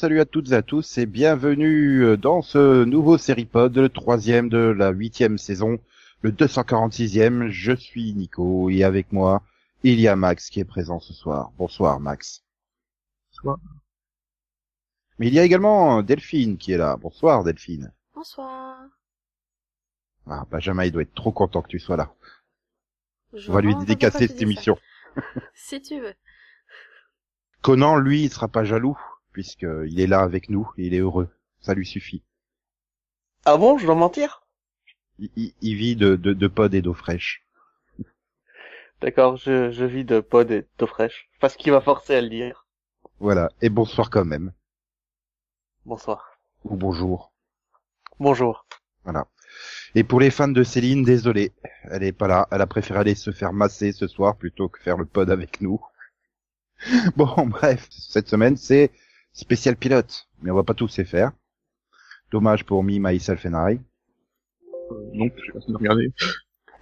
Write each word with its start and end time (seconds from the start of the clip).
salut 0.00 0.20
à 0.20 0.24
toutes 0.24 0.52
et 0.52 0.54
à 0.54 0.62
tous 0.62 0.96
et 0.96 1.04
bienvenue 1.04 2.04
euh, 2.04 2.16
dans 2.16 2.40
ce 2.40 2.84
nouveau 2.84 3.18
série-pod, 3.18 3.76
le 3.76 3.90
troisième 3.90 4.48
de 4.48 4.56
la 4.56 4.92
huitième 4.92 5.36
saison, 5.36 5.78
le 6.22 6.30
246e. 6.30 7.48
Je 7.48 7.72
suis 7.72 8.14
Nico 8.14 8.70
et 8.70 8.82
avec 8.82 9.12
moi, 9.12 9.42
il 9.82 10.00
y 10.00 10.08
a 10.08 10.16
Max 10.16 10.48
qui 10.48 10.58
est 10.58 10.64
présent 10.64 11.00
ce 11.00 11.12
soir. 11.12 11.52
Bonsoir 11.58 12.00
Max. 12.00 12.42
Bonsoir. 13.30 13.58
Mais 15.18 15.26
il 15.26 15.34
y 15.34 15.38
a 15.38 15.44
également 15.44 16.02
Delphine 16.02 16.56
qui 16.56 16.72
est 16.72 16.78
là. 16.78 16.96
Bonsoir 16.96 17.44
Delphine. 17.44 17.92
Bonsoir. 18.14 18.78
Ah, 20.26 20.46
Benjamin, 20.50 20.86
il 20.86 20.92
doit 20.92 21.02
être 21.02 21.14
trop 21.14 21.32
content 21.32 21.60
que 21.60 21.68
tu 21.68 21.78
sois 21.78 21.98
là. 21.98 22.14
Je 23.34 23.50
On 23.50 23.52
va 23.52 23.60
lui 23.60 23.74
dédicacer 23.74 24.28
cette 24.28 24.40
émission. 24.40 24.78
Si 25.52 25.82
tu 25.82 26.00
veux. 26.00 26.14
Conan, 27.60 27.98
lui, 27.98 28.22
il 28.22 28.30
sera 28.30 28.48
pas 28.48 28.64
jaloux, 28.64 28.96
puisqu'il 29.32 30.00
est 30.00 30.06
là 30.06 30.20
avec 30.20 30.48
nous 30.48 30.70
et 30.78 30.86
il 30.86 30.94
est 30.94 30.98
heureux. 31.00 31.28
Ça 31.60 31.74
lui 31.74 31.86
suffit. 31.86 32.22
Ah 33.44 33.56
bon, 33.56 33.76
je 33.78 33.86
dois 33.86 33.94
mentir? 33.94 34.42
Il, 35.18 35.30
il- 35.36 35.54
il 35.60 35.74
vit 35.76 35.96
de, 35.96 36.16
de, 36.16 36.32
de 36.32 36.48
pod 36.48 36.74
et 36.74 36.82
d'eau 36.82 36.94
fraîche. 36.94 37.42
D'accord, 39.00 39.36
je, 39.36 39.70
je 39.70 39.84
vis 39.84 40.04
de 40.04 40.20
pod 40.20 40.50
et 40.50 40.66
d'eau 40.78 40.86
fraîche. 40.86 41.28
Parce 41.40 41.56
qu'il 41.56 41.72
m'a 41.72 41.80
forcé 41.80 42.14
à 42.14 42.20
le 42.20 42.28
dire. 42.28 42.66
Voilà. 43.18 43.50
Et 43.62 43.68
bonsoir 43.70 44.10
quand 44.10 44.24
même. 44.24 44.52
Bonsoir. 45.84 46.38
Ou 46.64 46.76
bonjour. 46.76 47.32
Bonjour. 48.18 48.66
Voilà. 49.04 49.26
Et 49.94 50.04
pour 50.04 50.20
les 50.20 50.30
fans 50.30 50.48
de 50.48 50.62
Céline, 50.62 51.02
désolé, 51.04 51.52
elle 51.84 52.02
est 52.02 52.12
pas 52.12 52.28
là. 52.28 52.46
Elle 52.50 52.60
a 52.60 52.66
préféré 52.66 53.00
aller 53.00 53.14
se 53.14 53.32
faire 53.32 53.52
masser 53.52 53.92
ce 53.92 54.06
soir 54.06 54.36
plutôt 54.36 54.68
que 54.68 54.80
faire 54.80 54.96
le 54.96 55.06
pod 55.06 55.30
avec 55.30 55.60
nous. 55.60 55.80
Bon, 57.16 57.46
bref, 57.46 57.86
cette 57.90 58.28
semaine 58.28 58.56
c'est 58.56 58.90
spécial 59.32 59.76
pilote, 59.76 60.28
mais 60.42 60.50
on 60.50 60.56
va 60.56 60.64
pas 60.64 60.74
tous 60.74 60.96
les 60.98 61.04
faire. 61.04 61.32
Dommage 62.30 62.64
pour 62.64 62.82
Me, 62.84 62.98
Myself 62.98 63.46
and 63.46 63.70
I. 63.70 63.80
Euh, 64.92 65.10
non, 65.12 65.30
j'ai 65.44 65.52
pas 65.52 65.58
de 65.66 65.76
regarder. 65.76 66.12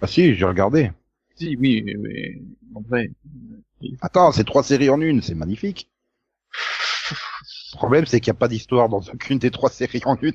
Ah 0.01 0.07
si, 0.07 0.35
j'ai 0.35 0.45
regardé. 0.45 0.91
Si, 1.35 1.55
oui, 1.59 1.83
mais, 1.97 2.41
en 2.75 2.81
vrai, 2.81 3.11
Attends, 4.01 4.31
c'est 4.31 4.43
trois 4.43 4.63
séries 4.63 4.89
en 4.89 5.01
une, 5.01 5.21
c'est 5.21 5.35
magnifique. 5.35 5.89
Le 7.73 7.77
problème, 7.77 8.05
c'est 8.05 8.19
qu'il 8.19 8.31
n'y 8.31 8.37
a 8.37 8.39
pas 8.39 8.47
d'histoire 8.47 8.89
dans 8.89 9.01
aucune 9.01 9.39
des 9.39 9.51
trois 9.51 9.69
séries 9.69 10.01
en 10.05 10.17
une. 10.21 10.33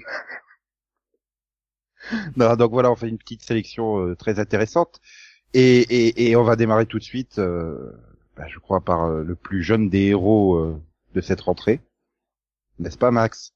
non, 2.36 2.56
donc 2.56 2.70
voilà, 2.72 2.90
on 2.90 2.96
fait 2.96 3.08
une 3.08 3.18
petite 3.18 3.42
sélection 3.42 3.98
euh, 4.00 4.14
très 4.16 4.38
intéressante. 4.38 5.00
Et, 5.52 5.80
et, 5.80 6.30
et 6.30 6.36
on 6.36 6.42
va 6.44 6.56
démarrer 6.56 6.86
tout 6.86 6.98
de 6.98 7.04
suite, 7.04 7.38
euh, 7.38 7.92
bah, 8.36 8.46
je 8.48 8.58
crois, 8.58 8.80
par 8.80 9.04
euh, 9.04 9.22
le 9.22 9.36
plus 9.36 9.62
jeune 9.62 9.88
des 9.88 10.06
héros 10.06 10.56
euh, 10.56 10.80
de 11.14 11.20
cette 11.20 11.42
rentrée. 11.42 11.80
N'est-ce 12.78 12.98
pas, 12.98 13.10
Max? 13.10 13.54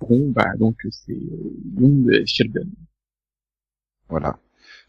Bon, 0.00 0.30
bah, 0.30 0.56
donc, 0.58 0.76
c'est 0.90 1.12
euh, 1.12 1.52
Young 1.78 2.24
Sheldon. 2.26 2.68
Voilà. 4.08 4.38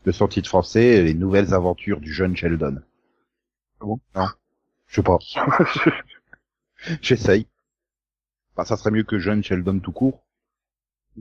De 0.05 0.11
son 0.11 0.27
titre 0.27 0.49
français, 0.49 1.03
Les 1.03 1.13
nouvelles 1.13 1.53
aventures 1.53 1.99
du 1.99 2.13
jeune 2.13 2.35
Sheldon. 2.35 2.81
Ah 3.79 3.85
bon 3.85 3.99
Non. 4.15 4.27
Je 4.87 4.95
sais 4.95 5.03
pas. 5.03 5.17
J'essaye. 7.01 7.47
Bah, 8.55 8.65
ça 8.65 8.77
serait 8.77 8.91
mieux 8.91 9.03
que 9.03 9.19
jeune 9.19 9.43
Sheldon 9.43 9.79
tout 9.79 9.91
court. 9.91 10.25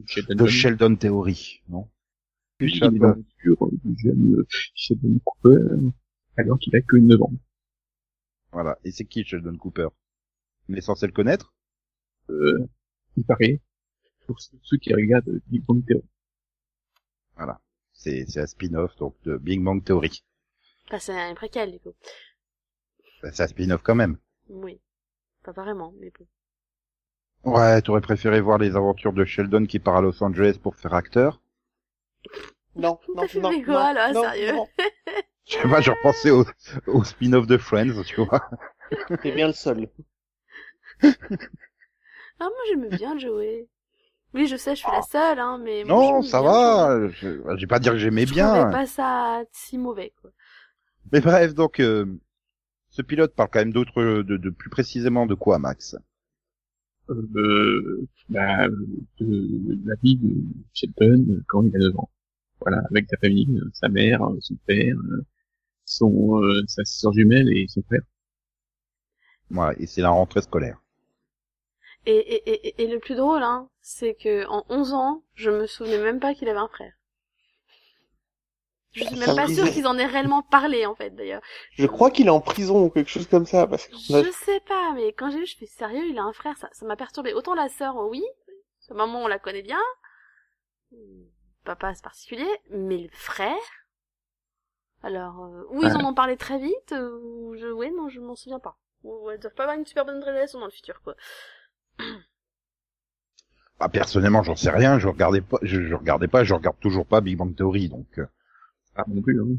Sheldon. 0.06 0.44
De 0.44 0.46
Sheldon 0.48 0.96
Theory, 0.96 1.62
non? 1.68 1.88
Il 2.60 2.76
est 2.76 2.80
l'aventure 2.98 3.68
du 3.84 3.98
jeune 3.98 4.36
euh, 4.36 4.46
Sheldon 4.74 5.18
Cooper, 5.24 5.58
alors 6.36 6.58
qu'il 6.58 6.74
a 6.76 6.80
que 6.80 6.96
9 6.96 7.20
ans. 7.22 7.32
Voilà. 8.52 8.78
Et 8.84 8.92
c'est 8.92 9.04
qui 9.04 9.24
Sheldon 9.24 9.56
Cooper? 9.56 9.88
On 10.68 10.74
est 10.74 10.80
censé 10.80 11.06
le 11.06 11.12
connaître? 11.12 11.52
Euh, 12.30 12.66
il 13.16 13.24
paraît, 13.24 13.60
pour 14.26 14.40
ceux 14.40 14.76
qui 14.78 14.94
regardent 14.94 15.40
Big 15.46 15.64
Bang 15.64 15.84
Theory. 15.86 16.04
Voilà. 17.36 17.60
C'est 17.92 18.24
c'est 18.28 18.40
un 18.40 18.46
spin-off 18.46 18.96
donc 18.96 19.14
de 19.24 19.36
Big 19.36 19.62
Bang 19.62 19.82
Theory. 19.84 20.24
Enfin, 20.86 20.98
c'est 20.98 21.18
un 21.18 21.34
préquel, 21.34 21.72
du 21.72 21.80
coup. 21.80 21.94
Bah, 23.22 23.30
C'est 23.32 23.42
un 23.42 23.48
spin-off 23.48 23.82
quand 23.82 23.94
même. 23.94 24.18
Oui. 24.48 24.80
Pas 25.42 25.52
vraiment, 25.52 25.92
mais 25.98 26.10
bon. 26.18 26.26
Ouais, 27.44 27.82
t'aurais 27.82 28.00
préféré 28.00 28.40
voir 28.40 28.58
les 28.58 28.74
aventures 28.76 29.12
de 29.12 29.24
Sheldon 29.24 29.66
qui 29.66 29.78
part 29.78 29.96
à 29.96 30.00
Los 30.00 30.22
Angeles 30.22 30.58
pour 30.62 30.76
faire 30.76 30.94
acteur 30.94 31.40
Non, 32.74 32.98
non, 33.14 33.28
filmé 33.28 33.58
non, 33.58 33.64
quoi, 33.64 33.88
non, 33.88 33.94
là, 33.94 34.12
non, 34.12 34.22
sérieux 34.22 34.52
non. 34.52 34.66
Je 35.46 35.52
sais 35.58 35.68
pas, 35.68 35.80
j'ai 35.82 35.90
repensé 35.90 36.30
au, 36.30 36.44
au 36.86 37.04
spin-off 37.04 37.46
de 37.46 37.58
Friends, 37.58 38.02
tu 38.06 38.24
vois. 38.24 38.48
T'es 39.22 39.32
bien 39.32 39.48
le 39.48 39.52
seul. 39.52 39.88
Ah, 42.40 42.44
moi, 42.44 42.58
j'aime 42.68 42.88
bien 42.96 43.18
Joey. 43.18 43.68
Oui, 44.34 44.46
je 44.48 44.56
sais, 44.56 44.74
je 44.74 44.80
suis 44.80 44.90
la 44.90 45.02
seule, 45.02 45.38
hein, 45.38 45.58
mais 45.62 45.84
moi, 45.84 45.94
Non, 45.94 46.22
ça 46.22 46.42
va. 46.42 47.08
Je, 47.08 47.40
je 47.40 47.60
vais 47.60 47.66
pas 47.66 47.78
dire 47.78 47.92
que 47.92 47.98
j'aimais 47.98 48.26
Je 48.26 48.32
bien. 48.32 48.48
trouvais 48.54 48.72
pas 48.72 48.86
ça 48.86 49.42
si 49.52 49.78
mauvais, 49.78 50.12
quoi. 50.20 50.30
Mais 51.12 51.20
bref, 51.20 51.54
donc 51.54 51.80
euh, 51.80 52.06
ce 52.90 53.02
pilote 53.02 53.34
parle 53.34 53.50
quand 53.52 53.60
même 53.60 53.72
d'autres, 53.72 54.02
de, 54.22 54.36
de 54.36 54.50
plus 54.50 54.70
précisément 54.70 55.26
de 55.26 55.34
quoi, 55.34 55.58
Max? 55.58 55.96
Euh, 57.10 58.06
bah, 58.30 58.66
de 59.20 59.78
la 59.86 59.94
vie 60.02 60.16
de 60.16 60.42
Sheldon 60.72 61.24
euh, 61.30 61.44
quand 61.48 61.62
il 61.62 61.76
a 61.76 61.78
9 61.78 61.98
ans. 61.98 62.10
Voilà, 62.60 62.82
avec 62.90 63.06
sa 63.10 63.18
famille, 63.18 63.58
euh, 63.58 63.70
sa 63.74 63.88
mère, 63.88 64.22
euh, 64.24 64.38
son 64.40 64.56
père, 64.66 64.96
euh, 64.96 65.24
son, 65.84 66.42
euh, 66.42 66.62
sa 66.68 66.84
sœur 66.84 67.12
jumelle 67.12 67.48
et 67.56 67.66
son 67.68 67.82
frère. 67.82 68.02
Voilà, 69.48 69.74
et 69.80 69.86
c'est 69.86 70.02
la 70.02 70.10
rentrée 70.10 70.42
scolaire. 70.42 70.82
Et, 72.06 72.16
et, 72.16 72.50
et, 72.68 72.82
et 72.82 72.86
le 72.86 72.98
plus 72.98 73.14
drôle, 73.14 73.42
hein, 73.42 73.68
c'est 73.80 74.14
que 74.14 74.46
en 74.48 74.64
11 74.68 74.92
ans, 74.92 75.22
je 75.34 75.50
me 75.50 75.66
souvenais 75.66 75.98
même 75.98 76.20
pas 76.20 76.34
qu'il 76.34 76.48
avait 76.48 76.58
un 76.58 76.68
frère. 76.68 76.92
Je 78.92 79.04
suis 79.04 79.16
même 79.16 79.30
me 79.30 79.34
pas 79.34 79.48
sûre 79.48 79.68
qu'ils 79.70 79.86
en 79.88 79.98
aient 79.98 80.06
réellement 80.06 80.42
parlé, 80.42 80.86
en 80.86 80.94
fait, 80.94 81.10
d'ailleurs. 81.10 81.42
Je 81.72 81.86
crois 81.86 82.10
qu'il 82.12 82.26
est 82.26 82.30
en 82.30 82.40
prison 82.40 82.84
ou 82.84 82.90
quelque 82.90 83.10
chose 83.10 83.26
comme 83.26 83.46
ça, 83.46 83.66
parce 83.66 83.88
que 83.88 83.96
Je 83.96 84.30
sais 84.30 84.60
pas, 84.60 84.92
mais 84.94 85.12
quand 85.12 85.30
j'ai 85.30 85.40
vu, 85.40 85.46
je 85.46 85.56
fais 85.56 85.66
sérieux, 85.66 86.06
il 86.08 86.18
a 86.18 86.22
un 86.22 86.32
frère, 86.32 86.56
ça, 86.58 86.68
ça 86.72 86.86
m'a 86.86 86.94
perturbé. 86.94 87.34
Autant 87.34 87.54
la 87.54 87.68
sœur, 87.68 87.96
oui, 87.96 88.22
sa 88.78 88.94
maman, 88.94 89.24
on 89.24 89.26
la 89.26 89.40
connaît 89.40 89.62
bien, 89.62 89.80
papa 91.64 91.94
c'est 91.94 92.04
particulier, 92.04 92.48
mais 92.70 92.98
le 92.98 93.08
frère. 93.12 93.56
Alors, 95.02 95.44
euh, 95.44 95.64
ou 95.70 95.82
ils 95.82 95.94
en 95.94 96.04
ont 96.04 96.14
parlé 96.14 96.36
très 96.36 96.58
vite, 96.58 96.92
euh, 96.92 97.18
ou 97.22 97.54
je, 97.56 97.66
ouais, 97.66 97.90
non, 97.90 98.08
je 98.08 98.20
m'en 98.20 98.34
souviens 98.34 98.58
pas. 98.58 98.76
Ou 99.02 99.30
elles 99.30 99.38
doivent 99.38 99.54
pas 99.54 99.64
avoir 99.64 99.78
une 99.78 99.84
super 99.86 100.06
bonne 100.06 100.22
relation 100.22 100.58
dans 100.58 100.64
le 100.66 100.70
futur, 100.70 101.02
quoi. 101.02 101.14
Ah, 103.78 103.88
personnellement, 103.88 104.42
j'en 104.42 104.56
sais 104.56 104.70
rien. 104.70 104.98
Je 104.98 105.06
regardais 105.08 105.40
pas, 105.40 105.58
je, 105.62 105.82
je 105.86 105.94
regardais 105.94 106.28
pas, 106.28 106.44
je 106.44 106.54
regarde 106.54 106.78
toujours 106.80 107.06
pas 107.06 107.20
Big 107.20 107.36
Bang 107.36 107.54
Theory, 107.54 107.88
donc. 107.88 108.06
euh, 108.18 108.26
Ah, 108.96 109.04
non 109.08 109.22
plus, 109.22 109.40
hein. 109.40 109.56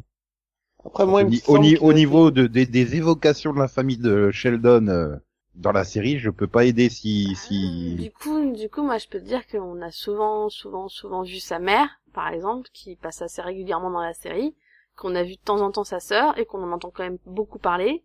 après 0.86 1.06
moi, 1.06 1.22
il 1.24 1.30
au, 1.48 1.60
ni- 1.60 1.78
niveau 1.94 2.32
de, 2.32 2.48
des, 2.48 2.66
des 2.66 2.96
évocations 2.96 3.54
de 3.54 3.60
la 3.60 3.68
famille 3.68 3.98
de 3.98 4.32
Sheldon 4.32 4.88
euh, 4.88 5.16
dans 5.56 5.72
la 5.72 5.84
série, 5.84 6.20
je 6.20 6.30
peux 6.30 6.48
pas 6.48 6.66
aider 6.66 6.90
si 6.90 7.36
si. 7.36 8.08
Du 8.08 8.12
coup, 8.12 8.52
du 8.54 8.70
coup, 8.70 8.84
moi, 8.84 8.98
je 8.98 9.08
peux 9.08 9.20
te 9.20 9.26
dire 9.26 9.46
qu'on 9.48 9.82
a 9.82 9.92
souvent, 9.92 10.50
souvent, 10.50 10.88
souvent 10.90 11.24
vu 11.24 11.40
sa 11.40 11.60
mère, 11.60 11.90
par 12.14 12.28
exemple, 12.30 12.70
qui 12.74 12.96
passe 12.96 13.22
assez 13.22 13.42
régulièrement 13.42 13.90
dans 13.92 14.02
la 14.02 14.14
série, 14.14 14.56
qu'on 14.96 15.16
a 15.16 15.24
vu 15.24 15.36
de 15.36 15.42
temps 15.42 15.62
en 15.62 15.72
temps 15.72 15.84
sa 15.84 16.00
sœur, 16.00 16.38
et 16.38 16.46
qu'on 16.46 16.64
en 16.64 16.72
entend 16.72 16.92
quand 16.92 17.04
même 17.04 17.18
beaucoup 17.26 17.60
parler. 17.60 18.04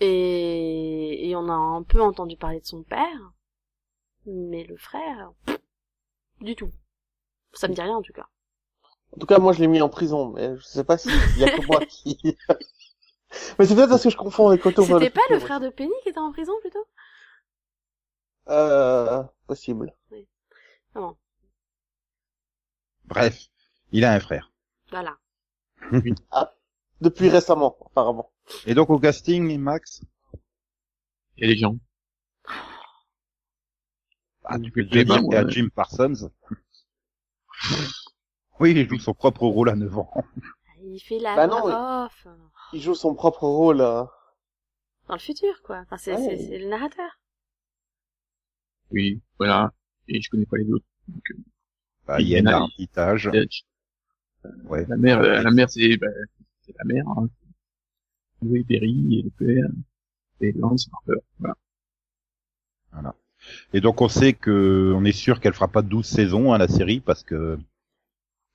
Et, 0.00 1.28
et 1.28 1.36
on 1.36 1.48
a 1.48 1.52
un 1.52 1.82
peu 1.82 2.00
entendu 2.00 2.36
parler 2.36 2.60
de 2.60 2.66
son 2.66 2.82
père. 2.82 3.32
Mais 4.26 4.64
le 4.64 4.76
frère, 4.76 5.32
pff, 5.46 5.58
du 6.40 6.56
tout. 6.56 6.70
Ça 7.52 7.68
me 7.68 7.74
dit 7.74 7.80
rien, 7.80 7.96
en 7.96 8.02
tout 8.02 8.12
cas. 8.12 8.26
En 9.14 9.18
tout 9.18 9.26
cas, 9.26 9.38
moi, 9.38 9.52
je 9.52 9.60
l'ai 9.60 9.68
mis 9.68 9.80
en 9.80 9.88
prison, 9.88 10.30
mais 10.30 10.56
je 10.56 10.62
sais 10.62 10.84
pas 10.84 10.98
s'il 10.98 11.12
y 11.38 11.44
a 11.44 11.56
que 11.56 11.66
moi 11.66 11.84
qui... 11.88 12.18
mais 13.58 13.66
c'est 13.66 13.74
peut-être 13.74 13.90
parce 13.90 14.02
que 14.02 14.10
je 14.10 14.16
confonds 14.16 14.48
avec 14.48 14.64
Otto 14.66 14.84
C'était 14.84 15.10
pas 15.10 15.20
le 15.30 15.38
frère 15.38 15.60
de 15.60 15.68
Penny 15.68 15.92
qui 16.02 16.08
était 16.08 16.18
en 16.18 16.32
prison, 16.32 16.52
plutôt? 16.60 16.86
Euh, 18.48 19.22
possible. 19.46 19.94
Non. 20.94 21.16
Bref, 23.04 23.48
il 23.92 24.04
a 24.04 24.12
un 24.12 24.20
frère. 24.20 24.52
Voilà. 24.90 25.16
Depuis 27.00 27.28
récemment, 27.28 27.76
apparemment. 27.86 28.30
Et 28.66 28.74
donc 28.74 28.90
au 28.90 28.98
casting, 28.98 29.58
Max. 29.58 30.02
Il 31.36 31.42
y 31.46 31.50
a 31.50 31.54
des 31.54 31.58
gens. 31.58 31.76
Ah, 34.44 34.58
tu 34.58 34.66
Je 34.66 34.70
peux 34.72 34.84
dire 34.84 35.22
moi. 35.22 35.48
Jim 35.48 35.68
Parsons. 35.74 36.30
oui, 38.60 38.72
il 38.72 38.88
joue 38.88 38.98
son 38.98 39.14
propre 39.14 39.46
rôle 39.46 39.70
à 39.70 39.74
9 39.76 39.98
ans. 39.98 40.10
Il 40.82 41.00
fait 41.00 41.18
la 41.18 41.34
Bah 41.34 41.46
non, 41.46 41.64
off. 41.64 42.26
Il 42.72 42.80
joue 42.82 42.94
son 42.94 43.14
propre 43.14 43.44
rôle. 43.46 43.80
euh. 43.80 44.04
Dans 45.08 45.14
le 45.14 45.20
futur, 45.20 45.62
quoi. 45.62 45.80
Enfin, 45.80 45.96
c'est, 45.98 46.14
Ouais. 46.14 46.58
le 46.58 46.68
narrateur. 46.68 47.10
Oui, 48.90 49.20
voilà. 49.38 49.72
Et 50.08 50.20
je 50.20 50.30
connais 50.30 50.46
pas 50.46 50.56
les 50.58 50.70
autres. 50.70 50.84
Donc, 51.08 51.22
euh, 51.30 51.34
Bah, 52.06 52.20
Il 52.20 52.28
y 52.28 52.36
a- 52.36 52.42
l'arbitrage. 52.42 53.30
Dutch. 53.32 53.62
Ouais. 54.64 54.84
La 54.88 54.96
mère, 54.98 55.20
euh, 55.20 55.40
la 55.40 55.50
mère, 55.50 55.70
c'est, 55.70 55.96
bah, 55.96 56.06
la 56.68 56.84
mère, 56.84 57.08
hein. 57.08 57.28
Louis 58.44 58.64
Berry 58.64 59.18
et 59.18 59.22
le 59.22 59.30
père, 59.30 59.68
et 60.40 60.52
Lance 60.52 60.88
Harper. 60.92 61.20
Voilà. 62.92 63.14
Et 63.74 63.80
donc 63.82 64.00
on 64.00 64.08
sait 64.08 64.32
que 64.34 64.92
on 64.96 65.04
est 65.04 65.12
sûr 65.12 65.40
qu'elle 65.40 65.54
fera 65.54 65.68
pas 65.68 65.82
12 65.82 66.06
saisons 66.06 66.52
à 66.52 66.58
la 66.58 66.68
série 66.68 67.00
parce 67.00 67.22
que 67.22 67.58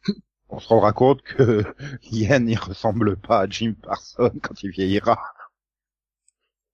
on 0.50 0.60
se 0.60 0.68
rendra 0.68 0.92
compte 0.94 1.22
que 1.22 1.64
Yen 2.12 2.50
il 2.50 2.58
ressemble 2.58 3.16
pas 3.18 3.42
à 3.42 3.48
Jim 3.48 3.74
Parsons 3.82 4.32
quand 4.42 4.62
il 4.64 4.72
vieillira. 4.72 5.18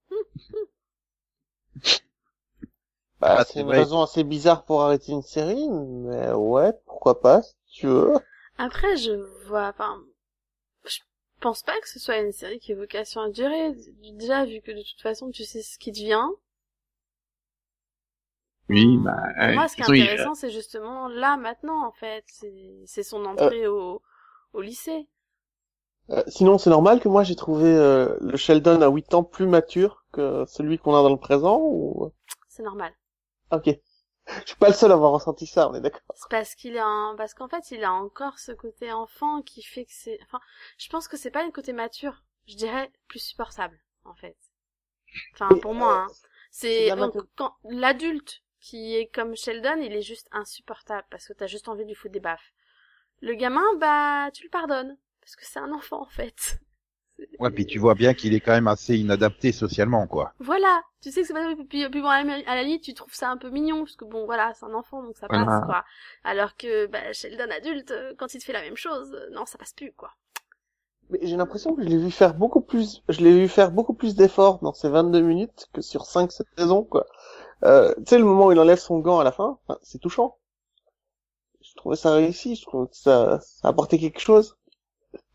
Bah, 3.19 3.39
Ah, 3.39 3.43
c'est 3.43 3.59
une 3.59 3.67
vrai. 3.67 3.79
raison 3.79 4.01
assez 4.03 4.23
bizarre 4.23 4.63
pour 4.63 4.81
arrêter 4.81 5.11
une 5.11 5.21
série, 5.21 5.67
mais 5.69 6.31
ouais, 6.31 6.71
pourquoi 6.85 7.19
pas, 7.19 7.41
si 7.41 7.55
tu 7.67 7.87
veux. 7.87 8.13
Après, 8.57 8.97
je 8.97 9.11
vois, 9.47 9.69
enfin, 9.69 9.97
pense 11.45 11.61
pas 11.61 11.79
que 11.79 11.87
ce 11.87 11.99
soit 11.99 12.17
une 12.17 12.31
série 12.31 12.59
qui 12.59 12.71
ait 12.71 12.75
vocation 12.75 13.21
à 13.21 13.29
durer. 13.29 13.73
Déjà, 14.13 14.45
vu 14.45 14.61
que 14.61 14.71
de 14.71 14.81
toute 14.81 15.01
façon, 15.01 15.29
tu 15.29 15.43
sais 15.43 15.61
ce 15.61 15.77
qui 15.77 15.91
devient. 15.91 16.25
Oui, 18.67 18.97
bah, 18.97 19.15
euh, 19.41 19.53
moi, 19.53 19.67
ce 19.67 19.75
qui 19.75 19.83
est 19.83 19.85
il- 19.89 20.01
intéressant, 20.01 20.33
c'est 20.33 20.49
justement 20.49 21.07
là, 21.07 21.37
maintenant, 21.37 21.85
en 21.85 21.91
fait. 21.91 22.25
C'est, 22.87 23.03
son 23.03 23.25
entrée 23.25 23.67
au, 23.67 24.01
au 24.53 24.61
lycée. 24.61 25.07
Euh, 26.09 26.23
sinon, 26.27 26.57
c'est 26.57 26.71
normal 26.71 26.99
que 26.99 27.09
moi 27.09 27.23
j'ai 27.23 27.35
trouvé 27.35 27.67
euh, 27.67 28.15
le 28.21 28.37
Sheldon 28.37 28.81
à 28.81 28.89
8 28.89 29.13
ans 29.13 29.23
plus 29.23 29.45
mature 29.47 30.05
que 30.11 30.45
celui 30.47 30.79
qu'on 30.79 30.95
a 30.95 31.01
dans 31.03 31.09
le 31.11 31.17
présent 31.17 31.59
ou... 31.61 32.11
C'est 32.47 32.63
normal. 32.63 32.91
Ok. 33.51 33.69
Je 34.27 34.47
suis 34.47 34.55
pas 34.57 34.69
le 34.69 34.73
seul 34.73 34.91
à 34.91 34.95
avoir 34.95 35.11
ressenti 35.11 35.45
ça, 35.45 35.69
on 35.69 35.75
est 35.75 35.81
d'accord. 35.81 36.01
C'est 36.15 36.29
parce 36.29 36.55
qu'il 36.55 36.77
a 36.77 36.85
un... 36.85 37.15
parce 37.15 37.33
qu'en 37.33 37.47
fait, 37.47 37.71
il 37.71 37.83
a 37.83 37.93
encore 37.93 38.39
ce 38.39 38.51
côté 38.51 38.91
enfant 38.91 39.41
qui 39.41 39.61
fait 39.61 39.85
que 39.85 39.93
c'est, 39.93 40.19
enfin, 40.23 40.39
je 40.77 40.89
pense 40.89 41.07
que 41.07 41.17
c'est 41.17 41.31
pas 41.31 41.45
le 41.45 41.51
côté 41.51 41.73
mature. 41.73 42.23
Je 42.47 42.55
dirais 42.55 42.91
plus 43.07 43.19
supportable, 43.19 43.79
en 44.03 44.15
fait. 44.15 44.37
Enfin, 45.33 45.49
Et, 45.49 45.59
pour 45.59 45.73
moi, 45.73 46.07
hein. 46.07 46.13
C'est, 46.51 46.89
quand, 47.35 47.55
l'adulte 47.65 48.41
qui 48.59 48.95
est 48.95 49.07
comme 49.07 49.35
Sheldon, 49.35 49.81
il 49.81 49.93
est 49.93 50.01
juste 50.01 50.29
insupportable 50.31 51.05
parce 51.11 51.27
que 51.27 51.33
t'as 51.33 51.47
juste 51.47 51.67
envie 51.67 51.83
de 51.83 51.89
lui 51.89 51.95
foutre 51.95 52.13
des 52.13 52.19
baffes. 52.19 52.53
Le 53.21 53.33
gamin, 53.35 53.65
bah, 53.77 54.31
tu 54.31 54.43
le 54.43 54.49
pardonnes. 54.49 54.97
Parce 55.21 55.35
que 55.35 55.45
c'est 55.45 55.59
un 55.59 55.73
enfant, 55.73 56.01
en 56.01 56.09
fait. 56.09 56.59
Ouais, 57.39 57.49
puis 57.51 57.65
tu 57.65 57.79
vois 57.79 57.95
bien 57.95 58.13
qu'il 58.13 58.33
est 58.33 58.39
quand 58.39 58.51
même 58.51 58.67
assez 58.67 58.97
inadapté 58.97 59.51
socialement 59.51 60.07
quoi. 60.07 60.33
Voilà, 60.39 60.81
tu 61.01 61.11
sais 61.11 61.21
que 61.21 61.27
c'est 61.27 61.33
pas 61.33 61.45
puis, 61.69 61.89
puis, 61.89 62.01
bon 62.01 62.07
à 62.07 62.23
la, 62.23 62.63
limite 62.63 62.83
tu 62.83 62.93
trouves 62.93 63.13
ça 63.13 63.29
un 63.29 63.37
peu 63.37 63.49
mignon 63.49 63.79
parce 63.79 63.95
que 63.95 64.05
bon 64.05 64.25
voilà 64.25 64.53
c'est 64.53 64.65
un 64.65 64.73
enfant 64.73 65.03
donc 65.03 65.17
ça 65.17 65.27
passe 65.27 65.43
Voilà. 65.43 65.61
quoi. 65.65 65.85
Alors 66.23 66.55
que 66.57 66.87
bah, 66.87 67.13
Sheldon 67.13 67.49
adulte 67.51 67.91
euh, 67.91 68.13
quand 68.17 68.33
il 68.33 68.39
te 68.39 68.43
fait 68.45 68.53
la 68.53 68.61
même 68.61 68.75
chose 68.77 69.13
euh, 69.13 69.29
non 69.33 69.45
ça 69.45 69.57
passe 69.57 69.73
plus 69.73 69.93
quoi. 69.93 70.11
Mais 71.09 71.19
j'ai 71.21 71.37
l'impression 71.37 71.75
que 71.75 71.83
je 71.83 71.87
l'ai 71.87 71.97
vu 71.97 72.09
faire 72.11 72.33
beaucoup 72.33 72.61
plus, 72.61 73.03
je 73.09 73.21
l'ai 73.21 73.31
vu 73.39 73.47
faire 73.47 73.71
beaucoup 73.71 73.93
plus 73.93 74.15
d'efforts 74.15 74.59
dans 74.61 74.73
ces 74.73 74.89
22 74.89 75.21
minutes 75.21 75.67
que 75.71 75.81
sur 75.81 76.05
5 76.05 76.31
saisons, 76.57 76.83
quoi. 76.83 77.05
Euh, 77.63 77.93
tu 77.97 78.03
sais, 78.07 78.17
le 78.17 78.25
moment 78.25 78.47
où 78.47 78.51
il 78.51 78.59
enlève 78.59 78.79
son 78.79 78.99
gant 78.99 79.19
à 79.19 79.23
la 79.23 79.31
fin, 79.31 79.59
enfin, 79.67 79.79
c'est 79.83 79.99
touchant. 79.99 80.37
Je 81.61 81.73
trouvais 81.75 81.95
ça 81.95 82.11
réussi, 82.13 82.55
je 82.55 82.63
trouvais 82.65 82.87
que 82.87 82.95
ça, 82.95 83.39
ça 83.39 83.67
apportait 83.67 83.99
quelque 83.99 84.19
chose. 84.19 84.57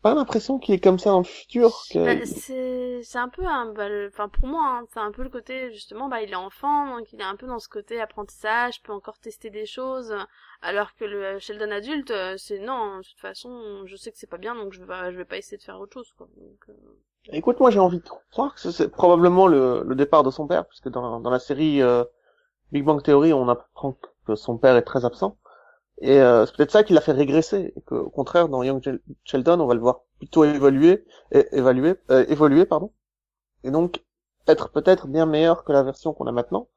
Pas 0.01 0.13
l'impression 0.13 0.59
qu'il 0.59 0.75
est 0.75 0.79
comme 0.79 0.99
ça 0.99 1.11
dans 1.11 1.19
le 1.19 1.23
futur, 1.23 1.85
que... 1.91 1.99
Bah, 2.03 2.25
c'est 2.25 3.01
c'est 3.03 3.17
un 3.19 3.29
peu 3.29 3.45
un 3.45 3.71
bah, 3.73 3.87
le- 3.89 4.07
enfin 4.07 4.27
pour 4.29 4.47
moi 4.47 4.79
hein, 4.81 4.85
c'est 4.91 4.99
un 4.99 5.11
peu 5.11 5.23
le 5.23 5.29
côté 5.29 5.71
justement 5.71 6.07
bah 6.09 6.21
il 6.21 6.31
est 6.31 6.35
enfant 6.35 6.97
donc 6.97 7.11
il 7.13 7.19
est 7.21 7.23
un 7.23 7.35
peu 7.35 7.45
dans 7.47 7.59
ce 7.59 7.69
côté 7.69 8.01
apprentissage 8.01 8.81
peut 8.81 8.91
encore 8.93 9.19
tester 9.19 9.49
des 9.51 9.65
choses 9.67 10.15
alors 10.61 10.95
que 10.95 11.05
le 11.05 11.37
Sheldon 11.39 11.71
adulte 11.71 12.11
euh, 12.11 12.35
c'est 12.37 12.59
non 12.59 12.97
de 12.99 13.03
toute 13.03 13.19
façon 13.19 13.85
je 13.85 13.95
sais 13.95 14.11
que 14.11 14.17
c'est 14.17 14.27
pas 14.29 14.37
bien 14.39 14.55
donc 14.55 14.73
je 14.73 14.83
vais 14.83 15.11
je 15.11 15.17
vais 15.17 15.25
pas 15.25 15.37
essayer 15.37 15.57
de 15.57 15.63
faire 15.63 15.79
autre 15.79 15.93
chose 15.93 16.11
quoi. 16.17 16.27
Donc, 16.37 16.59
euh, 16.69 16.73
Écoute, 17.31 17.59
moi 17.59 17.69
j'ai 17.71 17.79
envie 17.79 17.99
de 17.99 18.09
croire 18.31 18.53
que 18.55 18.71
c'est 18.71 18.89
probablement 18.89 19.47
le, 19.47 19.83
le 19.85 19.95
départ 19.95 20.23
de 20.23 20.31
son 20.31 20.47
père, 20.47 20.65
puisque 20.67 20.89
dans, 20.89 21.19
dans 21.19 21.29
la 21.29 21.39
série 21.39 21.81
euh, 21.81 22.03
Big 22.71 22.83
Bang 22.85 23.01
Theory, 23.03 23.33
on 23.33 23.49
apprend 23.49 23.97
que 24.27 24.35
son 24.35 24.57
père 24.57 24.75
est 24.77 24.83
très 24.83 25.05
absent. 25.05 25.37
Et 26.01 26.19
euh, 26.19 26.45
c'est 26.45 26.55
peut-être 26.57 26.71
ça 26.71 26.83
qui 26.83 26.93
l'a 26.93 27.01
fait 27.01 27.13
régresser, 27.13 27.73
et 27.77 27.81
qu'au 27.81 28.09
contraire, 28.09 28.49
dans 28.49 28.63
Young 28.63 28.83
Shel- 28.83 29.01
Sheldon, 29.23 29.59
on 29.61 29.67
va 29.67 29.75
le 29.75 29.79
voir 29.81 30.01
plutôt 30.19 30.43
évoluer, 30.43 31.05
et, 31.31 31.47
évaluer, 31.53 31.95
euh, 32.11 32.25
évoluer, 32.27 32.65
pardon. 32.65 32.91
Et 33.63 33.71
donc, 33.71 34.03
être 34.47 34.69
peut-être 34.71 35.07
bien 35.07 35.25
meilleur 35.27 35.63
que 35.65 35.73
la 35.73 35.83
version 35.83 36.13
qu'on 36.13 36.27
a 36.27 36.31
maintenant, 36.33 36.69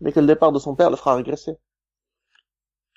mais 0.00 0.12
que 0.12 0.20
le 0.20 0.26
départ 0.28 0.52
de 0.52 0.58
son 0.60 0.76
père 0.76 0.90
le 0.90 0.96
fera 0.96 1.16
régresser. 1.16 1.58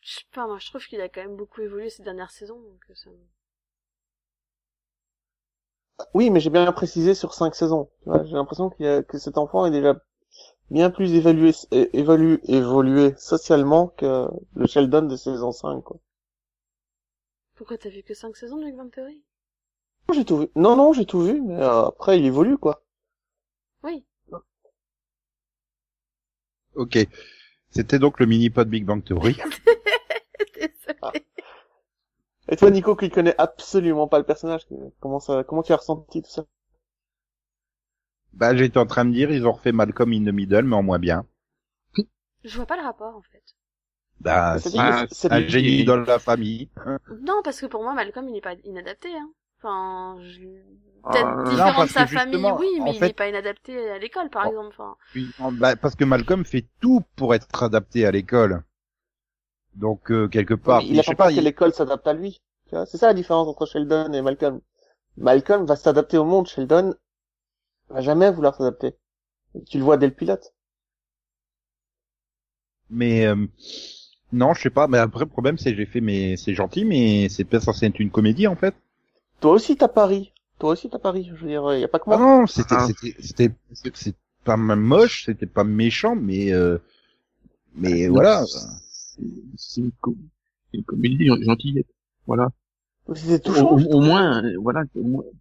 je 0.04 0.14
sais 0.20 0.26
pas 0.32 0.46
moi 0.46 0.60
je 0.60 0.68
trouve 0.68 0.86
qu'il 0.86 1.02
a 1.02 1.10
quand 1.10 1.22
même 1.22 1.36
beaucoup 1.38 1.62
évolué 1.62 1.90
ces 1.90 2.04
dernières 2.04 2.30
saisons 2.30 2.60
donc 2.62 2.84
euh, 2.92 2.94
ça 2.94 3.10
Oui, 6.14 6.30
mais 6.30 6.40
j'ai 6.40 6.50
bien 6.50 6.72
précisé 6.72 7.14
sur 7.14 7.34
cinq 7.34 7.54
saisons. 7.56 7.90
J'ai 8.26 8.34
l'impression 8.34 8.70
qu'il 8.70 8.86
y 8.86 8.90
a- 8.90 9.04
que 9.04 9.18
cet 9.18 9.38
enfant 9.38 9.66
est 9.66 9.72
déjà 9.72 9.96
bien 10.72 10.90
plus 10.90 11.14
évalué, 11.14 11.52
évalué, 11.72 12.40
évolué 12.46 13.14
socialement 13.18 13.88
que 13.90 14.28
le 14.56 14.68
Sheldon 14.68 15.04
de 15.04 15.16
saison 15.16 15.52
5, 15.52 15.82
quoi. 15.84 15.98
Pourquoi 17.56 17.78
t'as 17.78 17.90
vu 17.90 18.02
que 18.02 18.14
5 18.14 18.36
saisons 18.36 18.58
de 18.58 18.66
Big 18.66 18.76
Bang 18.76 18.90
Theory 18.90 19.22
J'ai 20.14 20.26
tout 20.26 20.38
vu. 20.38 20.48
Non, 20.56 20.76
non, 20.76 20.94
j'ai 20.94 21.06
tout 21.06 21.22
vu, 21.22 21.42
mais 21.42 21.62
euh, 21.62 21.86
après, 21.88 22.18
il 22.18 22.26
évolue, 22.26 22.58
quoi. 22.58 22.84
Oui. 23.84 24.04
Ok. 26.76 26.98
C'était 27.70 28.00
donc 28.00 28.20
le 28.20 28.26
mini-pod 28.26 28.68
Big 28.68 28.86
Bang 28.86 29.04
Theory. 29.04 29.36
Désolée. 30.56 31.26
Et 32.50 32.56
toi, 32.56 32.72
Nico, 32.72 32.96
qui 32.96 33.10
connais 33.10 33.36
absolument 33.38 34.08
pas 34.08 34.18
le 34.18 34.26
personnage, 34.26 34.68
comment 35.00 35.20
ça, 35.20 35.44
comment 35.44 35.64
tu 35.64 35.74
as 35.74 35.78
ressenti 35.78 36.22
tout 36.22 36.30
ça? 36.30 36.46
Bah 38.34 38.56
j'étais 38.56 38.78
en 38.78 38.86
train 38.86 39.06
de 39.06 39.12
dire 39.12 39.32
ils 39.32 39.46
ont 39.48 39.52
refait 39.52 39.72
Malcolm 39.72 40.12
in 40.14 40.24
the 40.26 40.34
Middle 40.34 40.64
mais 40.64 40.76
en 40.76 40.84
moins 40.84 41.00
bien. 41.00 41.26
Je 42.44 42.56
vois 42.58 42.66
pas 42.66 42.78
le 42.78 42.84
rapport 42.84 43.16
en 43.16 43.22
fait. 43.22 43.44
Bah 44.20 44.58
C'est 44.60 45.32
un 45.32 45.40
lui 45.40 45.50
génie 45.50 45.84
dans 45.84 45.98
la 45.98 46.20
famille. 46.20 46.70
Non, 47.22 47.42
parce 47.44 47.60
que 47.60 47.66
pour 47.66 47.82
moi, 47.84 47.94
Malcolm, 47.94 48.30
il 48.30 48.38
est 48.38 48.42
pas 48.42 48.54
inadapté. 48.64 49.10
Hein. 49.16 49.30
Enfin, 49.58 50.18
je... 50.22 50.42
peut-être 51.04 51.28
Euh, 51.28 51.44
différent 51.50 51.80
non, 51.80 51.84
de 51.86 51.90
sa 51.90 52.08
famille, 52.08 52.52
oui, 52.60 52.80
mais 52.84 52.92
il 52.94 53.00
fait- 53.00 53.10
est 53.10 53.14
pas 53.14 53.28
inadapté 53.28 53.90
à 53.90 53.98
l'école, 53.98 54.30
par 54.30 54.46
Oh. 54.46 54.50
exemple. 54.50 54.76
Enfin, 54.78 54.96
Oui, 55.16 55.28
en- 55.40 55.52
bah, 55.52 55.76
parce 55.76 55.96
que 55.96 56.04
Malcolm 56.06 56.46
fait 56.46 56.68
tout 56.82 57.02
pour 57.16 57.34
être 57.34 57.64
adapté 57.64 58.06
à 58.06 58.12
l'école. 58.12 58.64
Donc 59.76 60.12
euh, 60.12 60.28
quelque 60.28 60.54
part, 60.54 60.82
Il 60.82 61.00
a 61.00 61.02
je 61.02 61.08
sais 61.08 61.12
pas 61.14 61.16
pas, 61.16 61.24
peur 61.26 61.34
que 61.34 61.40
il- 61.40 61.44
l'école 61.44 61.74
s'adapte 61.74 62.06
à 62.08 62.14
lui. 62.14 62.42
C'est 62.70 62.98
ça 62.98 63.08
la 63.08 63.14
différence 63.14 63.48
entre 63.48 63.66
Sheldon 63.66 64.14
et 64.14 64.22
Malcolm. 64.22 64.62
Malcolm 65.18 65.66
va 65.66 65.76
s'adapter 65.76 66.18
au 66.18 66.26
monde, 66.26 66.48
Sheldon 66.48 66.96
va 67.92 68.02
jamais 68.02 68.32
vouloir 68.32 68.56
s'adapter. 68.56 68.96
Tu 69.68 69.78
le 69.80 69.86
vois 69.86 69.98
dès 69.98 70.08
le 70.08 70.14
pilote. 70.16 70.54
mais 72.90 73.26
euh, 73.26 73.36
non, 74.32 74.54
je 74.54 74.62
sais 74.62 74.70
pas. 74.70 74.88
Mais 74.88 74.98
après 74.98 75.22
le 75.26 75.30
problème 75.30 75.58
c'est 75.58 75.72
que 75.72 75.78
j'ai 75.78 75.86
fait 75.86 76.02
mais 76.02 76.38
c'est 76.38 76.54
gentil, 76.54 76.86
mais 76.86 77.30
c'est 77.30 77.44
pas 77.46 77.60
censé 77.60 77.86
être 77.86 78.00
une 78.00 78.12
comédie 78.12 78.48
en 78.48 78.56
fait. 78.56 78.76
Toi 79.42 79.52
aussi 79.52 79.76
t'as 79.76 79.88
Paris. 79.90 80.32
Toi 80.60 80.72
aussi 80.72 80.90
t'as 80.90 81.00
Paris. 81.00 81.26
Je 81.30 81.36
veux 81.36 81.48
dire, 81.50 81.74
y 81.76 81.84
a 81.84 81.88
pas 81.88 82.00
que 82.00 82.06
Ah 82.08 82.18
moi. 82.18 82.18
non, 82.18 82.48
c'était 82.48 82.76
Ah. 82.78 82.88
c'était 82.88 83.16
c'était 83.22 83.52
c'est 83.94 84.16
pas 84.44 84.58
moche, 84.58 85.26
c'était 85.26 85.46
pas 85.46 85.64
méchant, 85.64 86.16
mais 86.16 86.52
euh, 86.54 86.78
mais 87.76 88.08
voilà. 88.08 88.44
C'est 89.58 89.82
une, 89.82 89.92
comédie 90.86 91.28
gen- 91.28 91.44
gentillette. 91.44 91.88
Voilà. 92.28 92.50
C'est 93.16 93.44
touchant. 93.44 93.72
au, 93.72 93.80
au 93.80 94.02
moins, 94.02 94.44
euh, 94.44 94.56
voilà, 94.62 94.84
au 94.96 95.04
moins, 95.04 95.24
voilà. 95.24 95.41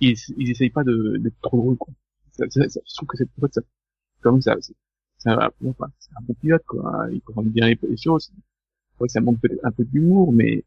Ils, 0.00 0.16
ils 0.38 0.50
essayent 0.50 0.70
pas 0.70 0.84
de, 0.84 1.16
d'être 1.18 1.40
trop 1.42 1.58
drôles, 1.58 1.76
quoi. 1.76 1.92
Ça, 2.32 2.44
ça, 2.50 2.68
ça- 2.68 2.80
je 2.86 2.94
trouve 2.96 3.08
que 3.08 3.16
c'est, 3.18 3.28
en 3.38 3.40
fait, 3.42 3.54
ça, 3.54 3.60
comme 4.22 4.40
ça, 4.42 4.56
c'est, 4.60 4.74
c'est 5.18 5.30
un, 5.30 5.50
bon, 5.60 5.70
enfin, 5.70 5.90
c'est 6.00 6.10
un 6.16 6.22
bon 6.22 6.34
pilote, 6.34 6.64
quoi. 6.66 7.06
Il 7.12 7.20
comprend 7.22 7.42
bien 7.44 7.68
les, 7.68 7.78
les 7.88 7.96
choses. 7.96 8.32
Que 9.00 9.08
ça 9.08 9.20
manque 9.20 9.40
peut-être 9.40 9.64
un 9.64 9.72
peu 9.72 9.84
d'humour, 9.84 10.32
mais, 10.32 10.64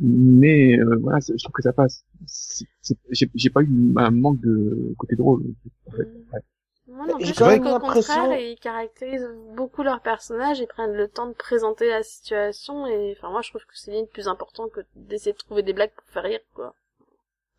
mais, 0.00 0.78
euh, 0.80 0.96
voilà, 1.02 1.18
je 1.20 1.34
trouve 1.42 1.52
que 1.52 1.62
ça 1.62 1.72
passe. 1.72 2.04
C'est, 2.26 2.66
c'est- 2.80 2.98
j'ai, 3.34 3.50
pas 3.50 3.62
eu 3.62 3.92
un 3.96 4.10
manque 4.10 4.40
de 4.40 4.94
côté 4.98 5.14
drôle, 5.16 5.42
en 5.86 5.90
fait. 5.92 6.08
Ouais. 6.32 6.40
moi 6.88 7.06
non 7.06 7.18
J'ai 7.18 7.24
plus, 7.24 7.34
je 7.34 7.38
quand 7.38 7.46
trouve 7.46 7.48
même 7.48 7.60
qu'au 7.60 7.78
contraire, 7.78 8.32
ils 8.38 8.58
caractérisent 8.58 9.28
beaucoup 9.56 9.82
leurs 9.82 10.02
personnages, 10.02 10.58
ils 10.60 10.66
prennent 10.66 10.92
le 10.94 11.08
temps 11.08 11.26
de 11.26 11.32
présenter 11.32 11.88
la 11.88 12.02
situation, 12.02 12.86
et 12.86 13.14
enfin, 13.16 13.30
moi, 13.30 13.40
je 13.42 13.50
trouve 13.50 13.64
que 13.64 13.78
c'est 13.78 14.06
plus 14.12 14.28
important 14.28 14.68
que 14.68 14.80
d'essayer 14.94 15.32
de 15.32 15.38
trouver 15.38 15.62
des 15.62 15.72
blagues 15.72 15.92
pour 15.94 16.04
faire 16.10 16.24
rire, 16.24 16.40
quoi. 16.54 16.74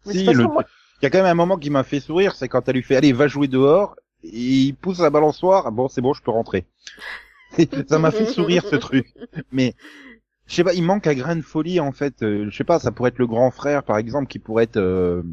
Mais 0.05 0.13
Si, 0.13 0.25
le- 0.33 0.43
moi- 0.47 0.65
Il 1.01 1.05
y 1.05 1.07
a 1.07 1.09
quand 1.09 1.17
même 1.19 1.27
un 1.27 1.33
moment 1.35 1.57
qui 1.57 1.69
m'a 1.71 1.83
fait 1.83 1.99
sourire, 1.99 2.35
c'est 2.35 2.47
quand 2.47 2.67
elle 2.69 2.75
lui 2.75 2.83
fait 2.83 2.95
allez 2.95 3.11
va 3.13 3.27
jouer 3.27 3.47
dehors 3.47 3.95
et 4.23 4.29
il 4.29 4.73
pousse 4.75 4.99
la 4.99 5.09
balançoire. 5.09 5.71
Bon 5.71 5.87
c'est 5.87 6.01
bon 6.01 6.13
je 6.13 6.21
peux 6.21 6.31
rentrer. 6.31 6.65
ça 7.89 7.99
m'a 7.99 8.11
fait 8.11 8.25
sourire 8.25 8.63
ce 8.65 8.75
truc. 8.75 9.13
Mais 9.51 9.73
je 10.47 10.55
sais 10.55 10.63
pas, 10.63 10.73
il 10.73 10.83
manque 10.83 11.07
un 11.07 11.13
grain 11.15 11.35
de 11.35 11.41
folie 11.41 11.79
en 11.79 11.91
fait. 11.91 12.21
Euh, 12.23 12.49
je 12.49 12.55
sais 12.55 12.63
pas, 12.63 12.79
ça 12.79 12.91
pourrait 12.91 13.09
être 13.09 13.19
le 13.19 13.27
grand 13.27 13.51
frère 13.51 13.83
par 13.83 13.97
exemple 13.97 14.27
qui 14.27 14.39
pourrait 14.39 14.65
être 14.65 14.77
euh, 14.77 15.23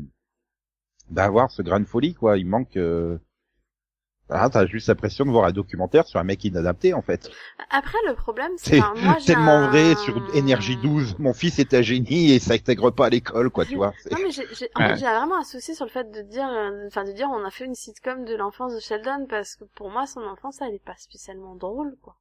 bah, 1.10 1.24
avoir 1.24 1.50
ce 1.50 1.62
grain 1.62 1.80
de 1.80 1.86
folie 1.86 2.14
quoi. 2.14 2.38
Il 2.38 2.46
manque. 2.46 2.76
euh, 2.76 3.18
Ah, 4.30 4.48
t'as 4.50 4.66
juste 4.66 4.88
l'impression 4.88 5.24
de 5.26 5.30
voir 5.30 5.44
un 5.46 5.52
documentaire 5.52 6.06
sur 6.06 6.20
un 6.20 6.24
mec 6.24 6.44
inadapté, 6.44 6.94
en 6.94 7.02
fait. 7.02 7.34
Après, 7.70 7.98
le 8.06 8.14
problème, 8.14 8.52
c'est 8.58 8.82
enfin, 8.82 8.94
moi, 8.94 9.16
tellement 9.24 9.62
un- 9.62 9.68
vrai 9.68 9.94
sur 9.96 10.20
Énergie 10.32 10.76
12. 10.76 11.16
Mon 11.18 11.32
fils 11.32 11.58
est 11.58 11.74
un 11.74 11.82
génie 11.82 12.32
et 12.32 12.38
ça 12.38 12.54
intègre 12.54 12.90
pas 12.90 13.06
à 13.06 13.10
l'école, 13.10 13.50
quoi, 13.50 13.64
tu 13.66 13.78
vois. 13.78 13.94
Non 14.10 14.18
mais 14.22 14.30
j'ai, 14.30 14.52
j'ai, 14.52 14.68
en 14.74 14.82
Ouais. 14.82 14.84
fait, 14.84 14.96
j'ai 14.96 15.06
vraiment 15.06 15.38
un 15.38 15.44
souci 15.44 15.74
sur 15.74 15.86
le 15.86 15.90
fait 15.90 16.10
de 16.10 16.20
dire, 16.22 16.46
euh, 16.48 16.86
enfin 16.88 17.04
de 17.04 17.12
dire, 17.12 17.28
on 17.30 17.42
a 17.44 17.50
fait 17.50 17.64
une 17.64 17.74
sitcom 17.74 18.24
de 18.26 18.34
l'enfance 18.34 18.74
de 18.74 18.80
Sheldon 18.80 19.26
parce 19.28 19.56
que 19.56 19.64
pour 19.64 19.88
moi, 19.90 20.06
son 20.06 20.20
enfance, 20.22 20.60
elle 20.60 20.74
est 20.74 20.78
pas 20.84 20.96
spécialement 20.98 21.54
drôle, 21.56 21.96
quoi. 22.02 22.16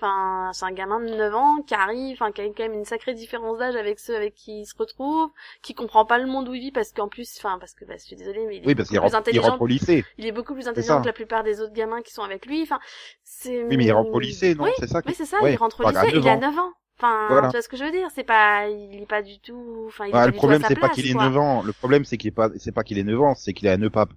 Enfin, 0.00 0.50
c'est 0.54 0.64
un 0.64 0.72
gamin 0.72 0.98
de 1.00 1.14
9 1.14 1.34
ans 1.34 1.62
qui 1.66 1.74
arrive, 1.74 2.14
enfin 2.14 2.32
qui 2.32 2.40
a 2.40 2.44
quand 2.46 2.62
même 2.62 2.72
une 2.72 2.86
sacrée 2.86 3.12
différence 3.12 3.58
d'âge 3.58 3.76
avec 3.76 3.98
ceux 3.98 4.16
avec 4.16 4.34
qui 4.34 4.60
il 4.60 4.64
se 4.66 4.74
retrouve, 4.78 5.28
qui 5.62 5.74
comprend 5.74 6.06
pas 6.06 6.16
le 6.18 6.26
monde 6.26 6.48
où 6.48 6.54
il 6.54 6.60
vit 6.60 6.72
parce 6.72 6.92
qu'en 6.92 7.08
plus, 7.08 7.30
enfin 7.38 7.58
parce 7.58 7.74
que 7.74 7.84
bah, 7.84 7.94
je 7.98 8.04
suis 8.04 8.16
désolée, 8.16 8.46
mais 8.46 8.56
il 8.56 8.62
est 8.64 8.66
Oui, 8.66 8.74
parce 8.74 8.88
beaucoup 8.88 9.00
plus 9.02 9.10
il 9.12 9.16
intelligent. 9.16 9.56
au 9.60 9.66
lycée. 9.66 10.04
Il 10.16 10.24
est 10.26 10.32
beaucoup 10.32 10.54
plus 10.54 10.68
intelligent 10.68 11.02
que 11.02 11.06
la 11.06 11.12
plupart 11.12 11.44
des 11.44 11.60
autres 11.60 11.74
gamins 11.74 12.00
qui 12.00 12.12
sont 12.14 12.22
avec 12.22 12.46
lui. 12.46 12.62
Enfin, 12.62 12.78
c'est. 13.22 13.64
Oui, 13.64 13.76
mais 13.76 13.84
il 13.84 13.92
rentre 13.92 14.10
au 14.12 14.20
lycée, 14.20 14.54
non 14.54 14.64
Oui, 14.64 14.70
C'est 14.78 14.86
ça 14.86 15.02
oui, 15.04 15.12
qui- 15.12 15.18
c'est 15.18 15.26
ça. 15.26 15.42
Ouais. 15.42 15.52
Il 15.52 15.56
rentre 15.56 15.80
au 15.84 15.86
à 15.86 15.92
lycée. 15.92 16.06
9 16.16 16.24
Il 16.24 16.28
a 16.28 16.32
ans. 16.32 16.40
9 16.40 16.58
ans. 16.58 16.72
Enfin, 16.98 17.26
Voilà. 17.28 17.48
tu 17.48 17.52
vois 17.52 17.62
ce 17.62 17.68
que 17.68 17.76
je 17.76 17.84
veux 17.84 17.90
dire 17.90 18.08
C'est 18.14 18.24
pas, 18.24 18.68
il 18.68 19.02
est 19.02 19.06
pas 19.06 19.20
du 19.22 19.38
tout. 19.40 19.84
Enfin, 19.88 20.06
il 20.06 20.10
est 20.10 20.14
Ah, 20.14 20.20
pas 20.20 20.26
le 20.26 20.32
du 20.32 20.38
problème, 20.38 20.60
tout 20.60 20.64
à 20.66 20.68
c'est 20.68 20.76
pas 20.80 20.88
qu'il 20.88 21.10
ait 21.10 21.12
quoi. 21.14 21.24
9 21.24 21.36
ans. 21.36 21.62
Le 21.62 21.72
problème, 21.74 22.04
c'est 22.06 22.16
qu'il 22.16 22.28
est 22.28 22.32
pas, 22.34 22.48
c'est 22.56 22.72
pas 22.72 22.84
qu'il 22.84 22.98
ait 22.98 23.04
9 23.04 23.20
ans, 23.20 23.34
c'est 23.34 23.52
qu'il 23.52 23.66
est 23.68 23.70
un 23.72 23.76
nœud 23.78 23.90
pape. 23.90 24.10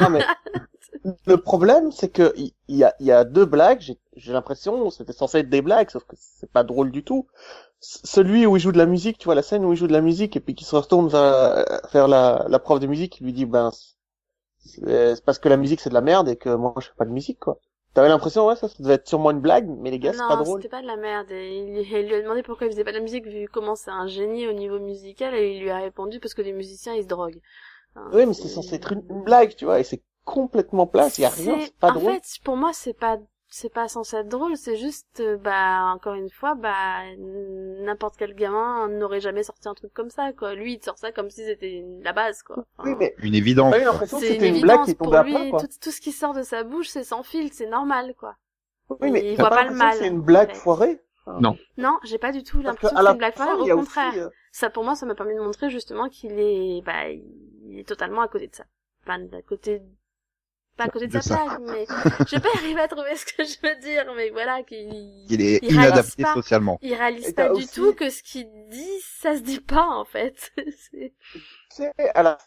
Non, 0.00 0.10
mais 0.10 0.26
le 1.26 1.36
problème, 1.38 1.92
c'est 1.92 2.10
que 2.10 2.32
il 2.36 2.52
il 2.68 2.76
y 2.76 2.84
a, 2.84 2.94
il 3.00 3.06
y 3.06 3.12
a 3.12 3.24
deux 3.24 3.44
blagues. 3.46 3.96
J'ai 4.16 4.32
l'impression, 4.32 4.90
c'était 4.90 5.12
censé 5.12 5.38
être 5.40 5.50
des 5.50 5.62
blagues, 5.62 5.90
sauf 5.90 6.04
que 6.04 6.16
c'est 6.18 6.50
pas 6.50 6.64
drôle 6.64 6.90
du 6.92 7.04
tout. 7.04 7.26
C- 7.80 8.00
Celui 8.04 8.46
où 8.46 8.56
il 8.56 8.60
joue 8.60 8.72
de 8.72 8.78
la 8.78 8.86
musique, 8.86 9.18
tu 9.18 9.26
vois 9.26 9.34
la 9.34 9.42
scène 9.42 9.64
où 9.64 9.72
il 9.72 9.76
joue 9.78 9.86
de 9.88 9.92
la 9.92 10.00
musique 10.02 10.36
et 10.36 10.40
puis 10.40 10.54
qui 10.54 10.64
se 10.64 10.76
retourne 10.76 11.08
vers, 11.08 11.64
vers 11.92 12.08
la, 12.08 12.46
la 12.48 12.58
prof 12.58 12.80
de 12.80 12.86
musique, 12.86 13.12
qui 13.14 13.24
lui 13.24 13.32
dit 13.32 13.46
ben 13.46 13.70
c'est 14.60 15.24
parce 15.24 15.38
que 15.38 15.48
la 15.48 15.56
musique 15.56 15.80
c'est 15.80 15.90
de 15.90 15.94
la 15.94 16.00
merde 16.00 16.28
et 16.28 16.36
que 16.36 16.50
moi 16.54 16.74
je 16.80 16.86
fais 16.88 16.94
pas 16.98 17.04
de 17.04 17.10
musique 17.10 17.38
quoi. 17.40 17.58
T'avais 17.94 18.08
l'impression 18.08 18.46
ouais 18.46 18.56
ça, 18.56 18.68
ça 18.68 18.76
devait 18.82 18.94
être 18.94 19.08
sûrement 19.08 19.30
une 19.30 19.40
blague, 19.40 19.68
mais 19.68 19.90
les 19.90 19.98
gars 20.00 20.12
c'est 20.12 20.26
pas 20.26 20.36
Non, 20.36 20.42
drôle. 20.44 20.62
c'était 20.62 20.68
pas 20.70 20.82
de 20.82 20.86
la 20.86 20.96
merde. 20.96 21.30
Et 21.30 21.58
il, 21.58 21.78
il 21.80 22.06
lui 22.08 22.14
a 22.14 22.22
demandé 22.22 22.42
pourquoi 22.42 22.66
il 22.66 22.70
faisait 22.70 22.84
pas 22.84 22.92
de 22.92 22.96
la 22.96 23.02
musique 23.02 23.26
vu 23.26 23.48
comment 23.48 23.74
c'est 23.76 23.90
un 23.90 24.06
génie 24.06 24.46
au 24.48 24.52
niveau 24.52 24.78
musical 24.80 25.34
et 25.34 25.52
il 25.56 25.62
lui 25.62 25.70
a 25.70 25.78
répondu 25.78 26.20
parce 26.20 26.34
que 26.34 26.42
les 26.42 26.52
musiciens 26.52 26.94
ils 26.94 27.02
se 27.02 27.08
droguent. 27.08 27.40
Enfin, 27.96 28.08
Oui 28.12 28.26
mais 28.26 28.34
c'est 28.34 28.48
censé 28.48 28.74
être 28.76 28.92
une, 28.92 29.02
blague 29.24 29.54
tu 29.56 29.64
vois 29.64 29.80
et 29.80 29.84
c'est 29.84 30.02
complètement 30.24 30.86
plat, 30.86 31.08
il 31.18 31.20
y 31.20 31.24
a 31.24 31.28
rien, 31.28 31.58
c'est 31.60 31.76
pas 31.78 31.90
en 31.90 31.94
drôle. 31.94 32.14
fait, 32.14 32.22
pour 32.44 32.56
moi, 32.56 32.70
c'est 32.72 32.94
pas 32.94 33.18
c'est 33.48 33.72
pas 33.72 33.86
censé 33.88 34.16
être 34.16 34.28
drôle, 34.28 34.56
c'est 34.56 34.76
juste 34.76 35.20
euh, 35.20 35.36
bah 35.36 35.82
encore 35.94 36.14
une 36.14 36.30
fois 36.30 36.54
bah 36.56 37.02
n'importe 37.18 38.16
quel 38.18 38.34
gamin 38.34 38.88
n'aurait 38.88 39.20
jamais 39.20 39.42
sorti 39.44 39.68
un 39.68 39.74
truc 39.74 39.92
comme 39.92 40.10
ça 40.10 40.32
quoi. 40.32 40.54
Lui, 40.54 40.72
il 40.74 40.78
te 40.80 40.86
sort 40.86 40.98
ça 40.98 41.12
comme 41.12 41.30
si 41.30 41.44
c'était 41.44 41.84
la 42.02 42.12
base 42.12 42.42
quoi. 42.42 42.64
Enfin, 42.78 42.90
Oui 42.90 42.96
mais 42.98 43.14
Une 43.18 43.34
évidence. 43.34 43.74
j'ai 43.74 43.84
l'impression 43.84 44.18
que 44.18 44.24
c'est 44.26 44.34
une 44.34 44.40
c'était 44.40 44.56
une, 44.56 44.60
blague 44.62 44.84
qui 44.84 44.94
pour 44.94 45.06
tombait 45.06 45.18
à 45.18 45.24
plat 45.24 45.50
quoi. 45.50 45.60
Tout, 45.60 45.68
tout 45.80 45.90
ce 45.92 46.00
qui 46.00 46.10
sort 46.10 46.32
de 46.34 46.42
sa 46.42 46.64
bouche, 46.64 46.88
c'est 46.88 47.04
sans 47.04 47.22
filtre, 47.22 47.54
c'est 47.56 47.68
normal 47.68 48.14
quoi. 48.18 48.34
Oui 49.00 49.10
mais 49.12 49.30
il 49.32 49.36
voit 49.38 49.50
pas 49.50 49.64
le 49.66 49.74
mal, 49.74 49.94
C'est 49.98 50.08
une 50.08 50.18
en 50.18 50.22
blague 50.22 50.48
fait. 50.50 50.56
foirée. 50.56 51.00
Non, 51.78 51.98
j'ai 52.04 52.18
pas 52.18 52.32
du 52.32 52.42
tout 52.42 52.60
l'impression 52.60 52.96
que 52.96 53.02
c'est 53.02 53.10
une 53.12 53.18
blague 53.18 53.34
fin, 53.34 53.44
foirée, 53.46 53.72
au 53.72 53.78
aussi, 53.78 53.86
contraire. 53.86 54.12
euh, 54.16 54.28
Ça 54.52 54.68
pour 54.68 54.84
moi, 54.84 54.94
ça 54.94 55.06
m'a 55.06 55.14
permis 55.14 55.34
de 55.34 55.40
montrer 55.40 55.70
justement 55.70 56.08
qu'il 56.08 56.38
est 56.38 56.82
bah 56.84 57.08
il 57.08 57.22
est 57.78 57.88
totalement 57.88 58.22
à 58.22 58.28
côté 58.28 58.48
de 58.48 58.54
ça. 58.54 58.64
Enfin, 59.02 59.24
à 59.32 59.42
côté 59.42 59.82
pas 60.76 60.84
à 60.84 60.88
côté 60.88 61.06
de, 61.06 61.12
De 61.12 61.20
sa 61.20 61.36
ça. 61.36 61.44
blague, 61.44 61.60
mais 61.70 61.86
je 62.28 62.34
vais 62.34 62.40
pas 62.42 62.48
arriver 62.56 62.80
à 62.80 62.88
trouver 62.88 63.14
ce 63.14 63.24
que 63.26 63.44
je 63.44 63.56
veux 63.62 63.76
dire, 63.80 64.12
mais 64.16 64.30
voilà 64.30 64.62
qu'il 64.64 65.24
Il 65.30 65.40
est 65.40 65.60
il 65.62 65.72
inadapté 65.72 66.24
pas. 66.24 66.34
socialement. 66.34 66.78
il 66.82 66.94
réalise 66.94 67.32
pas 67.32 67.48
du 67.50 67.62
aussi- 67.62 67.68
tout 67.74 67.94
que 67.94 68.10
ce 68.10 68.22
qu'il 68.24 68.48
dit, 68.70 69.00
ça 69.20 69.36
se 69.36 69.42
dit 69.42 69.60
pas 69.60 69.86
en 69.86 70.04
fait. 70.04 70.50
C'est- 70.56 71.14
tu 71.30 71.40
sais, 71.76 71.92
à 72.14 72.22
la, 72.24 72.38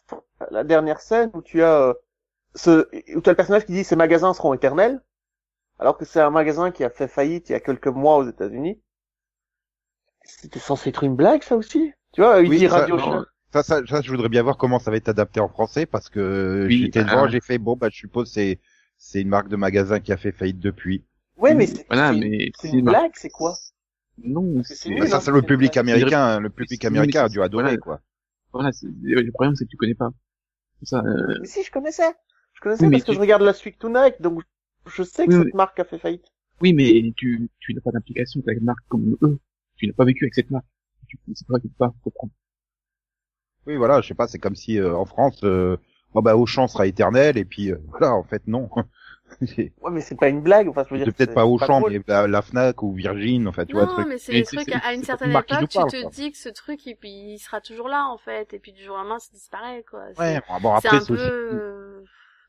la 0.52 0.64
dernière 0.66 1.00
scène 1.00 1.32
où 1.34 1.42
tu 1.42 1.64
as 1.64 1.80
euh, 1.82 1.94
ce, 2.56 2.88
où 3.16 3.22
tu 3.22 3.30
as 3.30 3.32
le 3.32 3.38
personnage 3.38 3.66
qui 3.66 3.72
dit 3.72 3.84
ces 3.86 3.96
magasins 3.96 4.34
seront 4.34 4.54
éternels, 4.54 5.02
alors 5.80 5.98
que 5.98 6.04
c'est 6.04 6.20
un 6.20 6.30
magasin 6.32 6.72
qui 6.72 6.84
a 6.84 6.90
fait 6.90 7.08
faillite 7.08 7.48
il 7.50 7.54
y 7.54 7.56
a 7.56 7.62
quelques 7.62 7.88
mois 7.88 8.18
aux 8.18 8.28
États-Unis. 8.28 8.82
C'était 10.24 10.60
censé 10.60 10.90
être 10.90 11.04
une 11.04 11.16
blague, 11.16 11.44
ça 11.44 11.56
aussi? 11.56 11.94
Tu 12.12 12.20
vois, 12.22 12.42
il 12.42 12.50
Oui, 12.50 12.58
dit 12.58 12.68
Radio. 12.68 12.98
Ça, 13.58 13.64
ça, 13.64 13.86
ça, 13.88 14.02
je 14.02 14.12
voudrais 14.12 14.30
bien 14.30 14.44
voir 14.44 14.58
comment 14.58 14.78
ça 14.78 14.92
va 14.92 14.98
être 14.98 15.10
adapté 15.10 15.40
en 15.40 15.48
français 15.50 15.86
parce 15.86 16.10
que 16.10 16.66
Oui, 16.68 16.78
j'étais 16.78 17.04
devant, 17.04 17.28
j'ai 17.28 17.42
fait 17.42 17.58
bon, 17.58 17.76
bah, 17.76 17.90
je 17.92 17.98
suppose 17.98 18.32
c'est, 18.32 18.60
c'est 18.98 19.22
une 19.22 19.30
marque 19.30 19.48
de 19.50 19.56
magasin 19.56 20.00
qui 20.00 20.12
a 20.12 20.18
fait 20.18 20.32
faillite 20.32 20.60
depuis. 20.60 21.04
Ouais, 21.38 21.56
mais 21.56 21.66
c'est 21.66 21.86
Voilà, 21.88 22.14
c'est- 22.14 22.20
mais 22.20 22.52
c'est 22.60 22.70
une 22.72 22.86
blague, 22.86 23.12
c'est 23.16 23.30
quoi? 23.30 23.56
Non, 24.24 24.62
c'est 24.64 24.90
Bah, 25.00 25.08
ça, 25.08 25.18
hein, 25.18 25.20
c'est 25.22 25.32
le 25.32 25.42
public 25.42 25.76
américain, 25.78 26.40
le 26.40 26.50
public 26.50 26.84
américain 26.86 27.26
a 27.26 27.30
dû 27.30 27.42
adorer, 27.42 27.64
voilà. 27.64 27.78
quoi. 27.78 28.02
voilà, 28.54 28.72
c'est, 28.72 28.88
le 29.02 29.32
problème 29.32 29.56
c'est 29.56 29.66
que 29.66 29.70
tu 29.70 29.78
connais 29.78 29.96
pas. 29.96 30.10
C'est 30.80 30.90
ça, 30.90 31.04
euh, 31.04 31.38
Mais 31.42 31.48
si, 31.48 31.64
je 31.64 31.72
connaissais. 31.72 32.12
Je 32.54 32.62
connaissais 32.62 32.86
Oui, 32.86 32.92
parce 32.92 33.04
que 33.04 33.12
tu- 33.12 33.16
je 33.16 33.20
regarde 33.22 33.42
la 33.44 33.54
suite 33.54 33.80
Tonight, 33.80 34.22
donc 34.22 34.42
je 34.88 35.02
sais 35.04 35.26
que 35.26 35.32
Oui, 35.32 35.38
cette 35.38 35.46
mais- 35.54 35.58
marque 35.58 35.80
a 35.80 35.84
fait 35.86 35.98
faillite. 36.00 36.26
oui, 36.62 36.74
mais 36.74 37.12
tu, 37.16 37.50
tu 37.60 37.74
n'as 37.74 37.82
pas 37.82 37.92
d'implication 37.92 38.42
avec 38.46 38.60
une 38.60 38.66
marque 38.66 38.84
comme 38.88 39.16
eux. 39.24 39.40
Tu 39.78 39.88
n'as 39.88 39.94
pas 39.94 40.06
vécu 40.06 40.26
avec 40.26 40.34
cette 40.36 40.50
marque. 40.52 40.66
Tu, 41.08 41.18
c'est 41.34 41.46
pour 41.48 41.56
ça 41.56 41.60
que 41.62 41.68
tu 41.68 41.70
peux 41.70 41.78
pas 41.86 41.94
comprendre. 42.04 42.34
Oui, 43.68 43.76
voilà, 43.76 44.02
je 44.02 44.08
sais 44.08 44.14
pas, 44.16 44.28
c'est 44.28 44.40
comme 44.40 44.56
si 44.56 44.80
euh, 44.80 44.96
en 44.96 45.06
France, 45.06 45.44
euh, 45.44 45.78
bon, 46.14 46.22
bah, 46.22 46.36
Auchan 46.38 46.68
sera 46.68 46.88
éternel 46.88 47.38
et 47.38 47.46
puis 47.46 47.72
euh, 47.72 47.78
voilà, 47.90 48.14
en 48.16 48.24
fait, 48.24 48.42
non. 48.48 48.70
Ouais, 49.42 49.92
mais 49.92 50.00
c'est 50.00 50.16
pas 50.16 50.30
une 50.30 50.40
blague, 50.42 50.70
enfin, 50.70 50.86
je 50.88 50.94
veux 50.96 51.04
dire. 51.04 51.14
peut-être 51.14 51.32
c'est- 51.32 51.36
pas 51.36 51.46
Auchan, 51.46 51.82
mais 51.82 52.02
la, 52.08 52.28
la 52.28 52.42
Fnac 52.42 52.82
ou 52.82 52.94
Virgin, 52.94 53.46
enfin, 53.50 53.66
tu 53.66 53.74
vois, 53.74 53.84
le 53.84 54.04
non, 54.04 54.08
mais 54.08 54.18
c'est 54.18 54.32
des 54.32 54.44
trucs 54.44 54.72
à 54.72 54.94
une 54.94 55.04
certaine 55.04 55.32
une 55.32 55.38
époque, 55.38 55.68
tu 55.70 55.78
parle, 55.78 55.92
te 55.92 56.02
quoi. 56.02 56.10
dis 56.12 56.32
que 56.32 56.38
ce 56.38 56.48
truc, 56.48 56.86
il, 56.86 56.96
il 57.04 57.38
sera 57.40 57.60
toujours 57.60 57.90
là 57.90 58.06
en 58.08 58.18
fait, 58.18 58.54
et 58.54 58.60
puis 58.60 58.72
du 58.72 58.82
jour 58.82 58.96
au 58.96 59.00
lendemain, 59.00 59.20
ça 59.20 59.30
disparaît 59.34 59.84
quoi. 59.92 60.00
Ouais, 60.18 60.40
bon, 60.62 60.78
c'est 60.80 60.88
après, 60.88 60.98
un 60.98 61.00
c'est 61.02 61.08
peu. 61.08 61.14
aussi, 61.16 61.24
euh, 61.26 62.02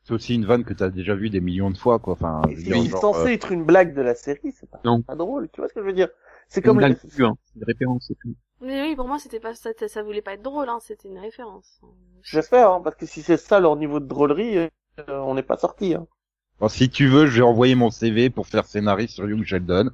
c'est 0.05 0.13
aussi 0.13 0.35
une 0.35 0.45
vanne 0.45 0.63
que 0.63 0.73
t'as 0.73 0.89
déjà 0.89 1.15
vu 1.15 1.29
des 1.29 1.41
millions 1.41 1.69
de 1.69 1.77
fois, 1.77 1.99
quoi. 1.99 2.13
Enfin, 2.13 2.41
C'est 2.55 2.89
censé 2.91 3.19
euh, 3.27 3.33
être 3.33 3.51
une 3.51 3.65
blague 3.65 3.93
de 3.93 4.01
la 4.01 4.15
série, 4.15 4.53
c'est 4.53 4.69
pas, 4.69 4.79
Non. 4.85 5.01
pas 5.01 5.15
drôle, 5.15 5.49
tu 5.51 5.59
vois 5.59 5.67
ce 5.67 5.73
que 5.73 5.81
je 5.81 5.85
veux 5.85 5.93
dire 5.93 6.07
C'est 6.47 6.61
comme 6.61 6.79
les- 6.79 6.87
blague, 6.87 6.97
hein. 7.21 7.35
c'est 7.45 7.59
une 7.59 7.65
référence, 7.65 8.05
c'est 8.07 8.17
tout. 8.19 8.35
Mais 8.61 8.81
oui, 8.81 8.95
pour 8.95 9.07
moi, 9.07 9.19
c'était 9.19 9.39
pas 9.39 9.53
ça, 9.55 9.69
ça 9.87 10.03
voulait 10.03 10.21
pas 10.21 10.33
être 10.33 10.41
drôle, 10.41 10.67
hein, 10.69 10.79
c'était 10.81 11.07
une 11.07 11.17
référence. 11.19 11.79
J'espère, 12.23 12.71
hein, 12.71 12.81
parce 12.83 12.95
que 12.95 13.05
si 13.05 13.21
c'est 13.21 13.37
ça 13.37 13.59
leur 13.59 13.75
niveau 13.77 13.99
de 13.99 14.05
drôlerie, 14.07 14.57
euh, 14.57 14.69
on 15.07 15.33
n'est 15.35 15.43
pas 15.43 15.57
sorti. 15.57 15.95
Hein. 15.95 16.07
bon, 16.59 16.67
si 16.67 16.89
tu 16.89 17.07
veux, 17.07 17.27
je 17.27 17.37
vais 17.37 17.47
envoyer 17.47 17.75
mon 17.75 17.89
CV 17.89 18.29
pour 18.29 18.47
faire 18.47 18.65
scénariste 18.65 19.15
sur 19.15 19.29
Young 19.29 19.45
Sheldon. 19.45 19.91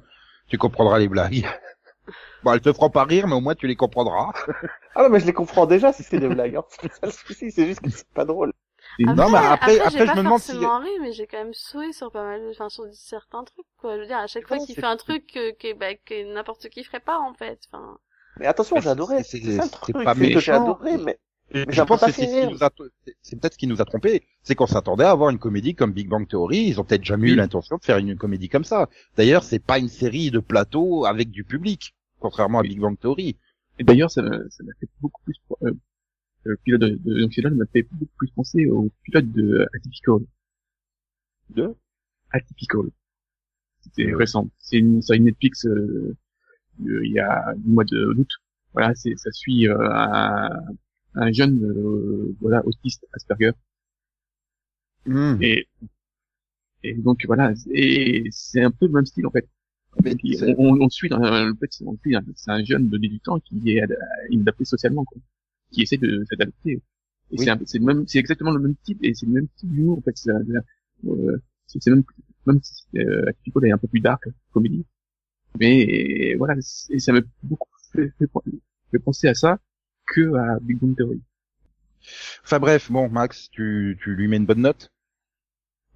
Tu 0.48 0.58
comprendras 0.58 0.98
les 0.98 1.08
blagues. 1.08 1.46
Bon, 2.44 2.52
elles 2.52 2.60
te 2.60 2.72
feront 2.72 2.90
pas 2.90 3.02
rire, 3.04 3.26
mais 3.26 3.34
au 3.34 3.40
moins 3.40 3.56
tu 3.56 3.66
les 3.66 3.74
comprendras. 3.74 4.32
Ah 4.94 5.02
non, 5.02 5.08
mais 5.08 5.18
je 5.18 5.26
les 5.26 5.32
comprends 5.32 5.66
déjà 5.66 5.92
si 5.92 6.04
c'est 6.04 6.20
des 6.20 6.28
blagues. 6.28 6.56
Hein. 6.56 6.64
C'est 6.80 6.92
ça 6.92 7.06
le 7.06 7.10
souci, 7.10 7.50
c'est 7.50 7.66
juste 7.66 7.80
que 7.80 7.90
c'est 7.90 8.06
pas 8.14 8.24
drôle. 8.24 8.52
Non, 9.00 9.28
mais 9.30 9.38
après- 9.38 9.74
j'ai 9.74 9.80
après, 9.80 10.06
je 10.06 10.06
pas 10.06 10.14
me 10.14 10.22
demande 10.22 10.40
si- 10.40 10.52
forcément 10.52 10.78
ri, 10.78 10.90
mais 11.00 11.12
j'ai 11.12 11.26
quand 11.26 11.38
même 11.38 11.54
souri 11.54 11.92
sur 11.92 12.12
pas 12.12 12.22
mal, 12.22 12.40
de- 12.42 12.50
enfin, 12.50 12.68
sur 12.68 12.84
certains 12.92 13.42
trucs, 13.42 13.66
quoi. 13.78 13.96
Je 13.96 14.00
veux 14.02 14.06
dire, 14.06 14.18
à 14.18 14.28
chaque 14.28 14.46
fois 14.46 14.58
qu'il 14.58 14.76
fait 14.76 14.84
un 14.84 14.96
truc 14.96 15.26
que, 15.26 15.50
que, 15.56 15.74
bah, 15.74 15.94
que 15.96 16.32
n'importe 16.32 16.68
qui 16.68 16.84
ferait 16.84 17.00
pas, 17.00 17.18
en 17.18 17.34
fait. 17.34 17.58
Enfin, 17.72 17.98
Mais 18.38 18.46
attention, 18.46 18.80
j'ai 18.80 18.88
adoré. 18.88 19.22
c'est- 19.22 19.38
C'est 19.40 19.56
ça 19.56 19.62
le 19.64 19.68
c'est 19.68 19.70
truc, 19.70 19.94
pas 20.04 20.14
c'est 20.14 20.20
que 20.20 20.26
j'ai 20.28 20.34
méchant. 20.34 20.62
adoré, 20.62 20.98
mais 20.98 21.18
Mais 21.54 21.64
je 21.68 21.82
pense 21.82 22.00
que 22.00 22.06
c'est 22.06 22.12
fait 22.12 22.26
ce 22.26 22.30
qui 22.32 22.40
rire. 22.40 22.50
nous 22.50 22.64
a, 22.64 22.70
c'est 23.22 23.36
peut-être 23.40 23.52
ce 23.54 23.58
qui 23.58 23.66
nous 23.68 23.80
a 23.80 23.84
trompé, 23.84 24.26
c'est 24.42 24.54
qu'on 24.56 24.66
s'attendait 24.66 25.04
à 25.04 25.10
avoir 25.10 25.30
une 25.30 25.38
comédie 25.38 25.74
comme 25.74 25.92
Big 25.92 26.08
Bang 26.08 26.26
Theory. 26.28 26.66
Ils 26.68 26.80
ont 26.80 26.84
peut-être 26.84 27.04
jamais 27.04 27.30
eu 27.30 27.34
l'intention 27.36 27.76
de 27.76 27.84
faire 27.84 27.98
une 27.98 28.16
comédie 28.16 28.48
comme 28.48 28.64
ça. 28.64 28.88
D'ailleurs, 29.16 29.44
c'est 29.44 29.60
pas 29.60 29.78
une 29.78 29.88
série 29.88 30.30
de 30.30 30.40
plateau 30.40 31.04
avec 31.06 31.30
du 31.30 31.44
public, 31.44 31.94
contrairement 32.18 32.58
à 32.58 32.62
Big 32.62 32.80
Bang 32.80 32.98
Theory. 32.98 33.36
Et 33.78 33.84
d'ailleurs, 33.84 34.10
ça 34.10 34.22
m'a 34.22 34.38
ça 34.50 34.64
m'a 34.64 34.72
fait 34.80 34.88
beaucoup 35.00 35.22
plus, 35.22 35.36
euh, 35.62 35.72
le 36.44 36.56
pilote 36.64 36.80
de, 36.80 36.98
de 37.04 37.20
Young 37.20 37.30
Sheldon 37.30 37.54
m'a 37.54 37.66
fait 37.72 37.86
beaucoup 37.92 38.12
plus 38.18 38.30
penser 38.30 38.66
au 38.66 38.90
pilote 39.04 39.30
de 39.32 39.66
Atypical. 39.74 40.18
De? 41.50 41.74
Atypical. 42.32 42.90
C'était 43.82 44.10
Euh. 44.10 44.16
récent. 44.16 44.48
C'est 44.58 44.78
une 44.78 45.00
série 45.02 45.20
Netflix, 45.20 45.64
euh, 45.66 46.16
il 46.80 47.12
y 47.12 47.18
a 47.20 47.54
du 47.56 47.70
mois 47.70 47.84
de 47.84 48.06
août. 48.18 48.28
Voilà, 48.72 48.94
c'est, 48.94 49.14
ça 49.16 49.30
suit, 49.32 49.68
euh, 49.68 49.76
un, 49.90 50.50
un 51.14 51.32
jeune, 51.32 51.62
euh, 51.64 52.34
voilà, 52.40 52.64
autiste 52.66 53.06
Asperger. 53.14 53.52
Hmm. 55.06 55.38
Et, 55.40 55.66
et 56.82 56.94
donc 56.94 57.24
voilà, 57.26 57.52
et 57.72 58.24
c'est 58.30 58.62
un 58.62 58.70
peu 58.70 58.86
le 58.86 58.92
même 58.92 59.06
style 59.06 59.26
en 59.26 59.30
fait. 59.30 59.46
Puis, 60.18 60.38
on, 60.58 60.80
on, 60.80 60.88
suit 60.90 61.08
dans 61.08 61.18
en 61.22 61.54
fait, 61.56 61.68
c'est- 61.70 61.84
un- 62.50 62.64
jeune 62.64 62.88
de 62.90 62.98
18 62.98 63.28
ans 63.28 63.40
qui 63.40 63.70
est 63.72 63.82
ad- 63.82 63.96
inadapté 64.30 64.64
socialement, 64.66 65.04
quoi, 65.04 65.20
qui 65.72 65.82
essaie 65.82 65.96
de 65.96 66.24
s'adapter. 66.28 66.72
Et 66.72 66.82
Oui. 67.38 67.46
c'est 67.66 67.80
même, 67.80 68.06
c'est 68.06 68.18
exactement 68.18 68.52
le 68.52 68.60
même 68.60 68.76
type 68.84 68.98
et 69.02 69.14
c'est 69.14 69.26
le 69.26 69.32
même 69.32 69.48
type 69.56 69.70
d'humour 69.70 69.98
en 69.98 70.02
fait. 70.02 70.16
C'est 70.16 70.30
euh, 70.30 71.38
même 71.90 72.04
même 72.46 72.60
si 72.62 72.84
euh, 72.98 73.30
est 73.64 73.72
un 73.72 73.78
peu 73.78 73.88
plus 73.88 74.00
dark, 74.00 74.24
comédie. 74.52 74.84
Mais 75.58 76.34
voilà, 76.36 76.54
et 76.90 76.98
ça 76.98 77.12
m'a 77.12 77.20
beaucoup 77.42 77.68
fait, 77.92 78.10
fait, 78.18 78.26
fait 78.90 78.98
penser 78.98 79.28
à 79.28 79.34
ça 79.34 79.58
que 80.06 80.34
à 80.36 80.58
Big 80.60 80.78
Bang 80.78 80.96
Theory. 80.96 81.22
Enfin 82.44 82.58
bref, 82.58 82.90
bon, 82.90 83.08
Max, 83.10 83.50
tu, 83.50 83.98
tu 84.02 84.14
lui 84.14 84.28
mets 84.28 84.36
une 84.38 84.46
bonne 84.46 84.62
note 84.62 84.90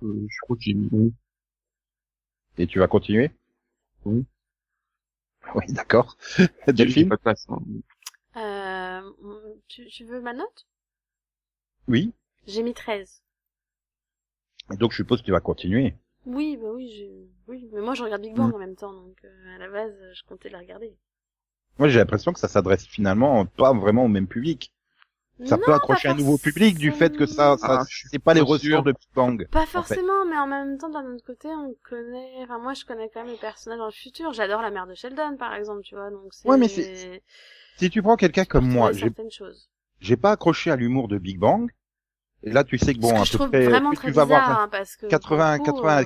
Euh, 0.03 0.27
je 0.29 0.37
crois 0.43 0.57
que 0.57 0.63
j'ai 0.63 0.75
mis 0.75 1.15
et 2.59 2.67
tu 2.69 2.79
vas 2.79 2.87
continuer? 2.87 3.33
Oui. 4.05 4.25
Oui, 5.55 5.65
d'accord. 5.69 6.17
Delphine 6.67 7.09
pas 7.09 7.17
de 7.17 7.21
place. 7.21 7.47
hein. 7.49 7.61
euh, 8.37 9.03
tu, 9.69 9.87
tu 9.87 10.05
veux 10.05 10.21
ma 10.21 10.33
note? 10.33 10.67
Oui. 11.89 12.15
J'ai 12.47 12.63
mis 12.63 12.75
13. 12.75 13.23
Et 14.73 14.77
donc 14.77 14.93
je 14.93 14.97
suppose 14.97 15.21
que 15.21 15.27
tu 15.27 15.33
vas 15.33 15.41
continuer. 15.41 15.95
Oui, 16.25 16.57
bah 16.57 16.71
oui, 16.73 16.89
j'ai... 16.89 17.29
oui, 17.47 17.69
mais 17.75 17.83
moi 17.83 17.93
je 17.95 18.03
regarde 18.03 18.23
Big 18.23 18.35
Bang 18.35 18.55
en 18.55 18.59
même 18.59 18.75
temps, 18.77 18.93
donc 18.95 19.19
euh, 19.25 19.55
à 19.55 19.59
la 19.59 19.69
base, 19.69 19.95
je 20.15 20.23
comptais 20.25 20.49
la 20.49 20.59
regarder. 20.61 20.97
Moi 21.81 21.89
j'ai 21.89 21.99
l'impression 21.99 22.33
que 22.33 22.39
ça 22.39 22.47
s'adresse 22.47 22.87
finalement 22.87 23.45
pas 23.45 23.73
vraiment 23.75 24.05
au 24.05 24.09
même 24.09 24.29
public. 24.29 24.73
Ça 25.45 25.57
Non, 25.57 25.65
peut 25.65 25.75
accrocher 25.75 26.09
un 26.09 26.15
nouveau 26.15 26.39
public 26.39 26.79
du 26.79 26.93
fait 26.93 27.17
que 27.17 27.27
ça, 27.27 27.57
ça 27.59 27.79
Ah, 27.79 27.85
c'est 28.11 28.19
pas 28.21 28.35
les 28.35 28.41
ressorts 28.41 28.85
de 28.85 28.93
Big 28.93 29.09
Bang. 29.15 29.49
Pas 29.51 29.67
en 29.75 29.83
fait. 29.83 29.95
forcément, 29.97 30.25
mais 30.27 30.37
en 30.39 30.47
même 30.47 30.79
temps, 30.79 30.91
d'un 30.91 31.15
autre 31.15 31.25
côté, 31.25 31.49
on 31.49 31.75
connaît, 31.83 32.43
enfin 32.45 32.59
moi 32.59 32.75
je 32.75 32.85
connais 32.85 33.09
quand 33.11 33.23
même 33.25 33.33
les 33.33 33.39
personnages 33.39 33.79
dans 33.79 33.87
le 33.87 33.91
futur. 33.93 34.33
J'adore 34.33 34.63
la 34.63 34.71
mère 34.71 34.87
de 34.87 34.95
Sheldon, 34.95 35.37
par 35.37 35.55
exemple, 35.55 35.83
tu 35.83 35.95
vois, 35.97 36.11
donc 36.11 36.33
c'est... 36.35 36.49
Ouais, 36.49 36.59
mais 36.59 36.69
c'est- 36.69 37.23
Si 37.79 37.91
tu 37.91 38.03
prends 38.03 38.17
quelqu'un 38.17 38.45
comme 38.45 38.69
moi, 38.69 38.93
j'ai 40.01 40.17
pas 40.17 40.33
accroché 40.33 40.71
à 40.71 40.77
l'humour 40.77 41.09
de 41.09 41.19
Big 41.19 41.39
Bang. 41.39 41.71
Et 42.43 42.53
là 42.53 42.65
tu 42.65 42.79
sais 42.79 42.95
que 42.95 43.01
bon 43.01 43.11
que 43.11 43.21
à 43.21 43.25
je 43.25 43.37
peu 43.37 43.49
près 43.49 43.67
vraiment 43.67 43.91
plus 43.91 43.97
très 43.97 44.09
tu 44.09 44.15
vas 44.15 44.25
bizarre, 44.25 44.47
voir 44.47 44.61
hein, 44.63 44.69
parce 44.71 44.97
que... 44.97 45.07
80 45.07 45.59
pour 45.59 45.67
le 45.67 45.73
coup, 45.73 45.83
80 45.83 46.01
euh, 46.01 46.05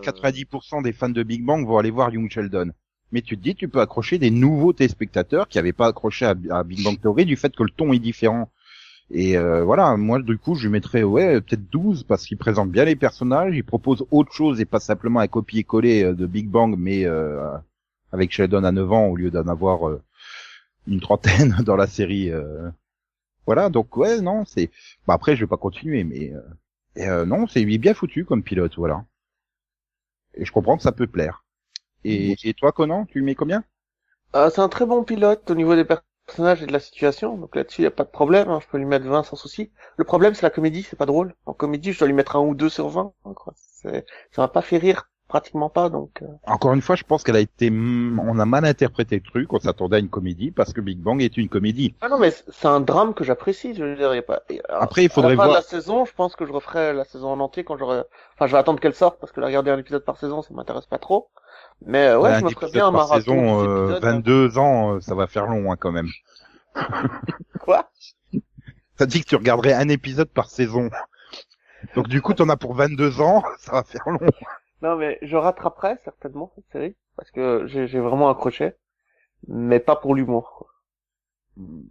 90% 0.78 0.82
des 0.82 0.92
fans 0.92 1.08
de 1.08 1.22
Big 1.22 1.44
Bang 1.44 1.66
vont 1.66 1.78
aller 1.78 1.90
voir 1.90 2.12
Young 2.12 2.30
Sheldon. 2.30 2.70
Mais 3.12 3.22
tu 3.22 3.36
te 3.36 3.42
dis 3.42 3.54
tu 3.54 3.68
peux 3.68 3.80
accrocher 3.80 4.18
des 4.18 4.30
nouveaux 4.30 4.72
téléspectateurs 4.72 5.46
qui 5.48 5.58
avaient 5.58 5.72
pas 5.72 5.86
accroché 5.86 6.24
à, 6.26 6.34
à 6.50 6.64
Big 6.64 6.82
Bang 6.82 7.00
Theory 7.00 7.24
du 7.24 7.36
fait 7.36 7.54
que 7.54 7.62
le 7.62 7.70
ton 7.70 7.92
est 7.92 7.98
différent. 8.00 8.50
Et 9.10 9.36
euh, 9.36 9.62
voilà, 9.62 9.96
moi 9.96 10.20
du 10.20 10.38
coup 10.38 10.54
je 10.54 10.62
lui 10.64 10.70
mettrais 10.72 11.02
ouais 11.04 11.40
peut-être 11.40 11.70
12 11.70 12.04
parce 12.04 12.24
qu'il 12.26 12.38
présente 12.38 12.70
bien 12.70 12.84
les 12.84 12.96
personnages, 12.96 13.54
il 13.54 13.62
propose 13.62 14.04
autre 14.10 14.32
chose 14.32 14.60
et 14.60 14.64
pas 14.64 14.80
simplement 14.80 15.20
un 15.20 15.28
copier-coller 15.28 16.04
euh, 16.04 16.14
de 16.14 16.26
Big 16.26 16.48
Bang 16.48 16.74
mais 16.76 17.04
euh, 17.04 17.38
avec 18.12 18.32
Sheldon 18.32 18.64
à 18.64 18.72
9 18.72 18.92
ans 18.92 19.06
au 19.08 19.16
lieu 19.16 19.30
d'en 19.30 19.46
avoir 19.46 19.88
euh, 19.88 20.02
une 20.88 21.00
trentaine 21.00 21.54
dans 21.64 21.76
la 21.76 21.86
série. 21.86 22.30
euh. 22.30 22.70
Voilà, 23.46 23.68
donc 23.70 23.96
ouais 23.96 24.20
non 24.20 24.44
c'est. 24.44 24.70
Bah 25.06 25.14
après 25.14 25.36
je 25.36 25.42
vais 25.44 25.48
pas 25.48 25.56
continuer 25.56 26.04
mais 26.04 26.32
euh, 26.32 26.40
et, 26.96 27.08
euh, 27.08 27.26
non 27.26 27.46
c'est 27.46 27.62
il 27.62 27.72
est 27.72 27.78
bien 27.78 27.94
foutu 27.94 28.24
comme 28.24 28.42
pilote 28.42 28.74
voilà. 28.76 29.04
Et 30.34 30.44
je 30.44 30.52
comprends 30.52 30.76
que 30.76 30.82
ça 30.84 30.92
peut 30.92 31.08
plaire. 31.08 31.44
Et, 32.04 32.36
et 32.44 32.54
toi 32.54 32.72
Conan 32.72 33.06
tu 33.06 33.18
lui 33.18 33.26
mets 33.26 33.34
combien? 33.36 33.64
Euh, 34.36 34.50
c'est 34.50 34.60
un 34.60 34.68
très 34.68 34.86
bon 34.86 35.04
pilote 35.04 35.50
au 35.50 35.54
niveau 35.54 35.74
des 35.76 35.84
personnages 36.26 36.62
et 36.62 36.66
de 36.66 36.72
la 36.72 36.80
situation, 36.80 37.36
donc 37.38 37.54
là-dessus 37.56 37.82
y 37.82 37.86
a 37.86 37.90
pas 37.90 38.04
de 38.04 38.10
problème, 38.10 38.48
hein, 38.50 38.58
je 38.62 38.66
peux 38.68 38.78
lui 38.78 38.84
mettre 38.84 39.06
20 39.06 39.22
sans 39.22 39.36
souci. 39.36 39.72
Le 39.96 40.04
problème 40.04 40.34
c'est 40.34 40.42
la 40.42 40.50
comédie, 40.50 40.82
c'est 40.82 40.96
pas 40.96 41.06
drôle. 41.06 41.34
En 41.46 41.52
comédie, 41.54 41.92
je 41.92 41.98
dois 41.98 42.08
lui 42.08 42.14
mettre 42.14 42.36
un 42.36 42.40
ou 42.40 42.54
deux 42.54 42.68
sur 42.68 42.88
20, 42.88 43.14
hein, 43.24 43.34
quoi. 43.34 43.54
Ça 43.56 43.92
m'a 44.38 44.48
pas 44.48 44.62
fait 44.62 44.78
rire, 44.78 45.10
pratiquement 45.28 45.68
pas, 45.68 45.88
donc... 45.88 46.22
euh, 46.22 46.26
Encore 46.46 46.74
une 46.74 46.80
fois, 46.80 46.96
je 46.96 47.04
pense 47.04 47.22
qu'elle 47.22 47.36
a 47.36 47.40
été, 47.40 47.70
on 47.70 48.38
a 48.38 48.44
mal 48.44 48.64
interprété 48.64 49.16
le 49.16 49.22
truc, 49.22 49.52
on 49.52 49.58
s'attendait 49.58 49.96
à 49.96 49.98
une 49.98 50.08
comédie 50.08 50.50
parce 50.50 50.72
que 50.72 50.80
Big 50.80 50.98
Bang 50.98 51.22
est 51.22 51.36
une 51.36 51.48
comédie. 51.48 51.94
Ah 52.00 52.08
non, 52.08 52.18
mais 52.18 52.30
c'est 52.30 52.68
un 52.68 52.80
drame 52.80 53.14
que 53.14 53.24
j'apprécie, 53.24 53.74
je 53.74 54.18
a 54.18 54.22
pas... 54.22 54.42
Après, 54.68 55.04
il 55.04 55.10
faudrait 55.10 55.32
à 55.32 55.36
la 55.36 55.42
fin 55.42 55.48
voir. 55.48 55.56
de 55.56 55.62
la 55.62 55.68
saison, 55.68 56.04
je 56.04 56.12
pense 56.14 56.36
que 56.36 56.46
je 56.46 56.52
referai 56.52 56.92
la 56.92 57.04
saison 57.04 57.28
en 57.30 57.40
entier 57.40 57.64
quand 57.64 57.76
j'aurai... 57.76 58.02
Enfin, 58.34 58.46
je 58.46 58.52
vais 58.52 58.58
attendre 58.58 58.80
qu'elle 58.80 58.94
sorte, 58.94 59.18
parce 59.18 59.32
que 59.32 59.40
la 59.40 59.46
regarder 59.46 59.70
un 59.70 59.78
épisode 59.78 60.04
par 60.04 60.18
saison, 60.18 60.42
ça 60.42 60.52
m'intéresse 60.54 60.86
pas 60.86 60.98
trop. 60.98 61.28
Mais 61.86 62.06
euh, 62.06 62.18
ouais, 62.18 62.30
un 62.30 62.40
je 62.40 62.44
me 62.44 62.50
ferais 62.50 62.70
bien 62.70 62.86
un 62.86 62.90
marathon. 62.90 63.16
saison, 63.16 63.68
euh, 63.68 63.84
épisodes, 63.86 64.04
hein. 64.04 64.12
22 64.12 64.58
ans, 64.58 64.94
euh, 64.94 65.00
ça 65.00 65.14
va 65.14 65.26
faire 65.26 65.46
long 65.46 65.72
hein, 65.72 65.76
quand 65.78 65.92
même. 65.92 66.08
Quoi? 67.60 67.90
Ça 68.98 69.06
dit 69.06 69.22
que 69.22 69.28
tu 69.28 69.36
regarderais 69.36 69.72
un 69.72 69.88
épisode 69.88 70.28
par 70.28 70.50
saison. 70.50 70.90
Donc 71.94 72.08
du 72.08 72.22
coup, 72.22 72.34
t'en 72.34 72.48
as 72.48 72.56
pour 72.56 72.74
22 72.74 73.20
ans, 73.20 73.42
ça 73.58 73.72
va 73.72 73.82
faire 73.82 74.08
long. 74.08 74.30
Non, 74.84 74.96
mais 74.96 75.18
je 75.22 75.34
rattraperai 75.38 75.96
certainement 76.04 76.52
cette 76.54 76.70
série, 76.70 76.94
parce 77.16 77.30
que 77.30 77.64
j'ai 77.66 78.00
vraiment 78.00 78.28
accroché, 78.28 78.74
mais 79.48 79.80
pas 79.80 79.96
pour 79.96 80.14
l'humour. 80.14 80.52
quoi. 80.58 80.68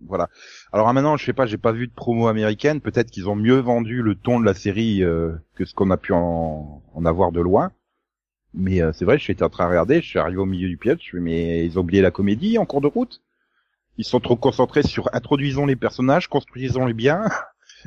Voilà. 0.06 0.30
Alors 0.72 0.88
ah, 0.88 0.94
maintenant, 0.94 1.18
je 1.18 1.26
sais 1.26 1.34
pas, 1.34 1.48
j'ai 1.48 1.58
pas 1.58 1.72
vu 1.72 1.88
de 1.88 1.92
promo 1.92 2.28
américaine. 2.28 2.82
Peut-être 2.82 3.10
qu'ils 3.10 3.28
ont 3.28 3.36
mieux 3.36 3.58
vendu 3.58 4.04
le 4.04 4.14
ton 4.14 4.40
de 4.40 4.46
la 4.46 4.54
série 4.54 5.04
euh, 5.04 5.34
que 5.56 5.66
ce 5.66 5.74
qu'on 5.74 5.90
a 5.90 5.98
pu 5.98 6.14
en, 6.14 6.84
avoir 7.04 7.32
de 7.32 7.42
loin. 7.42 7.72
Mais 8.54 8.84
euh, 8.84 8.94
c'est 8.94 9.06
vrai, 9.06 9.18
je 9.18 9.24
suis 9.24 9.36
en 9.42 9.50
train 9.50 9.64
de 9.64 9.70
regarder, 9.70 10.00
je 10.00 10.08
suis 10.10 10.20
arrivé 10.20 10.38
au 10.38 10.46
milieu 10.46 10.70
du 10.70 10.78
fais 10.78 10.96
mais 11.14 11.66
ils 11.66 11.80
ont 11.80 11.82
oublié 11.82 12.04
la 12.04 12.12
comédie 12.12 12.60
en 12.60 12.68
cours 12.68 12.82
de 12.82 12.88
route? 12.88 13.24
Ils 13.98 14.06
sont 14.06 14.20
trop 14.20 14.36
concentrés 14.36 14.84
sur 14.84 15.10
introduisons 15.14 15.66
les 15.66 15.76
personnages, 15.76 16.28
construisons-les 16.28 16.94
bien. 16.94 17.24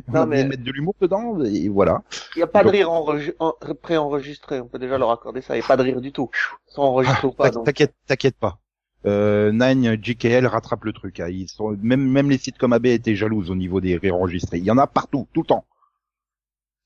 On 0.08 0.12
Non, 0.12 0.20
va 0.20 0.26
mais- 0.26 0.44
mettre 0.46 0.62
de 0.62 0.70
l'humour 0.72 0.94
dedans 1.00 1.40
et 1.44 1.68
voilà. 1.68 2.02
Il 2.36 2.40
y 2.40 2.42
a 2.42 2.46
pas 2.46 2.62
de 2.64 2.68
rire 2.68 2.90
enregi- 2.90 3.34
en- 3.38 3.54
préenregistré, 3.82 4.60
on 4.60 4.68
peut 4.68 4.78
déjà 4.78 4.98
leur 4.98 5.10
accorder 5.10 5.40
ça, 5.40 5.56
il 5.56 5.60
y 5.60 5.64
a 5.64 5.66
pas 5.66 5.76
de 5.76 5.82
rire 5.82 6.00
du 6.00 6.12
tout. 6.12 6.30
Sans 6.66 6.82
enregistrer 6.84 7.28
ou 7.28 7.32
pas. 7.32 7.50
T'inquiète, 7.50 7.94
t'inquiète 8.06 8.36
pas. 8.36 8.58
Euh, 9.06 9.52
Nine 9.52 9.96
JKL 10.02 10.46
rattrape 10.46 10.84
le 10.84 10.92
truc. 10.92 11.20
hein. 11.20 11.28
Ils 11.28 11.48
sont 11.48 11.76
même 11.80 12.06
même 12.10 12.28
les 12.28 12.38
sites 12.38 12.58
comme 12.58 12.72
AB 12.72 12.86
étaient 12.86 13.14
jalouses 13.14 13.50
au 13.50 13.54
niveau 13.54 13.80
des 13.80 13.96
rires 13.96 14.16
enregistrés. 14.16 14.58
Il 14.58 14.64
y 14.64 14.70
en 14.70 14.78
a 14.78 14.86
partout, 14.86 15.28
tout 15.32 15.42
le 15.42 15.46
temps. 15.46 15.64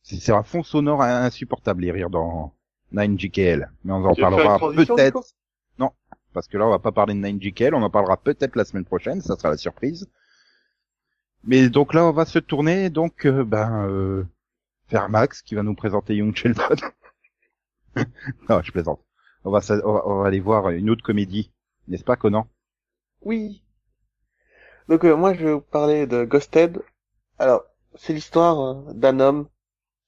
C'est 0.03 0.17
c'est 0.17 0.33
un 0.33 0.43
fond 0.43 0.63
sonore 0.63 1.03
insupportable 1.03 1.83
les 1.83 1.93
rires 1.93 2.11
dans 2.11 2.53
Nine 2.93 3.19
JKL. 3.19 3.71
Mais 3.85 3.93
on 3.93 4.05
en 4.05 4.15
Tu 4.15 4.21
parlera 4.21 4.59
peut-être 4.59 5.17
Nico 5.79 5.93
parce 6.33 6.47
que 6.47 6.57
là 6.59 6.67
on 6.67 6.71
va 6.71 6.79
pas 6.79 6.93
parler 6.93 7.15
de 7.15 7.19
Nine 7.21 7.41
JKL, 7.43 7.75
on 7.75 7.83
en 7.83 7.91
parlera 7.91 8.17
peut-être 8.17 8.55
la 8.55 8.65
semaine 8.65 8.85
prochaine, 8.85 9.21
ça 9.21 9.37
sera 9.37 9.51
la 9.51 9.57
surprise. 9.57 10.09
Mais 11.45 11.69
donc 11.71 11.95
là 11.95 12.05
on 12.05 12.13
va 12.13 12.25
se 12.27 12.39
tourner 12.39 12.91
donc 12.91 13.27
euh, 13.27 13.45
ben 13.45 13.87
euh, 13.89 14.25
vers 14.91 15.09
Max 15.09 15.43
qui 15.43 15.55
va 15.55 15.63
nous 15.63 15.75
présenter 15.75 16.17
Young 16.17 16.35
Sheldon. 16.37 16.63
non, 18.49 18.61
je 18.63 18.73
plaisante. 18.73 19.01
On 19.45 19.51
va, 19.51 19.61
on 19.85 19.93
va 19.93 20.07
on 20.07 20.23
va 20.23 20.29
aller 20.29 20.41
voir 20.41 20.69
une 20.71 20.91
autre 20.91 21.03
comédie, 21.03 21.51
n'est-ce 21.89 22.05
pas 22.05 22.17
Conan? 22.17 22.47
Oui. 23.23 23.63
Donc 24.89 25.05
euh, 25.05 25.15
moi 25.15 25.35
je 25.35 25.45
vais 25.45 25.53
vous 25.53 25.61
parler 25.61 26.07
de 26.07 26.25
Ghosted. 26.25 26.83
Alors, 27.39 27.65
c'est 27.95 28.13
l'histoire 28.13 28.61
euh, 28.61 28.93
d'un 28.93 29.21
homme 29.21 29.49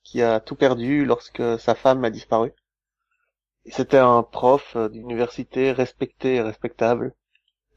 qui 0.03 0.23
a 0.23 0.41
tout 0.41 0.57
perdu 0.57 1.05
lorsque 1.05 1.59
sa 1.59 1.75
femme 1.75 2.05
a 2.05 2.11
disparu. 2.11 2.53
C'était 3.67 3.99
un 3.99 4.23
prof 4.23 4.77
d'université 4.91 5.73
respecté 5.73 6.35
et 6.37 6.43
respectable. 6.43 7.15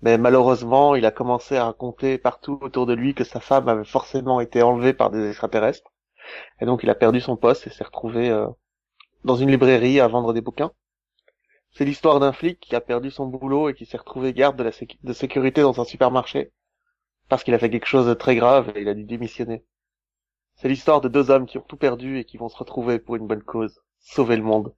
Mais 0.02 0.18
malheureusement, 0.18 0.96
il 0.96 1.06
a 1.06 1.12
commencé 1.12 1.58
à 1.58 1.66
raconter 1.66 2.18
partout 2.18 2.60
autour 2.62 2.86
de 2.86 2.94
lui 2.94 3.14
que 3.14 3.24
sa 3.24 3.40
femme 3.40 3.68
avait 3.70 3.86
forcément 3.86 4.40
été 4.40 4.62
enlevée 4.62 4.94
par 4.94 5.10
des 5.10 5.30
extraterrestres. 5.30 5.92
Et 6.62 6.66
donc 6.66 6.84
il 6.84 6.90
a 6.90 6.96
perdu 6.96 7.22
son 7.22 7.38
poste 7.38 7.68
et 7.68 7.70
s'est 7.70 7.84
retrouvé 7.84 8.30
euh, 8.30 8.48
dans 9.24 9.36
une 9.36 9.52
librairie 9.52 10.00
à 10.00 10.08
vendre 10.08 10.34
des 10.34 10.42
bouquins. 10.42 10.72
C'est 11.72 11.86
l'histoire 11.86 12.20
d'un 12.20 12.32
flic 12.32 12.60
qui 12.60 12.76
a 12.76 12.82
perdu 12.82 13.12
son 13.12 13.26
boulot 13.28 13.70
et 13.70 13.74
qui 13.74 13.86
s'est 13.86 13.98
retrouvé 13.98 14.34
garde 14.34 14.62
de 15.04 15.14
sécurité 15.14 15.62
dans 15.62 15.80
un 15.80 15.86
supermarché 15.86 16.52
parce 17.28 17.44
qu'il 17.44 17.54
a 17.54 17.60
fait 17.60 17.70
quelque 17.70 17.88
chose 17.88 18.08
de 18.08 18.14
très 18.14 18.36
grave 18.36 18.72
et 18.76 18.82
il 18.82 18.90
a 18.90 18.94
dû 18.94 19.04
démissionner. 19.04 19.66
C'est 20.56 20.70
l'histoire 20.70 21.02
de 21.02 21.10
deux 21.10 21.32
hommes 21.32 21.46
qui 21.46 21.58
ont 21.58 21.66
tout 21.68 21.78
perdu 21.78 22.20
et 22.20 22.26
qui 22.26 22.38
vont 22.38 22.50
se 22.50 22.58
retrouver 22.58 23.00
pour 23.00 23.16
une 23.16 23.28
bonne 23.28 23.44
cause, 23.44 23.82
sauver 24.00 24.38
le 24.38 24.44
monde. 24.44 24.74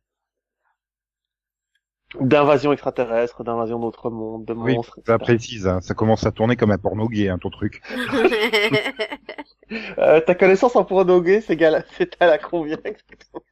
D'invasion 2.22 2.72
extraterrestre, 2.72 3.44
d'invasion 3.44 3.80
d'autres 3.80 4.10
mondes, 4.10 4.46
de 4.46 4.54
Oui, 4.54 4.74
monstres, 4.76 4.96
ça 5.06 5.16
etc. 5.16 5.18
précise, 5.18 5.68
hein, 5.68 5.82
ça 5.82 5.94
commence 5.94 6.26
à 6.26 6.32
tourner 6.32 6.56
comme 6.56 6.72
un 6.72 6.78
porno 6.78 7.08
gay, 7.10 7.28
hein, 7.28 7.38
ton 7.38 7.50
truc. 7.50 7.82
Euh, 9.98 10.22
ta 10.22 10.34
connaissance 10.34 10.78
en 10.78 10.86
porno 10.86 11.22
gay, 11.22 11.42
c'est 11.42 11.54
égal 11.54 11.76
à- 11.76 11.84
c'est 11.98 12.16
à 12.22 12.28
la 12.28 12.38
combien 12.38 12.78
exactement 12.86 13.44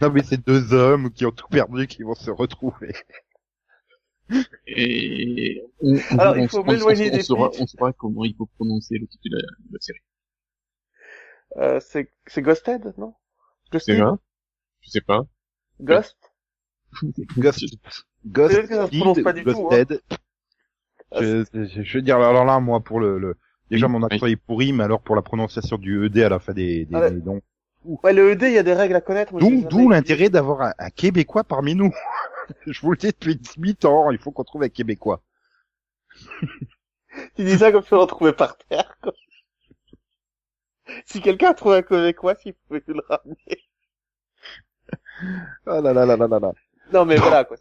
Non 0.00 0.10
mais 0.12 0.22
c'est 0.22 0.46
deux 0.46 0.72
hommes 0.72 1.10
qui 1.10 1.26
ont 1.26 1.32
tout 1.32 1.48
perdu 1.48 1.88
qui 1.88 2.04
vont 2.04 2.14
se 2.14 2.30
retrouver. 2.30 2.92
Et 4.66 5.62
on, 5.80 5.94
on- 5.94 6.18
Alors, 6.18 6.34
on- 6.36 6.42
il 6.42 6.48
faut 6.48 6.62
m'éloigner 6.64 7.10
des 7.10 7.22
saura, 7.22 7.50
on 7.58 7.66
saura 7.66 7.92
comment 7.92 8.24
il 8.24 8.34
faut 8.36 8.46
prononcer 8.46 8.98
le 8.98 9.06
titre 9.08 9.24
de 9.30 9.36
la, 9.36 9.42
de 9.42 9.72
la 9.72 9.80
série. 9.80 9.98
euh, 11.56 11.80
C'est 11.80 12.12
c'est 12.26 12.42
Ghosted, 12.42 12.94
non? 12.96 13.14
C'est 13.64 13.72
Ghosted 13.72 13.98
là 13.98 14.16
Je 14.80 14.90
sais 14.90 15.00
pas. 15.00 15.26
Ghost? 15.80 16.16
Ghost, 17.38 17.64
Ghost, 18.26 18.68
tout, 18.90 19.14
hein. 19.26 19.34
Ghosted. 19.44 20.00
Je, 21.20 21.44
je, 21.52 21.82
je 21.82 21.98
veux 21.98 22.02
dire, 22.02 22.16
alors 22.16 22.44
là, 22.44 22.60
moi, 22.60 22.80
pour 22.80 23.00
le, 23.00 23.18
le... 23.18 23.36
déjà 23.70 23.86
Oui, 23.86 23.92
mon 23.92 24.02
accent 24.02 24.26
est 24.26 24.36
pourri, 24.36 24.72
mais 24.72 24.84
alors 24.84 25.00
pour 25.02 25.16
la 25.16 25.22
prononciation 25.22 25.78
du 25.78 26.06
ED 26.06 26.18
à 26.18 26.28
la 26.28 26.38
fin 26.38 26.52
des, 26.52 26.84
des, 26.86 26.94
Ah 26.94 27.00
ouais. 27.00 27.10
des 27.10 27.22
noms. 27.22 27.40
Ouais, 27.84 28.12
le 28.12 28.30
ED, 28.32 28.42
il 28.44 28.52
y 28.52 28.58
a 28.58 28.62
des 28.62 28.74
règles 28.74 28.96
à 28.96 29.00
connaître. 29.00 29.32
mais 29.34 29.40
j'ai 29.40 29.62
D'où, 29.62 29.88
l'intérêt 29.90 30.30
d'avoir 30.30 30.62
un, 30.62 30.72
un 30.78 30.90
Québécois 30.90 31.44
parmi 31.44 31.74
nous. 31.74 31.92
je 32.66 32.80
vous 32.80 32.92
le 32.92 32.96
dis 32.96 33.08
depuis 33.08 33.36
18 33.36 33.84
ans, 33.84 34.10
il 34.10 34.18
faut 34.18 34.32
qu'on 34.32 34.44
trouve 34.44 34.62
un 34.64 34.68
Québécois. 34.68 35.22
Tu 37.36 37.44
dis 37.44 37.58
ça 37.58 37.70
comme 37.72 37.82
si 37.84 37.94
on 37.94 38.00
le 38.00 38.06
trouvait 38.06 38.32
par 38.32 38.56
terre, 38.58 38.96
quoi. 39.02 39.12
Si 41.06 41.20
quelqu'un 41.20 41.50
a 41.50 41.54
trouvé 41.54 41.76
un 41.76 41.82
Québécois, 41.82 42.34
s'il 42.34 42.54
pouvait 42.54 42.82
nous 42.88 42.94
le 42.94 43.02
ramener. 43.08 43.36
Ah 45.66 45.80
là 45.80 45.92
là 45.92 46.06
là 46.06 46.16
là 46.16 46.26
là 46.28 46.38
là. 46.40 46.52
Non, 46.94 47.04
mais 47.04 47.16
voilà, 47.16 47.44
quoi. 47.44 47.56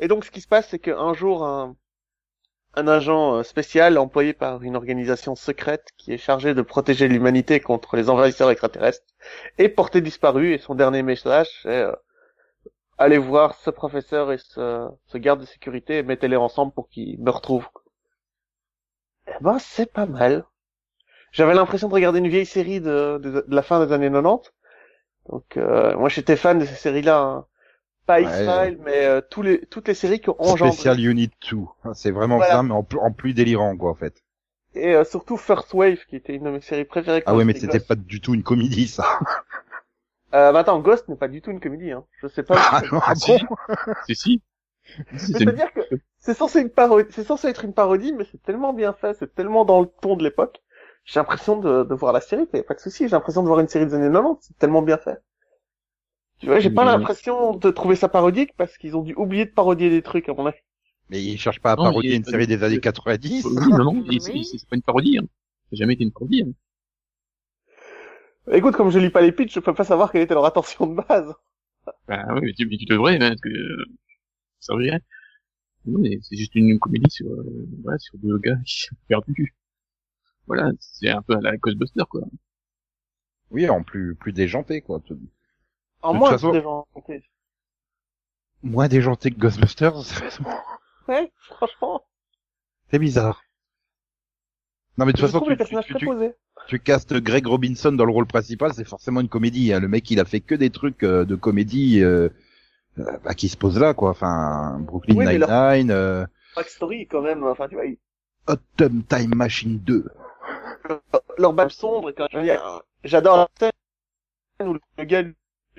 Et 0.00 0.08
donc, 0.08 0.24
ce 0.24 0.30
qui 0.30 0.40
se 0.40 0.48
passe, 0.48 0.68
c'est 0.68 0.78
qu'un 0.80 1.14
jour, 1.14 1.44
un, 1.46 1.76
un 2.74 2.88
agent 2.88 3.36
euh, 3.36 3.42
spécial 3.42 3.98
employé 3.98 4.32
par 4.32 4.62
une 4.62 4.76
organisation 4.76 5.36
secrète 5.36 5.88
qui 5.96 6.12
est 6.12 6.18
chargé 6.18 6.54
de 6.54 6.62
protéger 6.62 7.08
l'humanité 7.08 7.60
contre 7.60 7.96
les 7.96 8.10
envahisseurs 8.10 8.50
extraterrestres 8.50 9.04
est 9.58 9.68
porté 9.68 10.00
disparu 10.00 10.52
et 10.52 10.58
son 10.58 10.74
dernier 10.74 11.02
message, 11.02 11.48
c'est 11.62 11.68
euh, 11.82 11.92
allez 12.98 13.18
voir 13.18 13.54
ce 13.56 13.70
professeur 13.70 14.32
et 14.32 14.38
ce, 14.38 14.90
garde 15.16 15.40
de 15.40 15.46
sécurité 15.46 15.98
et 15.98 16.02
mettez-les 16.02 16.36
ensemble 16.36 16.72
pour 16.72 16.88
qu'ils 16.88 17.20
me 17.20 17.30
retrouvent. 17.30 17.68
Eh 19.28 19.32
ben, 19.40 19.58
c'est 19.58 19.92
pas 19.92 20.06
mal. 20.06 20.44
J'avais 21.32 21.54
l'impression 21.54 21.88
de 21.88 21.94
regarder 21.94 22.18
une 22.20 22.28
vieille 22.28 22.46
série 22.46 22.80
de 22.80 23.44
la 23.48 23.62
fin 23.62 23.84
des 23.84 23.92
années 23.92 24.10
90. 24.10 24.52
Donc 25.28 25.56
euh, 25.56 25.96
moi 25.96 26.08
j'étais 26.08 26.36
fan 26.36 26.58
de 26.58 26.64
ces 26.64 26.74
séries-là. 26.74 27.20
hein. 27.20 27.46
Pas 28.06 28.20
Ouais. 28.20 28.24
X-Files, 28.24 28.78
mais 28.84 29.04
euh, 29.06 29.20
tous 29.30 29.42
les 29.42 29.64
toutes 29.66 29.88
les 29.88 29.94
séries 29.94 30.20
qui 30.20 30.30
ont 30.30 30.36
engendré. 30.40 30.72
Spécial 30.72 31.00
Unit 31.00 31.30
2. 31.50 31.58
C'est 31.94 32.10
vraiment 32.10 32.36
Voilà. 32.36 32.54
ça, 32.54 32.62
mais 32.62 32.72
en, 32.72 32.82
plus- 32.82 32.98
en 32.98 33.12
plus 33.12 33.34
délirant, 33.34 33.76
quoi, 33.76 33.90
en 33.90 33.94
fait. 33.94 34.22
Et 34.74 34.94
euh, 34.94 35.04
surtout 35.04 35.36
First 35.36 35.72
Wave, 35.74 36.04
qui 36.08 36.16
était 36.16 36.34
une 36.34 36.44
de 36.44 36.50
mes 36.50 36.60
séries 36.60 36.84
préférées. 36.84 37.22
Ah 37.26 37.34
ouais, 37.34 37.44
mais 37.44 37.54
c'était 37.54 37.80
pas 37.80 37.94
du 37.96 38.20
tout 38.20 38.34
une 38.34 38.42
comédie, 38.42 38.88
ça. 38.88 39.04
Euh, 40.32 40.52
bah 40.52 40.60
attends, 40.60 40.78
Ghost 40.78 41.08
n'est 41.08 41.16
pas 41.16 41.26
du 41.26 41.42
tout 41.42 41.50
une 41.50 41.58
comédie. 41.60 41.90
Hein. 41.90 42.04
Je 42.22 42.28
sais 42.28 42.44
pas. 42.44 42.54
Ah 42.70 42.82
non, 42.92 43.00
ah 43.04 43.14
si. 43.16 43.32
bon 43.32 43.56
Si, 44.06 44.14
si. 44.14 44.42
Mais 45.12 45.18
C'est-à-dire 45.18 45.72
que 45.72 45.80
c'est 46.18 46.34
censé 46.34 46.60
une 46.60 46.70
parodie, 46.70 47.08
c'est 47.12 47.24
censé 47.24 47.48
être 47.48 47.64
une 47.64 47.74
parodie, 47.74 48.12
mais 48.12 48.24
c'est 48.30 48.42
tellement 48.42 48.72
bien 48.72 48.92
fait, 48.92 49.14
c'est 49.14 49.34
tellement 49.34 49.64
dans 49.64 49.80
le 49.80 49.86
ton 50.02 50.16
de 50.16 50.22
l'époque. 50.24 50.62
J'ai 51.04 51.18
l'impression 51.20 51.56
de, 51.58 51.84
de 51.84 51.94
voir 51.94 52.12
la 52.12 52.20
série, 52.20 52.48
a 52.52 52.62
pas 52.62 52.74
de 52.74 52.80
souci. 52.80 53.04
J'ai 53.04 53.10
l'impression 53.12 53.42
de 53.42 53.48
voir 53.48 53.60
une 53.60 53.68
série 53.68 53.86
des 53.86 53.94
années 53.94 54.08
90, 54.10 54.38
c'est 54.46 54.58
tellement 54.58 54.82
bien 54.82 54.98
fait. 54.98 55.18
Tu 56.40 56.46
vois, 56.46 56.58
j'ai 56.58 56.70
pas 56.70 56.84
l'impression 56.84 57.54
de 57.56 57.70
trouver 57.70 57.96
ça 57.96 58.08
parodique 58.08 58.52
parce 58.56 58.78
qu'ils 58.78 58.96
ont 58.96 59.02
dû 59.02 59.14
oublier 59.14 59.44
de 59.44 59.50
parodier 59.50 59.90
des 59.90 60.02
trucs 60.02 60.28
à 60.28 60.34
mon 60.34 60.46
avis. 60.46 60.58
Mais 61.10 61.22
il 61.22 61.38
cherche 61.38 61.60
pas 61.60 61.72
à 61.72 61.76
Non, 61.76 61.84
parodier 61.84 62.14
une 62.16 62.24
série 62.24 62.46
des 62.46 62.62
années 62.62 62.80
90. 62.80 63.44
Oui, 63.44 63.54
non, 63.70 63.84
non, 63.92 64.04
Oui. 64.08 64.20
c'est 64.44 64.68
pas 64.68 64.76
une 64.76 64.82
parodie. 64.82 65.18
Hein. 65.18 65.24
Ça 65.24 65.68
n'a 65.72 65.78
jamais 65.78 65.94
été 65.94 66.04
une 66.04 66.12
parodie. 66.12 66.42
Hein. 66.46 66.52
Écoute, 68.52 68.74
comme 68.74 68.90
je 68.90 68.98
lis 68.98 69.10
pas 69.10 69.20
les 69.20 69.32
pitchs, 69.32 69.54
je 69.54 69.60
peux 69.60 69.74
pas 69.74 69.84
savoir 69.84 70.10
quelle 70.10 70.22
était 70.22 70.34
leur 70.34 70.46
intention 70.46 70.86
de 70.86 70.94
base. 70.94 71.34
Bah 72.08 72.26
oui, 72.34 72.40
mais 72.42 72.52
tu, 72.52 72.66
mais 72.66 72.76
tu 72.76 72.84
devrais, 72.84 73.16
hein, 73.16 73.30
parce 73.30 73.40
que 73.40 73.48
euh, 73.48 73.84
ça 74.60 74.72
servirait. 74.72 75.00
Non, 75.86 75.98
mais 76.00 76.18
c'est 76.22 76.36
juste 76.36 76.54
une 76.54 76.78
comédie 76.78 77.10
sur, 77.10 77.26
euh, 77.26 77.68
voilà, 77.82 77.98
sur 77.98 78.18
deux 78.18 78.38
gars 78.38 78.56
qui 78.64 78.80
sont 78.80 78.96
perdus. 79.08 79.54
Voilà, 80.46 80.70
c'est 80.78 81.10
un 81.10 81.22
peu 81.22 81.34
à 81.34 81.40
la 81.40 81.56
Ghostbuster, 81.56 82.04
quoi. 82.08 82.22
Oui, 83.50 83.68
en 83.68 83.82
plus, 83.82 84.14
plus 84.14 84.32
déjanté, 84.32 84.80
quoi. 84.80 85.00
En 86.02 86.14
De 86.14 86.18
moins, 86.18 86.30
façon- 86.30 86.84
ok. 86.94 87.12
Moins 88.62 88.88
déjanté 88.88 89.30
que 89.30 89.38
Ghostbusters, 89.38 89.96
sérieusement. 90.04 90.54
Ouais, 91.08 91.30
franchement. 91.40 92.02
C'est 92.90 92.98
bizarre. 92.98 93.42
Non, 94.98 95.06
mais 95.06 95.12
de 95.12 95.18
toute 95.18 95.30
façon, 95.30 95.44
tu, 96.66 96.78
castes 96.80 97.14
Greg 97.14 97.46
Robinson 97.46 97.92
dans 97.92 98.04
le 98.04 98.12
rôle 98.12 98.26
principal, 98.26 98.74
c'est 98.74 98.84
forcément 98.84 99.20
une 99.20 99.28
comédie. 99.28 99.72
Hein. 99.72 99.80
Le 99.80 99.88
mec, 99.88 100.10
il 100.10 100.20
a 100.20 100.24
fait 100.24 100.40
que 100.40 100.54
des 100.54 100.70
trucs 100.70 101.02
euh, 101.04 101.24
de 101.24 101.36
comédie 101.36 102.02
euh, 102.02 102.28
euh, 102.98 103.18
bah, 103.24 103.34
qui 103.34 103.48
se 103.48 103.56
posent 103.56 103.78
là, 103.78 103.94
quoi. 103.94 104.10
Enfin, 104.10 104.78
Brooklyn 104.80 105.14
Oui, 105.16 105.38
leur- 105.38 105.48
Nine-Nine, 105.48 105.90
euh, 105.90 106.26
Backstory, 106.56 107.06
quand 107.06 107.22
même, 107.22 107.44
enfin, 107.44 107.68
tu 107.68 107.76
vois, 107.76 107.86
ils- 107.86 107.98
Autumn 108.48 109.02
Time 109.04 109.34
Machine 109.34 109.78
2. 109.78 110.04
leur 111.38 111.52
balle 111.52 111.70
sombre, 111.70 112.10
quand 112.12 112.26
je 112.30 112.38
veux 112.38 112.42
dire, 112.44 112.82
j'adore 113.04 113.36
la 113.36 113.48
scène 113.58 114.68
où 114.68 114.76
le 114.98 115.04
gars 115.04 115.22
lui 115.22 115.34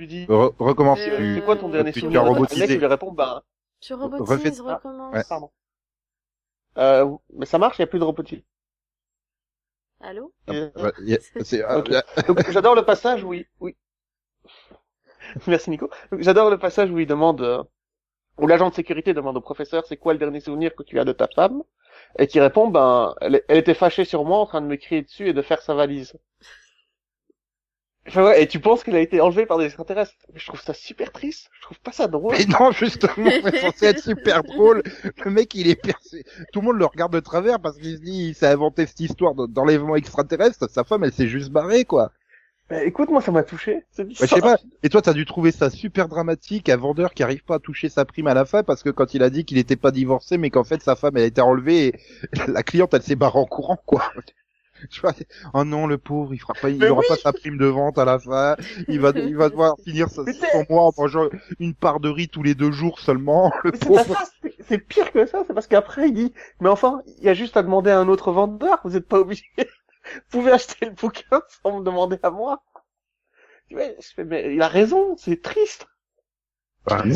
dit, 0.08 0.26
Re- 0.26 0.54
recommence. 0.60 1.00
Euh, 1.00 1.18
tu- 1.18 1.36
c'est 1.36 1.46
quoi 1.46 1.56
ton 1.58 1.70
dernier 1.70 1.92
souvenir 1.94 2.22
as 2.24 2.26
Le 2.34 2.40
mec, 2.42 2.70
il 2.70 2.78
lui 2.80 2.86
répond, 2.86 3.12
bah, 3.12 3.44
Tu 3.80 3.94
Refais- 3.94 4.18
robotises, 4.18 4.64
Ah, 4.68 4.76
recommence. 4.76 5.14
Ouais. 5.16 5.24
pardon. 5.28 5.52
Euh, 6.78 7.10
mais 7.34 7.46
ça 7.46 7.58
marche, 7.58 7.78
il 7.80 7.82
n'y 7.82 7.86
a 7.86 7.88
plus 7.88 8.00
de 8.00 8.04
robotisme. 8.04 8.44
Allô? 10.00 10.34
C'est- 11.44 11.64
ah, 11.64 11.82
Donc, 12.28 12.50
j'adore 12.52 12.76
le 12.76 12.84
passage 12.86 13.24
où 13.24 13.34
il, 13.34 13.46
oui. 13.60 13.76
Merci 15.48 15.70
Nico. 15.70 15.90
J'adore 16.20 16.50
le 16.50 16.58
passage 16.58 16.90
où 16.92 17.00
il 17.00 17.08
demande, 17.08 17.42
euh, 17.42 17.64
où 18.38 18.48
l'agent 18.48 18.70
de 18.70 18.74
sécurité 18.76 19.14
demande 19.14 19.38
au 19.38 19.42
professeur 19.42 19.86
c'est 19.86 19.98
quoi 19.98 20.14
le 20.14 20.20
dernier 20.20 20.40
souvenir 20.40 20.76
que 20.76 20.84
tu 20.84 21.00
as 21.00 21.06
de 21.06 21.12
ta 21.14 21.28
femme, 21.28 21.64
et 22.20 22.28
qui 22.28 22.40
répond 22.40 22.68
ben 22.70 23.16
elle, 23.22 23.44
elle 23.48 23.58
était 23.58 23.74
fâchée 23.76 24.06
sur 24.06 24.26
moi 24.26 24.40
en 24.40 24.46
train 24.46 24.62
de 24.62 24.68
me 24.68 24.76
crier 24.78 25.04
dessus 25.04 25.30
et 25.30 25.34
de 25.34 25.42
faire 25.42 25.62
sa 25.62 25.74
valise. 25.76 26.14
Enfin, 28.08 28.26
ouais, 28.26 28.42
et 28.44 28.48
tu 28.48 28.60
penses 28.60 28.84
qu'elle 28.84 28.96
a 28.96 29.00
été 29.00 29.22
enlevée 29.22 29.46
par 29.46 29.60
des 29.60 29.66
extraterrestres 29.66 30.14
Mais 30.34 30.40
Je 30.40 30.48
trouve 30.48 30.62
ça 30.62 30.74
super 30.74 31.12
triste. 31.12 31.50
Je 31.58 31.62
trouve 31.62 31.80
pas 31.80 31.92
ça 31.92 32.08
drôle. 32.08 32.36
Mais 32.38 32.46
non, 32.46 32.72
justement, 32.72 33.14
c'est 33.44 33.60
censé 33.60 33.86
être 33.86 34.00
super 34.00 34.44
drôle. 34.44 34.82
Le 35.24 35.32
mec, 35.32 35.54
il 35.54 35.70
est 35.70 35.76
percé. 35.76 36.24
Tout 36.52 36.62
le 36.62 36.68
monde 36.68 36.78
le 36.80 36.86
regarde 36.86 37.14
de 37.14 37.20
travers 37.20 37.60
parce 37.60 37.78
qu'il 37.78 37.96
se 37.96 38.02
dit, 38.02 38.30
il 38.30 38.36
s'est 38.36 38.48
inventé 38.48 38.88
cette 38.88 39.00
histoire 39.00 39.36
de- 39.36 39.46
d'enlèvement 39.46 39.96
extraterrestre. 39.96 40.68
Sa 40.70 40.84
femme, 40.84 41.04
elle 41.04 41.14
s'est 41.14 41.28
juste 41.28 41.52
barrée, 41.52 41.86
quoi. 41.86 42.12
Mais 42.72 42.88
écoute, 42.88 43.10
moi 43.10 43.20
ça 43.22 43.32
m'a 43.34 43.44
touché. 43.44 43.84
C'est 43.92 44.04
Ouais, 44.04 44.14
je 44.22 44.26
sais 44.26 44.40
pas. 44.40 44.58
Et 44.82 44.88
toi, 44.90 45.02
t'as 45.02 45.12
dû 45.14 45.26
trouver 45.26 45.52
ça 45.52 45.70
super 45.70 46.08
dramatique, 46.08 46.70
un 46.70 46.78
vendeur 46.78 47.14
qui 47.14 47.22
arrive 47.22 47.44
pas 47.44 47.56
à 47.56 47.60
toucher 47.60 47.90
sa 47.90 48.06
prime 48.06 48.28
à 48.28 48.34
la 48.34 48.46
fin 48.46 48.64
parce 48.64 48.82
que 48.82 48.90
quand 48.90 49.14
il 49.14 49.24
a 49.24 49.30
dit 49.30 49.44
qu'il 49.44 49.58
était 49.58 49.76
pas 49.76 49.92
divorcé, 49.92 50.38
mais 50.38 50.50
qu'en 50.50 50.64
fait 50.64 50.82
sa 50.82 50.96
femme 50.96 51.18
elle 51.18 51.24
a 51.24 51.26
été 51.26 51.42
enlevée 51.42 51.88
et 51.88 51.94
la 52.48 52.64
cliente 52.64 52.94
elle 52.94 53.02
s'est 53.02 53.16
barrée 53.18 53.40
en 53.40 53.46
courant, 53.46 53.78
quoi. 53.86 54.04
Tu 54.90 55.02
vois, 55.02 55.14
oh 55.54 55.64
non, 55.64 55.88
le 55.88 55.98
pauvre, 55.98 56.34
il 56.34 56.40
fera 56.40 56.54
pas, 56.54 56.70
il 56.70 56.78
Mais 56.80 56.90
aura 56.90 57.02
oui. 57.02 57.08
pas 57.08 57.18
sa 57.18 57.34
prime 57.34 57.58
de 57.58 57.66
vente 57.66 57.98
à 57.98 58.06
la 58.06 58.20
fin. 58.20 58.56
Il 58.88 59.00
va, 59.00 59.12
il 59.16 59.36
va 59.36 59.50
devoir 59.50 59.76
finir 59.84 60.10
sa- 60.10 60.24
Mais 60.24 60.34
son 60.34 60.66
mois 60.70 60.84
en 60.84 60.92
mangeant 60.98 61.28
une 61.60 61.74
part 61.74 62.00
de 62.00 62.10
riz 62.10 62.30
tous 62.30 62.44
les 62.44 62.56
deux 62.56 62.72
jours 62.72 63.00
seulement. 63.00 63.52
Le 63.64 63.72
Mais 63.72 63.78
pauvre. 63.78 64.16
ça, 64.16 64.26
c'est- 64.68 64.78
pire 64.80 65.12
que 65.12 65.26
ça, 65.26 65.44
c'est 65.46 65.54
parce 65.54 65.68
qu'après 65.68 66.08
il 66.10 66.14
dit, 66.14 66.34
mais 66.60 66.70
enfin, 66.70 67.02
il 67.18 67.24
y 67.24 67.30
a 67.30 67.34
juste 67.34 67.58
à 67.58 67.64
demander 67.64 67.92
à 67.92 68.00
un 68.00 68.08
autre 68.08 68.32
vendeur, 68.32 68.80
vous 68.84 68.96
êtes 68.96 69.08
pas 69.08 69.20
obligé, 69.20 69.44
vous 69.58 70.22
pouvez 70.30 70.52
acheter 70.52 70.86
le 70.86 70.92
bouquin 70.92 71.42
sans 71.64 71.80
me 71.80 71.84
demander 71.84 72.18
à 72.24 72.32
moi. 72.32 72.64
Tu 73.68 73.76
vois, 73.76 73.86
je 74.00 74.08
fais, 74.16 74.24
mais 74.26 74.54
il 74.54 74.62
a 74.62 74.68
raison, 74.68 75.16
c'est 75.18 75.42
triste. 75.42 75.88
Ah, 76.88 77.04
non. 77.06 77.16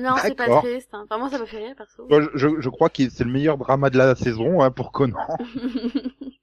Non, 0.00 0.16
c'est 0.20 0.34
pas 0.34 0.60
triste. 0.60 0.88
Hein. 0.92 1.02
Enfin, 1.04 1.18
moi, 1.18 1.30
ça 1.30 1.38
m'a 1.38 1.46
fait 1.46 1.58
rire, 1.58 1.74
perso. 1.76 2.06
Je, 2.34 2.60
je 2.60 2.68
crois 2.68 2.90
que 2.90 3.08
c'est 3.08 3.22
le 3.24 3.30
meilleur 3.30 3.56
drama 3.56 3.90
de 3.90 3.98
la 3.98 4.14
saison 4.16 4.60
hein, 4.60 4.70
pour 4.72 4.90
Conan. 4.92 5.16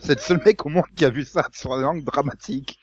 C'est 0.00 0.14
le 0.14 0.20
seul 0.20 0.40
mec 0.44 0.64
au 0.66 0.68
monde 0.68 0.84
qui 0.96 1.04
a 1.04 1.10
vu 1.10 1.24
ça 1.24 1.48
sur 1.52 1.74
la 1.76 1.82
langue 1.82 2.04
dramatique. 2.04 2.78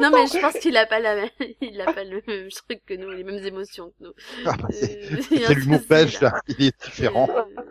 non, 0.00 0.10
mais 0.10 0.26
je 0.26 0.38
pense 0.38 0.58
qu'il 0.58 0.76
a 0.76 0.86
pas 0.86 1.00
la 1.00 1.14
même... 1.16 1.30
il 1.60 1.80
a 1.80 1.90
pas 1.92 2.04
le 2.04 2.22
même 2.26 2.48
truc 2.50 2.84
que 2.84 2.94
nous, 2.94 3.10
les 3.10 3.24
mêmes 3.24 3.44
émotions 3.44 3.90
que 3.90 4.04
nous. 4.04 4.12
Ah, 4.44 4.54
bah, 4.60 4.68
c'est 4.70 5.00
Euh, 5.12 5.18
un 5.18 5.22
c'est 5.22 5.54
l'humour 5.54 5.80
belge, 5.88 6.20
là. 6.20 6.40
il 6.48 6.62
est 6.66 6.84
différent. 6.84 7.28
Euh, 7.30 7.62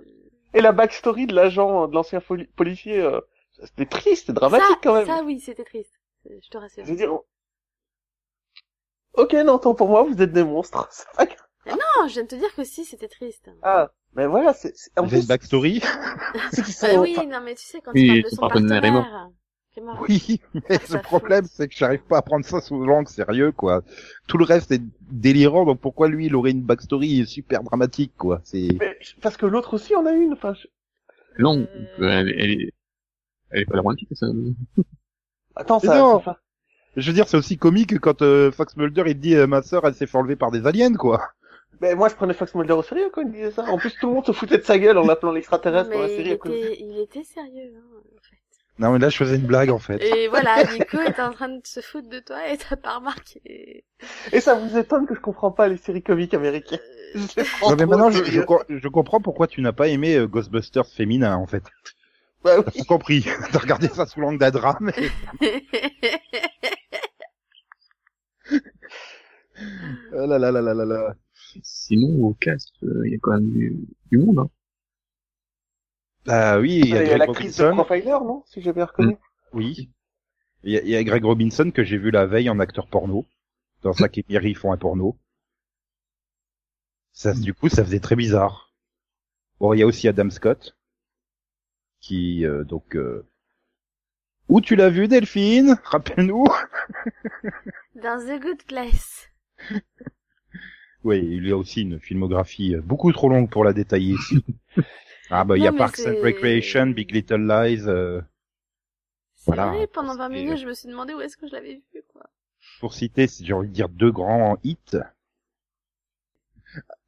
Et 0.53 0.61
la 0.61 0.71
backstory 0.71 1.27
de 1.27 1.35
l'agent, 1.35 1.87
de 1.87 1.93
l'ancien 1.93 2.21
policier, 2.55 2.99
euh, 3.01 3.19
c'était 3.63 3.85
triste, 3.85 4.21
c'était 4.27 4.33
dramatique 4.33 4.67
ça, 4.67 4.79
quand 4.81 4.93
même. 4.95 5.05
ça, 5.05 5.23
oui, 5.23 5.39
c'était 5.39 5.63
triste. 5.63 5.93
Euh, 6.29 6.37
Je 6.43 6.49
te 6.49 6.57
rassure. 6.57 6.83
Je 6.85 6.89
veux 6.91 6.97
dire, 6.97 7.11
ok, 9.13 9.33
non, 9.45 9.59
tant 9.59 9.75
pour 9.75 9.89
moi, 9.89 10.03
vous 10.03 10.21
êtes 10.21 10.31
des 10.31 10.43
monstres. 10.43 10.87
Non, 11.67 12.07
je 12.07 12.13
viens 12.13 12.23
de 12.23 12.27
te 12.27 12.35
dire 12.35 12.53
que 12.53 12.63
si, 12.63 12.85
c'était 12.85 13.07
triste. 13.07 13.49
Ah, 13.63 13.89
mais 14.15 14.27
voilà, 14.27 14.53
c'est, 14.53 14.75
c'est- 14.75 14.91
en 14.97 15.03
Vous 15.03 15.07
avez 15.07 15.17
une 15.17 15.21
plus, 15.23 15.27
backstory 15.27 15.81
c'est 16.51 16.63
qu'ils 16.63 16.73
sont, 16.73 16.87
Bah 16.87 16.99
oui, 17.01 17.15
non, 17.27 17.41
mais 17.43 17.55
tu 17.55 17.65
sais, 17.65 17.81
quand 17.81 17.91
Oui, 17.93 18.01
il 18.03 18.07
parle 18.07 18.23
de 18.23 18.29
son 18.35 18.41
partenaire 18.41 18.81
partenaire... 18.81 19.29
Oui, 20.07 20.39
mais 20.53 20.79
le 20.89 21.01
problème, 21.01 21.45
c'est 21.51 21.67
que 21.67 21.75
j'arrive 21.75 22.03
pas 22.03 22.17
à 22.19 22.21
prendre 22.21 22.45
ça 22.45 22.61
sous 22.61 22.85
langue 22.85 23.09
sérieux, 23.09 23.51
quoi. 23.51 23.83
Tout 24.27 24.37
le 24.37 24.45
reste 24.45 24.71
est 24.71 24.81
délirant, 25.01 25.65
donc 25.65 25.81
pourquoi 25.81 26.07
lui, 26.07 26.27
il 26.27 26.35
aurait 26.35 26.51
une 26.51 26.63
backstory 26.63 27.25
super 27.27 27.61
dramatique, 27.61 28.13
quoi? 28.17 28.39
C'est... 28.45 28.69
parce 29.21 29.35
que 29.35 29.45
l'autre 29.45 29.73
aussi 29.73 29.93
en 29.95 30.05
a 30.05 30.13
une, 30.13 30.31
enfin, 30.31 30.53
je- 30.53 30.67
Non, 31.39 31.67
Euh. 31.99 32.09
elle, 32.09 32.29
elle 32.37 32.51
est, 32.51 32.73
elle 33.49 33.61
est 33.63 33.65
pas 33.65 33.75
dramatique, 33.75 34.07
ça. 34.13 34.27
attends, 35.57 35.79
ça, 35.79 35.97
non. 35.99 36.21
ça- 36.23 36.39
Je 36.95 37.07
veux 37.09 37.13
dire, 37.13 37.27
c'est 37.27 37.35
aussi 37.35 37.57
comique 37.57 37.99
quand 37.99 38.21
euh, 38.21 38.51
Fox 38.53 38.77
Mulder, 38.77 39.03
il 39.07 39.19
dit, 39.19 39.35
euh, 39.35 39.45
ma 39.45 39.61
sœur, 39.61 39.85
elle 39.85 39.93
s'est 39.95 40.07
fait 40.07 40.17
enlever 40.17 40.37
par 40.37 40.51
des 40.51 40.65
aliens, 40.65 40.93
quoi. 40.93 41.21
Mais 41.81 41.95
moi, 41.95 42.09
je 42.09 42.15
prenais 42.15 42.33
Fox 42.33 42.53
Mulder 42.55 42.73
au 42.73 42.83
sérieux 42.83 43.09
quand 43.13 43.21
il 43.21 43.31
disait 43.31 43.51
ça. 43.51 43.63
En 43.63 43.77
plus, 43.77 43.93
tout 43.99 44.07
le 44.07 44.13
monde 44.15 44.25
se 44.25 44.31
foutait 44.31 44.57
de 44.57 44.63
sa 44.63 44.77
gueule 44.79 44.97
en 44.97 45.05
l'appelant 45.05 45.31
l'extraterrestre 45.31 45.91
dans 45.91 45.99
la 45.99 46.07
mais 46.07 46.13
il 46.13 46.17
série. 46.25 46.39
ça. 46.41 46.49
était, 46.49 46.77
il 46.81 46.99
était 46.99 47.23
sérieux, 47.23 47.73
hein, 47.77 47.97
en 47.97 48.21
fait. 48.21 48.35
Non, 48.77 48.91
mais 48.91 48.99
là, 48.99 49.07
je 49.09 49.15
faisais 49.17 49.35
une 49.37 49.45
blague, 49.47 49.69
en 49.69 49.79
fait. 49.79 50.01
Et 50.03 50.27
voilà, 50.27 50.63
Nico 50.73 50.99
est 50.99 51.19
en 51.19 51.31
train 51.31 51.47
de 51.49 51.61
se 51.65 51.79
foutre 51.81 52.09
de 52.09 52.19
toi 52.19 52.47
et 52.49 52.57
t'as 52.57 52.75
pas 52.75 52.97
remarqué. 52.97 53.85
Et 54.33 54.41
ça 54.41 54.55
vous 54.55 54.77
étonne 54.77 55.05
que 55.07 55.15
je 55.15 55.21
comprends 55.21 55.51
pas 55.51 55.67
les 55.69 55.77
séries 55.77 56.03
comiques 56.03 56.33
américaines. 56.33 56.79
Euh, 57.15 57.19
Je 57.35 57.41
Non, 57.69 57.75
mais 57.77 57.85
maintenant, 57.85 58.09
je, 58.11 58.23
je, 58.25 58.41
je 58.69 58.87
comprends 58.89 59.21
pourquoi 59.21 59.47
tu 59.47 59.61
n'as 59.61 59.71
pas 59.71 59.87
aimé 59.87 60.15
euh, 60.17 60.27
Ghostbusters 60.27 60.87
féminin, 60.87 61.35
en 61.37 61.45
fait. 61.47 61.63
Bah 62.43 62.61
T'as 62.63 62.71
oui. 62.75 62.85
compris. 62.85 63.25
T'as 63.53 63.59
regardé 63.59 63.87
ça 63.87 64.05
sous 64.05 64.19
langue 64.19 64.37
d'un 64.39 64.51
drame. 64.51 64.91
et- 64.97 65.09
Oh 70.13 70.25
là 70.27 70.37
là 70.37 70.51
là 70.51 70.61
là 70.61 70.73
là 70.73 70.85
là. 70.85 71.15
Sinon, 71.63 72.23
au 72.27 72.33
cast, 72.33 72.73
euh, 72.83 73.01
il 73.05 73.13
y 73.13 73.15
a 73.15 73.19
quand 73.21 73.33
même 73.33 73.51
du, 73.51 73.87
du 74.11 74.17
monde, 74.17 74.39
hein. 74.39 74.49
Ah 76.27 76.59
oui, 76.59 76.79
il 76.83 76.89
y 76.89 76.97
a 76.97 77.03
Il 77.03 77.07
y 77.07 77.11
a 77.11 77.17
Greg 77.17 77.19
l'actrice 77.19 77.57
de 77.57 77.63
Robinson. 77.63 77.83
Profiler, 77.83 78.17
non 78.25 78.43
Si 78.47 78.61
j'ai 78.61 78.73
bien 78.73 78.85
reconnu. 78.85 79.17
Oui. 79.53 79.91
Il 80.63 80.73
y, 80.73 80.77
a, 80.77 80.81
il 80.81 80.89
y 80.89 80.95
a 80.95 81.03
Greg 81.03 81.23
Robinson 81.23 81.71
que 81.71 81.83
j'ai 81.83 81.97
vu 81.97 82.09
la 82.09 82.25
veille 82.25 82.49
en 82.49 82.59
acteur 82.59 82.87
porno. 82.87 83.25
Dans 83.83 83.93
ça 83.93 84.07
et 84.11 84.25
Miri 84.27 84.55
font 84.55 84.71
un 84.71 84.77
porno. 84.77 85.19
Ça, 87.13 87.33
du 87.33 87.53
coup, 87.53 87.69
ça 87.69 87.83
faisait 87.85 87.99
très 87.99 88.15
bizarre. 88.15 88.73
Bon, 89.59 89.73
il 89.73 89.79
y 89.79 89.83
a 89.83 89.85
aussi 89.85 90.07
Adam 90.07 90.29
Scott. 90.31 90.75
Qui, 91.99 92.45
euh, 92.45 92.63
donc, 92.63 92.95
euh... 92.95 93.27
Où 94.49 94.59
tu 94.61 94.75
l'as 94.75 94.89
vu, 94.89 95.07
Delphine? 95.07 95.79
Rappelle-nous. 95.83 96.45
Dans 97.95 98.19
The 98.19 98.41
Good 98.41 98.63
Place. 98.67 99.29
Oui, 101.05 101.19
il 101.19 101.47
y 101.47 101.51
a 101.51 101.57
aussi 101.57 101.83
une 101.83 101.99
filmographie 101.99 102.75
euh, 102.75 102.81
beaucoup 102.81 103.11
trop 103.13 103.29
longue 103.29 103.49
pour 103.49 103.63
la 103.63 103.73
détailler 103.73 104.15
ici. 104.15 104.43
ah 105.29 105.45
bah, 105.45 105.55
il 105.55 105.63
y 105.63 105.67
a 105.67 105.71
Parks 105.71 105.99
and 106.05 106.15
Recreation, 106.21 106.87
Big 106.87 107.11
Little 107.11 107.45
Lies, 107.47 107.83
euh... 107.87 108.21
Voilà. 109.45 109.67
vrai, 109.67 109.85
pendant 109.85 110.15
20 110.17 110.31
Et- 110.31 110.43
minutes, 110.43 110.57
je 110.57 110.65
me 110.65 110.73
suis 110.73 110.89
demandé 110.89 111.13
où 111.13 111.21
est-ce 111.21 111.37
que 111.37 111.47
je 111.47 111.51
l'avais 111.53 111.75
vu, 111.93 112.01
quoi. 112.11 112.23
Pour 112.79 112.95
citer, 112.95 113.27
j'ai 113.39 113.53
envie 113.53 113.67
de 113.69 113.73
dire 113.73 113.87
deux 113.87 114.11
grands 114.11 114.57
hits. 114.63 114.97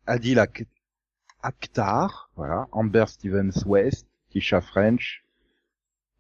Adil 0.06 0.38
Ak- 0.38 0.68
Akhtar, 1.42 2.30
voilà, 2.36 2.68
Amber 2.72 3.06
Stevens 3.08 3.64
West, 3.66 4.08
Tisha 4.30 4.62
French, 4.62 5.24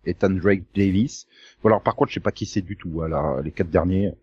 Ethan 0.03 0.31
Drake 0.31 0.63
Davis. 0.75 1.27
Bon 1.61 1.69
alors 1.69 1.83
par 1.83 1.95
contre, 1.95 2.09
je 2.09 2.15
sais 2.15 2.19
pas 2.19 2.31
qui 2.31 2.45
c'est 2.47 2.61
du 2.61 2.75
tout, 2.75 2.89
voilà, 2.89 3.39
les 3.43 3.51
quatre 3.51 3.69
derniers. 3.69 4.13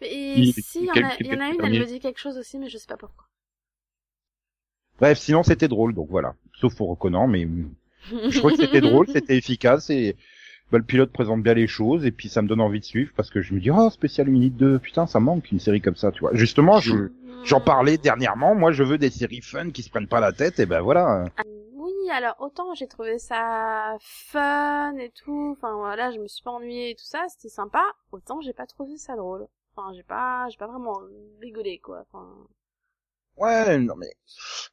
Mais 0.00 0.08
Il- 0.34 0.52
si, 0.52 0.80
il 0.80 0.86
y 0.86 0.92
en 0.92 1.02
a, 1.02 1.16
il 1.22 1.26
y 1.28 1.32
en 1.34 1.40
a 1.40 1.50
quel 1.50 1.52
une, 1.52 1.64
elle 1.64 1.74
me 1.74 1.86
dit 1.86 2.00
quelque 2.00 2.18
chose 2.20 2.38
aussi, 2.38 2.58
mais 2.58 2.68
je 2.68 2.78
sais 2.78 2.86
pas 2.86 2.96
pourquoi. 2.96 3.26
Bref, 5.00 5.18
sinon 5.18 5.42
c'était 5.42 5.68
drôle, 5.68 5.94
donc 5.94 6.08
voilà. 6.10 6.34
Sauf 6.60 6.80
au 6.80 6.86
reconnaissant, 6.86 7.28
mais 7.28 7.46
je 8.28 8.36
trouvais 8.38 8.52
que 8.52 8.58
c'était 8.58 8.80
drôle, 8.80 9.06
c'était 9.08 9.36
efficace 9.38 9.90
et 9.90 10.16
bah, 10.72 10.78
le 10.78 10.84
pilote 10.84 11.12
présente 11.12 11.42
bien 11.42 11.54
les 11.54 11.66
choses 11.66 12.04
et 12.06 12.12
puis 12.12 12.28
ça 12.28 12.42
me 12.42 12.48
donne 12.48 12.60
envie 12.60 12.80
de 12.80 12.84
suivre 12.84 13.12
parce 13.16 13.30
que 13.30 13.40
je 13.42 13.54
me 13.54 13.60
dis 13.60 13.70
oh 13.70 13.90
spécial 13.90 14.28
minute 14.28 14.56
2, 14.56 14.78
putain 14.78 15.06
ça 15.06 15.20
manque 15.20 15.50
une 15.52 15.60
série 15.60 15.80
comme 15.80 15.96
ça, 15.96 16.12
tu 16.12 16.20
vois. 16.20 16.34
Justement, 16.34 16.80
je 16.80 17.10
j'en 17.44 17.60
parlais 17.60 17.98
dernièrement, 17.98 18.54
moi 18.54 18.72
je 18.72 18.82
veux 18.84 18.98
des 18.98 19.10
séries 19.10 19.42
fun 19.42 19.70
qui 19.70 19.82
se 19.82 19.90
prennent 19.90 20.08
pas 20.08 20.20
la 20.20 20.32
tête 20.32 20.60
et 20.60 20.66
ben 20.66 20.80
voilà. 20.80 21.26
Oui, 21.74 21.92
alors 22.10 22.36
autant 22.40 22.74
j'ai 22.74 22.86
trouvé 22.88 23.18
ça 23.18 23.96
fun 24.00 24.96
et 24.96 25.10
tout, 25.10 25.54
enfin 25.56 25.74
voilà, 25.76 26.10
je 26.10 26.18
me 26.18 26.26
suis 26.28 26.42
pas 26.42 26.50
ennuyée 26.50 26.90
et 26.90 26.94
tout 26.94 27.04
ça, 27.04 27.24
c'était 27.28 27.48
sympa, 27.48 27.82
autant 28.12 28.40
j'ai 28.40 28.52
pas 28.52 28.66
trouvé 28.66 28.96
ça 28.98 29.16
drôle. 29.16 29.46
Enfin, 29.78 29.92
j'ai 29.94 30.02
pas, 30.02 30.48
j'ai 30.50 30.56
pas 30.56 30.66
vraiment 30.66 31.00
rigolé 31.40 31.78
quoi. 31.78 32.04
Enfin, 32.10 32.26
Ouais, 33.36 33.78
non 33.78 33.94
mais 33.96 34.10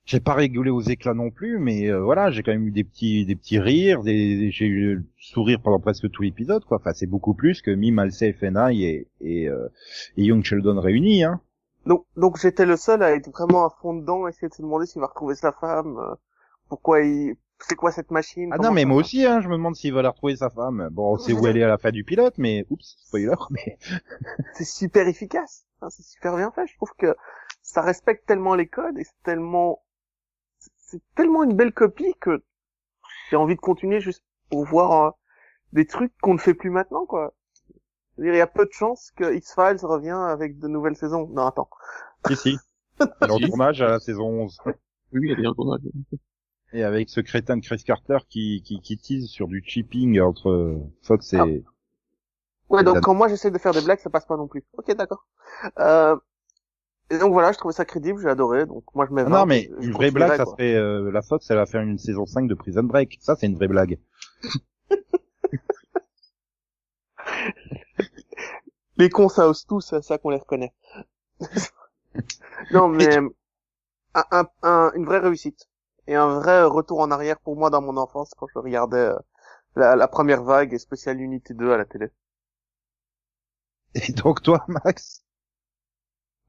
j'ai 0.05 0.19
pas 0.19 0.33
rigolé 0.33 0.71
aux 0.71 0.81
éclats 0.81 1.13
non 1.13 1.29
plus, 1.29 1.59
mais 1.59 1.87
euh, 1.87 2.01
voilà, 2.01 2.31
j'ai 2.31 2.41
quand 2.41 2.51
même 2.51 2.67
eu 2.67 2.71
des 2.71 2.83
petits 2.83 3.23
des 3.25 3.35
petits 3.35 3.59
rires, 3.59 4.01
des 4.01 4.49
j'ai 4.49 4.65
eu 4.65 4.95
le 4.95 5.03
sourire 5.19 5.59
pendant 5.61 5.79
presque 5.79 6.09
tout 6.09 6.23
l'épisode 6.23 6.65
quoi. 6.65 6.77
Enfin, 6.77 6.93
c'est 6.93 7.05
beaucoup 7.05 7.35
plus 7.35 7.61
que 7.61 7.69
Mime, 7.69 7.99
Halsey, 7.99 8.33
FNI 8.33 8.83
et 8.83 9.07
et, 9.21 9.47
euh, 9.49 9.67
et 10.17 10.23
Young 10.23 10.43
Sheldon 10.43 10.81
réunis 10.81 11.23
hein. 11.23 11.39
Donc, 11.85 12.05
donc 12.17 12.39
j'étais 12.39 12.65
le 12.65 12.77
seul 12.77 13.03
à 13.03 13.11
être 13.15 13.29
vraiment 13.29 13.67
à 13.67 13.69
fond 13.69 13.93
dedans, 13.93 14.27
essayer 14.27 14.49
de 14.49 14.53
se 14.55 14.63
demander 14.63 14.87
s'il 14.87 15.01
va 15.01 15.07
retrouver 15.07 15.35
sa 15.35 15.51
femme, 15.51 15.97
euh, 15.99 16.15
pourquoi 16.69 17.01
il, 17.03 17.35
c'est 17.67 17.75
quoi 17.75 17.91
cette 17.91 18.11
machine. 18.11 18.49
Ah 18.51 18.57
non, 18.57 18.71
mais 18.71 18.85
moi 18.85 18.97
aussi 18.97 19.25
hein, 19.25 19.41
je 19.41 19.47
me 19.47 19.53
demande 19.53 19.75
s'il 19.75 19.93
va 19.93 20.01
la 20.01 20.09
retrouver 20.09 20.35
sa 20.35 20.49
femme. 20.49 20.89
Bon, 20.91 21.13
on 21.13 21.17
sait 21.17 21.33
où 21.33 21.45
elle 21.47 21.57
est 21.57 21.63
à 21.63 21.67
la 21.67 21.77
fin 21.77 21.91
du 21.91 22.03
pilote, 22.03 22.35
mais 22.37 22.65
oups, 22.69 22.95
spoiler, 23.05 23.35
mais 23.49 23.77
C'est 24.53 24.65
super 24.65 25.07
efficace, 25.07 25.65
c'est 25.89 26.03
super 26.03 26.35
bien 26.35 26.51
fait. 26.51 26.67
Je 26.67 26.75
trouve 26.75 26.93
que 26.97 27.15
ça 27.61 27.81
respecte 27.81 28.27
tellement 28.27 28.55
les 28.55 28.67
codes 28.67 28.97
et 28.97 29.03
c'est 29.03 29.23
tellement, 29.23 29.83
c'est 30.77 31.01
tellement 31.15 31.43
une 31.43 31.55
belle 31.55 31.73
copie 31.73 32.13
que 32.19 32.43
j'ai 33.29 33.35
envie 33.35 33.55
de 33.55 33.61
continuer 33.61 33.99
juste 33.99 34.23
pour 34.49 34.65
voir 34.65 35.07
euh, 35.07 35.11
des 35.73 35.85
trucs 35.85 36.13
qu'on 36.21 36.35
ne 36.35 36.39
fait 36.39 36.53
plus 36.53 36.69
maintenant, 36.69 37.05
quoi. 37.05 37.33
Je 38.17 38.21
veux 38.21 38.25
dire, 38.25 38.35
Il 38.35 38.37
y 38.37 38.41
a 38.41 38.47
peu 38.47 38.65
de 38.65 38.71
chances 38.71 39.11
que 39.15 39.33
X-Files 39.33 39.83
revient 39.83 40.11
avec 40.11 40.59
de 40.59 40.67
nouvelles 40.67 40.95
saisons. 40.95 41.27
Non, 41.29 41.47
attends. 41.47 41.69
si 42.27 42.35
si. 42.35 42.57
Elle 42.99 43.29
est 43.29 43.31
en 43.31 43.39
tournage 43.39 43.81
à 43.81 43.87
la 43.87 43.99
saison 43.99 44.25
11. 44.25 44.57
Oui, 45.11 45.31
elle 45.31 45.43
est 45.43 45.47
en 45.47 45.53
tournage. 45.53 45.81
Et 46.73 46.83
avec 46.83 47.09
ce 47.09 47.21
crétin 47.21 47.57
de 47.57 47.61
Chris 47.65 47.83
Carter 47.85 48.17
qui, 48.27 48.61
qui, 48.63 48.81
qui 48.81 48.97
tease 48.97 49.27
sur 49.27 49.47
du 49.47 49.63
chipping 49.65 50.19
entre 50.19 50.77
Fox 51.03 51.33
et... 51.33 51.37
Ah. 51.37 51.45
Ouais, 52.67 52.83
donc 52.83 52.95
Dan- 52.95 53.03
quand 53.03 53.13
moi 53.13 53.27
j'essaie 53.27 53.51
de 53.51 53.57
faire 53.59 53.73
des 53.73 53.81
blagues, 53.81 53.99
ça 53.99 54.09
passe 54.09 54.25
pas 54.25 54.37
non 54.37 54.47
plus. 54.47 54.63
Ok, 54.77 54.91
d'accord. 54.95 55.27
Euh, 55.79 56.15
et 57.11 57.19
donc 57.19 57.31
voilà, 57.31 57.51
je 57.51 57.59
trouvais 57.59 57.75
ça 57.75 57.85
crédible, 57.85 58.19
j'ai 58.19 58.27
adoré. 58.27 58.65
Donc 58.65 58.83
moi 58.95 59.05
je 59.07 59.13
mets 59.13 59.21
Ah 59.21 59.25
20, 59.29 59.39
non, 59.39 59.45
mais 59.45 59.69
une 59.81 59.91
vraie 59.91 60.09
blague, 60.09 60.35
ça 60.35 60.45
quoi. 60.45 60.53
serait 60.53 60.73
euh, 60.75 61.11
la 61.11 61.21
Fox, 61.21 61.47
elle 61.51 61.57
va 61.57 61.67
faire 61.67 61.81
une 61.81 61.99
saison 61.99 62.25
5 62.25 62.47
de 62.47 62.55
Prison 62.55 62.81
Break. 62.83 63.19
Ça, 63.21 63.35
c'est 63.35 63.45
une 63.45 63.55
vraie 63.55 63.67
blague. 63.67 63.99
Les 68.97 69.09
cons, 69.09 69.29
ça 69.29 69.49
ose 69.49 69.65
tous, 69.65 69.81
c'est 69.81 70.01
ça 70.01 70.17
qu'on 70.17 70.29
les 70.29 70.37
reconnaît. 70.37 70.73
non, 72.71 72.87
mais 72.87 73.17
un, 73.17 73.29
un- 74.31 74.47
un- 74.63 74.91
une 74.95 75.05
vraie 75.05 75.19
réussite 75.19 75.67
et 76.07 76.15
un 76.15 76.39
vrai 76.39 76.63
retour 76.63 76.99
en 77.01 77.11
arrière 77.11 77.39
pour 77.39 77.55
moi 77.57 77.69
dans 77.69 77.81
mon 77.81 77.97
enfance 77.97 78.31
quand 78.37 78.47
je 78.53 78.59
regardais 78.59 78.97
euh, 78.97 79.17
la, 79.75 79.95
la 79.95 80.07
première 80.07 80.43
vague 80.43 80.73
et 80.73 80.79
spéciale 80.79 81.21
Unité 81.21 81.53
2 81.53 81.71
à 81.71 81.77
la 81.77 81.85
télé. 81.85 82.09
Et 83.95 84.11
donc 84.13 84.41
toi, 84.43 84.63
Max? 84.67 85.23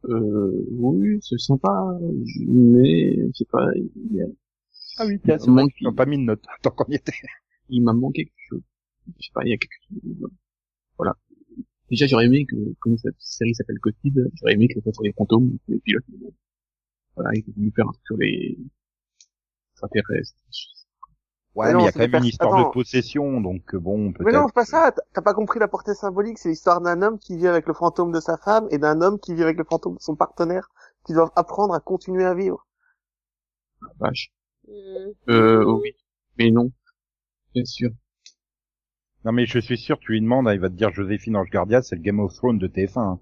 Euh, 0.08 0.64
oui, 0.70 1.18
c'est 1.22 1.38
sympa, 1.38 1.70
mais 2.46 3.16
je 3.28 3.32
sais 3.34 3.44
pas, 3.50 3.66
il, 3.74 3.90
y 4.16 4.22
a- 4.22 4.26
Ah 4.98 5.06
oui, 5.06 5.18
tiens, 5.24 5.38
c'est 5.38 5.50
c'est 5.50 5.50
vrai 5.50 5.66
qu'ils 5.76 5.86
n'ont 5.86 5.94
pas 5.94 6.06
mis 6.06 6.18
de 6.18 6.22
note 6.24 6.42
tant 6.62 6.70
qu'on 6.70 6.84
y 6.90 6.96
était. 6.96 7.12
il 7.68 7.82
m'a 7.82 7.92
manqué 7.92 8.24
quelque 8.26 8.46
chose. 8.48 8.62
Je 9.18 9.26
sais 9.26 9.32
pas, 9.34 9.44
il 9.44 9.50
y 9.50 9.54
a 9.54 9.58
quelque 9.58 9.72
chose. 9.88 10.30
Voilà. 10.98 11.16
Déjà, 11.90 12.06
j'aurais 12.06 12.26
aimé 12.26 12.46
que, 12.46 12.56
comme 12.80 12.98
cette 12.98 13.16
série 13.20 13.54
s'appelle 13.54 13.80
Cotide, 13.80 14.30
j'aurais 14.36 14.54
aimé 14.54 14.68
que 14.68 14.74
ce 14.76 14.82
soit 14.82 14.94
sur 14.94 15.04
les 15.04 15.12
fantômes, 15.14 15.58
les 15.68 15.80
pilotes. 15.80 16.04
mais 16.10 16.18
bon. 16.18 16.34
Voilà, 17.16 17.30
il 17.34 17.44
faut 17.44 17.52
voulu 17.56 17.72
faire 17.76 17.88
un 17.88 17.92
truc 17.92 18.06
sur 18.06 18.16
les 18.18 18.58
extraterrestres. 19.76 20.34
Ouais, 21.54 21.72
Mais 21.72 21.80
il 21.82 21.84
y 21.84 21.88
a 21.88 21.92
quand 21.92 22.00
même 22.00 22.14
une 22.16 22.24
histoire 22.24 22.54
Attends. 22.54 22.68
de 22.68 22.72
possession, 22.72 23.40
donc 23.40 23.74
euh, 23.74 23.78
bon, 23.78 24.12
peut-être. 24.12 24.26
Mais 24.26 24.32
non, 24.32 24.46
c'est 24.46 24.54
pas 24.54 24.64
ça. 24.66 24.92
T'as- 25.14 25.22
pas 25.22 25.32
compris 25.32 25.58
la 25.58 25.68
portée 25.68 25.94
symbolique. 25.94 26.38
C'est 26.38 26.50
l'histoire 26.50 26.82
d'un 26.82 27.00
homme 27.00 27.18
qui 27.18 27.36
vit 27.36 27.46
avec 27.46 27.66
le 27.66 27.72
fantôme 27.72 28.12
de 28.12 28.20
sa 28.20 28.36
femme 28.36 28.66
et 28.70 28.78
d'un 28.78 29.00
homme 29.00 29.18
qui 29.18 29.34
vit 29.34 29.42
avec 29.42 29.56
le 29.56 29.64
fantôme 29.64 29.94
de 29.94 30.00
son 30.02 30.16
partenaire, 30.16 30.68
qui 31.06 31.14
doivent 31.14 31.30
apprendre 31.34 31.72
à 31.74 31.80
continuer 31.80 32.24
à 32.26 32.34
vivre. 32.34 32.66
Ah, 33.82 33.86
vache. 34.00 34.32
hmm. 34.68 35.30
Euh, 35.30 35.64
oui. 35.64 35.92
Mais 36.38 36.50
non. 36.50 36.70
Bien 37.54 37.64
sûr. 37.64 37.90
Non, 39.24 39.32
mais 39.32 39.46
je 39.46 39.58
suis 39.58 39.78
sûr, 39.78 39.98
tu 39.98 40.12
lui 40.12 40.20
demandes, 40.20 40.46
hein, 40.46 40.52
il 40.52 40.60
va 40.60 40.68
te 40.68 40.74
dire 40.74 40.92
Joséphine 40.92 41.36
Ange 41.36 41.50
Gardien, 41.50 41.80
c'est 41.80 41.96
le 41.96 42.02
Game 42.02 42.20
of 42.20 42.34
Thrones 42.34 42.58
de 42.58 42.68
TF1. 42.68 43.00
hein. 43.00 43.20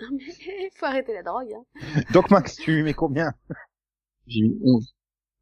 faut 0.76 0.86
arrêter 0.86 1.14
la 1.14 1.22
drogue. 1.22 1.48
Hein. 1.54 2.00
Donc 2.12 2.30
Max, 2.30 2.56
tu 2.56 2.72
lui 2.72 2.82
mets 2.82 2.92
combien? 2.94 3.32
J'ai 4.26 4.42
mis 4.42 4.58
11. 4.64 4.94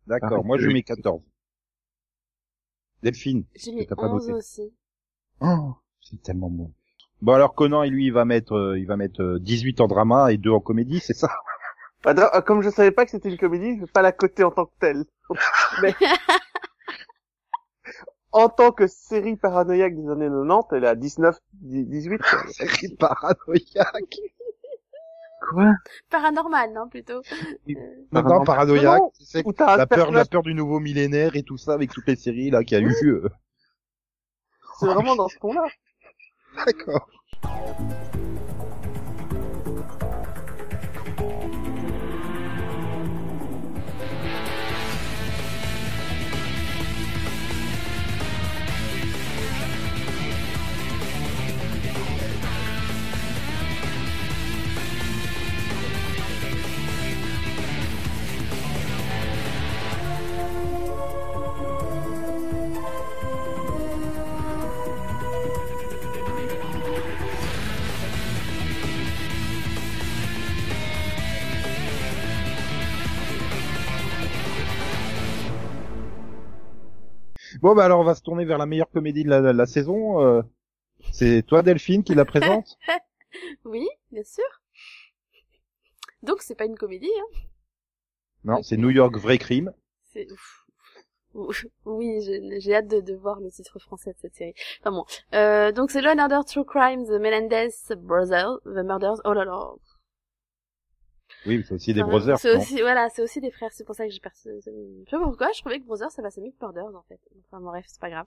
D'accord, 0.07 0.45
moi 0.45 0.59
je 0.59 0.69
mets 0.69 0.83
14. 0.83 1.23
Delphine, 3.03 3.45
J'ai 3.55 3.73
mis 3.73 3.87
t'as 3.87 3.95
pas 3.95 4.09
11 4.09 4.29
noté. 4.29 4.39
aussi. 4.39 4.75
Oh, 5.41 5.75
c'est 6.01 6.21
tellement 6.23 6.51
bon. 6.51 6.73
Bon 7.23 7.33
alors 7.35 7.55
Conan, 7.55 7.83
et 7.83 7.91
lui, 7.91 8.07
il 8.07 8.13
va 8.13 8.25
mettre, 8.25 8.55
euh, 8.55 8.79
il 8.79 8.87
va 8.87 8.97
mettre 8.97 9.23
euh, 9.23 9.39
18 9.41 9.81
en 9.81 9.87
drama 9.87 10.33
et 10.33 10.39
2 10.39 10.51
en 10.51 10.61
comédie, 10.61 11.01
c'est 11.01 11.15
ça? 11.15 11.29
Bah, 12.05 12.15
euh, 12.35 12.41
comme 12.43 12.63
je 12.63 12.71
savais 12.71 12.93
pas 12.93 13.05
que 13.05 13.11
c'était 13.11 13.31
une 13.31 13.39
comédie, 13.39 13.77
je 13.77 13.81
vais 13.81 13.91
pas 13.91 14.03
la 14.03 14.13
coter 14.13 14.45
en 14.45 14.53
tant 14.53 14.67
que 14.67 14.75
telle. 14.79 15.07
Mais 15.83 15.95
en 18.33 18.49
tant 18.49 18.71
que 18.71 18.87
série 18.87 19.37
paranoïaque 19.37 19.97
des 19.97 20.09
années 20.09 20.29
90, 20.29 20.67
elle 20.73 20.85
est 20.85 20.89
à 20.89 20.95
19, 20.95 21.37
18. 21.53 22.19
quoi. 22.19 22.47
Série 22.49 22.95
paranoïaque. 22.97 24.21
Quoi? 25.41 25.73
Paranormal, 26.11 26.73
non, 26.73 26.89
plutôt. 26.89 27.21
Euh, 27.69 27.75
Non, 28.13 28.45
paranoïaque, 28.45 29.03
tu 29.19 29.25
sais, 29.25 29.45
la 29.59 29.87
peur, 29.87 30.11
la 30.11 30.25
peur 30.25 30.43
du 30.43 30.55
nouveau 30.55 30.81
millénaire 30.81 31.37
et 31.37 31.43
tout 31.43 31.57
ça 31.59 31.75
avec 31.75 31.93
toutes 31.93 32.07
les 32.09 32.17
séries 32.17 32.51
là 32.51 32.65
qu'il 32.65 32.79
y 32.79 32.81
a 32.81 32.85
eu. 32.85 32.95
euh. 33.05 33.29
c'est 34.81 34.87
vraiment 34.87 35.15
dans 35.17 35.29
ce 35.29 35.39
ton-là. 35.39 35.67
D'accord. 36.67 37.09
Bon 77.67 77.75
bah 77.75 77.85
alors 77.85 77.99
on 77.99 78.05
va 78.05 78.15
se 78.15 78.23
tourner 78.23 78.45
vers 78.45 78.59
la 78.59 78.67
meilleure 78.67 78.89
comédie 78.93 79.25
de 79.25 79.29
la, 79.29 79.67
saison. 79.67 80.23
euh. 80.23 80.41
C'est 81.11 81.43
toi 81.43 81.63
Delphine 81.63 82.05
qui 82.05 82.15
la 82.15 82.25
présente 82.25 82.79
Oui, 83.65 83.89
bien 84.13 84.23
sûr. 84.23 84.45
Donc 86.23 86.43
c'est 86.43 86.55
pas 86.55 86.67
une 86.67 86.79
comédie, 86.79 87.11
hein. 87.19 87.39
Non, 88.45 88.63
c'est 88.63 88.77
New 88.77 88.91
York 88.91 89.17
Vrai 89.17 89.39
Crime. 89.39 89.73
C'est. 90.13 90.29
Oui, 91.85 92.21
j'ai 92.61 92.73
hâte 92.73 92.87
de, 92.87 93.01
de 93.01 93.15
voir 93.17 93.41
le 93.41 93.51
titre 93.51 93.81
français 93.81 94.13
de 94.13 94.19
cette 94.21 94.37
série. 94.37 94.55
Enfin 94.81 94.93
bon. 94.93 95.05
Euh, 95.35 95.73
donc 95.73 95.91
c'est 95.91 96.03
Law 96.03 96.13
and 96.13 96.21
Order 96.21 96.47
True 96.47 96.65
Crime, 96.65 97.05
The 97.05 97.21
Melendez 97.21 97.71
Brothers, 97.97 98.61
The 98.65 98.85
Murders. 98.85 99.21
Oh 99.25 99.33
là 99.33 99.45
là. 99.45 99.73
Oui, 101.47 101.65
c'est 101.67 101.75
aussi 101.75 101.95
des 101.95 102.03
Enfin, 102.03 102.11
brothers. 102.11 102.39
C'est 102.39 102.57
aussi, 102.57 102.81
voilà, 102.81 103.09
c'est 103.09 103.23
aussi 103.23 103.41
des 103.41 103.51
frères. 103.51 103.71
C'est 103.73 103.85
pour 103.85 103.95
ça 103.95 104.05
que 104.07 104.13
j'ai 104.13 104.21
perçu. 104.21 104.49
Je 104.57 104.61
sais 104.61 105.17
pas 105.17 105.23
pourquoi. 105.23 105.53
Je 105.53 105.61
trouvais 105.61 105.79
que 105.79 105.85
Brothers 105.85 106.11
ça 106.11 106.23
passait 106.23 106.41
mieux 106.41 106.51
que 106.51 106.65
Murders 106.65 106.95
en 106.95 107.03
fait. 107.03 107.21
Enfin 107.47 107.61
bref, 107.61 107.85
c'est 107.89 108.01
pas 108.01 108.11
grave. 108.11 108.27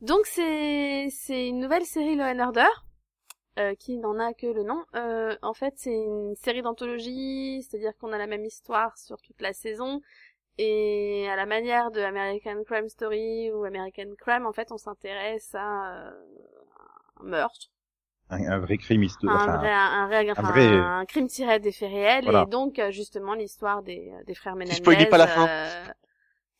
Donc 0.00 0.26
c'est 0.26 1.08
c'est 1.10 1.48
une 1.48 1.58
nouvelle 1.58 1.84
série 1.84 2.16
Law 2.16 2.24
and 2.24 2.40
Order. 2.40 2.70
Euh, 3.56 3.76
qui 3.76 3.98
n'en 3.98 4.18
a 4.18 4.34
que 4.34 4.48
le 4.48 4.64
nom. 4.64 4.84
Euh, 4.96 5.36
en 5.40 5.54
fait, 5.54 5.74
c'est 5.76 5.94
une 5.94 6.34
série 6.34 6.60
d'anthologie, 6.60 7.62
c'est-à-dire 7.62 7.92
qu'on 8.00 8.10
a 8.12 8.18
la 8.18 8.26
même 8.26 8.44
histoire 8.44 8.98
sur 8.98 9.22
toute 9.22 9.40
la 9.40 9.52
saison, 9.52 10.00
et 10.58 11.28
à 11.28 11.36
la 11.36 11.46
manière 11.46 11.92
de 11.92 12.00
American 12.00 12.64
Crime 12.64 12.88
Story 12.88 13.52
ou 13.52 13.62
American 13.64 14.12
Crime, 14.18 14.44
en 14.44 14.52
fait, 14.52 14.72
on 14.72 14.76
s'intéresse 14.76 15.54
à 15.54 16.08
euh, 16.08 16.10
un 17.20 17.24
meurtre, 17.24 17.70
un, 18.30 18.44
un 18.52 18.58
vrai 18.58 18.76
crime 18.78 19.02
historique. 19.02 19.36
un, 19.36 19.42
Enfin, 19.42 19.56
vrai, 19.58 19.70
un, 19.72 20.06
vrai, 20.06 20.30
enfin, 20.30 20.44
un 20.44 20.50
vrai- 20.50 20.66
un 20.78 21.04
crime 21.06 21.26
tiré 21.28 21.60
des 21.60 21.72
faits 21.72 21.90
réels 21.90 22.24
Voilà. 22.24 22.44
et 22.46 22.50
donc 22.50 22.78
euh, 22.78 22.90
justement 22.90 23.34
l'histoire 23.34 23.82
des, 23.82 24.12
des 24.26 24.34
frères 24.34 24.54
Menendez 24.56 24.74
spoiles 24.76 25.08
pas 25.08 25.18
la 25.18 25.26
fin. 25.26 25.46
euh, 25.48 25.84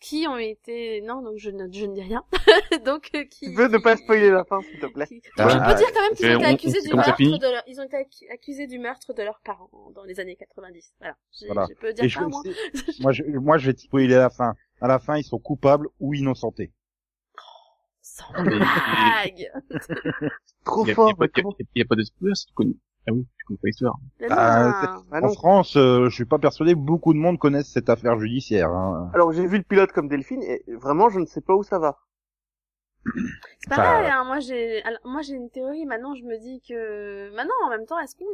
qui 0.00 0.26
ont 0.28 0.36
été 0.36 1.00
non 1.00 1.22
donc 1.22 1.38
je 1.38 1.48
ne 1.48 1.66
je 1.72 1.86
ne 1.86 1.94
dis 1.94 2.02
rien 2.02 2.22
donc 2.84 3.08
euh, 3.14 3.24
qui 3.24 3.46
Tu 3.46 3.54
peux 3.54 3.68
ne 3.68 3.78
pas 3.78 3.96
spoiler 3.96 4.30
la 4.30 4.44
fin, 4.44 4.60
s'il 4.60 4.78
te 4.78 4.86
plaît. 4.86 5.06
qui- 5.06 5.22
Ah, 5.38 5.48
je 5.48 5.56
peux 5.56 5.78
dire 5.78 5.92
quand 5.94 6.02
même 6.02 6.14
qu'ils 6.14 6.26
ont 6.26 6.34
été 6.36 6.44
on- 6.44 6.48
on 6.48 6.52
accusés 6.54 6.82
du 6.82 6.94
meurtre 6.94 7.38
de 7.38 7.50
leur, 7.50 7.62
ils 7.66 7.80
ont 7.80 7.84
été 7.84 7.96
accu- 7.96 8.30
accusés 8.32 8.66
du 8.66 8.78
meurtre 8.78 9.14
de 9.14 9.22
leurs 9.22 9.40
parents 9.40 9.70
dans 9.94 10.04
les 10.04 10.20
années 10.20 10.36
90 10.36 10.92
voilà 10.98 11.16
je, 11.40 11.46
Voilà. 11.46 11.66
je 11.70 11.74
peux 11.80 11.92
dire 11.94 12.04
ça 12.04 12.20
je- 12.20 12.24
moi 12.26 12.42
moi, 13.00 13.12
je, 13.12 13.22
moi, 13.24 13.56
je 13.58 13.66
vais 13.66 13.74
te 13.74 13.80
spoiler 13.80 14.08
la 14.14 14.28
fin. 14.30 14.54
À 14.82 14.88
la 14.88 14.98
fin, 14.98 15.16
ils 15.16 15.24
sont 15.24 15.38
coupables 15.38 15.88
ou 16.00 16.12
innocentés. 16.12 16.70
Sans 18.16 18.42
blague 18.44 19.50
Trop 20.64 20.84
fort. 20.86 21.16
pas, 21.16 21.26
il 21.26 21.66
y 21.76 21.82
a- 21.82 21.84
pas 21.84 21.96
de 21.96 22.02
spoiler 22.02 22.34
si 22.34 22.46
tu 22.46 22.54
connais. 22.54 22.74
Ah 23.06 23.12
oui, 23.12 23.26
tu 23.38 23.44
connais 23.46 23.58
pas 23.58 23.66
l'histoire. 23.68 23.96
Mais 24.20 24.26
Ah, 24.30 24.96
non. 24.96 25.04
Ah 25.12 25.20
En. 25.26 25.32
France, 25.34 25.76
euh, 25.76 26.08
je 26.08 26.14
suis 26.14 26.24
pas 26.24 26.38
persuadé 26.38 26.72
que 26.74 26.78
beaucoup 26.78 27.12
de 27.12 27.18
monde 27.18 27.38
connaissent 27.38 27.70
cette 27.72 27.90
affaire 27.90 28.18
judiciaire. 28.18 28.70
Hein. 28.70 29.10
Alors 29.14 29.32
j'ai 29.32 29.46
vu 29.46 29.58
le 29.58 29.62
pilote 29.64 29.92
comme 29.92 30.08
Delphine 30.08 30.42
et 30.42 30.64
vraiment 30.68 31.08
je 31.10 31.20
ne 31.20 31.26
sais 31.26 31.40
pas 31.42 31.54
où 31.54 31.62
ça 31.62 31.78
va. 31.78 31.98
C'est 33.04 33.72
Enfin, 33.72 33.82
pareil, 33.82 34.10
hein, 34.10 34.24
moi 34.24 34.40
j'ai, 34.40 34.82
moi 35.04 35.20
j'ai 35.20 35.34
une 35.34 35.50
théorie. 35.50 35.84
Maintenant, 35.84 36.14
je 36.14 36.22
me 36.24 36.38
dis 36.38 36.62
que, 36.66 37.34
maintenant, 37.36 37.52
en 37.66 37.68
même 37.68 37.84
temps, 37.84 37.98
est-ce 37.98 38.16
qu'on 38.16 38.24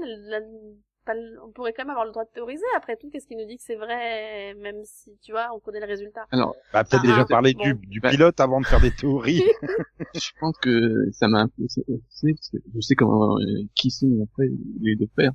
pas 1.04 1.14
le- 1.14 1.40
on 1.42 1.50
pourrait 1.50 1.72
quand 1.72 1.82
même 1.84 1.90
avoir 1.90 2.04
le 2.04 2.10
droit 2.12 2.24
de 2.24 2.30
théoriser 2.30 2.64
après 2.76 2.96
tout 2.96 3.10
Qu'est-ce 3.10 3.26
qui 3.26 3.36
nous 3.36 3.46
dit 3.46 3.56
que 3.56 3.62
c'est 3.62 3.76
vrai, 3.76 4.54
même 4.54 4.84
si 4.84 5.16
tu 5.22 5.32
vois, 5.32 5.48
on 5.54 5.60
connaît 5.60 5.80
le 5.80 5.86
résultat? 5.86 6.26
Alors, 6.30 6.56
Bah, 6.72 6.84
peut-être 6.84 7.02
Ah, 7.02 7.06
déjà 7.08 7.22
ah, 7.22 7.24
parler 7.24 7.54
bon. 7.54 7.64
du, 7.64 7.74
du 7.74 8.00
Bah. 8.00 8.10
pilote 8.10 8.38
avant 8.40 8.60
de 8.60 8.66
faire 8.66 8.80
des 8.80 8.90
théories. 8.90 9.42
je 10.14 10.30
pense 10.40 10.56
que 10.58 11.10
ça 11.12 11.28
m'a 11.28 11.40
un 11.42 11.48
peu 11.48 11.64
c'est- 11.68 11.84
c'est- 12.08 12.32
parce 12.34 12.50
que 12.50 12.58
je 12.74 12.80
sais 12.80 12.94
comment 12.94 13.38
euh, 13.38 13.62
qui 13.74 13.90
sont 13.90 14.26
après 14.30 14.48
les 14.80 14.96
deux 14.96 15.08
frères. 15.14 15.32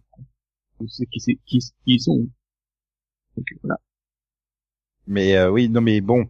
Je 0.82 0.88
sais 0.88 1.06
qui 1.08 1.20
c'est 1.20 1.36
qui, 1.46 1.60
qui 1.60 1.74
ils 1.88 2.02
sont. 2.02 2.28
Donc 3.38 3.46
voilà. 3.64 3.80
mais 5.08 5.36
euh, 5.36 5.50
oui, 5.50 5.70
non, 5.70 5.82
mais 5.82 6.02
bon. 6.02 6.28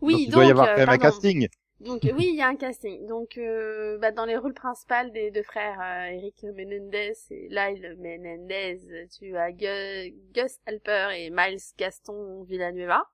Oui, 0.00 0.12
Donc, 0.14 0.20
il 0.22 0.26
donc, 0.26 0.34
doit 0.34 0.44
y 0.44 0.50
avoir 0.50 0.68
euh, 0.68 0.74
quand 0.74 0.80
même 0.82 0.88
un 0.90 0.98
casting. 0.98 1.48
Donc 1.80 2.04
euh, 2.04 2.12
oui, 2.14 2.26
il 2.28 2.36
y 2.36 2.42
a 2.42 2.48
un 2.48 2.56
casting. 2.56 3.06
Donc 3.06 3.38
euh, 3.38 3.96
bah, 3.98 4.12
dans 4.12 4.26
les 4.26 4.36
rôles 4.36 4.52
principaux 4.54 5.08
des 5.12 5.30
deux 5.30 5.42
frères, 5.42 5.80
euh, 5.80 6.12
Eric 6.14 6.42
Menendez 6.44 7.12
et 7.30 7.48
Lyle 7.48 7.96
Menendez, 7.98 9.08
tu 9.18 9.36
as 9.36 9.50
Gu- 9.52 10.14
Gus 10.34 10.58
Alper 10.66 11.08
et 11.16 11.30
Miles 11.30 11.58
Gaston 11.78 12.42
Villanueva. 12.44 13.04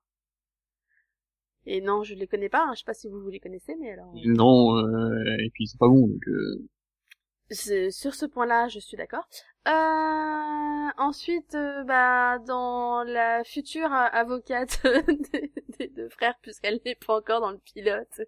Et 1.65 1.81
non, 1.81 2.03
je 2.03 2.13
les 2.15 2.27
connais 2.27 2.49
pas. 2.49 2.63
hein. 2.63 2.73
Je 2.73 2.79
sais 2.79 2.85
pas 2.85 2.93
si 2.93 3.07
vous 3.09 3.19
vous 3.21 3.29
les 3.29 3.39
connaissez, 3.39 3.75
mais 3.75 3.91
alors. 3.91 4.13
Non, 4.25 4.77
euh, 4.77 5.37
et 5.39 5.49
puis 5.53 5.67
c'est 5.67 5.77
pas 5.77 5.87
bon. 5.87 6.07
Donc 6.07 6.27
euh, 6.27 7.89
Sur 7.91 8.15
ce 8.15 8.25
point-là, 8.25 8.67
je 8.69 8.79
suis 8.79 8.97
d'accord. 8.97 9.27
Euh, 9.67 10.89
ensuite, 10.97 11.55
euh, 11.55 11.83
bah, 11.83 12.39
dans 12.39 13.03
la 13.03 13.43
future 13.43 13.91
euh, 13.93 14.07
avocate 14.11 14.81
des, 15.33 15.51
des 15.77 15.87
deux 15.89 16.09
frères, 16.09 16.37
puisqu'elle 16.41 16.79
n'est 16.85 16.95
pas 16.95 17.17
encore 17.17 17.41
dans 17.41 17.51
le 17.51 17.57
pilote, 17.59 18.21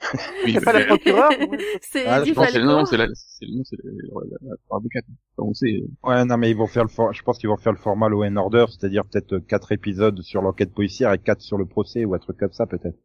oui, 0.44 0.54
C'est 0.54 0.60
pas 0.60 0.72
la 0.72 0.80
euh, 0.80 0.86
procureure 0.86 1.36
c'est 1.80 2.06
Ah, 2.06 2.20
non, 2.24 2.46
c'est 2.46 2.58
le 2.58 2.64
nom, 2.66 2.84
Falco. 2.84 2.86
c'est 2.86 2.96
la, 2.96 3.06
c'est 3.14 3.44
le 3.46 3.56
nom, 3.56 3.64
c'est 3.64 3.76
le- 3.82 3.92
la, 3.92 4.20
la, 4.30 4.48
la 4.50 4.76
avocate. 4.76 5.04
Enfin, 5.36 5.48
on 5.50 5.54
sait. 5.54 5.82
euh, 5.82 5.88
Ouais, 6.08 6.24
non, 6.24 6.36
mais 6.38 6.50
ils 6.50 6.56
vont 6.56 6.66
faire 6.66 6.84
le 6.84 6.88
for... 6.88 7.12
je 7.12 7.22
pense 7.22 7.38
qu'ils 7.38 7.48
vont 7.48 7.56
faire 7.56 7.72
le 7.72 7.78
format 7.78 8.08
Law 8.08 8.24
and 8.24 8.36
Order, 8.36 8.66
c'est-à-dire 8.68 9.04
peut-être 9.04 9.34
euh, 9.34 9.40
quatre 9.40 9.72
épisodes 9.72 10.20
sur 10.22 10.42
l'enquête 10.42 10.72
policière 10.74 11.12
et 11.12 11.18
quatre 11.18 11.42
sur 11.42 11.58
le 11.58 11.66
procès 11.66 12.04
ou 12.04 12.14
un 12.14 12.18
truc 12.18 12.38
comme 12.38 12.52
ça, 12.52 12.66
peut-être. 12.66 12.96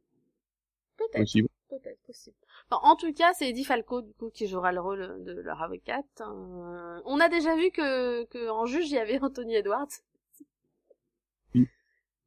Peut-être, 0.98 1.14
possible. 1.16 1.48
peut-être, 1.70 2.02
possible. 2.06 2.36
En 2.70 2.96
tout 2.96 3.12
cas, 3.14 3.34
c'est 3.34 3.50
Eddie 3.50 3.66
Falco, 3.66 4.02
du 4.02 4.14
coup, 4.14 4.30
qui 4.30 4.48
jouera 4.48 4.72
le 4.72 4.80
rôle 4.80 5.24
de 5.24 5.34
leur 5.42 5.62
avocate. 5.62 6.06
Euh, 6.22 7.02
on 7.06 7.20
a 7.20 7.28
déjà 7.30 7.56
vu 7.56 7.72
que, 7.72 8.24
que 8.26 8.50
en 8.50 8.66
juge, 8.66 8.86
il 8.90 8.94
y 8.96 8.98
avait 9.00 9.20
Anthony 9.22 9.56
Edwards. 9.56 9.88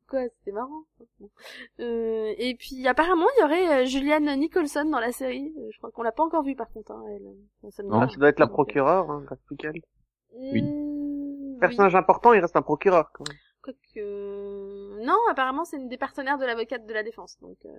Quoi, 0.09 0.21
c'était 0.29 0.53
marrant. 0.53 0.85
Euh, 1.81 2.33
et 2.37 2.55
puis, 2.57 2.87
apparemment, 2.87 3.27
il 3.37 3.40
y 3.40 3.45
aurait 3.45 3.83
euh, 3.83 3.87
Julianne 3.87 4.38
Nicholson 4.38 4.85
dans 4.85 5.01
la 5.01 5.12
série. 5.12 5.53
Euh, 5.59 5.69
Je 5.73 5.79
crois 5.79 5.90
qu'on 5.90 6.03
l'a 6.03 6.12
pas 6.12 6.23
encore 6.25 6.43
vue, 6.45 6.55
par 6.57 6.71
contre, 6.71 6.93
hein, 6.93 7.03
elle. 7.11 7.27
euh, 7.27 7.71
Ça 7.71 7.83
me 7.83 7.88
dit 7.90 7.95
Non. 7.95 8.09
Ça 8.09 8.17
doit 8.17 8.29
être 8.29 8.38
la 8.38 8.47
procureure, 8.47 9.11
hein, 9.11 9.25
plus 9.47 9.57
qu'elle. 9.57 9.81
Oui. 10.37 10.62
Personnage 11.61 11.95
important, 11.95 12.33
il 12.35 12.40
reste 12.40 12.57
un 12.57 12.62
procureur. 12.62 13.11
Quand 13.14 13.27
même. 13.29 13.38
Quoique... 13.62 15.05
Non, 15.05 15.17
apparemment, 15.31 15.64
c'est 15.64 15.79
une 15.79 15.88
des 15.88 15.97
partenaires 15.97 16.38
de 16.38 16.45
l'avocate 16.45 16.85
de 16.87 16.93
la 16.93 17.03
défense. 17.03 17.38
Donc, 17.40 17.57
euh, 17.64 17.71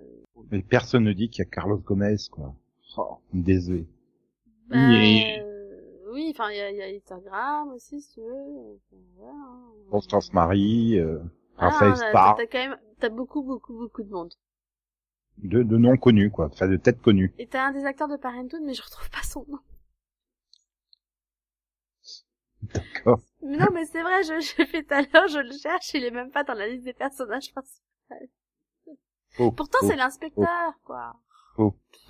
Mais 0.50 0.62
personne 0.62 1.04
ne 1.04 1.12
dit 1.12 1.30
qu'il 1.30 1.44
y 1.44 1.46
a 1.46 1.50
Carlos 1.50 1.76
Gomez, 1.78 2.16
quoi. 2.32 2.54
Oh, 2.98 3.18
désolé. 3.32 3.86
bah, 4.68 4.76
Oui, 4.88 5.22
et- 5.22 5.40
euh, 5.42 6.10
oui, 6.12 6.28
enfin, 6.34 6.50
il 6.50 6.56
y 6.56 6.60
a, 6.60 6.70
il 6.72 6.76
y 6.76 6.82
a 6.82 6.86
Instagram 6.86 7.68
aussi, 7.72 8.00
si 8.00 8.14
tu 8.14 8.20
veux. 8.20 8.32
Enfin, 8.74 8.96
voilà, 9.16 9.32
hein. 9.32 9.60
Constance 9.90 10.32
Marie, 10.32 10.98
euh, 10.98 11.18
Ah, 11.58 11.68
Raphaël 11.70 11.94
t'as- 12.12 12.46
quand 12.46 12.58
même, 12.58 12.78
t'as 13.00 13.08
beaucoup, 13.08 13.42
beaucoup, 13.42 13.74
beaucoup 13.74 14.02
de 14.02 14.10
monde. 14.10 14.32
de, 15.38 15.62
de 15.62 15.76
noms 15.76 15.96
connus, 15.96 16.30
quoi. 16.30 16.46
Enfin, 16.46 16.68
de 16.68 16.76
têtes 16.76 17.00
connues. 17.00 17.32
Et 17.38 17.46
t'as 17.46 17.64
un 17.66 17.72
des 17.72 17.84
acteurs 17.84 18.08
de 18.08 18.16
Parenthood, 18.16 18.62
mais 18.62 18.74
je 18.74 18.82
retrouve 18.82 19.10
pas 19.10 19.22
son 19.22 19.44
nom. 19.48 19.58
D'accord. 22.62 23.20
Non, 23.42 23.66
mais 23.72 23.84
c'est 23.86 24.02
vrai, 24.02 24.22
je, 24.24 24.40
j'ai 24.40 24.66
fait 24.66 24.82
tout 24.82 24.94
à 24.94 25.02
l'heure, 25.02 25.28
je 25.28 25.38
le 25.38 25.52
cherche, 25.56 25.94
il 25.94 26.04
est 26.04 26.10
même 26.10 26.30
pas 26.30 26.42
dans 26.44 26.54
la 26.54 26.68
liste 26.68 26.84
des 26.84 26.92
personnages 26.94 27.52
principaux. 27.52 27.82
Oh, 29.38 29.52
Pourtant, 29.52 29.78
oh, 29.82 29.86
c'est 29.88 29.96
l'inspecteur, 29.96 30.72
quoi. 30.84 31.14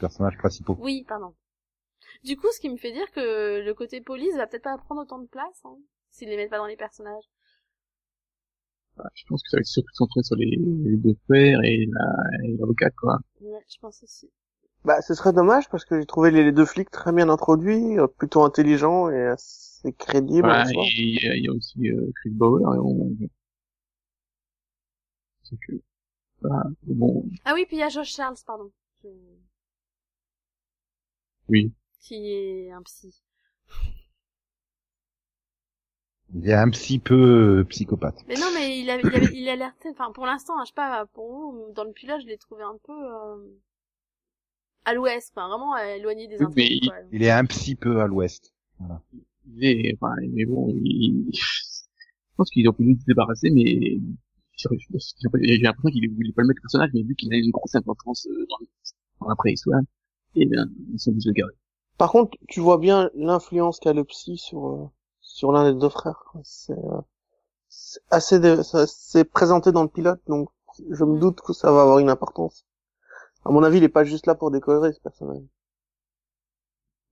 personnages 0.00 0.38
principaux. 0.38 0.76
Oui, 0.80 1.04
pardon. 1.06 1.34
Du 2.24 2.36
coup, 2.36 2.46
ce 2.52 2.60
qui 2.60 2.68
me 2.68 2.76
fait 2.76 2.92
dire 2.92 3.10
que 3.10 3.60
le 3.64 3.74
côté 3.74 4.00
police 4.00 4.36
va 4.36 4.46
peut-être 4.46 4.62
pas 4.64 4.78
prendre 4.78 5.02
autant 5.02 5.18
de 5.18 5.26
place, 5.26 5.60
hein, 5.64 5.76
s'ils 6.10 6.28
les 6.28 6.36
mettent 6.36 6.50
pas 6.50 6.58
dans 6.58 6.66
les 6.66 6.76
personnages. 6.76 7.24
Voilà, 8.96 9.10
je 9.14 9.24
pense 9.28 9.42
que 9.42 9.50
ça 9.50 9.56
va 9.58 9.60
être 9.60 9.66
surtout 9.66 9.94
centré 9.94 10.22
sur 10.22 10.36
les, 10.36 10.56
les 10.56 10.96
deux 10.96 11.14
frères 11.26 11.60
et 11.62 11.86
la- 11.92 12.44
et 12.44 12.56
l'avocate, 12.56 12.94
quoi. 12.96 13.18
Ouais, 13.40 13.60
je 13.68 13.78
pense 13.78 14.02
aussi. 14.02 14.30
Bah, 14.84 15.02
ce 15.02 15.14
serait 15.14 15.32
dommage 15.32 15.68
parce 15.68 15.84
que 15.84 15.98
j'ai 15.98 16.06
trouvé 16.06 16.30
les, 16.30 16.44
les 16.44 16.52
deux 16.52 16.64
flics 16.64 16.90
très 16.90 17.12
bien 17.12 17.28
introduits, 17.28 17.98
euh, 17.98 18.06
plutôt 18.06 18.42
intelligents 18.42 19.10
et 19.10 19.26
assez 19.26 19.92
crédibles. 19.92 20.48
Et 20.48 20.88
il 20.88 21.22
y, 21.24 21.28
a- 21.28 21.34
il 21.36 21.44
y 21.44 21.48
a 21.48 21.52
aussi 21.52 21.88
euh, 21.90 22.10
Chris 22.16 22.30
Bauer 22.30 22.74
et 22.74 22.78
on... 22.78 23.10
C'est 25.42 25.56
que... 25.66 25.72
Mais 26.42 26.94
bon, 26.94 27.24
Ah 27.44 27.54
oui, 27.54 27.64
puis 27.66 27.76
il 27.76 27.80
y 27.80 27.82
a 27.82 27.88
Josh 27.88 28.14
Charles, 28.14 28.36
pardon. 28.46 28.70
Je- 29.02 29.08
oui. 31.48 31.72
Qui 32.00 32.32
est 32.32 32.70
un 32.70 32.82
psy. 32.82 33.22
Il 36.38 36.48
est 36.50 36.54
un 36.54 36.68
petit 36.68 36.98
peu 36.98 37.60
euh, 37.60 37.64
psychopathe. 37.64 38.22
Mais 38.28 38.34
non, 38.34 38.48
mais 38.54 38.78
il 38.78 38.90
a, 38.90 38.98
il 38.98 39.06
a, 39.06 39.30
il 39.32 39.48
a 39.48 39.56
l'air, 39.56 39.72
enfin, 39.90 40.12
pour 40.12 40.26
l'instant, 40.26 40.58
hein, 40.58 40.64
je 40.64 40.68
sais 40.68 40.74
pas, 40.74 41.06
pour 41.14 41.30
vous, 41.30 41.72
dans 41.74 41.84
le 41.84 41.92
pilote, 41.92 42.20
je 42.20 42.26
l'ai 42.26 42.36
trouvé 42.36 42.62
un 42.62 42.76
peu, 42.84 42.92
euh, 42.92 43.36
à 44.84 44.94
l'ouest, 44.94 45.32
quoi, 45.32 45.48
vraiment 45.48 45.74
euh, 45.76 45.96
éloigné 45.96 46.28
des 46.28 46.36
Oui, 46.42 46.80
quoi. 46.86 46.96
Il 47.10 47.22
est 47.22 47.30
un 47.30 47.44
petit 47.44 47.74
peu 47.74 48.00
à 48.00 48.06
l'ouest. 48.06 48.52
Il 49.48 49.64
est, 49.64 49.94
enfin, 49.94 50.14
mais 50.32 50.44
bon, 50.44 50.68
il... 50.68 51.30
je 51.32 52.36
pense 52.36 52.50
qu'ils 52.50 52.68
ont 52.68 52.72
pu 52.72 52.96
se 53.00 53.06
débarrasser, 53.06 53.50
mais 53.50 53.98
j'ai 54.56 55.58
l'impression 55.58 55.90
qu'il 55.90 56.14
voulait 56.14 56.32
pas 56.32 56.42
le 56.42 56.48
mettre 56.48 56.60
personnage, 56.62 56.90
mais 56.94 57.02
vu 57.02 57.14
qu'il 57.14 57.32
a 57.32 57.36
une 57.36 57.50
grosse 57.50 57.74
importance 57.74 58.26
euh, 58.26 58.46
dans, 59.20 59.28
la 59.28 59.36
préhistoire, 59.36 59.80
et 60.34 60.46
bien, 60.46 60.66
ils 60.92 61.00
sont 61.00 61.10
obligés 61.10 61.30
de 61.30 61.34
le 61.34 61.34
garder. 61.34 61.54
Par 61.98 62.12
contre, 62.12 62.36
tu 62.48 62.60
vois 62.60 62.78
bien 62.78 63.10
l'influence 63.14 63.80
qu'a 63.80 63.92
le 63.92 64.04
psy 64.04 64.36
sur 64.36 64.66
euh, 64.68 64.90
sur 65.36 65.52
l'un 65.52 65.70
des 65.72 65.78
deux 65.78 65.88
frères. 65.90 66.24
C'est 66.42 66.72
euh, 66.72 67.00
c'est 67.68 68.00
assez 68.10 68.40
de, 68.40 68.62
ça- 68.62 68.86
c'est 68.88 69.24
présenté 69.24 69.72
dans 69.72 69.82
le 69.84 69.88
pilote, 69.90 70.20
donc 70.28 70.50
je 70.90 71.04
me 71.04 71.18
doute 71.18 71.40
que 71.42 71.52
ça 71.54 71.72
va 71.72 71.82
avoir 71.82 71.98
une 72.00 72.10
importance. 72.10 72.66
À 73.44 73.50
mon 73.52 73.62
avis, 73.64 73.78
il 73.78 73.84
est 73.84 73.90
pas 73.90 74.04
juste 74.04 74.26
là 74.26 74.34
pour 74.36 74.50
décorer 74.52 74.92
ce 74.92 75.00
personnage. 75.00 75.44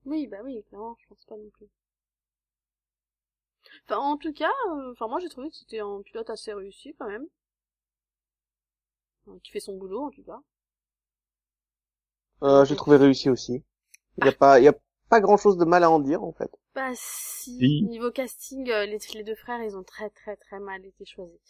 Oui, 0.06 0.26
bah 0.28 0.38
oui, 0.42 0.62
clairement, 0.70 0.96
je 0.98 1.06
pense 1.08 1.26
pas 1.26 1.36
non 1.36 1.50
plus. 1.50 1.68
Enfin, 3.88 3.96
en 3.98 4.18
tout 4.18 4.32
cas, 4.34 4.50
euh, 4.72 4.92
enfin, 4.92 5.08
moi, 5.08 5.20
j'ai 5.20 5.28
trouvé 5.30 5.48
que 5.48 5.56
c'était 5.56 5.80
un 5.80 6.02
pilote 6.02 6.28
assez 6.28 6.52
réussi, 6.52 6.94
quand 6.98 7.06
même. 7.08 7.26
Enfin, 9.26 9.38
Qui 9.42 9.50
fait 9.52 9.60
son 9.60 9.76
boulot, 9.76 10.04
en 10.06 10.10
tout 10.10 10.22
cas. 10.22 10.40
Euh, 12.44 12.64
j'ai 12.64 12.76
trouvé 12.76 12.96
réussi 12.96 13.28
aussi. 13.28 13.64
Il 14.18 14.26
y 14.26 14.28
a 14.28 14.32
pas, 14.32 14.60
il 14.60 14.64
y 14.64 14.68
a 14.68 14.74
pas 15.08 15.20
grand 15.20 15.36
chose 15.36 15.56
de 15.58 15.64
mal 15.64 15.84
à 15.84 15.90
en 15.90 16.00
dire, 16.00 16.22
en 16.22 16.32
fait. 16.32 16.50
Bah 16.74 16.92
si, 16.94 17.50
Si. 17.58 17.80
niveau 17.80 18.10
casting, 18.12 18.70
euh, 18.70 18.86
les, 18.86 18.98
les 19.14 19.24
deux 19.24 19.34
frères, 19.34 19.62
ils 19.62 19.76
ont 19.76 19.82
très 19.82 20.10
très 20.10 20.36
très 20.36 20.60
mal 20.60 20.84
été 20.84 21.04
choisis. 21.04 21.40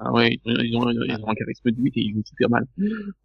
Ah 0.00 0.12
ouais, 0.12 0.38
ils 0.44 0.76
ont, 0.76 0.90
ils 0.90 1.24
ont 1.24 1.28
un 1.28 1.34
charisme 1.34 1.70
de 1.70 1.82
8 1.82 1.96
et 1.96 2.00
ils 2.00 2.12
jouent 2.14 2.22
super 2.24 2.50
mal. 2.50 2.66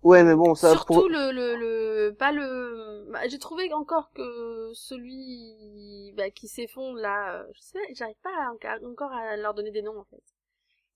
Ouais, 0.03 0.23
mais 0.23 0.35
bon, 0.35 0.55
ça, 0.55 0.75
Surtout 0.75 0.85
pour... 0.85 1.09
le, 1.09 1.31
le, 1.31 1.55
le, 1.57 2.15
pas 2.15 2.31
le, 2.31 3.07
bah, 3.11 3.27
j'ai 3.27 3.39
trouvé 3.39 3.73
encore 3.73 4.11
que 4.13 4.71
celui, 4.75 6.13
bah, 6.15 6.29
qui 6.29 6.47
s'effondre 6.47 6.99
là, 6.99 7.41
euh, 7.41 7.47
je 7.55 7.61
sais, 7.61 7.79
j'arrive 7.95 8.15
pas 8.21 8.29
à- 8.29 8.79
encore 8.85 9.11
à 9.11 9.35
leur 9.37 9.53
donner 9.55 9.71
des 9.71 9.81
noms, 9.81 9.99
en 9.99 10.05
fait. 10.05 10.21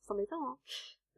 C'est 0.04 0.12
embêtant, 0.14 0.50
hein. 0.50 0.58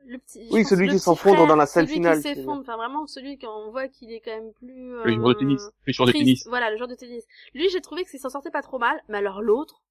Le 0.05 0.17
petit, 0.17 0.47
je 0.47 0.53
Oui, 0.53 0.65
celui 0.65 0.87
le 0.87 0.93
qui 0.93 1.15
frère, 1.15 1.47
dans 1.47 1.55
la 1.55 1.65
celui 1.65 1.87
finale, 1.87 2.17
qui 2.17 2.23
tu 2.23 2.29
veux 2.29 2.35
s'effondre, 2.35 2.61
enfin 2.61 2.77
vraiment 2.77 3.05
celui 3.07 3.37
qu'on 3.37 3.71
voit 3.71 3.87
qu'il 3.87 4.11
est 4.11 4.21
quand 4.21 4.31
même 4.31 4.53
plus, 4.53 4.95
Le 5.03 5.11
joueur 5.13 5.29
de 5.29 5.33
euh, 5.35 5.39
tennis, 5.39 5.61
le 5.85 5.93
joueur 5.93 6.07
de 6.07 6.11
tennis. 6.13 6.47
Voilà, 6.47 6.71
le 6.71 6.77
joueur 6.77 6.87
de 6.87 6.95
tennis. 6.95 7.25
Lui, 7.53 7.69
j'ai 7.69 7.81
trouvé 7.81 8.03
que 8.05 8.17
s'en 8.17 8.29
sortait 8.29 8.51
pas 8.51 8.61
trop 8.61 8.79
mal, 8.79 9.01
mais 9.09 9.17
alors 9.19 9.41
l'autre, 9.41 9.83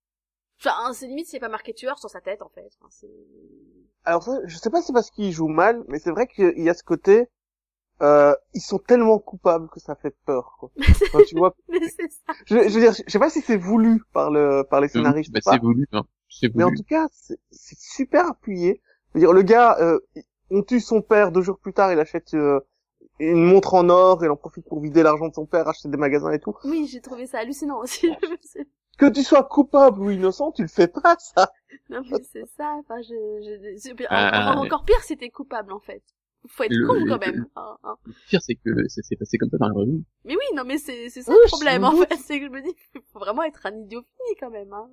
enfin, 0.60 0.92
c'est 0.92 1.06
limite, 1.06 1.26
c'est 1.26 1.40
pas 1.40 1.48
marqué 1.48 1.74
tueur 1.74 1.98
sur 1.98 2.10
sa 2.10 2.20
tête, 2.20 2.42
en 2.42 2.48
fait. 2.48 2.68
Enfin. 2.80 3.06
Alors 4.04 4.22
ça, 4.22 4.38
je 4.46 4.56
sais 4.56 4.70
pas 4.70 4.80
si 4.80 4.88
c'est 4.88 4.92
parce 4.92 5.10
qu'ils 5.10 5.32
jouent 5.32 5.48
mal, 5.48 5.84
mais 5.88 5.98
c'est 5.98 6.10
vrai 6.10 6.26
qu'il 6.26 6.58
y 6.62 6.68
a 6.68 6.74
ce 6.74 6.82
côté, 6.82 7.28
euh, 8.02 8.34
ils 8.54 8.60
sont 8.62 8.78
tellement 8.78 9.18
coupables 9.18 9.68
que 9.70 9.80
ça 9.80 9.96
fait 9.96 10.16
peur, 10.26 10.56
quoi. 10.58 10.70
Enfin, 11.08 11.22
tu 11.28 11.36
vois, 11.36 11.54
Mais 11.68 11.80
c'est 11.88 12.10
ça. 12.10 12.34
je, 12.46 12.56
je 12.68 12.74
veux 12.74 12.80
dire, 12.80 12.92
je 12.94 13.10
sais 13.10 13.18
pas 13.20 13.30
si 13.30 13.40
c'est 13.42 13.56
voulu 13.58 14.02
par 14.12 14.30
le, 14.30 14.64
par 14.70 14.80
les 14.80 14.88
scénaristes 14.88 15.32
Bah, 15.32 15.38
ou 15.38 15.42
pas, 15.42 15.52
c'est 15.52 15.58
voulu, 15.60 15.86
hein. 15.92 16.04
C'est 16.28 16.48
mais 16.54 16.64
en 16.64 16.70
voulu. 16.70 16.76
tout 16.76 16.84
cas, 16.84 17.06
c'est 17.12 17.38
c'est 17.50 17.78
super 17.78 18.26
appuyé. 18.28 18.82
Je 19.18 19.26
veux 19.26 19.26
dire, 19.26 19.32
le 19.32 19.42
gars, 19.42 19.76
euh, 19.80 19.98
on 20.50 20.62
tue 20.62 20.80
son 20.80 21.02
père, 21.02 21.32
deux 21.32 21.42
jours 21.42 21.58
plus 21.58 21.72
tard, 21.72 21.92
il 21.92 21.98
achète 21.98 22.34
euh, 22.34 22.60
une 23.18 23.42
montre 23.44 23.74
en 23.74 23.88
or, 23.88 24.24
il 24.24 24.30
en 24.30 24.36
profite 24.36 24.66
pour 24.68 24.80
vider 24.80 25.02
l'argent 25.02 25.28
de 25.28 25.34
son 25.34 25.44
père, 25.46 25.66
acheter 25.68 25.88
des 25.88 25.96
magasins 25.96 26.30
et 26.32 26.38
tout. 26.38 26.56
Oui, 26.64 26.86
j'ai 26.90 27.00
trouvé 27.00 27.26
ça 27.26 27.38
hallucinant 27.40 27.80
aussi. 27.80 28.08
Que 28.98 29.06
tu 29.10 29.22
sois 29.22 29.44
coupable 29.44 30.00
ou 30.00 30.10
innocent, 30.10 30.50
tu 30.52 30.62
le 30.62 30.68
fais 30.68 30.88
pas, 30.88 31.16
ça. 31.18 31.50
non, 31.90 32.02
mais 32.10 32.22
c'est 32.32 32.46
ça. 32.56 32.74
Enfin, 32.80 33.00
je, 33.02 33.14
je, 33.14 34.04
Ah, 34.08 34.50
encore, 34.50 34.62
encore 34.64 34.84
pire, 34.84 35.00
c'était 35.02 35.30
coupable, 35.30 35.72
en 35.72 35.80
fait. 35.80 36.02
Faut 36.48 36.62
être 36.64 36.72
Le- 36.72 36.86
con, 36.86 36.94
le- 36.94 37.10
quand 37.10 37.18
même. 37.18 37.46
hein, 37.56 37.78
hein. 37.84 37.96
Le 38.06 38.12
pire, 38.28 38.40
c'est 38.42 38.54
que 38.54 38.88
ça 38.88 39.02
s'est 39.02 39.16
passé 39.16 39.38
comme 39.38 39.50
ça 39.50 39.58
dans 39.58 39.68
la 39.68 39.74
revue. 39.74 40.02
Mais 40.24 40.34
oui, 40.34 40.44
non, 40.56 40.64
mais 40.64 40.78
c'est, 40.78 41.10
c'est 41.10 41.22
ça 41.22 41.32
Oui, 41.32 41.38
le 41.42 41.46
je 41.46 41.50
problème, 41.50 41.82
me 41.82 41.86
en 41.86 41.92
fait. 41.92 42.16
C'est 42.26 42.38
que 42.40 42.46
je 42.46 42.50
me 42.50 42.60
dis, 42.62 42.74
faut 43.12 43.18
vraiment 43.18 43.42
être 43.42 43.66
un 43.66 43.76
idiot 43.76 44.02
fini, 44.02 44.36
quand 44.40 44.50
même, 44.50 44.72
hein. 44.72 44.88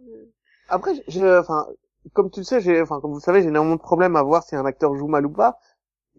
Après, 0.70 0.92
j'ai, 1.08 1.24
enfin, 1.38 1.66
comme 2.14 2.32
tu 2.32 2.40
le 2.42 2.44
sais, 2.46 2.62
j'ai, 2.62 2.82
enfin, 2.82 3.00
comme 3.02 3.12
vous 3.12 3.18
le 3.18 3.22
savez, 3.24 3.42
j'ai 3.42 3.50
énormément 3.50 3.76
de 3.76 3.82
problèmes 3.82 4.16
à 4.16 4.24
voir 4.24 4.44
si 4.44 4.56
un 4.56 4.66
acteur 4.66 4.96
joue 4.96 5.08
mal 5.08 5.26
ou 5.26 5.32
pas. 5.32 5.60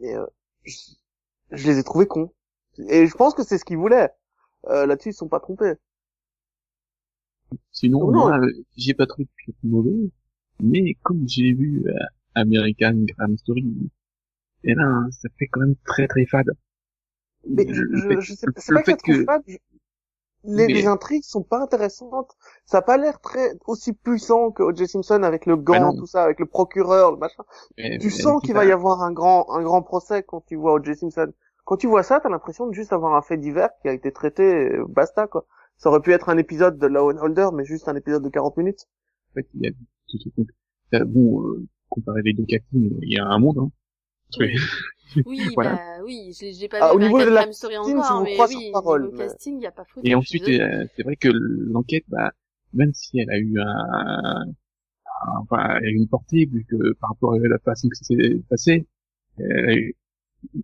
Mais 0.01 0.15
euh, 0.17 0.27
je, 0.65 0.75
je 1.53 1.67
les 1.69 1.79
ai 1.79 1.85
trouvés 1.85 2.07
cons. 2.09 2.33
Et 2.89 3.07
je 3.07 3.15
pense 3.17 3.35
que 3.35 3.45
c'est 3.45 3.59
ce 3.59 3.65
qu'ils 3.67 3.79
voulaient. 3.79 4.11
Euh, 4.69 4.87
Là-dessus, 4.87 5.11
ils 5.11 5.15
sont 5.15 5.29
pas 5.29 5.41
trompés. 5.41 5.75
Sinon, 7.71 8.11
moi, 8.11 8.39
euh, 8.41 8.51
j'ai 8.77 8.95
pas 8.95 9.07
trouvé 9.07 9.29
de 9.49 9.69
mauvais. 9.69 10.11
Mais 10.61 10.95
comme 11.03 11.29
j'ai 11.29 11.53
vu 11.53 11.85
euh, 11.87 11.93
American 12.35 13.05
Crime 13.07 13.39
Story, 13.39 13.65
et 14.65 14.75
là, 14.75 14.85
hein, 14.85 15.11
ça 15.13 15.29
fait 15.39 15.47
quand 15.49 15.61
même 15.61 15.77
très 15.87 16.09
très 16.09 16.27
fade. 16.27 16.51
Mais 17.49 17.67
je, 17.73 17.83
Le 17.83 17.99
je, 17.99 18.07
fait- 18.07 18.21
je 18.21 18.35
sais, 18.35 18.47
le- 18.47 18.53
c'est 18.57 18.73
le 18.73 18.79
pas 18.79 18.83
que 18.83 18.93
que- 19.03 19.27
je- 19.47 19.57
Les, 20.47 20.67
Mais- 20.67 20.73
les 20.75 20.87
intrigues 20.87 21.25
sont 21.25 21.43
pas 21.43 21.61
intéressantes. 21.61 22.37
Ça 22.65 22.79
a 22.79 22.83
pas 22.83 22.97
l'air 22.97 23.21
très 23.21 23.53
aussi 23.67 23.93
puissant 23.93 24.51
que 24.51 24.63
O.J. 24.63 24.87
Simpson 24.87 25.23
avec 25.23 25.45
le 25.47 25.57
gant, 25.57 25.95
tout 25.97 26.07
ça, 26.07 26.23
avec 26.25 26.39
le 26.41 26.47
procureur, 26.47 27.13
le 27.13 27.19
machin. 27.19 27.43
Mais- 27.77 27.99
Tu 27.99 28.07
mais 28.07 28.11
sens 28.13 28.41
qu'il 28.43 28.55
va 28.55 28.65
y 28.65 28.73
avoir 28.73 29.03
un 29.03 29.13
grand, 29.13 29.51
un 29.53 29.63
grand 29.63 29.83
procès 29.83 30.23
quand 30.23 30.43
tu 30.47 30.57
vois 30.57 30.75
O.J. 30.75 30.95
Simpson. 30.97 31.33
Quand 31.65 31.77
tu 31.77 31.87
vois 31.89 32.03
ça, 32.05 32.21
t'as 32.21 32.29
l'impression 32.29 32.67
de 32.69 32.73
juste 32.73 32.93
avoir 32.93 33.15
un 33.17 33.23
fait 33.23 33.37
divers 33.37 33.71
qui 33.83 33.89
a 33.89 33.93
été 33.93 34.13
traité, 34.13 34.45
et 34.67 34.79
basta 34.89 35.27
quoi. 35.27 35.47
Ça 35.79 35.91
aurait 35.91 36.01
pu 36.01 36.13
être 36.13 36.29
un 36.29 36.39
épisode 36.39 36.79
de 36.79 36.87
Law 36.87 37.11
and 37.13 37.19
Holder, 37.19 37.49
mais 37.53 37.65
juste 37.65 37.89
un 37.89 37.97
épisode 37.97 38.23
de 38.23 38.29
40 38.29 38.57
minutes. 38.57 38.87
En 39.31 39.35
fait, 39.35 39.47
il 39.55 39.63
y 39.63 39.69
a. 39.69 39.71
Euh, 41.01 41.05
Bon, 41.05 41.43
euh, 41.43 41.67
comparer 41.91 42.23
les 42.23 42.33
deux 42.33 42.45
il 42.73 43.13
y 43.13 43.19
a 43.19 43.27
un 43.27 43.39
monde, 43.39 43.59
hein. 43.59 43.71
Que- 44.33 45.23
Oui, 45.25 45.41
Voilà. 45.55 45.75
bah, 45.77 46.05
oui, 46.05 46.33
j'ai, 46.39 46.69
pas 46.69 46.79
Ah, 46.81 46.91
vu 46.91 46.97
au 46.97 47.01
niveau 47.01 47.19
de 47.21 47.31
la 47.31 47.51
Story 47.53 47.75
casting, 47.75 47.97
encore, 47.97 48.05
je 48.09 48.13
vous 48.19 48.25
mais 48.25 48.35
crois 48.35 48.49
sur 48.49 48.59
oui, 48.59 48.71
parole, 48.73 49.11
mais- 49.13 49.19
casting, 49.19 49.61
y 49.61 49.67
a 49.67 49.71
pas 49.73 49.85
faute. 49.85 50.05
Et 50.07 50.15
ensuite, 50.15 50.49
euh, 50.49 50.85
c'est 50.97 51.03
vrai 51.05 51.17
que 51.17 51.29
l'enquête, 51.29 52.05
bah, 52.09 52.33
même 52.73 52.93
si 52.93 53.19
elle 53.21 53.31
a 53.31 53.39
eu 53.39 53.59
un, 53.59 53.65
un- 53.67 54.47
enfin, 55.41 55.79
elle 55.79 55.87
a 55.87 55.91
eu 55.91 55.95
une 55.97 56.09
portée, 56.09 56.45
vu 56.47 56.65
que 56.69 56.93
par 56.95 57.11
rapport 57.11 57.35
à 57.35 57.39
la 57.39 57.59
façon 57.61 57.89
que 57.89 57.97
ça 57.97 58.05
s'est 58.05 58.41
passé, 58.51 58.87
elle 59.39 59.69
a 59.71 59.75
eu- 59.75 59.97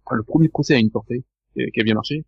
enfin, 0.05 0.17
le 0.17 0.23
premier 0.25 0.49
procès 0.49 0.75
a 0.75 0.79
une 0.79 0.91
portée, 0.91 1.25
qui 1.55 1.63
a 1.63 1.71
qui 1.71 1.81
a 1.81 1.85
bien 1.85 1.95
marché. 1.95 2.25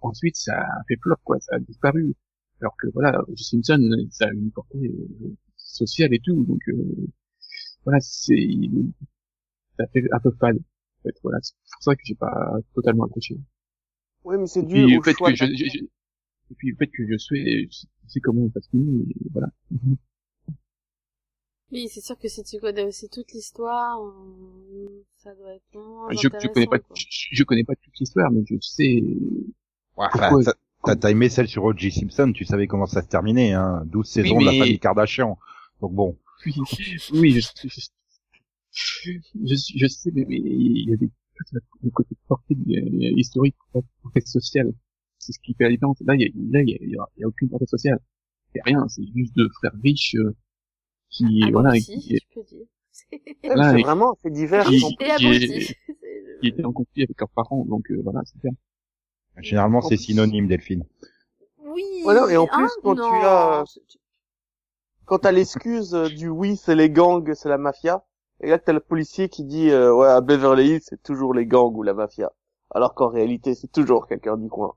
Ensuite, 0.00 0.36
ça 0.36 0.58
a 0.60 0.82
fait 0.88 0.96
flop, 1.00 1.16
quoi, 1.24 1.38
ça 1.40 1.56
a 1.56 1.58
disparu. 1.60 2.14
Alors 2.60 2.76
que 2.76 2.88
voilà. 2.92 3.22
Simpson, 3.36 3.90
ça 4.10 4.26
a 4.26 4.32
eu 4.32 4.36
une 4.38 4.50
portée 4.50 4.88
euh, 4.88 5.34
sociale 5.56 6.12
et 6.14 6.20
tout, 6.20 6.44
donc 6.44 6.60
euh, 6.68 7.06
voilà, 7.84 8.00
c'est, 8.00 8.34
ça 9.76 9.86
fait 9.88 10.04
un 10.12 10.20
peu 10.20 10.30
fade. 10.38 10.56
En 10.56 11.02
fait, 11.02 11.14
voilà, 11.22 11.38
c'est 11.42 11.54
pour 11.72 11.82
ça 11.82 11.94
que 11.96 12.02
j'ai 12.04 12.14
pas 12.14 12.56
totalement 12.74 13.04
accroché. 13.04 13.36
Oui, 14.24 14.36
mais 14.38 14.46
c'est 14.46 14.62
dû 14.62 14.84
puis 14.84 14.96
au 14.96 15.02
fait 15.02 15.12
choix 15.14 15.30
que 15.30 15.36
je, 15.36 15.46
je- 15.46 15.64
je- 15.64 15.84
et 16.50 16.54
puis 16.56 16.70
le 16.70 16.76
fait 16.76 16.86
que 16.88 17.06
je 17.08 17.18
sais, 17.18 17.68
je 17.70 17.86
sais 18.08 18.20
comment 18.20 18.48
finit, 18.70 19.02
et 19.10 19.28
voilà. 19.32 19.48
Oui, 21.72 21.88
c'est 21.90 22.00
sûr 22.00 22.16
que 22.16 22.28
si 22.28 22.44
tu 22.44 22.60
connais 22.60 22.84
aussi 22.84 23.08
toute 23.08 23.32
l'histoire, 23.32 23.98
ça 25.16 25.34
doit 25.34 25.54
être 25.54 25.74
moins 25.74 26.12
Je, 26.12 26.28
je 26.40 26.48
connais 26.48 26.66
pas, 26.66 26.78
je, 26.94 27.06
je 27.32 27.42
connais 27.44 27.64
pas 27.64 27.74
toute 27.74 27.98
l'histoire, 27.98 28.30
mais 28.30 28.42
je 28.48 28.54
sais. 28.60 29.02
Ouais, 29.96 30.06
enfin, 30.12 30.38
t'as- 30.96 31.10
aimé 31.10 31.28
celle 31.28 31.48
sur 31.48 31.64
O.J. 31.64 31.90
Simpson, 31.90 32.32
tu 32.32 32.44
savais 32.44 32.68
comment 32.68 32.86
ça 32.86 33.02
se 33.02 33.08
terminait, 33.08 33.52
hein. 33.52 33.82
12 33.86 34.08
saisons 34.08 34.40
de 34.40 34.46
la 34.46 34.52
famille 34.52 34.78
Kardashian. 34.78 35.36
Donc 35.80 35.92
bon. 35.92 36.16
Oui, 36.44 36.54
oui, 37.12 37.40
je, 37.40 37.68
je, 37.68 37.80
je, 38.76 39.72
je, 39.76 39.86
sais, 39.86 40.10
mais, 40.14 40.24
mais 40.28 40.36
il 40.36 40.88
y 40.90 40.92
a 40.92 40.96
des 40.96 41.10
le 41.82 41.90
côté 41.90 42.14
porté 42.28 42.54
euh, 42.54 43.12
historique, 43.16 43.56
portée 44.02 44.20
sociale. 44.22 44.72
C'est 45.18 45.32
ce 45.32 45.38
qui 45.40 45.54
fait 45.54 45.64
la 45.64 45.70
différence. 45.70 46.00
Là, 46.00 46.14
il 46.14 46.22
y 46.22 46.24
a, 46.24 46.28
là, 46.50 46.62
il 46.62 46.68
y 46.70 46.74
a, 46.74 46.78
il 46.80 46.90
y 46.90 46.96
a- 46.98 47.06
il 47.16 47.20
y 47.20 47.24
a 47.24 47.28
aucune 47.28 47.48
portée 47.48 47.66
sociale. 47.66 48.00
A 48.58 48.62
rien. 48.64 48.88
C'est 48.88 49.02
juste 49.14 49.34
deux 49.36 49.48
frères 49.50 49.74
riches 49.82 50.14
euh, 50.16 50.34
qui, 51.10 51.42
Ah, 51.44 51.50
voilà, 51.52 51.68
abrutis, 51.70 52.00
qui, 52.00 52.16
je 52.16 52.34
peux 52.34 52.42
dire. 52.44 52.66
Ouais, 53.12 53.54
Là, 53.54 53.72
mais 53.72 53.78
c'est 53.80 53.84
vraiment 53.84 54.14
fait 54.22 54.30
divers. 54.30 54.64
qui- 54.66 54.78
qui 54.78 55.26
est- 55.26 55.76
C'est 56.42 56.48
étaient 56.48 56.64
en 56.64 56.72
conflit 56.72 57.02
avec 57.02 57.18
leurs 57.20 57.28
parents. 57.30 57.64
Donc 57.66 57.90
euh, 57.90 58.00
voilà, 58.02 58.20
c'est 58.24 58.40
bien. 58.40 58.52
Généralement, 59.38 59.78
En 59.78 59.82
c'est 59.82 59.98
synonyme, 59.98 60.48
Delphine. 60.48 60.84
Oui. 61.58 61.82
Voilà, 62.04 62.32
et 62.32 62.36
en 62.38 62.44
hein, 62.44 62.56
plus, 62.56 62.70
quand 62.82 62.94
tu 62.94 63.02
as- 63.02 63.64
c'est- 63.66 63.98
Quand 65.04 65.18
t'as 65.18 65.32
l'excuse 65.32 65.94
euh, 65.94 66.08
du 66.08 66.28
oui, 66.28 66.56
c'est 66.56 66.74
les 66.74 66.88
gangs, 66.90 67.32
c'est 67.34 67.48
la 67.48 67.58
mafia, 67.58 68.04
et 68.40 68.48
là 68.50 68.58
t'as 68.58 68.72
le 68.72 68.80
policier 68.80 69.28
qui 69.28 69.44
dit 69.44 69.70
euh, 69.70 69.94
ouais 69.94 70.08
à 70.08 70.20
Beverly 70.20 70.68
Hills 70.76 70.80
c'est 70.82 71.02
toujours 71.02 71.34
les 71.34 71.46
gangs 71.46 71.74
ou 71.74 71.82
la 71.82 71.94
mafia, 71.94 72.32
alors 72.70 72.94
qu'en 72.94 73.08
réalité 73.08 73.54
c'est 73.54 73.70
toujours 73.72 74.06
quelqu'un 74.06 74.36
du 74.36 74.48
coin. 74.48 74.74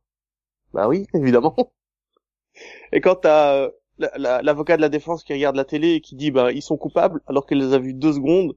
Bah 0.73 0.87
oui, 0.87 1.07
évidemment. 1.13 1.55
Et 2.91 3.01
quand 3.01 3.15
t'as 3.15 3.55
euh, 3.55 3.71
la- 3.97 4.11
la- 4.17 4.41
l'avocat 4.41 4.75
de 4.77 4.81
la 4.81 4.89
défense 4.89 5.23
qui 5.23 5.33
regarde 5.33 5.55
la 5.55 5.65
télé 5.65 5.93
et 5.93 6.01
qui 6.01 6.15
dit 6.15 6.31
bah 6.31 6.51
ils 6.51 6.61
sont 6.61 6.77
coupables 6.77 7.21
alors 7.27 7.45
qu'elle 7.45 7.59
les 7.59 7.73
a 7.73 7.79
vus 7.79 7.93
deux 7.93 8.13
secondes. 8.13 8.55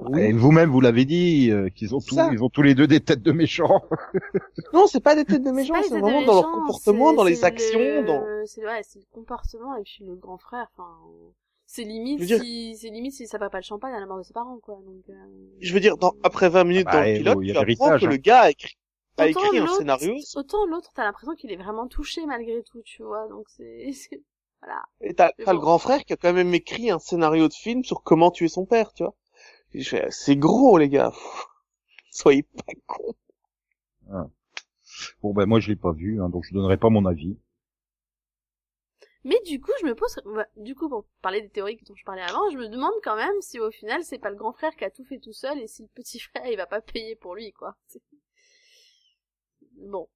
Oui. 0.00 0.20
Et 0.20 0.32
vous-même, 0.32 0.70
vous 0.70 0.80
l'avez 0.80 1.04
dit, 1.04 1.50
euh, 1.50 1.70
qu'ils 1.70 1.92
ont 1.92 1.98
tous, 1.98 2.16
ils 2.32 2.42
ont 2.44 2.48
tous 2.48 2.62
les 2.62 2.76
deux 2.76 2.86
des 2.86 3.00
têtes 3.00 3.22
de 3.22 3.32
méchants. 3.32 3.82
Non, 4.72 4.86
c'est 4.86 5.00
pas 5.00 5.16
des 5.16 5.24
têtes 5.24 5.42
de 5.42 5.50
méchants, 5.50 5.74
c'est 5.82 5.98
vraiment 5.98 6.22
dans 6.22 6.34
leur 6.34 6.52
comportement, 6.52 7.12
dans 7.14 7.24
les 7.24 7.44
actions, 7.44 7.78
le- 7.80 8.06
dans. 8.06 8.22
C'est 8.46 8.64
ouais, 8.64 8.80
c'est 8.84 9.00
le 9.00 9.06
comportement 9.12 9.74
et 9.76 9.82
puis 9.82 10.04
le 10.04 10.14
grand 10.14 10.38
frère. 10.38 10.68
Enfin, 10.76 10.88
c'est 11.70 11.84
limite 11.84 12.18
dire- 12.20 12.40
si 12.40 12.76
c'est 12.76 12.88
limite 12.88 13.12
si 13.12 13.26
ça 13.26 13.36
va 13.38 13.50
pas 13.50 13.58
le 13.58 13.62
champagne 13.62 13.92
à 13.94 14.00
la 14.00 14.06
mort 14.06 14.16
de 14.18 14.22
ses 14.22 14.32
parents, 14.32 14.58
quoi. 14.58 14.76
Donc. 14.84 15.04
euh, 15.10 15.14
Je 15.60 15.74
veux 15.74 15.80
dire, 15.80 15.96
dans, 15.98 16.14
après 16.22 16.48
20 16.48 16.64
minutes 16.64 16.86
Ah 16.88 16.92
dans 16.92 16.98
bah, 17.00 17.06
le 17.08 17.18
pilote, 17.18 17.38
tu 17.44 17.56
apprends 17.56 17.98
que 17.98 18.06
hein. 18.06 18.10
le 18.10 18.16
gars 18.16 18.40
a 18.40 18.50
écrit, 18.50 18.76
a 19.18 19.28
Autant 19.28 19.40
écrit 19.44 19.58
un 19.58 19.60
l'autre- 19.66 19.76
scénario 19.76 20.14
Autant 20.34 20.66
l'autre, 20.66 20.90
t'as 20.94 21.04
l'impression 21.04 21.34
qu'il 21.34 21.52
est 21.52 21.56
vraiment 21.56 21.86
touché 21.86 22.24
malgré 22.26 22.62
tout, 22.62 22.80
tu 22.82 23.02
vois. 23.02 23.28
Donc 23.28 23.46
c'est 23.50 23.90
c'est- 23.92 24.22
voilà. 24.62 24.82
Et 25.02 25.14
t'as, 25.14 25.30
t'as 25.44 25.52
le 25.52 25.58
bon. 25.58 25.64
grand 25.64 25.78
frère 25.78 26.04
qui 26.04 26.12
a 26.12 26.16
quand 26.16 26.32
même 26.32 26.54
écrit 26.54 26.90
un 26.90 26.98
scénario 26.98 27.46
de 27.48 27.52
film 27.54 27.84
sur 27.84 28.02
comment 28.02 28.30
tuer 28.30 28.48
son 28.48 28.64
père, 28.66 28.92
tu 28.94 29.04
vois. 29.04 29.14
Fais, 29.84 30.06
c'est 30.10 30.36
gros, 30.36 30.78
les 30.78 30.88
gars. 30.88 31.12
Soyez 32.10 32.42
pas 32.44 32.72
cons. 32.86 33.14
Bon, 35.22 35.32
ben, 35.32 35.46
moi, 35.46 35.60
je 35.60 35.68
l'ai 35.68 35.76
pas 35.76 35.92
vu, 35.92 36.20
hein, 36.22 36.28
donc 36.28 36.44
je 36.44 36.54
donnerai 36.54 36.76
pas 36.76 36.88
mon 36.90 37.04
avis. 37.06 37.36
Mais 39.24 39.40
du 39.44 39.60
coup, 39.60 39.72
je 39.80 39.86
me 39.86 39.94
pose, 39.94 40.20
ouais, 40.26 40.46
du 40.56 40.74
coup, 40.74 40.88
pour 40.88 41.04
parler 41.22 41.42
des 41.42 41.50
théories 41.50 41.78
dont 41.86 41.94
je 41.96 42.04
parlais 42.04 42.22
avant, 42.22 42.50
je 42.50 42.56
me 42.56 42.68
demande 42.68 42.94
quand 43.02 43.16
même 43.16 43.40
si 43.40 43.58
au 43.58 43.70
final 43.70 44.04
c'est 44.04 44.18
pas 44.18 44.30
le 44.30 44.36
grand 44.36 44.52
frère 44.52 44.74
qui 44.76 44.84
a 44.84 44.90
tout 44.90 45.04
fait 45.04 45.18
tout 45.18 45.32
seul 45.32 45.58
et 45.58 45.66
si 45.66 45.82
le 45.82 45.88
petit 45.88 46.18
frère 46.20 46.46
il 46.46 46.56
va 46.56 46.66
pas 46.66 46.80
payer 46.80 47.16
pour 47.16 47.34
lui, 47.34 47.52
quoi. 47.52 47.76
Bon. 49.76 50.08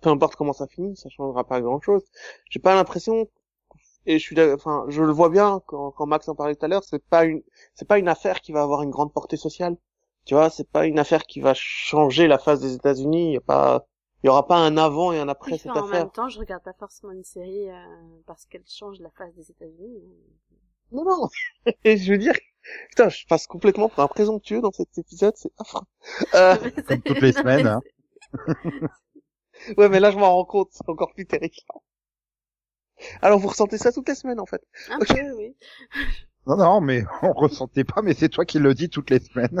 Peu 0.00 0.10
importe 0.10 0.34
comment 0.36 0.52
ça 0.52 0.66
finit, 0.66 0.96
ça 0.96 1.08
changera 1.08 1.44
pas 1.44 1.60
grand 1.60 1.80
chose. 1.80 2.02
J'ai 2.50 2.58
pas 2.58 2.74
l'impression, 2.74 3.28
et 4.06 4.18
je 4.18 4.34
le 5.02 5.12
vois 5.12 5.28
bien 5.30 5.60
quand, 5.66 6.06
Max 6.06 6.28
en 6.28 6.34
parlait 6.34 6.54
tout 6.54 6.64
à 6.64 6.68
l'heure, 6.68 6.84
c'est 6.84 7.04
pas 7.04 7.24
une, 7.24 7.42
c'est 7.74 7.88
pas 7.88 7.98
une 7.98 8.08
affaire 8.08 8.40
qui 8.40 8.52
va 8.52 8.62
avoir 8.62 8.82
une 8.82 8.90
grande 8.90 9.12
portée 9.12 9.36
sociale. 9.36 9.76
Tu 10.24 10.34
vois, 10.34 10.50
c'est 10.50 10.68
pas 10.70 10.86
une 10.86 10.98
affaire 10.98 11.24
qui 11.24 11.40
va 11.40 11.54
changer 11.54 12.26
la 12.28 12.38
face 12.38 12.60
des 12.60 12.74
États-Unis. 12.74 13.38
Pas, 13.46 13.86
il 14.26 14.28
y 14.28 14.30
aura 14.30 14.44
pas 14.44 14.56
un 14.58 14.76
avant 14.76 15.12
et 15.12 15.20
un 15.20 15.28
après 15.28 15.52
Oui, 15.52 15.58
cette 15.58 15.70
en 15.70 15.84
affaire. 15.84 16.04
même 16.04 16.10
temps, 16.10 16.28
je 16.28 16.40
regarde 16.40 16.64
pas 16.64 16.72
forcément 16.72 17.12
une 17.12 17.22
série 17.22 17.70
euh, 17.70 17.76
parce 18.26 18.44
qu'elle 18.46 18.66
change 18.66 18.98
la 18.98 19.10
face 19.10 19.32
des 19.36 19.52
États-Unis. 19.52 20.02
Non, 20.90 21.04
non. 21.04 21.28
Et 21.84 21.96
je 21.96 22.10
veux 22.12 22.18
dire, 22.18 22.34
putain, 22.90 23.08
je 23.08 23.24
passe 23.26 23.46
complètement 23.46 23.88
pour 23.88 24.02
un 24.02 24.08
présomptueux 24.08 24.60
dans 24.60 24.72
cet 24.72 24.98
épisode, 24.98 25.34
c'est 25.36 25.52
affreux. 25.58 25.82
Euh, 26.34 26.56
Comme 26.88 27.02
toutes 27.02 27.20
les 27.20 27.32
semaines, 27.32 27.68
hein. 27.68 27.80
ouais, 29.76 29.88
mais 29.88 30.00
là, 30.00 30.10
je 30.10 30.18
m'en 30.18 30.34
rends 30.34 30.44
compte, 30.44 30.68
c'est 30.72 30.88
encore 30.88 31.12
plus 31.12 31.26
terrifiant. 31.26 31.82
Alors, 33.22 33.38
vous 33.38 33.48
ressentez 33.48 33.78
ça 33.78 33.92
toutes 33.92 34.08
les 34.08 34.14
semaines, 34.14 34.40
en 34.40 34.46
fait. 34.46 34.62
Un 34.88 34.98
Ok. 35.00 35.08
peu, 35.08 35.32
oui. 35.36 35.54
Non, 36.46 36.56
non, 36.56 36.80
mais 36.80 37.04
on 37.22 37.32
ressentait 37.32 37.84
pas, 37.84 38.02
mais 38.02 38.14
c'est 38.14 38.28
toi 38.30 38.44
qui 38.44 38.58
le 38.58 38.72
dis 38.74 38.88
toutes 38.88 39.10
les 39.10 39.20
semaines. 39.20 39.60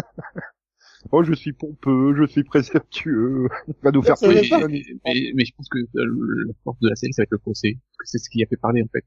Oh, 1.12 1.22
je 1.22 1.32
suis 1.34 1.52
pompeux, 1.52 2.14
je 2.16 2.26
suis 2.26 2.44
présomptueux. 2.44 3.48
Il 3.68 3.74
va 3.82 3.90
nous 3.90 4.02
faire 4.02 4.16
Oui, 4.22 4.48
mais, 4.68 4.82
mais, 5.04 5.32
mais 5.34 5.44
je 5.44 5.54
pense 5.56 5.68
que 5.68 5.78
euh, 5.78 6.44
la 6.46 6.52
force 6.64 6.78
de 6.80 6.88
la 6.88 6.96
série, 6.96 7.12
ça 7.12 7.22
va 7.22 7.24
être 7.24 7.30
le 7.30 7.38
procès. 7.38 7.78
Parce 7.96 7.96
que 7.98 8.06
c'est 8.06 8.18
ce 8.18 8.30
qui 8.30 8.42
a 8.42 8.46
fait 8.46 8.56
parler, 8.56 8.82
en 8.82 8.88
fait. 8.92 9.04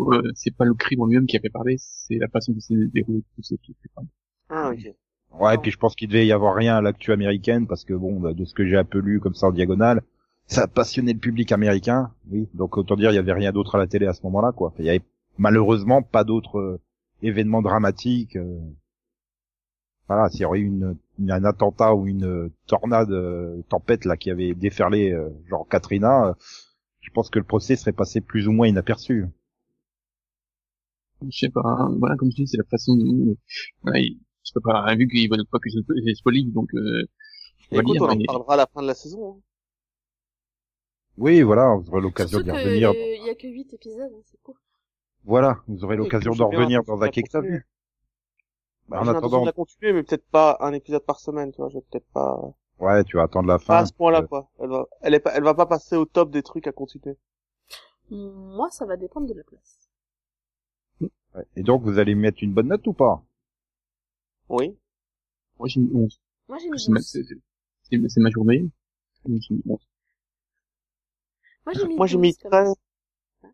Euh, 0.00 0.30
c'est 0.34 0.54
pas 0.54 0.64
le 0.64 0.74
crime 0.74 1.00
en 1.00 1.06
lui-même 1.06 1.26
qui 1.26 1.36
a 1.36 1.40
fait 1.40 1.50
parler, 1.50 1.74
c'est 1.78 2.18
la 2.18 2.28
façon 2.28 2.52
dont 2.52 2.60
c'est 2.60 2.76
déroulé 2.92 3.22
tout 3.34 3.42
ce 3.42 3.54
qui 3.56 3.74
fait 3.82 3.88
parler. 3.94 4.08
Ah, 4.48 4.70
ok. 4.72 4.94
Ouais, 5.40 5.54
et 5.56 5.58
puis 5.58 5.70
je 5.70 5.76
pense 5.76 5.94
qu'il 5.96 6.08
devait 6.08 6.26
y 6.26 6.32
avoir 6.32 6.54
rien 6.54 6.76
à 6.76 6.80
l'actu 6.80 7.12
américaine, 7.12 7.66
parce 7.66 7.84
que 7.84 7.94
bon, 7.94 8.18
bah, 8.20 8.32
de 8.32 8.44
ce 8.44 8.54
que 8.54 8.64
j'ai 8.66 8.76
un 8.76 8.84
peu 8.84 8.98
lu 9.00 9.20
comme 9.20 9.34
ça 9.34 9.48
en 9.48 9.52
diagonale, 9.52 10.02
ça 10.46 10.62
a 10.62 10.66
passionné 10.68 11.12
le 11.12 11.18
public 11.18 11.52
américain, 11.52 12.12
oui. 12.30 12.48
Donc 12.54 12.78
autant 12.78 12.96
dire, 12.96 13.10
il 13.10 13.16
y 13.16 13.18
avait 13.18 13.32
rien 13.32 13.52
d'autre 13.52 13.74
à 13.74 13.78
la 13.78 13.86
télé 13.86 14.06
à 14.06 14.14
ce 14.14 14.22
moment-là, 14.22 14.52
quoi. 14.52 14.72
Il 14.78 14.84
y 14.86 14.88
avait 14.88 15.02
malheureusement 15.36 16.00
pas 16.02 16.24
d'autres 16.24 16.58
euh, 16.58 16.80
événements 17.22 17.60
dramatiques. 17.60 18.36
euh. 18.36 18.58
Voilà, 20.08 20.30
s'il 20.30 20.40
y 20.40 20.44
aurait 20.46 20.60
eu 20.60 20.66
une, 20.66 20.96
une- 21.18 21.30
un 21.30 21.44
attentat 21.44 21.94
ou 21.94 22.06
une 22.06 22.24
euh, 22.24 22.48
tornade, 22.66 23.10
euh, 23.12 23.60
tempête 23.68 24.04
là 24.06 24.16
qui 24.16 24.30
avait 24.30 24.54
déferlé, 24.54 25.12
euh, 25.12 25.28
genre 25.48 25.68
Katrina, 25.68 26.28
euh, 26.28 26.34
je 27.00 27.10
pense 27.10 27.28
que 27.30 27.38
le 27.38 27.44
procès 27.44 27.76
serait 27.76 27.92
passé 27.92 28.20
plus 28.20 28.48
ou 28.48 28.52
moins 28.52 28.66
inaperçu. 28.68 29.26
Je 31.22 31.36
sais 31.36 31.50
pas, 31.50 31.60
hein, 31.64 31.94
voilà, 31.98 32.16
comme 32.16 32.30
je 32.30 32.36
dis, 32.36 32.46
c'est 32.46 32.56
la 32.56 32.64
façon 32.64 32.96
dont, 32.96 33.36
voilà, 33.82 33.98
il, 33.98 34.18
je 34.46 34.52
peux 34.54 34.60
pas, 34.60 34.94
vu 34.94 35.08
qu'ils 35.08 35.28
veulent 35.30 35.44
pas 35.50 35.58
que 35.58 35.68
je 35.68 35.78
les 36.04 36.14
spoilie, 36.14 36.46
donc, 36.46 36.72
euh, 36.74 37.04
on 37.72 37.80
Écoute, 37.80 37.92
lire, 37.94 38.02
on 38.02 38.08
en 38.08 38.16
mais- 38.16 38.24
parlera 38.24 38.54
à 38.54 38.56
la 38.56 38.66
fin 38.66 38.80
de 38.82 38.86
la 38.86 38.94
saison. 38.94 39.32
hein. 39.36 39.40
Oui, 41.18 41.42
voilà, 41.42 41.74
vous 41.74 41.90
aurez 41.90 42.00
l'occasion 42.00 42.40
d'y 42.40 42.50
revenir. 42.50 42.92
y 42.94 43.28
a 43.28 43.34
que 43.34 43.48
8 43.48 43.74
épisodes, 43.74 44.10
hein, 44.14 44.20
c'est 44.24 44.40
cool. 44.42 44.54
Voilà, 45.24 45.58
vous 45.66 45.84
aurez 45.84 45.96
l'occasion 45.96 46.32
d'en 46.32 46.48
revenir 46.48 46.84
dans 46.84 47.02
un 47.02 47.08
que 47.08 47.20
t'as 47.28 47.40
vu. 47.40 47.66
Bah, 48.88 49.00
en 49.00 49.04
J'ai 49.04 49.10
attendant, 49.10 49.40
de 49.40 49.46
la 49.46 49.52
continuer, 49.52 49.92
mais 49.92 50.02
peut-être 50.02 50.26
pas 50.30 50.56
un 50.60 50.72
épisode 50.72 51.04
par 51.04 51.20
semaine, 51.20 51.52
tu 51.52 51.58
vois, 51.58 51.68
je 51.68 51.74
vais 51.78 51.84
peut-être 51.90 52.08
pas, 52.12 52.40
ouais, 52.80 53.04
tu 53.04 53.16
vas 53.16 53.24
attendre 53.24 53.48
la 53.48 53.58
pas 53.64 53.64
fin. 53.64 53.76
à 53.78 53.86
ce 53.86 53.92
point-là, 53.92 54.22
quoi. 54.22 54.50
Elle 54.58 54.68
va, 54.70 54.86
elle 55.00 55.14
est 55.14 55.20
pas, 55.20 55.32
elle 55.34 55.44
va 55.44 55.54
pas 55.54 55.66
passer 55.66 55.96
au 55.96 56.04
top 56.06 56.30
des 56.30 56.42
trucs 56.42 56.66
à 56.66 56.72
continuer. 56.72 57.16
Moi, 58.10 58.70
ça 58.70 58.84
va 58.86 58.96
dépendre 58.98 59.26
de 59.28 59.34
la 59.34 59.44
place. 59.44 59.88
ouais. 61.34 61.44
Et 61.56 61.62
donc, 61.62 61.82
vous 61.84 61.98
allez 61.98 62.14
mettre 62.14 62.42
une 62.42 62.52
bonne 62.52 62.68
note 62.68 62.86
ou 62.86 62.92
pas? 62.92 63.22
Oui. 64.48 64.76
moi 65.58 65.68
j'ai 65.68 65.80
mis 65.80 65.90
11. 65.94 66.20
Moi, 66.48 66.58
j'ai 66.58 66.70
mis 66.70 66.78
C'est 66.78 66.90
ma, 66.90 67.00
12. 67.00 67.06
c'est, 67.82 68.20
ma 68.20 68.30
journée. 68.30 68.60
Donc, 69.24 69.40
j'ai 69.42 69.54
mis 69.54 69.62
11. 69.68 69.78
Moi, 71.64 71.74
j'ai 71.74 71.86
mis 71.86 71.96
Moi, 71.96 72.06
j'ai 72.06 72.16
12, 72.16 72.22
mis 72.22 72.34
comme 72.36 72.50
13. 72.50 72.74
ça. 73.42 73.48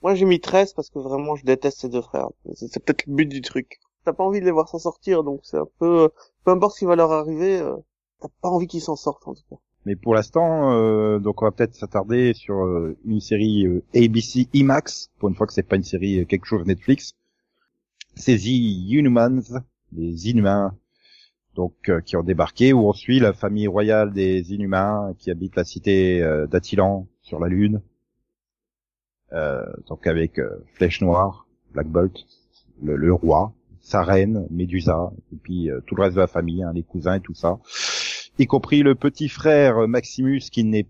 Moi, 0.00 0.14
j'ai 0.14 0.24
mis 0.24 0.40
13 0.40 0.72
parce 0.72 0.88
que 0.88 0.98
vraiment, 0.98 1.36
je 1.36 1.44
déteste 1.44 1.80
ces 1.80 1.90
deux 1.90 2.00
frères. 2.00 2.28
C'est 2.54 2.68
c'est 2.68 2.80
peut-être 2.82 3.04
le 3.06 3.14
but 3.14 3.26
du 3.26 3.42
truc. 3.42 3.78
T'as 4.06 4.12
pas 4.12 4.22
envie 4.22 4.38
de 4.38 4.44
les 4.44 4.52
voir 4.52 4.68
s'en 4.68 4.78
sortir, 4.78 5.24
donc 5.24 5.40
c'est 5.42 5.58
un 5.58 5.66
peu, 5.80 6.08
peu 6.44 6.52
importe 6.52 6.74
ce 6.74 6.78
qui 6.78 6.84
va 6.84 6.94
leur 6.94 7.10
arriver, 7.10 7.58
euh, 7.58 7.74
t'as 8.20 8.28
pas 8.40 8.48
envie 8.48 8.68
qu'ils 8.68 8.80
s'en 8.80 8.94
sortent, 8.94 9.26
en 9.26 9.34
tout 9.34 9.42
cas. 9.50 9.56
Mais 9.84 9.96
pour 9.96 10.14
l'instant, 10.14 10.72
euh, 10.74 11.18
donc 11.18 11.42
on 11.42 11.44
va 11.44 11.50
peut-être 11.50 11.74
s'attarder 11.74 12.32
sur 12.32 12.64
euh, 12.64 12.96
une 13.04 13.20
série 13.20 13.66
euh, 13.66 13.82
ABC 13.96 14.48
IMAX, 14.52 15.10
pour 15.18 15.28
une 15.28 15.34
fois 15.34 15.48
que 15.48 15.52
c'est 15.52 15.64
pas 15.64 15.74
une 15.74 15.82
série 15.82 16.20
euh, 16.20 16.24
quelque 16.24 16.44
chose 16.44 16.64
Netflix. 16.66 17.14
C'est 18.14 18.36
The 18.36 18.46
Inhumans, 18.46 19.42
les 19.92 20.30
Inhumains, 20.30 20.76
donc 21.56 21.74
qui 22.04 22.16
ont 22.16 22.22
débarqué, 22.22 22.72
où 22.72 22.88
on 22.88 22.92
suit 22.92 23.18
la 23.18 23.32
famille 23.32 23.66
royale 23.66 24.12
des 24.12 24.54
Inhumains 24.54 25.14
qui 25.18 25.32
habite 25.32 25.56
la 25.56 25.64
cité 25.64 26.20
d'Attilan 26.48 27.06
sur 27.22 27.38
la 27.40 27.48
Lune. 27.48 27.82
Donc 29.86 30.06
avec 30.06 30.40
Flèche 30.74 31.02
Noire, 31.02 31.46
Black 31.72 31.88
Bolt, 31.88 32.26
le, 32.82 32.96
le 32.96 33.12
roi, 33.12 33.52
sa 33.86 34.02
reine, 34.02 34.46
Médusa, 34.50 35.12
et 35.32 35.36
puis 35.36 35.70
euh, 35.70 35.80
tout 35.86 35.94
le 35.94 36.02
reste 36.02 36.16
de 36.16 36.20
la 36.20 36.26
famille, 36.26 36.62
hein, 36.62 36.72
les 36.74 36.82
cousins 36.82 37.14
et 37.14 37.20
tout 37.20 37.34
ça. 37.34 37.58
Y 38.38 38.46
compris 38.46 38.82
le 38.82 38.94
petit 38.94 39.28
frère 39.28 39.78
euh, 39.78 39.86
Maximus 39.86 40.40
qui 40.50 40.64
n'est 40.64 40.86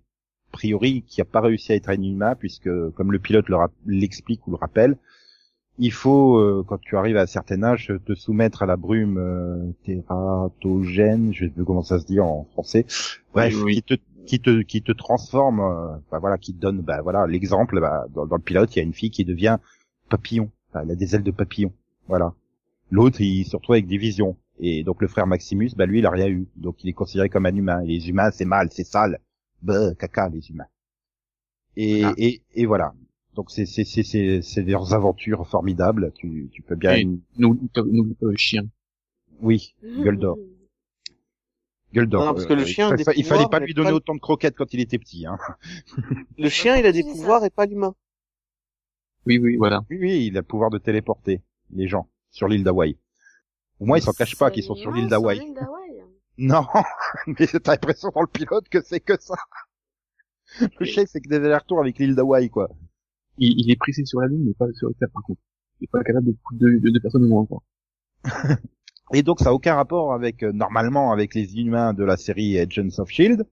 a 0.52 0.52
priori 0.52 1.02
qui 1.06 1.20
a 1.20 1.26
pas 1.26 1.40
réussi 1.42 1.72
à 1.72 1.74
être 1.74 1.90
un 1.90 2.00
humain 2.00 2.34
puisque 2.34 2.70
comme 2.94 3.12
le 3.12 3.18
pilote 3.18 3.46
l'explique 3.84 4.46
ou 4.46 4.52
le 4.52 4.56
rappelle 4.56 4.96
il 5.78 5.92
faut 5.92 6.38
euh, 6.38 6.64
quand 6.66 6.80
tu 6.80 6.96
arrives 6.96 7.18
à 7.18 7.22
un 7.22 7.26
certain 7.26 7.62
âge 7.62 7.92
te 8.06 8.14
soumettre 8.14 8.62
à 8.62 8.66
la 8.66 8.76
brume 8.76 9.18
euh, 9.18 9.72
tératogène 9.84 11.34
je 11.34 11.44
sais 11.44 11.50
plus 11.50 11.64
comment 11.64 11.82
ça 11.82 11.98
se 11.98 12.06
dit 12.06 12.20
en 12.20 12.44
français 12.52 12.86
bref 13.34 13.54
Oui, 13.56 13.62
oui. 13.64 13.74
qui 13.74 13.82
te 13.82 13.94
qui 14.24 14.40
te 14.40 14.62
qui 14.62 14.82
te 14.82 14.92
transforme 14.92 15.60
euh, 15.60 15.96
bah 16.10 16.20
voilà 16.20 16.38
qui 16.38 16.54
te 16.54 16.60
donne 16.60 16.80
bah 16.80 17.02
voilà 17.02 17.26
l'exemple 17.26 17.78
bah, 17.80 18.06
dans, 18.14 18.24
dans 18.24 18.36
le 18.36 18.42
pilote 18.42 18.74
il 18.74 18.78
y 18.78 18.82
a 18.82 18.84
une 18.84 18.94
fille 18.94 19.10
qui 19.10 19.26
devient 19.26 19.58
papillon. 20.08 20.50
Elle 20.74 20.90
a 20.90 20.94
des 20.94 21.14
ailes 21.14 21.22
de 21.22 21.30
papillon. 21.30 21.72
Voilà 22.08 22.34
l'autre 22.90 23.20
il 23.20 23.44
se 23.44 23.56
retrouve 23.56 23.74
avec 23.74 23.86
des 23.86 23.98
visions 23.98 24.36
et 24.58 24.84
donc 24.84 25.02
le 25.02 25.08
frère 25.08 25.26
Maximus, 25.26 25.70
bah 25.76 25.84
lui, 25.86 25.98
il 25.98 26.06
a 26.06 26.10
rien 26.10 26.28
eu. 26.28 26.46
Donc 26.56 26.82
il 26.82 26.88
est 26.88 26.94
considéré 26.94 27.28
comme 27.28 27.44
un 27.46 27.54
humain. 27.54 27.82
Et 27.82 27.88
les 27.88 28.08
humains, 28.08 28.30
c'est 28.30 28.44
mal, 28.46 28.68
c'est 28.72 28.84
sale. 28.84 29.20
Bah, 29.62 29.94
caca, 29.94 30.28
les 30.30 30.48
humains. 30.50 30.66
Et, 31.76 32.04
Ah. 32.04 32.14
et, 32.16 32.42
et 32.54 32.64
voilà. 32.66 32.94
Donc 33.34 33.50
c'est 33.50 33.66
c'est 33.66 33.84
c'est 33.84 34.02
c'est 34.02 34.40
c'est 34.40 34.62
leurs 34.62 34.94
aventures 34.94 35.46
formidables. 35.46 36.10
Tu 36.16 36.48
tu 36.52 36.62
peux 36.62 36.74
bien. 36.76 36.94
Et 36.94 37.04
n'oublie 37.38 37.68
pas 37.68 37.82
le 37.82 38.36
chien. 38.36 38.62
Oui, 39.42 39.74
Gueldor. 39.82 40.38
Gueldor. 41.92 42.24
Non, 42.24 42.32
parce 42.34 42.46
que 42.46 42.54
le 42.54 42.62
Euh, 42.62 42.66
chien 42.66 42.94
il, 42.96 43.04
fa- 43.04 43.12
fallait 43.12 43.48
pas 43.50 43.60
lui 43.60 43.74
donner 43.74 43.90
le- 43.90 43.96
autant 43.96 44.14
de 44.14 44.20
croquettes 44.20 44.56
quand 44.56 44.72
il 44.74 44.80
était 44.80 44.98
petit. 44.98 45.26
Hein. 45.26 45.38
Le 46.38 46.48
chien, 46.48 46.76
il 46.76 46.86
a 46.86 46.92
des 46.92 47.02
pouvoirs 47.02 47.44
et 47.44 47.50
pas 47.50 47.66
l'humain. 47.66 47.94
Oui, 49.26 49.38
oui, 49.38 49.56
voilà. 49.56 49.84
Oui, 49.90 49.98
oui, 50.00 50.26
il 50.26 50.36
a 50.36 50.40
le 50.40 50.46
pouvoir 50.46 50.70
de 50.70 50.78
téléporter 50.78 51.42
les 51.74 51.88
gens 51.88 52.08
sur 52.36 52.48
l'île 52.48 52.64
d'Hawaï. 52.64 52.98
Au 53.80 53.86
moins, 53.86 53.98
ils 53.98 54.02
s'en 54.02 54.12
cachent 54.12 54.36
pas 54.36 54.50
qu'ils 54.50 54.62
sont 54.62 54.74
sur 54.74 54.92
l'île 54.92 55.08
d'Hawaï. 55.08 55.40
Non, 56.38 56.66
mais 57.26 57.46
t'as 57.46 57.72
l'impression 57.72 58.10
dans 58.14 58.20
le 58.20 58.26
pilote 58.26 58.68
que 58.68 58.82
c'est 58.82 59.00
que 59.00 59.14
ça. 59.18 59.36
Le 60.60 60.84
chèque, 60.84 61.08
c'est 61.08 61.22
que 61.22 61.30
des 61.30 61.36
allers-retours 61.36 61.80
avec 61.80 61.98
l'île 61.98 62.14
d'Hawaï, 62.14 62.50
quoi. 62.50 62.68
Il, 63.38 63.58
il 63.58 63.70
est 63.70 63.76
pressé 63.76 64.04
sur 64.04 64.20
la 64.20 64.26
lune, 64.26 64.44
mais 64.46 64.52
pas 64.52 64.70
sur 64.74 64.88
la 64.88 64.94
terre, 64.98 65.08
par 65.14 65.22
contre. 65.22 65.40
Il 65.80 65.84
est 65.84 65.90
pas 65.90 66.04
capable 66.04 66.26
de 66.26 66.32
foutre 66.32 66.60
deux, 66.60 66.78
deux, 66.78 66.92
deux 66.92 67.00
personnes 67.00 67.24
au 67.24 67.28
moins, 67.28 67.46
quoi. 67.46 67.62
Et 69.14 69.22
donc, 69.22 69.40
ça 69.40 69.48
a 69.48 69.52
aucun 69.54 69.76
rapport 69.76 70.12
avec, 70.12 70.42
euh, 70.42 70.52
normalement, 70.52 71.10
avec 71.10 71.34
les 71.34 71.54
Inhumains 71.54 71.94
de 71.94 72.04
la 72.04 72.18
série 72.18 72.58
Agents 72.58 72.98
of 72.98 73.08
Shield, 73.08 73.46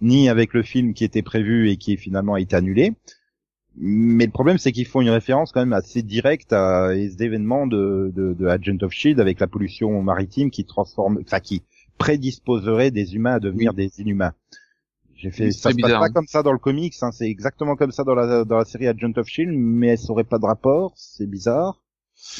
ni 0.00 0.28
avec 0.28 0.54
le 0.54 0.62
film 0.62 0.94
qui 0.94 1.02
était 1.02 1.22
prévu 1.22 1.68
et 1.68 1.78
qui 1.78 1.96
finalement 1.96 2.34
a 2.34 2.40
été 2.40 2.54
annulé. 2.54 2.92
Mais 3.82 4.26
le 4.26 4.30
problème, 4.30 4.58
c'est 4.58 4.72
qu'ils 4.72 4.86
font 4.86 5.00
une 5.00 5.08
référence 5.08 5.52
quand 5.52 5.60
même 5.60 5.72
assez 5.72 6.02
directe 6.02 6.52
à 6.52 6.90
ces 6.92 7.22
événements 7.22 7.66
de, 7.66 8.12
de, 8.14 8.34
de 8.34 8.46
Agent 8.46 8.76
of 8.82 8.92
Shield 8.92 9.18
avec 9.20 9.40
la 9.40 9.46
pollution 9.46 10.02
maritime 10.02 10.50
qui 10.50 10.66
transforme, 10.66 11.18
enfin, 11.24 11.40
qui 11.40 11.62
prédisposerait 11.96 12.90
des 12.90 13.14
humains 13.14 13.34
à 13.34 13.40
devenir 13.40 13.72
des 13.72 13.90
inhumains. 13.98 14.34
J'ai 15.14 15.30
fait, 15.30 15.50
ça 15.50 15.70
c'est 15.70 15.76
se 15.76 15.80
passe 15.80 15.92
pas 15.92 16.06
hein. 16.06 16.10
comme 16.12 16.26
ça 16.26 16.42
dans 16.42 16.52
le 16.52 16.58
comics, 16.58 16.94
hein, 17.00 17.10
c'est 17.10 17.28
exactement 17.28 17.74
comme 17.74 17.90
ça 17.90 18.04
dans 18.04 18.14
la, 18.14 18.44
dans 18.44 18.56
la 18.58 18.64
série 18.66 18.86
Agent 18.86 19.12
of 19.16 19.26
Shield, 19.26 19.52
mais 19.54 19.96
ça 19.96 20.10
aurait 20.12 20.24
pas 20.24 20.38
de 20.38 20.46
rapport, 20.46 20.92
c'est 20.96 21.26
bizarre. 21.26 21.82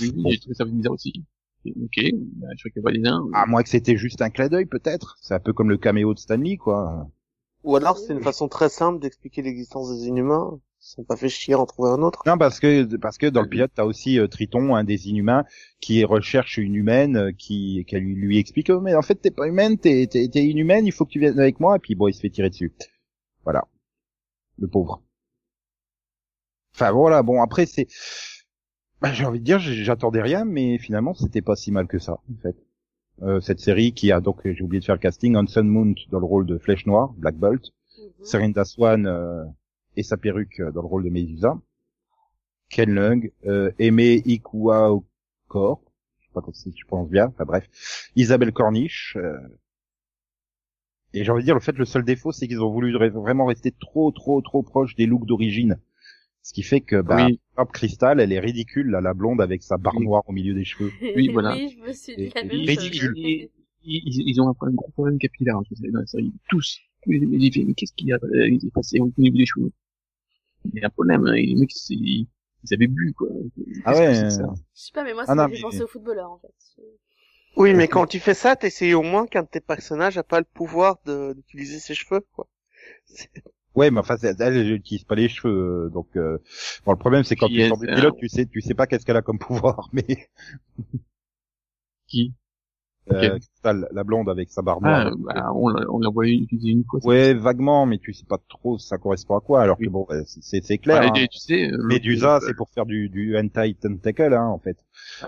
Oui, 0.01 0.13
Bon. 0.15 0.29
j'ai 0.31 0.39
trouvé 0.39 0.55
ça 0.55 0.65
bizarre 0.67 0.93
aussi. 0.93 1.25
Ok, 1.67 2.05
bah, 2.37 2.49
je 2.57 2.63
crois 2.63 2.71
qu'il 2.71 2.77
y 2.77 2.79
a 2.81 2.83
pas 2.83 2.93
des 2.93 2.99
nains. 2.99 3.27
À 3.33 3.47
moins 3.47 3.63
que 3.63 3.69
c'était 3.69 3.97
juste 3.97 4.21
un 4.23 4.31
clin 4.31 4.49
d'œil, 4.49 4.67
peut-être. 4.67 5.17
C'est 5.21 5.35
un 5.35 5.41
peu 5.41 5.53
comme 5.53 5.71
le 5.71 5.79
caméo 5.79 6.13
de 6.13 6.19
Stanley, 6.19 6.57
quoi. 6.57 7.07
Ou 7.65 7.77
alors, 7.77 7.99
c'est 7.99 8.15
une 8.15 8.23
façon 8.23 8.49
très 8.49 8.71
simple 8.71 8.99
d'expliquer 8.99 9.43
l'existence 9.43 9.91
des 9.91 10.07
inhumains. 10.07 10.59
Sont 10.83 11.05
pas 11.05 11.17
fait 11.17 11.29
chier 11.29 11.53
à 11.55 11.59
en 11.59 11.67
trouver 11.67 11.91
un 11.91 12.03
autre? 12.03 12.23
Non, 12.27 12.39
parce 12.39 12.59
que 12.59 12.97
parce 12.97 13.19
que 13.19 13.27
dans 13.27 13.43
le 13.43 13.49
pilote, 13.49 13.71
t'as 13.75 13.85
aussi 13.85 14.19
euh, 14.19 14.27
Triton, 14.29 14.75
un 14.75 14.83
des 14.83 15.09
inhumains, 15.11 15.45
qui 15.81 16.05
recherche 16.05 16.57
une 16.57 16.75
humaine, 16.75 17.17
euh, 17.17 17.33
qui, 17.33 17.85
qui 17.87 17.97
lui, 17.97 18.15
lui 18.15 18.39
explique, 18.39 18.71
oh, 18.71 18.81
mais 18.81 18.95
en 18.95 19.03
fait, 19.03 19.17
t'es 19.17 19.31
pas 19.31 19.47
humaine, 19.47 19.77
t'es, 19.77 20.07
t'es, 20.11 20.27
t'es 20.29 20.45
inhumaine, 20.47 20.87
il 20.87 20.93
faut 20.93 21.05
que 21.05 21.11
tu 21.11 21.21
viennes 21.21 21.39
avec 21.39 21.61
moi, 21.61 21.77
et 21.77 21.79
puis 21.79 21.95
bon, 21.95 22.09
il 22.09 22.15
se 22.15 22.21
fait 22.21 22.31
tirer 22.31 22.49
dessus. 22.49 22.73
Voilà. 23.45 23.69
Le 24.59 24.69
pauvre. 24.69 25.03
Enfin, 26.75 26.93
voilà, 26.93 27.23
bon, 27.23 27.43
après, 27.43 27.67
c'est, 27.67 27.87
bah, 29.03 29.13
j'ai 29.13 29.27
envie 29.27 29.41
de 29.41 29.45
dire, 29.45 29.59
j'attendais 29.59 30.23
rien, 30.23 30.47
mais 30.47 30.79
finalement, 30.79 31.13
c'était 31.13 31.43
pas 31.43 31.57
si 31.57 31.73
mal 31.73 31.87
que 31.89 31.99
ça, 31.99 32.15
en 32.15 32.41
fait. 32.43 32.57
Euh, 33.23 33.41
cette 33.41 33.61
série 33.61 33.93
qui 33.93 34.13
a 34.13 34.21
donc, 34.23 34.41
j'ai 34.45 34.63
oublié 34.63 34.81
de 34.81 34.85
faire 34.87 34.95
le 34.95 35.01
casting, 35.01 35.37
Hanson 35.37 35.65
Mount 35.65 35.95
dans 36.11 36.21
le 36.21 36.25
rôle 36.25 36.47
de 36.47 36.57
Flèche 36.57 36.87
Noire, 36.87 37.13
Black 37.19 37.37
Bolt, 37.37 37.71
Mhm. 37.99 38.25
Serinda 38.25 38.65
Swan 38.65 39.07
euh, 39.07 39.45
et 40.01 40.03
sa 40.03 40.17
perruque 40.17 40.61
euh, 40.61 40.73
dans 40.73 40.83
le 40.83 40.89
rôle 40.89 41.05
de 41.05 41.11
Medusa. 41.11 41.59
Ken 42.71 42.91
Lung, 42.95 43.31
euh, 43.47 43.71
Aimé 43.79 44.23
Ikua 44.25 44.93
Okor, 44.93 45.83
je 46.21 46.27
sais 46.27 46.33
pas 46.33 46.41
si 46.53 46.73
tu 46.73 46.87
penses 46.87 47.09
bien, 47.09 47.27
enfin 47.27 47.45
bref, 47.45 47.69
Isabelle 48.17 48.53
Corniche, 48.53 49.17
euh, 49.17 49.39
Et 51.13 51.25
j'ai 51.25 51.31
envie 51.33 51.43
de 51.43 51.47
dire, 51.47 51.55
le 51.55 51.61
fait, 51.61 51.77
le 51.77 51.85
seul 51.85 52.05
défaut, 52.05 52.31
c'est 52.33 52.47
qu'ils 52.47 52.61
ont 52.63 52.71
voulu 52.71 52.97
vraiment 52.97 53.47
rester 53.47 53.73
trop, 53.73 54.13
trop, 54.13 54.41
trop 54.41 54.63
proche 54.63 54.95
des 54.95 55.07
looks 55.07 55.27
d'origine. 55.27 55.79
Ce 56.43 56.53
qui 56.53 56.63
fait 56.63 56.81
que, 56.81 57.01
bah, 57.03 57.27
Oui. 57.27 57.41
hop, 57.57 57.73
Crystal, 57.73 58.21
elle 58.21 58.33
est 58.33 58.39
ridicule, 58.41 58.91
là, 58.91 59.01
la 59.01 59.13
blonde 59.13 59.41
avec 59.43 59.63
sa 59.63 59.77
barre 59.77 59.97
Oui. 59.97 60.05
noire 60.05 60.23
au 60.27 60.33
milieu 60.33 60.55
des 60.55 60.65
cheveux. 60.65 60.91
Oui, 61.17 61.29
voilà. 61.29 61.57
oui, 61.57 61.75
je 61.77 61.83
me 61.83 61.93
suis 61.93 62.17
dit 62.17 62.31
C'est 62.33 62.43
la 62.43 62.45
même 62.45 62.61
ridicule. 62.61 63.15
chose. 63.15 63.49
Ils, 63.83 64.41
ont 64.41 64.49
un, 64.49 64.55
un 64.61 64.71
gros 64.73 64.91
problème 64.91 65.19
capillaire 65.19 65.57
hein, 65.57 65.63
je 65.71 65.75
sais, 65.75 65.91
dans 65.91 66.01
la 66.01 66.07
série. 66.07 66.33
Tous. 66.49 66.79
Tous 67.03 67.11
les 67.11 67.51
qu'est-ce 67.75 67.95
qu'il 67.95 68.09
y 68.09 68.13
a 68.13 68.19
euh, 68.23 68.49
Il 68.49 68.65
est 68.67 68.71
passé 68.73 69.01
au 69.01 69.11
niveau 69.17 69.37
des 69.39 69.47
cheveux? 69.47 69.73
Il 70.65 70.81
y 70.81 70.83
a 70.85 70.87
un 70.87 70.91
problème. 70.91 71.27
Hein. 71.27 71.33
Les 71.35 71.55
mecs, 71.55 71.73
c'est- 71.73 71.95
ils 71.95 72.27
avaient 72.73 72.87
bu, 72.87 73.13
quoi. 73.15 73.29
Ah 73.85 73.95
ouais, 73.97 74.15
ça 74.31 74.45
Je 74.75 74.83
sais 74.83 74.93
pas, 74.93 75.05
mais 75.05 75.15
moi, 75.15 75.25
Ah 75.25 75.27
ça 75.27 75.35
non, 75.35 75.43
m'a 75.45 75.49
fait 75.49 75.61
penser 75.63 75.83
aux 75.83 75.87
footballeurs, 75.89 76.31
en 76.31 76.39
fait. 76.39 76.55
Oui, 77.57 77.75
mais 77.75 77.89
quand 77.89 78.07
tu 78.07 78.21
fais 78.21 78.35
ça, 78.35 78.57
t'essayes 78.57 78.95
au 78.95 79.03
moins 79.03 79.27
qu'un 79.27 79.43
de 79.43 79.49
tes 79.49 79.61
personnages 79.61 80.19
a 80.19 80.23
pas 80.23 80.39
le 80.39 80.47
pouvoir 80.47 80.99
de- 81.05 81.33
d'utiliser 81.35 81.79
ses 81.79 81.95
cheveux, 81.95 82.21
quoi. 82.33 82.49
Ouais, 83.77 83.91
mais 83.93 84.01
enfin, 84.01 84.17
c'est- 84.17 84.41
elle, 84.41 84.57
elle 84.57 84.67
n'utilise 84.67 85.05
pas 85.05 85.15
les 85.15 85.29
cheveux, 85.29 85.87
euh, 85.87 85.91
donc, 85.91 86.09
euh, 86.17 86.39
bon, 86.85 86.91
le 86.93 86.99
problème, 86.99 87.23
c'est 87.23 87.37
quand 87.37 87.49
Qui 87.49 87.55
tu 87.55 87.69
sors 87.69 87.79
du 87.79 87.87
pilote, 87.87 88.17
tu 88.19 88.29
sais, 88.29 88.45
tu 88.47 88.61
sais 88.61 88.75
pas 88.75 88.87
qu'est-ce 88.89 89.07
qu'elle 89.07 89.17
a 89.17 89.23
comme 89.23 89.39
pouvoir, 89.39 89.89
mais, 89.93 90.29
Qui? 92.07 92.35
Euh, 93.13 93.39
la 93.65 94.05
blonde 94.05 94.29
avec 94.29 94.51
sa 94.51 94.63
noire. 94.63 94.79
ah, 94.83 95.11
bah, 95.19 95.53
on 95.55 95.69
l'a 95.69 95.87
on 95.91 95.99
l'a 95.99 96.09
voyé 96.11 96.35
utiliser 96.37 96.71
une 96.71 96.85
fois. 96.85 97.01
Ouais, 97.05 97.35
vaguement, 97.35 97.87
mais 97.87 97.99
tu 97.99 98.13
sais 98.13 98.25
pas 98.25 98.39
trop 98.49 98.79
ça 98.79 98.99
correspond 98.99 99.37
à 99.37 99.41
quoi, 99.41 99.63
alors 99.63 99.79
que 99.79 99.89
bon, 99.89 100.07
bah, 100.09 100.17
c'est 100.25 100.79
clair. 100.79 101.01
Bah, 101.01 101.09
hein. 101.09 101.27
tu 101.31 101.39
sais, 101.39 101.71
euh, 101.71 101.79
Medusa, 101.85 102.35
l'autre, 102.35 102.47
c'est 102.47 102.55
pour 102.55 102.69
faire 102.71 102.87
du, 102.87 103.09
du 103.09 103.37
hentai 103.37 103.75
tentacle, 103.75 104.35
hein, 104.35 104.47
en 104.47 104.59
fait. 104.59 104.77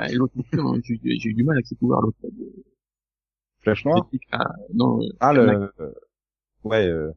euh, 0.01 0.07
et 0.07 0.14
l'autre, 0.14 0.35
j'ai 0.85 1.28
eu 1.28 1.35
du 1.35 1.45
mal 1.45 1.57
avec 1.57 1.66
ses 1.66 1.76
pouvoirs, 1.76 2.03
l'autre. 2.03 2.18
Flèche 3.61 3.85
noire 3.85 4.09
Ah, 4.33 4.45
non, 4.74 5.01
euh, 5.03 5.09
Ah, 5.20 5.33
le... 5.33 5.70
euh, 5.80 5.91
Ouais, 6.64 6.87
euh, 6.87 7.11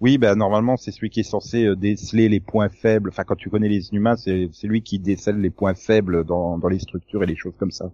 oui, 0.00 0.18
bah 0.18 0.34
normalement, 0.34 0.76
c'est 0.76 0.92
celui 0.92 1.10
qui 1.10 1.20
est 1.20 1.24
censé 1.24 1.64
euh, 1.66 1.76
déceler 1.76 2.28
les 2.28 2.40
points 2.40 2.68
faibles. 2.68 3.10
Enfin, 3.10 3.24
quand 3.24 3.36
tu 3.36 3.50
connais 3.50 3.68
les 3.68 3.92
humains, 3.94 4.16
c'est 4.16 4.48
c'est 4.52 4.66
lui 4.68 4.82
qui 4.82 4.98
décèle 4.98 5.40
les 5.40 5.50
points 5.50 5.74
faibles 5.74 6.24
dans, 6.24 6.58
dans 6.58 6.68
les 6.68 6.78
structures 6.80 7.22
et 7.22 7.26
les 7.26 7.36
choses 7.36 7.56
comme 7.56 7.70
ça. 7.70 7.92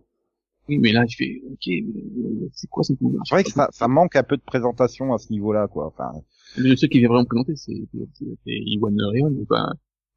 Oui, 0.68 0.78
mais 0.78 0.92
là, 0.92 1.04
je 1.06 1.16
fais, 1.16 1.40
ok, 1.50 1.66
mais, 1.66 2.48
c'est 2.52 2.68
quoi 2.68 2.82
pouvoir 2.98 3.22
C'est 3.26 3.34
vrai 3.34 3.44
que 3.44 3.50
ça, 3.50 3.68
ça 3.72 3.88
manque 3.88 4.16
un 4.16 4.22
peu 4.22 4.36
de 4.36 4.42
présentation 4.42 5.12
à 5.14 5.18
ce 5.18 5.32
niveau-là, 5.32 5.68
quoi. 5.68 5.86
Enfin, 5.86 6.10
Le 6.56 6.76
seul 6.76 6.88
qui 6.88 6.98
vient 6.98 7.08
vraiment 7.08 7.24
présenter, 7.24 7.56
c'est 7.56 7.74
c'est- 8.14 8.24
c'est 8.44 8.52
Iwan 8.52 8.94
Rion. 9.00 9.30
Bah, 9.48 9.72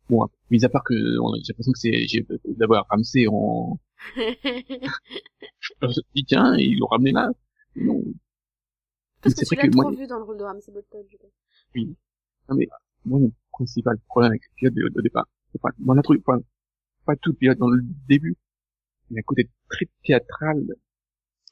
bon, 0.09 0.27
mis 0.49 0.63
à 0.65 0.69
part 0.69 0.83
que 0.83 0.93
on 1.19 1.33
a- 1.33 1.37
j'ai 1.37 1.53
l'impression 1.53 1.71
que 1.71 1.79
c'est 1.79 2.07
j'ai 2.07 2.25
d'abord 2.57 2.85
Ramsey 2.89 3.27
en 3.27 3.79
je 4.15 5.85
me 5.87 5.91
suis 5.91 6.01
dit, 6.15 6.25
tiens, 6.25 6.55
ils 6.57 6.77
l'ont 6.79 6.87
ramené 6.87 7.11
là. 7.11 7.29
Non. 7.75 8.01
Parce 9.21 9.35
que 9.35 9.45
tu 9.45 9.55
l'as 9.55 9.69
moi- 9.75 9.85
trop 9.85 9.95
vu 9.95 10.07
dans 10.07 10.17
le 10.17 10.23
rôle 10.23 10.37
de 10.37 10.43
Ramsey 10.43 10.73
Bolton, 10.73 11.05
je 11.09 11.17
pense. 11.17 12.57
Moi, 13.05 13.19
mon 13.19 13.31
principal 13.51 13.97
problème 14.07 14.31
avec 14.31 14.41
le 14.43 14.55
pilote 14.71 14.73
de- 14.93 14.99
au 14.99 15.01
départ, 15.01 15.27
c'est 15.51 15.61
pas 15.61 15.69
dans 15.79 15.93
la 15.93 16.01
truc, 16.01 16.21
enfin, 16.25 16.39
pas 17.05 17.15
tout 17.15 17.31
le 17.31 17.35
pilote 17.35 17.57
dans 17.57 17.69
le 17.69 17.81
début, 18.07 18.35
il 19.11 19.15
y 19.15 19.17
a 19.17 19.19
un 19.19 19.23
côté 19.23 19.49
très 19.69 19.87
théâtral 20.03 20.63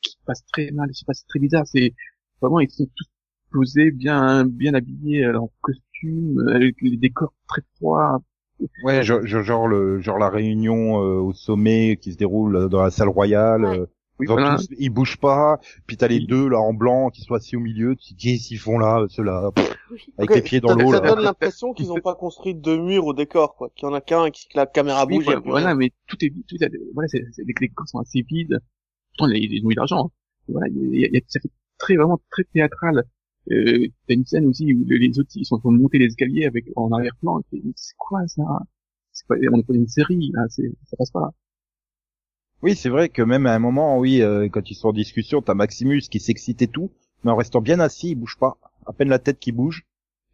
qui 0.01 0.17
passe 0.25 0.45
très 0.53 0.71
mal, 0.71 0.89
je 0.91 0.99
sais 0.99 1.05
pas, 1.05 1.13
c'est 1.13 1.27
très 1.27 1.39
bizarre, 1.39 1.67
c'est 1.67 1.93
vraiment 2.41 2.59
ils 2.61 2.69
sont 2.69 2.87
tous 2.95 3.07
posés, 3.51 3.91
bien 3.91 4.45
bien 4.45 4.73
habillés 4.73 5.25
euh, 5.25 5.39
en 5.39 5.51
costume, 5.61 6.39
euh, 6.39 6.55
avec 6.55 6.81
les 6.81 6.97
décors 6.97 7.33
très 7.47 7.61
froids. 7.75 8.21
ouais, 8.83 9.03
genre, 9.03 9.25
genre 9.25 9.67
le, 9.67 9.99
genre 9.99 10.17
la 10.17 10.29
réunion 10.29 11.03
euh, 11.03 11.19
au 11.19 11.33
sommet 11.33 11.97
qui 12.01 12.13
se 12.13 12.17
déroule 12.17 12.69
dans 12.69 12.81
la 12.81 12.91
salle 12.91 13.09
royale. 13.09 13.65
Ouais. 13.65 13.85
Euh, 14.19 14.25
Oui, 14.25 14.25
Ils, 14.25 14.27
voilà. 14.27 14.57
ils 14.77 14.89
bougent 14.89 15.17
pas, 15.17 15.59
puis 15.87 15.97
t'as 15.97 16.07
les 16.07 16.17
Oui. 16.19 16.27
deux 16.27 16.49
là 16.49 16.59
en 16.59 16.73
blanc 16.73 17.09
qui 17.09 17.21
sont 17.21 17.33
assis 17.35 17.55
au 17.55 17.59
milieu, 17.59 17.95
tu 17.95 18.13
te 18.13 18.19
dis 18.19 18.33
qu'est-ce 18.33 18.47
qu'ils 18.49 18.59
font 18.59 18.77
là, 18.77 19.05
ceux-là, 19.09 19.51
pff, 19.55 19.77
Oui. 19.91 20.05
avec 20.17 20.29
Ok, 20.31 20.35
les 20.35 20.41
pieds 20.41 20.59
dans 20.59 20.75
l'eau 20.75 20.91
Ça 20.91 21.01
là. 21.01 21.09
donne 21.15 21.23
l'impression 21.23 21.73
qu'ils 21.73 21.91
ont 21.91 21.99
pas 22.01 22.15
construit 22.15 22.53
deux 22.55 22.77
murs 22.77 23.05
au 23.05 23.13
décor, 23.13 23.55
quoi. 23.55 23.69
Qu'il 23.75 23.87
y 23.87 23.91
en 23.91 23.93
a 23.93 24.01
qu'un 24.01 24.25
et 24.25 24.31
que 24.31 24.37
la 24.55 24.65
caméra 24.65 25.05
Oui, 25.05 25.15
bouge. 25.15 25.25
voilà, 25.25 25.39
et 25.39 25.41
puis 25.41 25.51
voilà, 25.51 25.75
mais 25.75 25.91
tout 26.07 26.17
est, 26.23 26.33
tout 26.47 26.55
est, 26.63 26.71
voilà, 26.93 27.07
c'est, 27.07 27.23
c'est, 27.31 27.43
les 27.45 27.53
décors 27.59 27.87
sont 27.87 27.99
assez 27.99 28.21
vides. 28.21 28.59
Pourtant, 29.17 29.31
ils, 29.33 29.53
ils 29.53 29.65
ont 29.65 29.69
eu 29.71 29.73
de 29.75 29.79
l'argent. 29.79 30.05
hein. 30.05 30.11
Voilà, 30.49 30.67
il 30.69 30.99
y 30.99 31.05
a, 31.05 31.07
il 31.07 31.13
y 31.13 31.17
a- 31.17 31.21
ça 31.27 31.39
fait 31.39 31.49
très, 31.77 31.95
vraiment 31.95 32.19
très 32.31 32.43
théâtral. 32.45 33.03
Euh, 33.51 33.87
t'as 34.07 34.13
une 34.13 34.25
scène 34.25 34.45
aussi 34.45 34.73
où 34.73 34.83
les 34.85 35.17
autres, 35.19 35.29
ils 35.35 35.45
sont 35.45 35.55
en 35.55 35.59
train 35.59 35.71
de 35.71 35.77
monter 35.77 35.97
les 35.97 36.05
escaliers 36.05 36.45
avec, 36.45 36.65
en 36.75 36.91
arrière-plan. 36.91 37.39
C'est 37.75 37.95
quoi, 37.97 38.27
ça? 38.27 38.43
C'est 39.11 39.25
pas, 39.27 39.35
on 39.51 39.59
est 39.59 39.63
pas 39.63 39.73
dans 39.73 39.79
une 39.79 39.87
série, 39.87 40.31
là, 40.33 40.43
c'est, 40.49 40.71
ça 40.85 40.97
passe 40.97 41.09
pas. 41.11 41.31
Oui, 42.61 42.75
c'est 42.75 42.89
vrai 42.89 43.09
que 43.09 43.21
même 43.21 43.45
à 43.45 43.53
un 43.55 43.59
moment, 43.59 43.97
oui, 43.99 44.21
euh, 44.21 44.49
quand 44.49 44.69
ils 44.69 44.75
sont 44.75 44.89
en 44.89 44.93
discussion, 44.93 45.41
t'as 45.41 45.53
Maximus 45.53 46.01
qui 46.01 46.19
s'excite 46.19 46.61
et 46.61 46.67
tout, 46.67 46.91
mais 47.23 47.31
en 47.31 47.35
restant 47.35 47.61
bien 47.61 47.79
assis, 47.79 48.09
il 48.11 48.15
bouge 48.15 48.37
pas. 48.39 48.57
À 48.85 48.93
peine 48.93 49.09
la 49.09 49.19
tête 49.19 49.39
qui 49.39 49.51
bouge. 49.51 49.85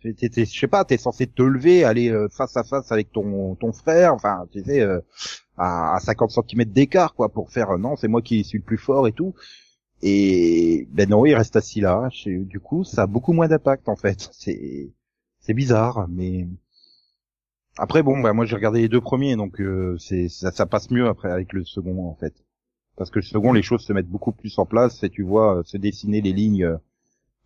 Je 0.04 0.12
sais 0.46 0.68
pas, 0.68 0.86
t'es 0.86 0.98
censé 0.98 1.26
te 1.28 1.42
lever, 1.42 1.84
aller 1.84 2.10
euh, 2.12 2.28
face 2.30 2.56
à 2.58 2.64
face 2.64 2.92
avec 2.92 3.12
ton 3.12 3.56
ton 3.56 3.72
frère, 3.74 4.14
enfin, 4.14 4.46
tu 4.52 4.64
sais, 4.64 4.82
euh, 4.82 5.00
à, 5.58 5.96
à 5.96 6.00
50 6.00 6.32
cm 6.32 6.72
d'écart, 6.74 7.16
quoi, 7.16 7.30
pour 7.30 7.52
faire 7.52 7.72
euh, 7.72 7.78
non, 7.80 7.96
c'est 7.98 8.08
moi 8.10 8.22
qui 8.22 8.44
suis 8.44 8.60
le 8.60 8.64
plus 8.66 8.78
fort 8.78 9.08
et 9.08 9.14
tout. 9.14 9.36
Et 10.04 10.88
ben 10.92 11.10
non, 11.10 11.26
il 11.26 11.36
reste 11.36 11.56
assis 11.58 11.82
là. 11.82 12.10
Je- 12.14 12.44
Du 12.44 12.60
coup, 12.60 12.84
ça 12.86 13.04
a 13.04 13.08
beaucoup 13.08 13.34
moins 13.34 13.48
d'impact 13.50 13.90
en 13.90 13.96
fait. 13.98 14.30
C'est 14.34 14.92
c'est 15.42 15.54
bizarre, 15.56 16.08
mais 16.10 16.48
après 17.78 18.04
bon, 18.04 18.20
bah 18.20 18.34
moi 18.34 18.46
j'ai 18.46 18.56
regardé 18.56 18.82
les 18.82 18.90
deux 18.90 19.02
premiers, 19.02 19.36
donc 19.36 19.60
euh, 19.62 19.98
c'est 20.00 20.30
ça, 20.30 20.52
ça 20.52 20.66
passe 20.66 20.90
mieux 20.92 21.08
après 21.08 21.32
avec 21.32 21.54
le 21.54 21.64
second 21.66 22.08
en 22.08 22.16
fait. 22.16 22.34
Parce 22.98 23.10
que 23.12 23.20
le 23.20 23.24
second, 23.26 23.52
les 23.54 23.62
choses 23.62 23.82
se 23.84 23.92
mettent 23.94 24.08
beaucoup 24.08 24.32
plus 24.32 24.58
en 24.58 24.66
place 24.66 25.04
et 25.04 25.10
tu 25.10 25.22
vois 25.24 25.58
euh, 25.60 25.64
se 25.64 25.78
dessiner 25.78 26.22
les 26.22 26.32
lignes. 26.34 26.64
euh, 26.64 26.78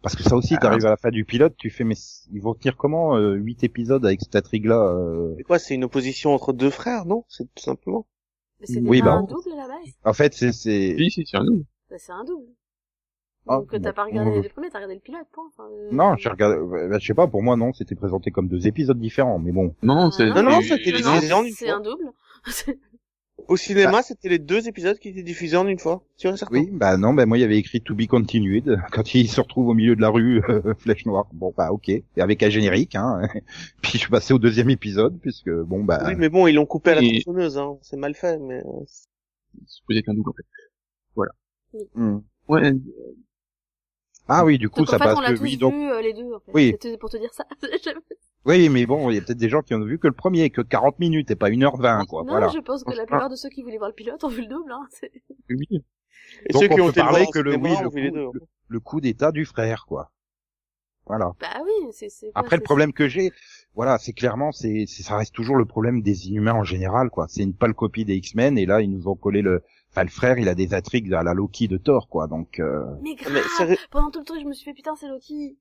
Parce 0.03 0.15
que 0.15 0.23
ça 0.23 0.35
aussi, 0.35 0.55
Ah. 0.55 0.59
t'arrives 0.59 0.85
à 0.85 0.91
la 0.91 0.97
fin 0.97 1.09
du 1.09 1.25
pilote, 1.25 1.55
tu 1.57 1.69
fais 1.71 1.83
mais 1.83 1.95
ils 2.31 2.41
vont 2.41 2.53
tenir 2.53 2.77
comment 2.77 3.17
euh, 3.17 3.33
huit 3.33 3.63
épisodes 3.63 4.05
avec 4.05 4.21
cette 4.21 4.35
intrigue 4.35 4.65
là 4.65 4.79
euh... 4.79 5.33
C'est 5.37 5.43
quoi, 5.43 5.59
c'est 5.59 5.75
une 5.75 5.83
opposition 5.85 6.33
entre 6.33 6.53
deux 6.53 6.69
frères, 6.69 7.05
non? 7.05 7.25
C'est 7.29 7.45
tout 7.55 7.63
simplement. 7.63 8.05
Mais 8.69 8.77
Oui, 8.81 8.99
pas 8.99 9.05
bah, 9.05 9.13
un 9.13 9.23
double 9.23 9.51
à 9.53 9.55
la 9.55 9.67
base 9.67 9.93
En 10.03 10.13
fait, 10.13 10.33
c'est 10.33 10.51
c'est 10.51 10.95
Oui, 10.97 11.09
si, 11.09 11.25
c'est 11.25 11.37
un 11.37 11.43
nous. 11.43 11.65
Bah, 11.89 11.95
c'est 11.97 12.11
un 12.11 12.23
double. 12.25 12.45
Ah, 13.47 13.57
Donc 13.57 13.71
t'as 13.71 13.79
bon. 13.79 13.91
pas 13.93 14.03
regardé 14.05 14.31
Euh, 14.31 14.35
les 14.35 14.41
deux 14.41 14.49
premiers, 14.49 14.69
t'as 14.69 14.77
regardé 14.77 14.95
le 14.95 15.01
pilote, 15.01 15.25
point. 15.31 15.45
Enfin, 15.47 15.63
euh, 15.71 15.89
non, 15.91 16.15
j'ai 16.17 16.29
regardé. 16.29 16.57
euh, 16.57 16.87
bah, 16.89 16.99
je 16.99 17.05
sais 17.07 17.13
pas, 17.15 17.27
pour 17.27 17.41
moi 17.41 17.55
non, 17.55 17.73
c'était 17.73 17.95
présenté 17.95 18.29
comme 18.31 18.47
deux 18.47 18.67
épisodes 18.67 18.99
différents, 18.99 19.39
mais 19.39 19.51
bon. 19.51 19.73
Non, 19.81 20.11
c'est, 20.11 20.23
Ah, 20.29 20.41
Non, 20.41 20.51
non, 20.51 20.61
c'est- 20.61 20.77
c'était 20.77 20.91
les 20.91 21.01
non, 21.01 21.13
diffusé 21.15 21.33
en 21.33 21.43
une 21.43 21.51
c'est 21.53 21.69
un 21.69 21.79
double. 21.79 22.11
Au 23.47 23.57
cinéma, 23.57 24.03
c'était 24.03 24.29
les 24.29 24.37
deux 24.37 24.67
épisodes 24.67 24.99
qui 24.99 25.09
étaient 25.09 25.23
diffusés 25.23 25.57
en 25.57 25.65
une 25.65 25.79
fois. 25.79 26.03
Tu 26.17 26.27
vois 26.27 26.37
certain. 26.37 26.59
Oui, 26.59 26.69
bah 26.71 26.97
non, 26.97 27.13
bah 27.15 27.25
moi 27.25 27.37
il 27.37 27.41
y 27.41 27.43
avait 27.43 27.57
écrit 27.57 27.81
To 27.81 27.95
Be 27.95 28.05
Continued 28.05 28.77
quand 28.91 29.15
il 29.15 29.27
se 29.27 29.41
retrouve 29.41 29.69
au 29.69 29.73
milieu 29.73 29.95
de 29.95 30.01
la 30.01 30.09
rue, 30.09 30.43
euh, 30.49 30.73
flèche 30.77 31.05
noire. 31.07 31.27
Bon 31.33 31.51
bah 31.57 31.71
ok, 31.71 31.89
et 31.89 32.03
avec 32.17 32.43
un 32.43 32.49
générique. 32.49 32.95
Hein. 32.95 33.21
Puis 33.81 33.93
je 33.93 33.97
suis 33.99 34.09
passé 34.09 34.33
au 34.33 34.39
deuxième 34.39 34.69
épisode 34.69 35.17
puisque 35.19 35.49
bon 35.49 35.83
bah. 35.83 36.03
Oui, 36.05 36.13
mais 36.17 36.29
bon, 36.29 36.45
ils 36.45 36.53
l'ont 36.53 36.67
coupé 36.67 36.91
à 36.91 36.95
la 36.95 37.01
Et- 37.01 37.21
tronçonneuse, 37.21 37.57
hein. 37.57 37.77
C'est 37.81 37.97
mal 37.97 38.13
fait, 38.13 38.37
mais. 38.37 38.59
euh, 38.59 38.83
c'est 38.85 39.07
supposé 39.67 39.99
être 39.99 40.09
un 40.09 40.13
double, 40.13 40.29
en 40.29 40.33
fait. 40.33 41.85
hmm. 41.95 42.17
Ouais, 42.49 42.63
euh, 42.65 42.73
Ah 44.29 44.45
oui, 44.45 44.57
du 44.57 44.69
coup 44.69 44.79
Donc 44.81 44.89
ça 44.89 44.95
en 44.95 44.99
fait, 44.99 45.05
passe 45.05 45.17
on 45.17 45.21
l'a 45.21 45.29
que 45.31 45.37
tous 45.37 45.41
oui 45.43 45.57
donc. 45.57 45.73
vu 45.73 45.89
euh, 45.91 46.01
les 46.01 46.13
deux. 46.13 46.33
En 46.33 46.39
fait. 46.39 46.51
Oui. 46.53 46.69
C'était 46.71 46.97
pour 46.97 47.09
te 47.09 47.17
dire 47.17 47.33
ça. 47.33 47.45
Oui, 48.45 48.69
mais 48.69 48.85
bon, 48.85 49.09
il 49.09 49.15
y 49.15 49.17
a 49.17 49.21
peut-être 49.21 49.37
des 49.37 49.49
gens 49.49 49.61
qui 49.61 49.73
ont 49.75 49.83
vu 49.83 49.99
que 49.99 50.07
le 50.07 50.13
premier, 50.13 50.49
que 50.49 50.61
40 50.61 50.97
minutes 50.99 51.29
et 51.29 51.35
pas 51.35 51.49
1h20 51.49 52.05
quoi. 52.07 52.23
non, 52.23 52.29
voilà. 52.31 52.47
je 52.47 52.59
pense 52.59 52.83
que 52.85 52.91
la 52.95 53.05
plupart 53.05 53.29
de 53.29 53.35
ceux 53.35 53.49
qui 53.49 53.63
voulaient 53.63 53.77
voir 53.77 53.89
le 53.89 53.95
pilote 53.95 54.23
ont 54.23 54.29
vu 54.29 54.41
le 54.41 54.47
double. 54.47 54.71
Hein. 54.71 54.87
oui. 55.49 55.67
Et 56.45 56.53
Donc, 56.53 56.61
ceux 56.63 56.67
qui 56.69 56.79
on 56.79 56.83
ont 56.83 56.85
peut 56.87 56.91
été 56.91 57.01
parler 57.01 57.25
que 57.33 57.39
le 57.39 57.57
oui, 57.57 57.71
ont 57.71 57.81
le 57.83 57.89
coup, 57.89 57.95
deux. 57.97 58.09
le, 58.11 58.29
le 58.69 58.79
coup 58.79 59.01
d'état 59.01 59.31
du 59.33 59.43
frère 59.45 59.85
quoi. 59.87 60.11
Voilà. 61.05 61.33
Bah 61.41 61.47
oui, 61.65 61.89
c'est. 61.91 62.09
c'est 62.09 62.31
Après 62.35 62.55
le 62.55 62.61
problème 62.63 62.93
que 62.93 63.07
j'ai, 63.09 63.31
voilà, 63.73 63.97
c'est 63.97 64.13
clairement, 64.13 64.51
c'est, 64.51 64.85
c'est- 64.87 65.03
ça 65.03 65.17
reste 65.17 65.33
toujours 65.33 65.55
le 65.57 65.65
problème 65.65 66.01
des 66.01 66.27
inhumains 66.29 66.53
en 66.53 66.63
général, 66.63 67.09
quoi. 67.09 67.25
C'est 67.27 67.43
une 67.43 67.53
pâle 67.55 67.73
copie 67.73 68.05
des 68.05 68.15
X-Men 68.15 68.57
et 68.57 68.65
là 68.65 68.81
ils 68.81 68.89
nous 68.91 69.07
ont 69.07 69.15
collé 69.15 69.41
le, 69.41 69.63
enfin 69.91 70.03
le 70.03 70.09
frère, 70.09 70.37
il 70.37 70.47
a 70.47 70.55
des 70.55 70.73
intrigues 70.73 71.13
à 71.13 71.23
la 71.23 71.33
Loki 71.33 71.67
de 71.67 71.77
Thor, 71.77 72.07
quoi. 72.07 72.27
Donc 72.27 72.59
euh, 72.59 72.83
Mais 73.01 73.15
Ah, 73.25 73.29
mais 73.31 73.41
grave. 73.41 73.77
Pendant 73.91 74.11
tout 74.11 74.19
le 74.19 74.25
truc, 74.25 74.41
je 74.41 74.47
me 74.47 74.53
suis 74.53 74.65
fait 74.65 74.73
putain, 74.73 74.95
c'est 74.99 75.07
Loki. 75.07 75.57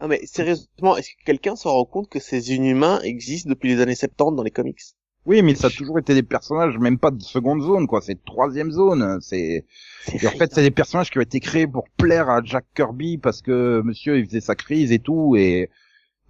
Ah, 0.00 0.08
mais 0.08 0.20
sérieusement, 0.24 0.96
est-ce 0.96 1.10
que 1.10 1.24
quelqu'un 1.24 1.56
s'en 1.56 1.72
rend 1.72 1.84
compte 1.84 2.08
que 2.08 2.20
ces 2.20 2.52
inhumains 2.54 3.00
existent 3.02 3.50
depuis 3.50 3.68
les 3.68 3.80
années 3.80 3.94
70 3.94 4.36
dans 4.36 4.42
les 4.42 4.50
comics? 4.50 4.80
Oui, 5.26 5.42
mais 5.42 5.54
ça 5.54 5.66
a 5.66 5.70
toujours 5.70 5.98
été 5.98 6.14
des 6.14 6.22
personnages, 6.22 6.78
même 6.78 6.98
pas 6.98 7.10
de 7.10 7.20
seconde 7.22 7.60
zone, 7.60 7.86
quoi. 7.86 8.00
C'est 8.00 8.14
de 8.14 8.24
troisième 8.24 8.70
zone. 8.70 9.18
C'est 9.20 9.66
et 10.14 10.26
en 10.26 10.30
fait 10.30 10.52
c'est 10.54 10.62
des 10.62 10.70
personnages 10.70 11.10
qui 11.10 11.18
ont 11.18 11.22
été 11.22 11.40
créés 11.40 11.66
pour 11.66 11.84
plaire 11.90 12.30
à 12.30 12.42
Jack 12.42 12.64
Kirby 12.74 13.18
parce 13.18 13.42
que 13.42 13.82
Monsieur 13.84 14.18
il 14.18 14.24
faisait 14.24 14.40
sa 14.40 14.54
crise 14.54 14.92
et 14.92 14.98
tout 14.98 15.36
et 15.36 15.68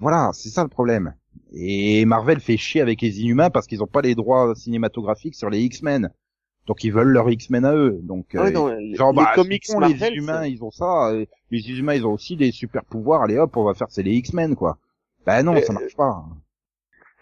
voilà, 0.00 0.30
c'est 0.32 0.48
ça 0.48 0.62
le 0.64 0.68
problème. 0.68 1.14
Et 1.52 2.04
Marvel 2.04 2.40
fait 2.40 2.56
chier 2.56 2.80
avec 2.80 3.00
les 3.00 3.20
Inhumains 3.20 3.50
parce 3.50 3.66
qu'ils 3.66 3.82
ont 3.82 3.86
pas 3.86 4.02
les 4.02 4.14
droits 4.14 4.54
cinématographiques 4.56 5.34
sur 5.36 5.50
les 5.50 5.60
X-Men. 5.60 6.10
Donc 6.70 6.84
ils 6.84 6.92
veulent 6.92 7.08
leurs 7.08 7.28
X-Men 7.28 7.64
à 7.64 7.74
eux. 7.74 7.98
Donc 8.00 8.26
Ah 8.36 8.42
ouais, 8.42 8.50
euh, 8.50 8.52
non, 8.52 8.68
les, 8.68 8.94
Genre, 8.94 9.10
les 9.10 9.16
bah, 9.16 9.32
comics 9.34 9.64
ils 9.68 9.72
font 9.72 9.80
Marvel, 9.80 10.12
les 10.12 10.18
humains, 10.18 10.46
ils 10.46 10.62
ont 10.62 10.70
ça. 10.70 11.08
euh, 11.08 11.24
Les 11.50 11.68
humains, 11.68 11.94
ils 11.94 12.06
ont 12.06 12.12
aussi 12.12 12.36
des 12.36 12.52
super 12.52 12.84
pouvoirs. 12.84 13.22
Allez 13.22 13.38
hop, 13.38 13.56
on 13.56 13.64
va 13.64 13.74
faire, 13.74 13.88
c'est 13.90 14.04
les 14.04 14.12
X-Men, 14.12 14.54
quoi. 14.54 14.78
Ben 15.26 15.42
non, 15.42 15.54
Mais, 15.54 15.62
ça 15.62 15.72
marche 15.72 15.96
pas. 15.96 16.24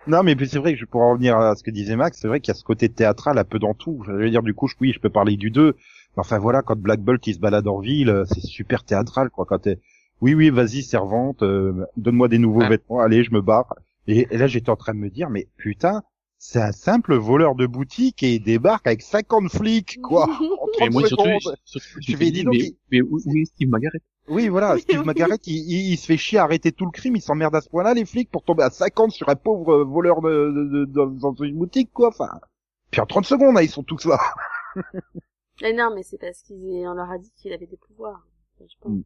Non, 0.07 0.23
mais 0.23 0.37
puis 0.37 0.47
c'est 0.49 0.59
vrai 0.59 0.75
que 0.75 0.79
je 0.79 0.85
pourrais 0.85 1.05
en 1.07 1.13
revenir 1.13 1.39
à 1.39 1.55
ce 1.57 1.63
que 1.63 1.71
disait 1.71 1.97
Max. 1.97 2.19
C'est 2.21 2.29
vrai 2.29 2.41
qu'il 2.41 2.53
y 2.53 2.57
a 2.57 2.59
ce 2.59 2.63
côté 2.63 2.91
théâtral 2.91 3.39
un 3.39 3.45
peu 3.45 3.59
dans 3.59 3.73
tout. 3.73 4.03
Je 4.07 4.13
veux 4.13 4.29
dire, 4.29 4.43
du 4.43 4.53
coup, 4.53 4.69
je, 4.69 4.75
oui, 4.83 4.93
je 4.93 5.01
peux 5.01 5.09
parler 5.09 5.39
du 5.39 5.51
2. 5.51 5.73
Mais 6.17 6.21
enfin, 6.21 6.39
voilà, 6.39 6.61
quand 6.61 6.79
Black 6.79 7.01
Bolt, 7.01 7.27
il 7.27 7.35
se 7.35 7.41
balade 7.41 7.69
en 7.69 7.79
ville, 7.79 8.11
euh, 8.11 8.25
c'est 8.27 8.43
super 8.43 8.85
théâtral, 8.85 9.31
quoi. 9.31 9.47
Quand 9.47 9.61
t'es- 9.61 9.79
oui, 10.21 10.35
oui, 10.35 10.51
vas-y, 10.51 10.83
servante, 10.83 11.43
euh, 11.43 11.87
donne-moi 11.97 12.29
des 12.29 12.39
nouveaux 12.39 12.61
vêtements, 12.69 13.01
allez, 13.01 13.25
je 13.25 13.33
me 13.33 13.41
barre. 13.41 13.75
Et, 14.07 14.27
et 14.31 14.37
là, 14.39 14.47
j'étais 14.47 14.71
en 14.71 14.77
train 14.77 14.93
de 14.95 14.99
me 14.99 15.11
dire, 15.11 15.31
mais 15.31 15.47
putain, 15.57 16.03
c'est 16.39 16.61
un 16.61 16.73
simple 16.73 17.17
voleur 17.17 17.55
de 17.55 17.67
boutique 17.67 18.23
et 18.23 18.35
il 18.37 18.41
débarque 18.43 18.87
avec 18.87 19.03
50 19.03 19.51
flics, 19.51 19.99
quoi, 20.03 20.25
en 20.61 20.67
Mais 20.67 20.73
30 20.73 20.93
moi, 20.93 21.03
surtout, 21.05 21.25
secondes. 21.25 21.57
surtout, 21.65 21.87
Je 22.01 22.13
je 22.13 22.17
vais 22.17 22.31
donc, 22.45 22.55
mais, 22.55 22.59
il- 22.59 22.77
mais 22.91 23.01
où, 23.03 23.19
où 23.25 23.37
est 23.37 23.45
Steve 23.45 23.69
Margaret? 23.69 23.99
Oui, 24.29 24.49
voilà, 24.49 24.75
Oui, 24.75 24.81
Steve 24.83 25.01
oui. 25.01 25.07
Margaret, 25.07 25.39
il, 25.47 25.57
il- 25.57 25.93
il 25.93 25.97
se 25.99 26.07
fait 26.07 26.17
chier 26.17 26.39
à 26.39 26.45
arrêter 26.45 26.71
tout 26.73 26.85
le 26.85 26.91
crime, 26.91 27.17
il 27.17 27.23
s'emmerde 27.23 27.55
à 27.57 27.61
ce 27.61 27.69
point-là, 27.69 27.95
les 27.95 28.05
flics, 28.05 28.31
pour 28.31 28.45
tomber 28.45 28.63
à 28.63 28.71
50 28.71 29.11
sur 29.13 29.29
un 29.29 29.37
pauvre 29.37 29.83
voleur 29.85 30.21
de, 30.23 30.29
de- 30.53 30.65
de- 30.65 30.85
dans, 30.87 31.07
dans 31.07 31.35
une 31.35 31.57
boutique, 31.57 31.91
quoi, 31.93 32.09
enfin. 32.09 32.29
Puis 32.91 33.01
en 33.01 33.07
30 33.07 33.27
secondes, 33.27 33.57
hein, 33.59 33.63
ils 33.63 33.71
sont 33.71 33.83
tous 33.83 34.05
là. 34.07 34.19
Mais 35.63 35.73
non, 35.73 35.93
mais 35.95 36.03
c'est 36.03 36.19
parce 36.19 36.43
qu'on 36.43 36.95
leur 36.95 37.11
a 37.11 37.19
dit 37.19 37.31
qu'il 37.37 37.53
avait 37.53 37.67
des 37.67 37.77
pouvoirs. 37.77 38.27
Je 38.61 38.75
pense. 38.81 38.93
Mm. 38.93 39.03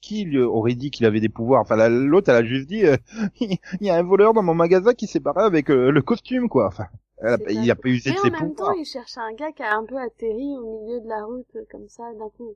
Qui 0.00 0.24
lui 0.24 0.38
aurait 0.40 0.74
dit 0.76 0.90
qu'il 0.90 1.06
avait 1.06 1.20
des 1.20 1.28
pouvoirs? 1.28 1.60
Enfin, 1.62 1.74
la- 1.76 1.88
l'autre, 1.88 2.30
elle 2.30 2.36
a 2.36 2.44
juste 2.44 2.68
dit, 2.68 2.84
euh, 2.86 2.96
il 3.40 3.58
y 3.80 3.90
a 3.90 3.96
un 3.96 4.02
voleur 4.02 4.32
dans 4.32 4.42
mon 4.42 4.54
magasin 4.54 4.94
qui 4.94 5.06
s'est 5.08 5.18
barré 5.20 5.42
avec 5.42 5.70
euh, 5.70 5.90
le 5.90 6.02
costume, 6.02 6.48
quoi. 6.48 6.68
Enfin, 6.68 6.86
elle 7.20 7.34
a 7.34 7.38
il 7.50 7.68
a 7.70 7.74
pas 7.74 7.88
usé 7.88 8.10
Mais 8.10 8.14
de 8.16 8.20
en 8.20 8.22
ses 8.24 8.30
même 8.30 8.40
temps, 8.40 8.54
pouvoirs. 8.54 8.74
il 8.78 8.84
cherche 8.84 9.18
un 9.18 9.32
gars 9.34 9.50
qui 9.50 9.62
a 9.64 9.76
un 9.76 9.84
peu 9.84 9.96
atterri 9.98 10.56
au 10.56 10.84
milieu 10.84 11.00
de 11.00 11.08
la 11.08 11.24
route, 11.24 11.46
euh, 11.56 11.64
comme 11.70 11.88
ça, 11.88 12.04
d'un 12.16 12.28
coup. 12.30 12.54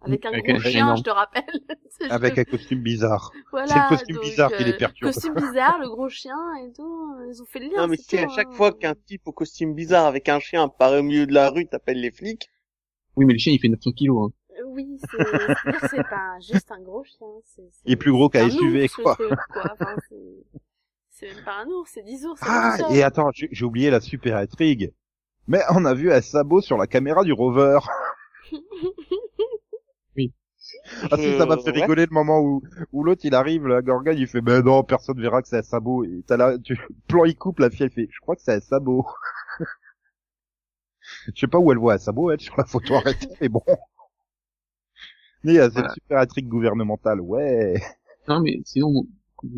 Avec 0.00 0.24
un 0.24 0.30
Avec 0.30 0.46
gros 0.46 0.56
un 0.56 0.60
chien, 0.60 0.84
énorme- 0.86 0.96
je 0.98 1.02
te 1.02 1.10
rappelle. 1.10 1.44
Avec 2.10 2.36
juste- 2.36 2.48
un 2.48 2.50
costume 2.52 2.80
bizarre. 2.82 3.32
voilà, 3.50 3.66
c'est 3.66 3.74
le 3.80 3.88
costume 3.88 4.16
donc, 4.16 4.24
bizarre 4.24 4.52
qui 4.56 4.64
les 4.64 4.72
euh, 4.72 4.76
perturbe. 4.78 5.12
Costume 5.12 5.34
bizarre, 5.34 5.78
le 5.80 5.88
gros 5.88 6.08
chien 6.08 6.36
et 6.64 6.72
tout. 6.72 7.14
Ils 7.28 7.42
ont 7.42 7.46
fait 7.46 7.58
le 7.58 7.66
lien. 7.66 7.82
Non, 7.82 7.88
mais 7.88 7.96
c'est 7.96 8.16
si 8.16 8.18
à 8.18 8.28
chaque 8.28 8.52
fois 8.52 8.72
qu'un 8.72 8.94
type 8.94 9.22
au 9.26 9.32
costume 9.32 9.74
bizarre 9.74 10.06
avec 10.06 10.28
un 10.30 10.38
chien 10.38 10.62
apparaît 10.62 11.00
au 11.00 11.02
milieu 11.02 11.26
de 11.26 11.34
la 11.34 11.50
rue, 11.50 11.66
t'appelles 11.66 12.00
les 12.00 12.12
flics. 12.12 12.48
Oui, 13.16 13.26
mais 13.26 13.32
le 13.34 13.38
chien, 13.40 13.52
il 13.52 13.58
fait 13.58 13.68
900 13.68 13.90
kilos. 13.92 14.30
Hein. 14.30 14.32
Oui, 14.68 14.98
c'est 15.90 16.02
pas 16.08 16.38
juste 16.40 16.70
un 16.70 16.80
gros 16.80 17.04
chien. 17.04 17.26
c'est 17.44 17.62
c'est- 17.70 17.82
Il 17.86 17.92
est 17.92 17.96
plus 17.96 18.12
gros 18.12 18.28
qu'un 18.28 18.48
SUV, 18.48 18.88
quoi. 18.88 19.14
truc, 19.14 19.38
quoi. 19.52 19.72
Enfin, 19.72 19.96
c'est- 20.08 20.60
c'est 21.10 21.34
même 21.34 21.44
pas 21.44 21.56
un 21.62 21.66
ours, 21.66 21.90
c'est 21.92 22.02
10 22.02 22.24
ours. 22.26 22.40
Ah, 22.44 22.76
et 22.90 23.02
attends, 23.02 23.30
j'ai 23.32 23.64
oublié 23.64 23.90
la 23.90 24.00
super 24.00 24.36
intrigue. 24.36 24.92
Mais 25.46 25.60
on 25.70 25.84
a 25.84 25.94
vu 25.94 26.12
un 26.12 26.20
sabot 26.20 26.60
sur 26.60 26.76
la 26.76 26.86
caméra 26.86 27.24
du 27.24 27.32
rover. 27.32 27.78
Ah 31.10 31.16
si, 31.16 31.38
ça 31.38 31.46
m'a 31.46 31.56
fait 31.56 31.70
ouais. 31.70 31.80
rigoler 31.80 32.04
le 32.04 32.12
moment 32.12 32.40
où, 32.40 32.62
où 32.92 33.02
l'autre 33.02 33.22
il 33.24 33.34
arrive, 33.34 33.66
la 33.66 33.80
Gorgon, 33.80 34.12
il 34.14 34.26
fait, 34.26 34.40
ben 34.42 34.62
non, 34.62 34.82
personne 34.82 35.20
verra 35.20 35.40
que 35.40 35.48
c'est 35.48 35.58
un 35.58 35.62
sabot. 35.62 36.04
Et 36.04 36.22
t'as 36.26 36.36
là, 36.36 36.58
tu, 36.58 36.78
plan 37.06 37.24
il 37.24 37.36
coupe, 37.36 37.60
la 37.60 37.70
fille 37.70 37.84
elle 37.84 37.90
fait, 37.92 38.08
je 38.12 38.20
crois 38.20 38.36
que 38.36 38.42
c'est 38.42 38.54
un 38.54 38.60
sabot. 38.60 39.06
Je 41.34 41.40
sais 41.40 41.46
pas 41.46 41.58
où 41.58 41.72
elle 41.72 41.78
voit 41.78 41.94
un 41.94 41.98
sabot, 41.98 42.30
elle, 42.30 42.40
sur 42.40 42.54
la 42.58 42.64
photo 42.64 42.96
arrêtée, 42.96 43.28
mais 43.40 43.48
bon. 43.48 43.62
Mais 45.42 45.52
il 45.52 45.56
y 45.56 45.58
a 45.58 45.70
cette 45.70 45.74
Voilà. 45.74 45.88
super 45.90 46.18
intrigue 46.18 46.46
gouvernementale, 46.48 47.20
ouais. 47.20 47.80
Non, 48.28 48.40
mais 48.40 48.60
sinon, 48.64 49.06
je 49.42 49.48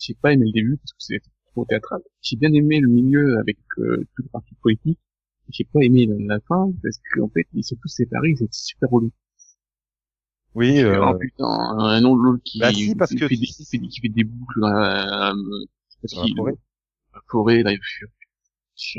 j'ai 0.00 0.14
pas 0.14 0.32
aimé 0.32 0.46
le 0.46 0.52
début 0.52 0.76
parce 0.78 0.92
que 0.92 0.98
c'est 1.00 1.22
trop 1.52 1.64
théâtral. 1.64 2.00
J'ai 2.22 2.36
bien 2.36 2.52
aimé 2.52 2.80
le 2.80 2.88
milieu 2.88 3.38
avec 3.38 3.58
euh, 3.78 4.04
toute 4.14 4.26
la 4.26 4.30
partie 4.32 4.54
politique. 4.56 4.98
J'ai 5.50 5.64
pas 5.64 5.80
aimé 5.82 6.06
la, 6.06 6.40
fin 6.40 6.72
parce 6.82 6.98
qu'en 7.14 7.28
fait, 7.28 7.46
ils 7.54 7.64
sont 7.64 7.76
tous 7.82 7.88
séparés, 7.88 8.34
c'est 8.36 8.52
super 8.52 8.90
relou. 8.90 9.12
Oui, 10.54 10.80
euh, 10.82 11.00
Oh 11.04 11.14
putain, 11.18 11.44
un 11.46 12.00
nom 12.00 12.16
de 12.16 12.22
l'autre 12.22 12.42
qui, 12.44 12.58
Bah 12.60 12.72
si, 12.72 12.94
parce 12.94 13.10
qui 13.10 13.16
que 13.16 13.28
fait 13.28 13.36
des, 13.36 13.46
qui 13.46 13.64
fait 13.64 13.78
des- 13.78 13.88
qui 13.88 14.00
fait 14.00 14.08
des 14.08 14.24
boucles 14.24 14.60
dans 14.60 14.68
la, 14.68 15.30
euh, 15.30 15.34
parce 16.02 16.14
Dans 16.14 16.22
la 16.22 16.34
forêt. 16.34 16.52
la 17.14 17.20
forêt, 17.28 17.62
là, 17.62 17.72
chiant. 17.82 18.08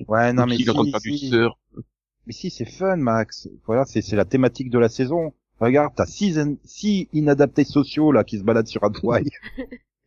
ouais, 0.08 0.34
non 0.34 0.46
mais 0.48 0.58
si, 0.58 0.66
si. 1.00 1.32
Mais 2.26 2.34
si, 2.34 2.50
c'est 2.50 2.66
fun, 2.66 2.96
Max. 2.98 3.50
Voilà, 3.66 3.86
c'est 3.86 4.02
c'est 4.02 4.16
la 4.16 4.26
thématique 4.26 4.70
de 4.70 4.80
la 4.80 4.90
saison. 4.90 5.34
Regarde, 5.60 5.94
t'as 5.96 6.06
six, 6.06 6.38
in- 6.38 6.56
six 6.64 7.08
inadaptés 7.14 7.64
sociaux 7.66 8.12
là 8.12 8.24
qui 8.24 8.38
se 8.38 8.44
baladent 8.44 8.68
sur 8.68 8.84
Hawaii. 8.84 9.30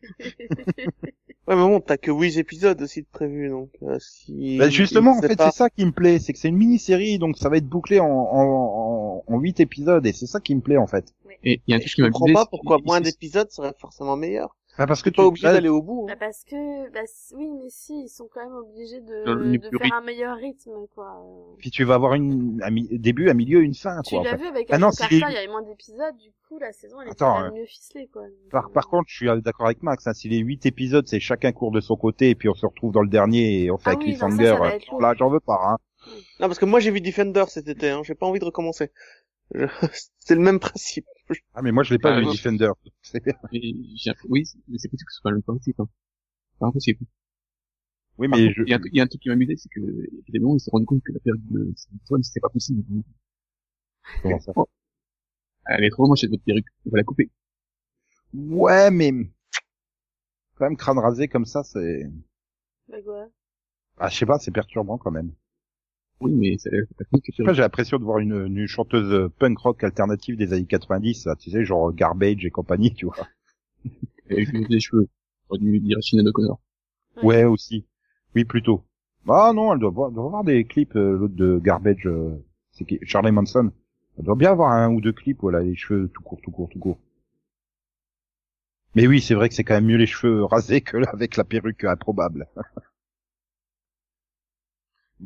Ouais, 1.48 1.56
mais 1.56 1.62
bon, 1.62 1.80
t'as 1.80 1.96
que 1.96 2.12
8 2.12 2.36
épisodes 2.38 2.80
aussi 2.82 3.02
de 3.02 3.06
prévus, 3.10 3.48
donc 3.48 3.70
euh, 3.82 3.98
si... 3.98 4.56
Bah, 4.58 4.68
justement, 4.70 5.18
en 5.18 5.20
fait, 5.20 5.34
pas- 5.36 5.50
c'est 5.50 5.56
ça 5.58 5.70
qui 5.70 5.84
me 5.84 5.90
plaît, 5.90 6.20
c'est 6.20 6.32
que 6.32 6.38
c'est 6.38 6.48
une 6.48 6.56
mini-série, 6.56 7.18
donc 7.18 7.36
ça 7.36 7.48
va 7.48 7.56
être 7.56 7.66
bouclé 7.66 7.98
en, 7.98 8.06
en, 8.06 9.24
en, 9.26 9.34
en 9.34 9.38
8 9.40 9.58
épisodes, 9.58 10.06
et 10.06 10.12
c'est 10.12 10.26
ça 10.26 10.38
qui 10.38 10.54
me 10.54 10.60
plaît 10.60 10.76
en 10.76 10.86
fait. 10.86 11.12
Et 11.42 11.60
il 11.66 11.72
y 11.72 11.74
a 11.74 11.76
un 11.76 11.80
truc 11.80 11.90
je 11.90 11.94
qui 11.94 12.00
m'a 12.00 12.06
comprends 12.06 12.26
amusé, 12.26 12.32
pas 12.34 12.46
pourquoi 12.46 12.78
moins 12.84 13.00
d'épisodes 13.00 13.50
serait 13.50 13.74
forcément 13.78 14.16
meilleur. 14.16 14.56
Ah, 14.78 14.86
parce 14.86 15.02
que 15.02 15.10
T'es 15.10 15.16
pas 15.16 15.24
obligé 15.26 15.46
d'aller 15.46 15.68
au 15.68 15.82
bout. 15.82 16.06
Bah 16.06 16.14
hein. 16.14 16.16
parce 16.18 16.44
que, 16.44 16.90
bah 16.90 17.00
oui, 17.34 17.50
mais 17.50 17.68
si, 17.68 18.04
ils 18.04 18.08
sont 18.08 18.26
quand 18.32 18.42
même 18.42 18.54
obligés 18.54 19.00
de, 19.00 19.58
de 19.58 19.78
faire 19.78 19.92
un 19.92 20.00
meilleur 20.00 20.36
rythme, 20.38 20.86
quoi. 20.94 21.22
Puis 21.58 21.70
tu 21.70 21.84
vas 21.84 21.94
avoir 21.94 22.14
une, 22.14 22.60
un 22.64 22.70
mi- 22.70 22.88
début, 22.90 23.28
un 23.28 23.34
milieu, 23.34 23.60
une 23.62 23.74
fin, 23.74 24.00
Tu 24.02 24.10
quoi. 24.14 24.20
en 24.20 24.22
l'as 24.24 24.36
vu 24.36 24.46
avec 24.46 24.68
Ah 24.70 24.78
non, 24.78 24.88
est- 24.90 25.10
il 25.10 25.18
y 25.18 25.22
avait 25.22 25.46
moins 25.46 25.62
d'épisodes, 25.62 26.16
du 26.16 26.30
coup, 26.48 26.58
la 26.58 26.72
saison, 26.72 27.00
elle 27.02 27.10
Attends, 27.10 27.36
hein. 27.36 27.50
mieux 27.54 27.66
ficelée, 27.66 28.08
quoi. 28.10 28.22
Donc, 28.22 28.30
Par, 28.50 28.66
euh, 28.66 28.72
par 28.72 28.88
contre, 28.88 29.04
je 29.08 29.16
suis 29.16 29.42
d'accord 29.42 29.66
avec 29.66 29.82
Max, 29.82 30.06
hein, 30.06 30.14
si 30.14 30.28
les 30.30 30.38
8 30.38 30.64
épisodes, 30.64 31.06
c'est 31.06 31.20
chacun 31.20 31.52
court 31.52 31.70
de 31.70 31.80
son 31.80 31.96
côté, 31.96 32.30
et 32.30 32.34
puis 32.34 32.48
on 32.48 32.54
se 32.54 32.64
retrouve 32.64 32.92
dans 32.92 33.02
le 33.02 33.08
dernier, 33.08 33.64
et 33.64 33.70
on 33.70 33.76
fait 33.76 33.90
Ah 33.90 33.92
un 33.92 33.96
oui, 33.98 34.14
ça, 34.14 34.30
ça 34.30 34.56
va 34.56 34.72
euh, 34.72 34.78
là, 35.00 35.14
j'en 35.18 35.28
veux 35.28 35.40
pas, 35.40 35.60
hein. 35.64 35.76
Non, 36.40 36.48
parce 36.48 36.58
que 36.58 36.64
moi 36.64 36.80
j'ai 36.80 36.90
vu 36.90 37.00
Defender 37.00 37.44
cet 37.48 37.68
été, 37.68 37.90
hein. 37.90 38.02
j'ai 38.04 38.14
pas 38.16 38.26
envie 38.26 38.40
de 38.40 38.44
recommencer. 38.44 38.90
Je- 39.54 39.66
C'est 40.20 40.34
le 40.34 40.40
même 40.40 40.60
principe. 40.60 41.06
Ah, 41.54 41.62
mais 41.62 41.72
moi, 41.72 41.82
je 41.82 41.92
l'ai 41.94 41.98
pas 41.98 42.12
Bah, 42.12 42.20
vu, 42.20 42.26
non. 42.26 42.32
Defender. 42.32 42.70
Mais 43.52 43.60
Oui, 44.28 44.44
mais 44.68 44.78
c'est 44.78 44.88
possible 44.88 45.06
que 45.06 45.12
ce 45.12 45.20
soit 45.20 45.30
le 45.30 45.36
même 45.38 45.42
principe. 45.42 45.80
Hein. 45.80 45.88
C'est 46.52 46.58
pas 46.60 46.66
impossible. 46.66 47.00
Oui, 48.18 48.28
mais 48.28 48.52
je... 48.52 48.62
il, 48.62 48.68
y 48.68 48.72
a 48.72 48.76
un, 48.76 48.78
truc- 48.78 48.92
il 48.92 48.96
y 48.98 49.00
a 49.00 49.04
un 49.04 49.06
truc 49.06 49.20
qui 49.22 49.28
m'a 49.28 49.34
amusé, 49.34 49.56
c'est 49.56 49.68
que, 49.70 49.80
évidemment, 50.28 50.54
ils 50.54 50.60
se 50.60 50.70
rendus 50.70 50.84
compte 50.86 51.02
que 51.02 51.12
la 51.12 51.18
période 51.20 51.42
de 51.50 51.72
Simpson, 51.76 52.22
c'était 52.22 52.40
pas 52.40 52.50
possible. 52.50 52.82
Comment 54.22 54.40
ça 54.40 54.52
Oh. 54.56 54.66
Elle 55.66 55.84
est 55.84 55.90
trop 55.90 56.06
moche, 56.06 56.20
cette 56.20 56.30
perruque. 56.44 56.66
On 56.86 56.90
va 56.90 56.98
la 56.98 57.04
couper. 57.04 57.30
Ouais, 58.34 58.90
mais... 58.90 59.12
Quand 60.54 60.64
même, 60.66 60.76
crâne 60.76 60.98
rasé 60.98 61.28
comme 61.28 61.44
ça, 61.46 61.64
c'est... 61.64 62.04
Bah 62.88 63.02
quoi? 63.02 63.28
Ah, 63.96 64.08
je 64.08 64.16
sais 64.18 64.26
pas, 64.26 64.38
c'est 64.38 64.50
perturbant 64.50 64.98
quand 64.98 65.10
même. 65.10 65.32
Oui, 66.22 66.32
mais 66.34 66.56
c'est 66.58 66.70
la 66.70 66.84
technique 66.96 67.32
que 67.36 67.42
Après, 67.42 67.54
j'ai 67.54 67.62
l'impression 67.62 67.98
de 67.98 68.04
voir 68.04 68.18
une, 68.18 68.46
une 68.46 68.66
chanteuse 68.66 69.12
euh, 69.12 69.28
punk 69.28 69.58
rock 69.58 69.82
alternative 69.82 70.36
des 70.36 70.52
années 70.52 70.66
90, 70.66 71.26
là, 71.26 71.36
tu 71.36 71.50
sais, 71.50 71.64
genre 71.64 71.92
Garbage 71.92 72.44
et 72.44 72.50
compagnie, 72.50 72.94
tu 72.94 73.06
vois. 73.06 73.16
avec 74.30 74.68
des 74.68 74.80
cheveux. 74.80 75.08
Dû 75.60 75.80
dire 75.80 75.98
Sinead 76.02 76.26
O'Connor. 76.28 76.60
Ouais. 77.22 77.44
Aussi. 77.44 77.84
Oui, 78.34 78.44
plutôt. 78.44 78.84
Ah 79.28 79.52
non, 79.54 79.74
elle 79.74 79.80
doit 79.80 79.90
voir, 79.90 80.10
doit 80.10 80.24
avoir 80.24 80.44
des 80.44 80.64
clips, 80.64 80.96
euh, 80.96 81.18
l'autre 81.18 81.34
de 81.34 81.58
Garbage, 81.62 82.06
euh, 82.06 82.42
c'est 82.70 82.84
qui 82.84 82.98
Charlie 83.02 83.32
Manson. 83.32 83.70
Elle 84.18 84.24
doit 84.24 84.34
bien 84.34 84.50
avoir 84.50 84.72
un 84.72 84.90
ou 84.92 85.00
deux 85.00 85.12
clips 85.12 85.42
où 85.42 85.50
elle 85.50 85.56
a 85.56 85.60
les 85.60 85.74
cheveux 85.76 86.08
tout 86.08 86.22
courts, 86.22 86.40
tout 86.42 86.50
courts, 86.50 86.68
tout 86.70 86.78
courts. 86.78 86.98
Mais 88.94 89.06
oui, 89.06 89.20
c'est 89.20 89.34
vrai 89.34 89.48
que 89.48 89.54
c'est 89.54 89.64
quand 89.64 89.74
même 89.74 89.86
mieux 89.86 89.96
les 89.96 90.06
cheveux 90.06 90.44
rasés 90.44 90.80
que 90.80 90.96
avec 91.08 91.36
la 91.36 91.44
perruque 91.44 91.84
improbable. 91.84 92.46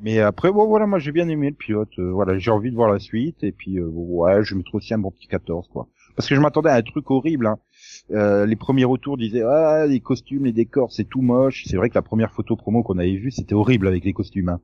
Mais 0.03 0.19
après, 0.21 0.53
bon 0.53 0.67
voilà, 0.67 0.87
moi 0.87 0.99
j'ai 0.99 1.13
bien 1.13 1.29
aimé 1.29 1.49
le 1.51 1.57
pilote. 1.57 1.99
euh, 1.99 2.11
voilà, 2.11 2.39
j'ai 2.39 2.51
envie 2.51 2.71
de 2.71 2.77
voir 2.77 2.93
la 2.93 2.99
suite 2.99 3.43
et 3.43 3.53
puis 3.53 3.79
euh, 3.79 3.87
ouais, 3.87 4.45
je 4.45 4.55
vais 4.55 4.59
mettre 4.59 4.75
aussi 4.75 4.93
un 4.93 4.99
bon 4.99 5.11
petit 5.11 5.27
14 5.27 5.69
quoi. 5.69 5.89
Parce 6.15 6.29
que 6.29 6.35
je 6.35 6.41
m'attendais 6.41 6.71
à 6.71 6.75
un 6.75 6.83
truc 6.83 7.11
horrible. 7.11 7.47
Hein. 7.47 7.59
Euh, 8.11 8.47
les 8.47 8.57
premiers 8.57 8.85
retours 8.85 9.17
disaient 9.17 9.43
ah 9.43 9.87
les 9.87 10.01
costumes, 10.01 10.45
les 10.45 10.53
décors, 10.53 10.93
c'est 10.93 11.05
tout 11.05 11.23
moche. 11.23 11.65
C'est 11.67 11.77
vrai 11.77 11.89
que 11.89 11.95
la 11.95 12.03
première 12.03 12.33
photo 12.33 12.57
promo 12.57 12.83
qu'on 12.83 12.99
avait 12.99 13.17
vue, 13.17 13.31
c'était 13.31 13.55
horrible 13.55 13.89
avec 13.89 14.05
les 14.05 14.13
costumes. 14.13 14.51
Hein. 14.51 14.61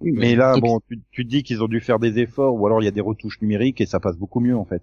Mm, 0.00 0.10
mm. 0.10 0.18
Mais 0.18 0.34
là, 0.36 0.58
bon, 0.60 0.80
tu, 0.88 1.00
tu 1.10 1.24
te 1.24 1.30
dis 1.30 1.42
qu'ils 1.42 1.62
ont 1.62 1.68
dû 1.68 1.80
faire 1.80 1.98
des 1.98 2.18
efforts 2.18 2.54
ou 2.54 2.66
alors 2.66 2.82
il 2.82 2.84
y 2.84 2.88
a 2.88 2.92
des 2.92 3.00
retouches 3.00 3.40
numériques 3.40 3.80
et 3.80 3.86
ça 3.86 4.00
passe 4.00 4.16
beaucoup 4.16 4.40
mieux 4.40 4.56
en 4.56 4.64
fait. 4.64 4.82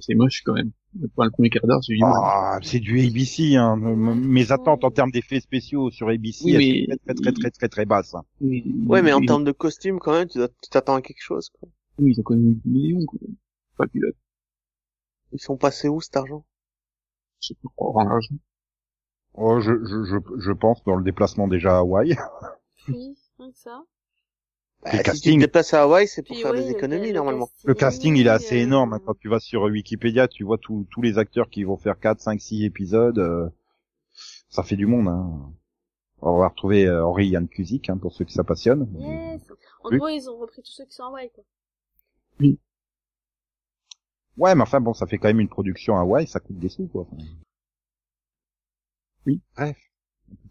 C'est 0.00 0.14
moche 0.14 0.42
quand 0.44 0.54
même. 0.54 0.70
Pour 1.14 1.24
le 1.24 1.30
premier 1.30 1.50
quart 1.50 1.66
d'heure, 1.66 1.80
mal. 2.00 2.12
Ah, 2.14 2.58
c'est 2.62 2.80
du 2.80 3.00
ABC. 3.06 3.56
Hein. 3.56 3.76
Mes 3.76 4.50
attentes 4.52 4.84
en 4.84 4.90
termes 4.90 5.10
d'effets 5.10 5.40
spéciaux 5.40 5.90
sur 5.90 6.08
ABC, 6.08 6.44
Oui, 6.44 6.54
elles 6.54 6.58
mais- 6.58 6.94
sont 6.94 6.96
très 7.04 7.14
très 7.14 7.32
très 7.32 7.32
très 7.32 7.50
très 7.50 7.68
très 7.68 7.84
basses. 7.84 8.14
hein. 8.14 8.22
Oui, 8.40 8.64
Ouais, 8.86 9.02
mais 9.02 9.12
en 9.12 9.20
termes 9.20 9.44
de 9.44 9.52
costume, 9.52 9.98
quand 9.98 10.12
même, 10.12 10.28
tu 10.28 10.38
t'attends 10.70 10.94
à 10.94 11.02
quelque 11.02 11.20
chose. 11.22 11.50
Quoi. 11.50 11.68
Oui, 11.98 12.12
ils 12.14 12.20
ont 12.20 12.22
quand 12.22 12.34
même 12.34 12.54
des 12.54 12.70
millions, 12.70 13.04
quoi. 13.04 13.18
Pas 13.76 13.86
pilote. 13.86 14.16
Ils 15.32 15.40
sont 15.40 15.56
passés 15.56 15.88
où 15.88 16.00
cet 16.00 16.16
argent? 16.16 16.44
Je 17.42 17.48
sais 17.48 17.54
pas 17.76 17.84
argent. 18.00 18.36
Oh, 19.34 19.60
je, 19.60 19.72
je, 19.84 20.04
je, 20.04 20.16
je 20.40 20.52
pense 20.52 20.82
dans 20.84 20.94
le 20.96 21.02
déplacement 21.02 21.48
déjà 21.48 21.74
à 21.76 21.78
Hawaï. 21.80 22.16
Oui, 22.88 23.16
ça. 23.52 23.82
Le 24.84 24.90
Bah, 24.90 24.90
Si 24.92 24.98
tu 24.98 25.02
casting. 25.04 25.38
te 25.40 25.44
déplaces 25.46 25.72
à 25.74 25.82
Hawaï, 25.82 26.06
c'est 26.06 26.22
pour 26.22 26.34
Puis 26.34 26.42
faire 26.42 26.52
oui, 26.52 26.58
des 26.60 26.64
le- 26.66 26.70
économies 26.72 27.08
le 27.08 27.14
normalement. 27.14 27.48
Le 27.64 27.74
casting, 27.74 28.16
il 28.16 28.26
est 28.26 28.30
assez 28.30 28.56
euh, 28.56 28.62
énorme. 28.62 28.92
hein. 28.92 29.00
Quand 29.04 29.14
tu 29.18 29.28
vas 29.28 29.40
sur 29.40 29.62
Wikipédia, 29.62 30.28
tu 30.28 30.44
vois 30.44 30.58
tous 30.58 30.86
tous 30.90 31.00
les 31.02 31.16
acteurs 31.18 31.48
qui 31.48 31.64
vont 31.64 31.76
faire 31.78 31.98
4, 31.98 32.20
5, 32.20 32.40
6 32.40 32.64
épisodes. 32.64 33.18
euh, 33.18 33.48
ça 34.50 34.62
fait 34.62 34.76
du 34.76 34.86
monde. 34.86 35.08
Hein. 35.08 35.52
On 36.20 36.38
va 36.38 36.48
retrouver 36.48 36.86
euh, 36.86 37.04
Henri 37.04 37.28
Yann 37.28 37.48
Kuzik, 37.48 37.88
hein, 37.90 37.96
pour 37.98 38.12
ceux 38.12 38.24
qui 38.24 38.32
ça 38.34 38.44
passionne. 38.44 38.88
Yes. 38.98 39.42
En 39.82 39.90
Oui. 39.90 39.96
gros, 39.98 40.08
ils 40.08 40.28
ont 40.30 40.36
repris 40.38 40.62
tous 40.62 40.70
ceux 40.72 40.84
qui 40.84 40.94
sont 40.94 41.02
en 41.04 41.08
Hawaii, 41.08 41.30
quoi. 41.30 41.44
Ouais, 44.36 44.54
mais 44.54 44.62
enfin 44.62 44.80
bon, 44.80 44.94
ça 44.94 45.06
fait 45.06 45.18
quand 45.18 45.28
même 45.28 45.40
une 45.40 45.48
production 45.48 45.96
à 45.96 46.00
Hawaï, 46.00 46.26
ça 46.26 46.40
coûte 46.40 46.58
des 46.58 46.68
sous, 46.68 46.88
quoi. 46.88 47.06
Enfin, 47.10 47.22
Oui. 49.26 49.40
Bref. 49.56 49.78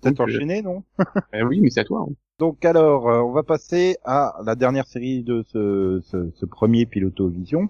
Peut-être 0.02 0.20
euh, 0.22 0.24
enchaîner, 0.24 0.62
non? 0.62 0.84
Euh, 1.34 1.44
oui, 1.44 1.60
mais 1.60 1.70
c'est 1.70 1.82
à 1.82 1.84
toi. 1.86 2.06
hein. 2.10 2.14
Donc 2.40 2.66
alors, 2.66 3.10
euh, 3.10 3.22
on 3.22 3.32
va 3.32 3.44
passer 3.44 3.98
à 4.04 4.36
la 4.44 4.56
dernière 4.56 4.88
série 4.88 5.24
de 5.24 5.44
ce, 5.48 6.02
ce, 6.04 6.32
ce 6.32 6.46
premier 6.46 6.86
Piloto 6.86 7.30
Vision. 7.30 7.70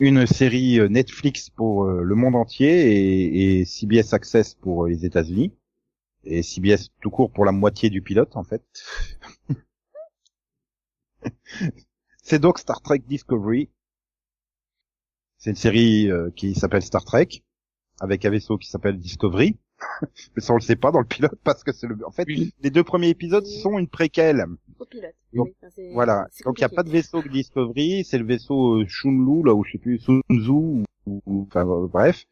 une 0.00 0.26
série 0.26 0.78
euh, 0.80 0.88
Netflix 0.88 1.50
pour 1.50 1.84
euh, 1.84 2.02
le 2.02 2.14
monde 2.14 2.34
entier 2.36 2.68
et, 2.68 3.60
et 3.60 3.64
CBS 3.64 4.12
Access 4.12 4.54
pour 4.54 4.86
les 4.86 5.04
États-Unis 5.04 5.52
et 6.24 6.42
CBS 6.42 6.90
tout 7.00 7.10
court 7.10 7.32
pour 7.32 7.44
la 7.44 7.52
moitié 7.52 7.90
du 7.90 8.02
pilote 8.02 8.36
en 8.36 8.44
fait. 8.44 8.62
C'est 12.22 12.38
donc 12.38 12.58
Star 12.58 12.80
Trek 12.80 13.00
Discovery. 13.08 13.70
C'est 15.38 15.50
une 15.50 15.56
série 15.56 16.08
qui 16.36 16.54
s'appelle 16.54 16.82
Star 16.82 17.04
Trek 17.04 17.28
avec 18.00 18.24
un 18.24 18.30
vaisseau 18.30 18.58
qui 18.58 18.68
s'appelle 18.68 18.98
Discovery. 18.98 19.56
Mais 20.34 20.42
ça 20.42 20.52
on 20.52 20.56
le 20.56 20.60
sait 20.62 20.76
pas 20.76 20.90
dans 20.90 20.98
le 21.00 21.06
pilote 21.06 21.38
parce 21.44 21.62
que 21.64 21.72
c'est 21.72 21.86
le 21.86 21.96
en 22.06 22.10
fait 22.10 22.24
Oui. 22.26 22.52
les 22.60 22.70
deux 22.70 22.82
premiers 22.84 23.08
épisodes 23.10 23.46
sont 23.46 23.78
une 23.78 23.88
préquelle. 23.88 24.44
Au 24.78 24.84
pilote. 24.84 25.14
Donc, 25.32 25.52
Oui, 25.76 25.90
Voilà. 25.92 26.26
Donc 26.44 26.58
il 26.58 26.62
y 26.62 26.64
a 26.64 26.68
pas 26.68 26.82
de 26.82 26.90
vaisseau 26.90 27.22
Discovery, 27.22 28.04
c'est 28.04 28.18
le 28.18 28.24
vaisseau 28.24 28.80
euh, 28.82 28.86
Shunlu 28.88 29.44
là 29.44 29.54
où 29.54 29.64
je 29.64 29.72
sais 29.72 29.78
plus 29.78 29.98
Sunzu 29.98 30.50
ou, 30.50 30.82
ou- 31.06 31.46
enfin 31.48 31.66
euh, 31.68 31.86
bref. 31.86 32.24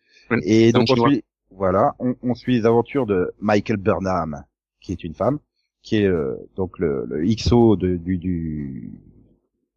Et 0.42 0.72
donc 0.72 0.86
on 0.90 0.96
suit 1.08 1.24
voilà, 1.50 1.94
on, 2.00 2.14
on 2.22 2.34
suit 2.34 2.54
les 2.58 2.66
aventures 2.66 3.06
de 3.06 3.32
Michael 3.40 3.76
Burnham 3.78 4.44
qui 4.80 4.92
est 4.92 5.04
une 5.04 5.14
femme 5.14 5.38
qui 5.82 5.96
est 5.98 6.04
euh, 6.06 6.34
donc 6.56 6.78
le, 6.80 7.06
le 7.08 7.24
XO 7.34 7.76
de 7.76 7.96
du 7.96 8.18
du 8.18 8.90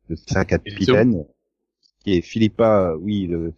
de 0.09 0.15
sa 0.15 0.43
capitaine 0.43 1.23
qui 2.03 2.13
est 2.15 2.21
Philippa 2.21 2.95
oui 2.99 3.27
le 3.27 3.53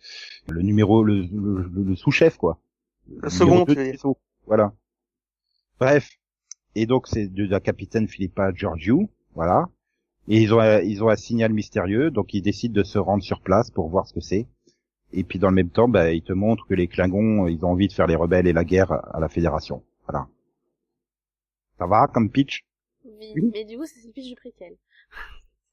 le 0.49 0.61
numéro 0.61 1.03
le, 1.03 1.21
le, 1.31 1.63
le- 1.73 1.83
le 1.83 1.95
sous-chef 1.95 2.35
quoi. 2.37 2.59
Le 3.07 3.29
second, 3.29 3.65
tu 3.65 3.75
veux 3.75 3.91
dire. 3.91 4.01
Voilà. 4.45 4.73
Bref. 5.79 6.09
Et 6.75 6.85
donc 6.85 7.07
c'est 7.07 7.27
de 7.27 7.45
la 7.45 7.59
capitaine 7.59 8.07
Philippa 8.07 8.51
Georgiou, 8.53 9.09
voilà. 9.35 9.67
Et 10.27 10.41
ils 10.41 10.53
ont 10.53 10.59
un- 10.59 10.79
ils 10.81 11.03
ont 11.03 11.09
un 11.09 11.15
signal 11.15 11.51
mystérieux, 11.51 12.11
donc 12.11 12.33
ils 12.33 12.41
décident 12.41 12.73
de 12.73 12.83
se 12.83 12.97
rendre 12.97 13.23
sur 13.23 13.41
place 13.41 13.71
pour 13.71 13.89
voir 13.89 14.07
ce 14.07 14.13
que 14.13 14.21
c'est. 14.21 14.47
Et 15.11 15.23
puis 15.25 15.39
dans 15.39 15.49
le 15.49 15.55
même 15.55 15.69
temps, 15.69 15.89
bah, 15.89 16.13
ils 16.13 16.21
te 16.23 16.31
montrent 16.31 16.65
que 16.67 16.73
les 16.73 16.87
Klingons, 16.87 17.47
ils 17.47 17.65
ont 17.65 17.71
envie 17.71 17.87
de 17.89 17.93
faire 17.93 18.07
les 18.07 18.15
rebelles 18.15 18.47
et 18.47 18.53
la 18.53 18.63
guerre 18.63 18.91
à 18.93 19.19
la 19.19 19.27
Fédération. 19.27 19.83
Voilà. 20.07 20.27
Ça 21.77 21.87
va 21.87 22.07
comme 22.07 22.29
pitch? 22.29 22.63
Oui, 23.03 23.33
Oui. 23.35 23.51
Mais 23.53 23.65
du 23.65 23.77
coup, 23.77 23.85
c'est 23.85 24.05
le 24.05 24.13
pitch 24.13 24.29
du 24.29 24.35
préquel. 24.35 24.77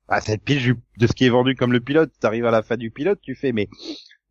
Ah, 0.08 0.20
c'est 0.20 0.32
le 0.32 0.38
pitch 0.42 0.62
du- 0.62 0.80
de 0.98 1.06
ce 1.06 1.12
qui 1.12 1.26
est 1.26 1.28
vendu 1.30 1.54
comme 1.54 1.72
le 1.72 1.80
pilote. 1.80 2.10
T'arrives 2.18 2.46
à 2.46 2.50
la 2.50 2.62
fin 2.62 2.76
du 2.76 2.90
pilote, 2.90 3.20
tu 3.20 3.34
fais 3.36 3.52
mais 3.52 3.68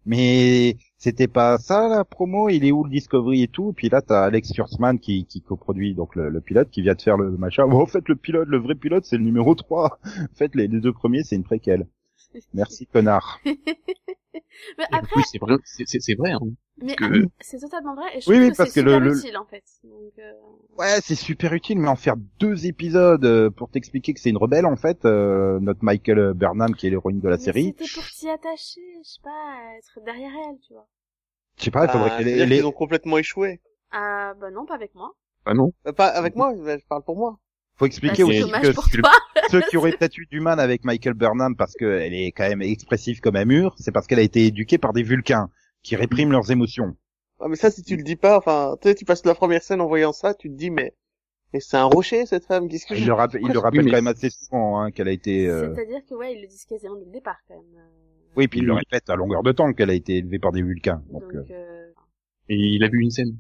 mais 0.07 0.77
c'était 0.97 1.27
pas 1.27 1.57
ça 1.59 1.87
la 1.87 2.05
promo? 2.05 2.49
Il 2.49 2.65
est 2.65 2.71
où 2.71 2.83
le 2.83 2.89
Discovery 2.89 3.43
et 3.43 3.47
tout? 3.47 3.73
Puis 3.73 3.89
là, 3.89 4.01
t'as 4.01 4.23
Alex 4.23 4.51
Kurtzman 4.53 4.99
qui 4.99 5.25
qui 5.25 5.41
coproduit 5.41 5.93
donc 5.93 6.15
le, 6.15 6.41
pilote 6.41 6.69
qui 6.71 6.81
vient 6.81 6.95
de 6.95 7.01
faire 7.01 7.17
le 7.17 7.31
machin. 7.37 7.67
Bon, 7.67 7.81
en 7.81 7.85
fait, 7.85 8.07
le 8.09 8.15
pilote, 8.15 8.47
le 8.47 8.57
vrai 8.57 8.75
pilote, 8.75 9.05
c'est 9.05 9.17
le 9.17 9.23
numéro 9.23 9.53
3. 9.55 9.99
En 10.05 10.35
fait, 10.35 10.55
les 10.55 10.67
deux 10.67 10.93
premiers, 10.93 11.23
c'est 11.23 11.35
une 11.35 11.43
préquelle. 11.43 11.87
Merci 12.53 12.85
connard. 12.87 13.39
Mais 13.45 14.85
en 14.91 14.97
après, 14.97 15.15
plus, 15.15 15.23
c'est 15.23 15.39
vrai, 15.39 15.55
c'est, 15.63 15.87
c'est, 15.87 15.99
c'est 15.99 16.15
vrai, 16.15 16.31
hein. 16.31 16.39
mais 16.77 16.95
que- 16.95 17.25
c'est 17.41 17.59
totalement 17.59 17.95
vrai 17.95 18.17
et 18.17 18.21
je 18.21 18.29
Oui, 18.29 18.35
trouve 18.35 18.47
oui, 18.47 18.51
que 18.51 18.55
parce 18.57 18.69
c'est 18.69 18.81
que 18.81 18.85
le- 18.85 18.91
super 18.91 19.03
le- 19.03 19.17
utile 19.17 19.37
en 19.37 19.45
fait. 19.45 19.63
Donc, 19.83 20.13
euh, 20.19 20.33
Ouais, 20.77 20.99
c'est 21.01 21.15
super 21.15 21.53
utile, 21.53 21.79
mais 21.79 21.87
en 21.87 21.95
faire 21.95 22.15
deux 22.39 22.67
épisodes 22.67 23.25
euh, 23.25 23.49
pour 23.49 23.69
t'expliquer 23.69 24.13
que 24.13 24.19
c'est 24.19 24.29
une 24.29 24.37
rebelle 24.37 24.65
en 24.65 24.75
fait, 24.75 25.05
euh, 25.05 25.59
notre 25.59 25.83
Michael 25.83 26.33
Burnham 26.33 26.75
qui 26.75 26.85
est 26.87 26.89
l'héroïne 26.91 27.19
de 27.19 27.27
la 27.29 27.37
mais 27.37 27.43
série. 27.43 27.73
C'était 27.77 27.87
pour 27.93 28.03
t'y 28.05 28.29
attacher, 28.29 28.81
je 29.03 29.09
sais 29.09 29.21
pas, 29.23 29.57
être 29.77 29.99
derrière 30.05 30.31
elle, 30.49 30.59
tu 30.59 30.73
vois. 30.73 30.87
Je 31.57 31.63
sais 31.63 31.71
pas, 31.71 31.85
il 31.85 31.89
faudrait 31.89 32.11
Ah, 32.11 32.23
qu'elle 32.23 32.49
qu'ils 32.49 32.65
ont 32.65 32.71
complètement 32.71 33.17
échoué. 33.17 33.59
Ah 33.91 34.33
bah 34.39 34.51
non, 34.51 34.65
pas 34.65 34.75
avec 34.75 34.93
moi. 34.93 35.15
Ah 35.45 35.53
non. 35.53 35.73
Euh, 35.87 35.93
Pas 35.93 36.07
avec 36.07 36.35
moi, 36.35 36.53
je 36.55 36.85
parle 36.87 37.03
pour 37.03 37.17
moi. 37.17 37.39
faut 37.77 37.85
Bah, 37.85 37.87
expliquer 37.87 38.23
c'est 38.23 38.29
aussi 38.29 38.51
que 38.51 38.67
le- 38.67 38.73
toi. 39.01 39.11
Ceux 39.49 39.61
qui 39.69 39.77
auraient 39.77 39.91
peut-être 39.91 40.17
eu 40.17 40.25
du 40.29 40.39
mal 40.39 40.59
avec 40.59 40.83
Michael 40.85 41.13
Burnham 41.13 41.55
parce 41.55 41.73
qu'elle 41.73 42.13
est 42.13 42.31
quand 42.31 42.47
même 42.47 42.61
expressive 42.61 43.19
comme 43.19 43.35
un 43.35 43.45
mur, 43.45 43.75
c'est 43.77 43.91
parce 43.91 44.07
qu'elle 44.07 44.19
a 44.19 44.23
été 44.23 44.45
éduquée 44.45 44.77
par 44.77 44.93
des 44.93 45.03
Vulcains 45.03 45.49
qui 45.83 45.95
répriment 45.95 46.31
leurs 46.31 46.51
émotions. 46.51 46.95
Ah, 47.39 47.47
mais 47.49 47.55
ça, 47.55 47.69
si 47.69 47.83
tu 47.83 47.95
le 47.95 48.03
dis 48.03 48.15
pas, 48.15 48.37
enfin, 48.37 48.75
tu 48.81 48.89
sais, 48.89 48.95
tu 48.95 49.05
passes 49.05 49.23
la 49.25 49.35
première 49.35 49.61
scène 49.61 49.79
en 49.81 49.87
voyant 49.87 50.11
ça, 50.11 50.33
tu 50.33 50.49
te 50.49 50.55
dis, 50.55 50.71
mais, 50.71 50.93
mais 51.53 51.59
c'est 51.59 51.77
un 51.77 51.85
rocher, 51.85 52.25
cette 52.25 52.45
femme, 52.45 52.67
qu'est-ce 52.67 52.87
que 52.87 52.95
Il 52.95 53.01
je... 53.01 53.05
le, 53.07 53.13
rappelle, 53.13 53.41
il 53.43 53.51
le 53.51 53.59
rappelle 53.59 53.83
Oui, 53.85 53.91
quand 53.91 53.97
même 53.97 54.07
assez 54.07 54.29
souvent 54.31 54.79
hein, 54.81 54.91
qu'elle 54.91 55.07
a 55.07 55.11
été. 55.11 55.47
euh, 55.47 55.73
C'est-à-dire 55.75 56.01
que 56.09 56.15
ouais, 56.15 56.33
ils 56.35 56.41
le 56.41 56.47
disent 56.47 56.65
quasiment 56.65 56.95
dès 56.95 57.05
le 57.05 57.11
départ 57.11 57.37
quand 57.47 57.53
même. 57.55 57.63
euh, 57.77 58.33
Oui, 58.35 58.47
puis 58.47 58.59
il 58.59 58.65
le 58.65 58.73
répète 58.73 59.09
à 59.09 59.15
longueur 59.15 59.43
de 59.43 59.51
temps 59.51 59.71
qu'elle 59.73 59.91
a 59.91 59.93
été 59.93 60.17
élevée 60.17 60.39
par 60.39 60.51
des 60.51 60.63
Vulcains. 60.63 61.03
Donc, 61.11 61.21
Donc, 61.21 61.33
euh, 61.35 61.43
euh... 61.51 61.76
Et 62.49 62.55
il 62.55 62.83
a 62.83 62.87
vu 62.87 63.01
une 63.01 63.11
scène. 63.11 63.35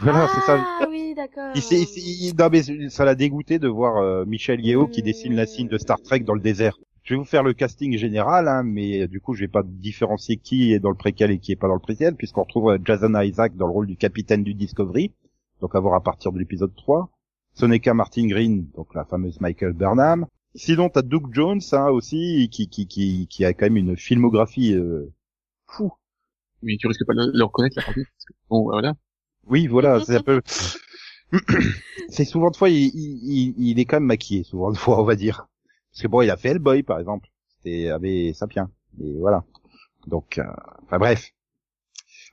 voilà, 0.00 0.24
ah, 0.26 0.32
c'est 0.34 0.40
ça. 0.46 0.88
oui, 0.90 1.14
d'accord. 1.16 1.52
Il 1.54 1.62
s'est- 1.62 1.80
il 1.80 1.86
s'est- 1.86 2.00
il- 2.00 2.34
non, 2.38 2.48
mais 2.50 2.62
ça 2.90 3.04
l'a 3.04 3.14
dégoûté 3.14 3.58
de 3.58 3.68
voir 3.68 3.96
euh, 3.96 4.24
Michel 4.24 4.60
Yeo 4.64 4.86
qui 4.86 5.02
dessine 5.02 5.34
la 5.34 5.46
signe 5.46 5.68
de 5.68 5.78
Star 5.78 6.00
Trek 6.00 6.20
dans 6.20 6.34
le 6.34 6.40
désert. 6.40 6.78
Je 7.02 7.14
vais 7.14 7.18
vous 7.18 7.24
faire 7.24 7.42
le 7.42 7.52
casting 7.52 7.96
général, 7.98 8.48
hein, 8.48 8.62
mais 8.62 9.02
euh, 9.02 9.08
du 9.08 9.20
coup, 9.20 9.34
je 9.34 9.40
vais 9.40 9.48
pas 9.48 9.62
différencier 9.64 10.36
qui 10.36 10.72
est 10.72 10.78
dans 10.78 10.90
le 10.90 10.96
préquel 10.96 11.30
et 11.32 11.38
qui 11.38 11.52
est 11.52 11.56
pas 11.56 11.68
dans 11.68 11.74
le 11.74 11.80
préquel, 11.80 12.14
puisqu'on 12.14 12.42
retrouve 12.44 12.70
euh, 12.70 12.78
Jason 12.84 13.20
Isaac 13.20 13.56
dans 13.56 13.66
le 13.66 13.72
rôle 13.72 13.86
du 13.86 13.96
capitaine 13.96 14.42
du 14.44 14.54
Discovery, 14.54 15.12
donc 15.60 15.74
à 15.74 15.80
voir 15.80 15.94
à 15.94 16.02
partir 16.02 16.32
de 16.32 16.38
l'épisode 16.38 16.74
3. 16.74 17.10
Soneka 17.52 17.94
Martin 17.94 18.26
Green, 18.26 18.66
donc 18.76 18.94
la 18.94 19.04
fameuse 19.04 19.40
Michael 19.40 19.74
Burnham. 19.74 20.26
Sinon, 20.56 20.88
t'as 20.88 21.02
Doug 21.02 21.28
Jones 21.32 21.60
hein, 21.72 21.88
aussi, 21.88 22.48
qui, 22.50 22.68
qui, 22.68 22.86
qui, 22.86 23.26
qui 23.28 23.44
a 23.44 23.52
quand 23.54 23.66
même 23.66 23.76
une 23.76 23.96
filmographie 23.96 24.72
euh, 24.74 25.12
fou. 25.68 25.92
Mais 26.64 26.76
tu 26.78 26.86
risques 26.88 27.06
pas 27.06 27.14
de 27.14 27.30
le, 27.34 27.44
reconnaître, 27.44 27.76
là, 27.76 27.82
par 27.84 27.94
contre, 27.94 28.08
parce 28.12 28.24
que, 28.26 28.32
bon, 28.50 28.64
voilà. 28.64 28.94
Oui, 29.46 29.66
voilà, 29.66 30.00
c'est 30.00 30.16
un 30.16 30.22
peu. 30.22 30.40
c'est 32.08 32.24
souvent 32.24 32.50
de 32.50 32.56
fois, 32.56 32.68
il, 32.70 32.86
il, 32.94 33.20
il- 33.24 33.54
il 33.70 33.78
est 33.78 33.84
quand 33.84 33.96
même 33.96 34.04
maquillé, 34.06 34.44
souvent 34.44 34.70
de 34.72 34.76
fois, 34.78 35.00
on 35.00 35.04
va 35.04 35.16
dire. 35.16 35.46
Parce 35.92 36.02
que 36.02 36.08
bon, 36.08 36.22
il 36.22 36.30
a 36.30 36.36
fait 36.36 36.50
Hellboy, 36.50 36.82
par 36.82 36.98
exemple. 36.98 37.28
C'était 37.58 37.88
avec 37.90 38.34
Sapien. 38.36 38.70
Et 39.02 39.12
voilà. 39.18 39.44
Donc, 40.08 40.38
euh, 40.38 40.44
enfin 40.84 40.98
bref. 40.98 41.30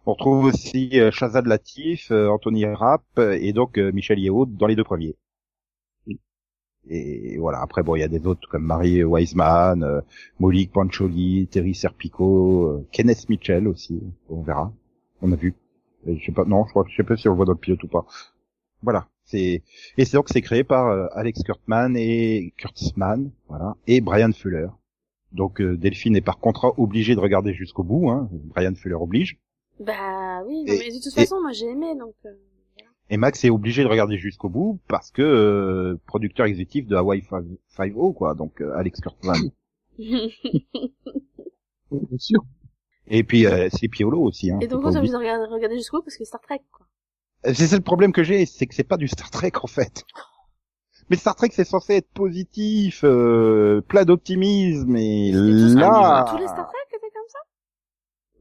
On 0.05 0.13
retrouve 0.13 0.45
aussi 0.45 0.99
euh, 0.99 1.09
Shazad 1.09 1.47
Latif, 1.47 2.11
euh, 2.11 2.27
Anthony 2.29 2.65
Rapp 2.67 3.03
et 3.17 3.51
donc 3.51 3.79
euh, 3.79 3.91
Michel 3.91 4.19
Yeo 4.19 4.45
dans 4.45 4.67
les 4.67 4.75
deux 4.75 4.83
premiers. 4.83 5.15
Et 6.89 7.37
voilà. 7.37 7.61
Après, 7.61 7.83
bon, 7.83 7.95
il 7.95 7.99
y 7.99 8.03
a 8.03 8.07
des 8.07 8.25
autres 8.25 8.47
comme 8.49 8.65
Marie 8.65 9.03
Wiseman, 9.03 9.83
euh, 9.83 10.01
Monique 10.39 10.71
Pancholi, 10.71 11.47
Terry 11.47 11.75
Serpico, 11.75 12.65
euh, 12.67 12.87
Kenneth 12.91 13.29
Mitchell 13.29 13.67
aussi. 13.67 14.01
On 14.29 14.41
verra. 14.41 14.73
On 15.21 15.31
a 15.31 15.35
vu. 15.35 15.53
Euh, 16.07 16.15
Je 16.17 16.25
sais 16.25 16.31
pas, 16.31 16.45
non, 16.45 16.65
je 16.65 16.71
crois, 16.71 16.85
je 16.89 16.95
sais 16.95 17.03
pas 17.03 17.15
si 17.15 17.27
on 17.27 17.31
le 17.31 17.37
voit 17.37 17.45
dans 17.45 17.51
le 17.53 17.57
pilote 17.59 17.83
ou 17.83 17.87
pas. 17.87 18.05
Voilà. 18.81 19.07
C'est 19.25 19.61
et 19.97 20.05
c'est 20.05 20.17
donc 20.17 20.27
c'est 20.29 20.41
créé 20.41 20.63
par 20.63 20.87
euh, 20.87 21.05
Alex 21.13 21.43
Kurtzman 21.43 21.95
et 21.95 22.53
Kurtzman, 22.57 23.29
voilà, 23.47 23.75
et 23.87 24.01
Brian 24.01 24.31
Fuller. 24.33 24.67
Donc 25.31 25.61
euh, 25.61 25.77
Delphine 25.77 26.15
est 26.17 26.21
par 26.21 26.39
contrat 26.39 26.73
obligée 26.77 27.13
de 27.15 27.19
regarder 27.19 27.53
jusqu'au 27.53 27.83
bout. 27.83 28.09
Hein. 28.09 28.27
Brian 28.31 28.73
Fuller 28.75 28.95
oblige. 28.95 29.37
Bah 29.79 30.41
oui, 30.47 30.63
non, 30.65 30.73
mais 30.73 30.89
de 30.89 30.95
toute 31.01 31.13
et- 31.15 31.21
façon, 31.21 31.39
moi 31.41 31.51
j'ai 31.53 31.67
aimé, 31.67 31.95
donc... 31.97 32.15
Et 33.13 33.17
Max 33.17 33.43
est 33.43 33.49
obligé 33.49 33.83
de 33.83 33.87
regarder 33.89 34.17
jusqu'au 34.17 34.47
bout 34.49 34.79
parce 34.87 35.11
que 35.11 35.21
euh, 35.21 35.99
producteur 36.07 36.45
exécutif 36.45 36.87
de 36.87 36.95
Hawaii 36.95 37.21
5.0 37.21 38.13
quoi. 38.15 38.33
Donc 38.35 38.61
euh, 38.61 38.73
Alex 38.75 38.99
Kurtzman. 39.01 39.51
Bien 41.91 42.17
sûr. 42.17 42.39
Et 43.07 43.23
puis 43.23 43.45
euh, 43.45 43.67
c'est 43.71 43.87
Piolo 43.89 44.21
aussi. 44.21 44.51
Hein, 44.51 44.59
Et 44.61 44.67
donc, 44.67 44.83
on 44.85 44.89
oublier. 44.95 45.11
de 45.11 45.17
regarder, 45.17 45.45
regarder 45.53 45.77
jusqu'au 45.77 45.97
bout 45.97 46.03
parce 46.05 46.17
que 46.17 46.23
Star 46.25 46.39
Trek, 46.41 46.61
quoi. 46.71 46.87
Euh, 47.47 47.53
C'est 47.53 47.67
ça 47.67 47.75
le 47.75 47.81
problème 47.83 48.13
que 48.13 48.23
j'ai, 48.23 48.45
c'est 48.45 48.65
que 48.67 48.73
c'est 48.75 48.83
pas 48.85 48.97
du 48.97 49.07
Star 49.07 49.29
Trek 49.29 49.51
en 49.61 49.67
fait. 49.67 50.05
Mais 51.09 51.17
Star 51.17 51.35
Trek 51.35 51.49
c'est 51.51 51.65
censé 51.65 51.95
être 51.95 52.09
positif, 52.13 53.01
euh, 53.03 53.81
plein 53.81 54.05
d'optimisme 54.05 54.95
et 54.95 55.31
tous- 55.33 55.75
là, 55.75 56.25
Tous 56.29 56.37
les 56.37 56.47
Star 56.47 56.65
Trek 56.67 56.77
étaient 56.95 57.11
comme 57.13 57.27
ça? 57.27 57.39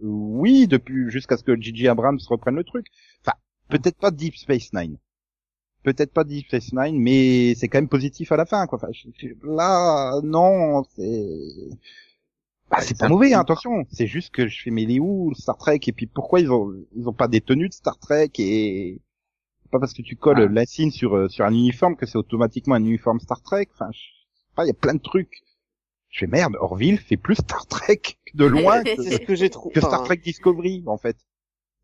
Oui, 0.02 0.68
depuis 0.68 1.10
jusqu'à 1.10 1.36
ce 1.36 1.42
que 1.42 1.60
J.J. 1.60 1.88
Abrams 1.88 2.18
reprenne 2.28 2.54
le 2.54 2.62
truc. 2.64 2.86
Enfin, 3.26 3.36
peut-être 3.70 3.98
pas 3.98 4.10
Deep 4.10 4.36
Space 4.36 4.72
Nine, 4.72 4.96
peut-être 5.82 6.12
pas 6.12 6.24
Deep 6.24 6.46
Space 6.46 6.72
Nine, 6.72 6.98
mais 6.98 7.54
c'est 7.54 7.68
quand 7.68 7.78
même 7.78 7.88
positif 7.88 8.32
à 8.32 8.36
la 8.36 8.46
fin 8.46 8.66
quoi. 8.66 8.78
Enfin, 8.78 8.88
je- 8.92 9.08
je- 9.18 9.34
là, 9.46 10.20
non, 10.22 10.84
c'est 10.94 11.68
bah, 12.70 12.78
c'est 12.82 12.96
pas 12.98 13.08
mauvais, 13.08 13.34
hein, 13.34 13.40
attention. 13.40 13.84
C'est 13.90 14.06
juste 14.06 14.30
que 14.32 14.46
je 14.46 14.62
fais 14.62 14.70
mais 14.70 14.84
il 14.84 14.92
est 14.96 15.00
où 15.00 15.32
Star 15.34 15.56
Trek? 15.56 15.80
Et 15.86 15.92
puis 15.92 16.06
pourquoi 16.06 16.40
ils 16.40 16.50
ont 16.52 16.72
ils 16.94 17.08
ont 17.08 17.12
pas 17.12 17.26
des 17.28 17.40
tenues 17.40 17.68
de 17.68 17.74
Star 17.74 17.98
Trek 17.98 18.30
et 18.38 19.00
pas 19.72 19.78
parce 19.80 19.92
que 19.92 20.02
tu 20.02 20.16
colles 20.16 20.46
Ah. 20.48 20.52
l'insigne 20.52 20.90
sur 20.90 21.14
euh, 21.16 21.28
sur 21.28 21.44
un 21.44 21.52
uniforme 21.52 21.96
que 21.96 22.06
c'est 22.06 22.18
automatiquement 22.18 22.74
un 22.76 22.84
uniforme 22.84 23.18
Star 23.20 23.40
Trek? 23.42 23.66
Enfin, 23.72 23.88
je 23.92 23.98
sais 23.98 24.54
pas, 24.54 24.64
il 24.64 24.68
y 24.68 24.70
a 24.70 24.74
plein 24.74 24.94
de 24.94 25.00
trucs. 25.00 25.42
Je 26.10 26.20
fais 26.20 26.26
merde, 26.26 26.56
Orville 26.60 26.98
fait 26.98 27.16
plus 27.16 27.36
Star 27.36 27.66
Trek 27.66 28.00
de 28.34 28.44
loin 28.44 28.82
que, 28.84 29.70
que 29.72 29.80
Star 29.80 30.02
Trek 30.04 30.16
Discovery 30.18 30.82
en 30.86 30.98
fait. 30.98 31.16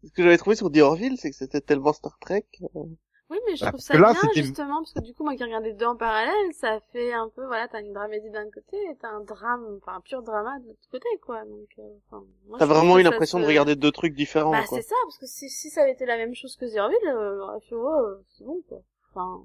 Ce 0.05 0.11
que 0.13 0.23
j'avais 0.23 0.39
trouvé 0.39 0.57
sur 0.57 0.71
The 0.71 0.79
Orville, 0.79 1.17
c'est 1.19 1.31
que 1.31 1.37
c'était 1.37 1.61
tellement 1.61 1.93
Star 1.93 2.17
Trek. 2.21 2.47
euh, 2.63 2.81
Oui, 3.29 3.39
mais 3.47 3.57
je 3.57 3.65
Bah, 3.65 3.71
trouve 3.71 3.81
ça 3.81 3.99
là, 3.99 4.13
bien, 4.13 4.31
justement, 4.45 4.81
parce 4.83 4.93
que 4.93 5.01
du 5.01 5.13
coup, 5.15 5.25
moi 5.25 5.35
qui 5.35 5.43
regarde 5.43 5.65
les 5.65 5.73
deux 5.73 5.87
en 5.87 5.97
parallèle, 5.97 6.53
ça 6.53 6.79
fait 6.93 7.13
un 7.13 7.29
peu, 7.35 7.45
voilà, 7.47 7.67
t'as 7.67 7.81
une 7.81 7.93
dramédie 7.93 8.31
d'un 8.31 8.49
côté 8.51 8.77
et 8.77 8.97
t'as 9.01 9.09
un 9.09 9.21
drame, 9.23 9.79
enfin, 9.83 9.97
un 9.97 10.01
pur 10.01 10.23
drama 10.23 10.59
de 10.61 10.69
l'autre 10.69 10.89
côté, 10.93 11.09
quoi. 11.23 11.45
Donc, 11.45 11.69
euh, 11.81 12.19
T'as 12.59 12.67
vraiment 12.67 12.99
eu 12.99 13.03
l'impression 13.03 13.41
de 13.41 13.47
regarder 13.47 13.75
deux 13.75 13.91
trucs 13.91 14.15
différents, 14.15 14.53
Bah, 14.53 14.65
quoi. 14.69 14.79
c'est 14.79 14.87
ça, 14.89 14.95
parce 15.05 15.19
que 15.19 15.27
si, 15.27 15.49
si 15.51 15.71
ça 15.71 15.83
avait 15.83 15.93
été 15.93 16.07
la 16.07 16.17
même 16.19 16.35
chose 16.35 16.57
que 16.57 16.67
The 16.73 16.79
Orville, 16.79 17.09
euh, 17.09 17.37
j'aurais 17.39 17.61
fait, 17.61 17.75
oh, 17.75 18.23
c'est 18.39 18.45
bon, 18.45 18.63
quoi. 18.69 18.79
Enfin, 19.11 19.43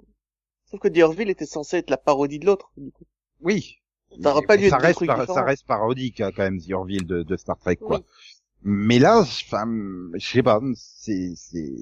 Sauf 0.66 0.80
que 0.80 0.88
The 0.88 1.00
Orville 1.02 1.30
était 1.30 1.46
censé 1.48 1.78
être 1.78 1.90
la 1.90 1.98
parodie 1.98 2.40
de 2.40 2.46
l'autre, 2.46 2.72
du 2.78 2.92
coup. 2.92 3.06
Oui. 3.42 3.78
Ça 4.22 4.32
aurait 4.32 4.46
pas 4.46 4.58
dû 4.58 4.68
ça 4.70 4.78
reste, 4.78 5.06
par- 5.06 5.26
ça 5.26 5.42
reste 5.44 5.66
parodique 5.66 6.20
hein, 6.22 6.32
quand 6.36 6.44
même, 6.44 6.60
The 6.60 6.72
Orville 6.74 7.08
de, 7.08 7.24
de 7.24 7.36
Star 7.38 7.58
Trek, 7.58 7.78
quoi. 7.78 7.98
Oui. 8.00 8.06
Mais 8.64 9.00
là, 9.00 9.20
enfin, 9.22 9.66
je 10.14 10.26
sais 10.28 10.44
pas, 10.44 10.60
c'est 10.76 11.34
c'est 11.36 11.74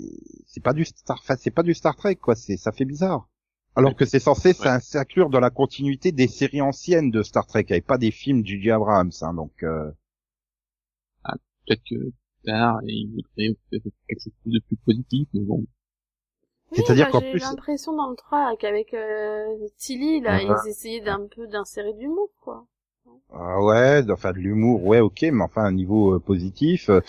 c'est 0.47 0.63
pas 0.63 0.73
du 0.73 0.85
Star, 0.85 1.21
c'est 1.37 1.51
pas 1.51 1.63
du 1.63 1.73
Star 1.73 1.95
Trek, 1.95 2.15
quoi. 2.15 2.35
C'est 2.35 2.55
ça 2.57 2.71
fait 2.71 2.85
bizarre. 2.85 3.27
Alors 3.75 3.95
que 3.95 4.05
c'est 4.05 4.19
censé 4.19 4.53
s'in- 4.53 4.79
s'inclure 4.79 5.29
dans 5.29 5.39
la 5.39 5.49
continuité 5.51 6.11
des 6.11 6.27
séries 6.27 6.61
anciennes 6.61 7.11
de 7.11 7.21
Star 7.23 7.45
Trek, 7.47 7.65
et 7.69 7.81
pas 7.81 7.97
des 7.97 8.11
films 8.11 8.41
de 8.41 8.47
J.J. 8.47 8.71
Abrams, 8.71 9.11
hein, 9.21 9.33
donc. 9.33 9.51
euh, 9.63 9.91
Peut-être 11.67 11.83
que 11.87 11.95
tard, 12.45 12.79
et 12.87 12.93
il 12.93 13.09
voudrait 13.11 13.55
quelque 14.07 14.23
chose 14.23 14.33
de 14.45 14.59
plus 14.59 14.77
positif, 14.77 15.27
mais 15.33 15.41
bon. 15.41 15.65
Oui, 16.71 16.77
C'est-à-dire 16.77 17.05
bah, 17.07 17.11
qu'en 17.11 17.19
j'ai 17.19 17.31
plus- 17.31 17.39
l'impression 17.41 17.95
dans 17.95 18.09
le 18.09 18.15
3 18.15 18.55
qu'avec 18.57 18.93
euh, 18.95 19.45
Tilly, 19.77 20.21
là, 20.21 20.39
Ah. 20.41 20.41
ils 20.65 20.69
essayaient 20.69 21.01
d'un 21.01 21.27
peu 21.27 21.45
d'insérer 21.47 21.93
de 21.93 21.99
l'humour, 21.99 22.29
quoi. 22.41 22.65
Ah 23.33 23.61
ouais, 23.61 24.03
enfin 24.11 24.31
de 24.33 24.37
l'humour, 24.39 24.83
ouais, 24.85 24.99
ok, 24.99 25.21
mais 25.31 25.43
enfin 25.43 25.63
un 25.63 25.71
niveau 25.71 26.15
euh, 26.15 26.19
positif. 26.19 26.89
euh, 26.89 27.01